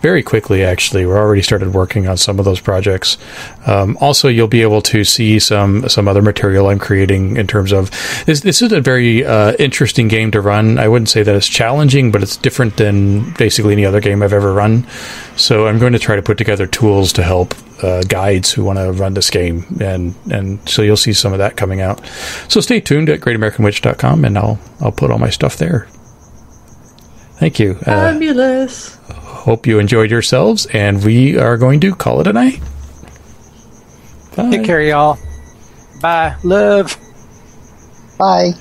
very 0.00 0.22
quickly. 0.22 0.64
Actually, 0.64 1.06
we're 1.06 1.18
already 1.18 1.42
started 1.42 1.74
working 1.74 2.06
on 2.06 2.16
some 2.16 2.38
of 2.38 2.44
those 2.44 2.60
projects. 2.60 3.18
Um, 3.66 3.96
also, 4.00 4.28
you'll 4.28 4.48
be 4.48 4.62
able 4.62 4.82
to 4.82 5.04
see 5.04 5.38
some 5.38 5.88
some 5.88 6.08
other 6.08 6.22
material 6.22 6.68
I'm 6.68 6.78
creating 6.78 7.36
in 7.36 7.46
terms 7.46 7.72
of 7.72 7.90
this. 8.26 8.40
This 8.40 8.62
is 8.62 8.72
a 8.72 8.80
very 8.80 9.24
uh, 9.24 9.52
interesting 9.58 10.08
game 10.08 10.30
to 10.32 10.40
run. 10.40 10.78
I 10.78 10.88
wouldn't 10.88 11.08
say 11.08 11.22
that 11.22 11.34
it's 11.34 11.48
challenging, 11.48 12.10
but 12.10 12.22
it's 12.22 12.36
different 12.36 12.76
than 12.76 13.32
basically 13.34 13.72
any 13.72 13.86
other 13.86 14.00
game 14.00 14.22
I've 14.22 14.32
ever 14.32 14.52
run. 14.52 14.86
So 15.36 15.66
I'm 15.66 15.78
going 15.78 15.92
to 15.92 15.98
try 15.98 16.16
to 16.16 16.22
put 16.22 16.38
together 16.38 16.66
tools 16.66 17.12
to 17.14 17.22
help 17.22 17.54
uh, 17.82 18.02
guides 18.02 18.52
who 18.52 18.64
want 18.64 18.78
to 18.78 18.92
run 18.92 19.14
this 19.14 19.30
game, 19.30 19.64
and 19.80 20.14
and 20.30 20.68
so 20.68 20.82
you'll 20.82 20.96
see 20.96 21.12
some 21.12 21.32
of 21.32 21.38
that 21.38 21.56
coming 21.56 21.80
out. 21.80 22.04
So 22.48 22.60
stay 22.60 22.80
tuned 22.80 23.08
at 23.08 23.20
GreatAmericanWitch.com, 23.20 24.24
and 24.24 24.38
I'll 24.38 24.58
I'll 24.80 24.92
put 24.92 25.10
all 25.10 25.18
my 25.18 25.30
stuff 25.30 25.56
there. 25.56 25.88
Thank 27.38 27.58
you. 27.58 27.78
Uh, 27.86 28.12
hope 29.14 29.66
you 29.66 29.78
enjoyed 29.78 30.10
yourselves, 30.10 30.66
and 30.66 31.02
we 31.04 31.38
are 31.38 31.56
going 31.56 31.80
to 31.80 31.94
call 31.94 32.20
it 32.20 32.26
a 32.26 32.32
night. 32.32 32.60
Bye. 34.36 34.48
take 34.48 34.64
care 34.64 34.80
y'all 34.80 35.18
bye 36.00 36.36
love 36.44 36.96
Bye. 38.20 38.52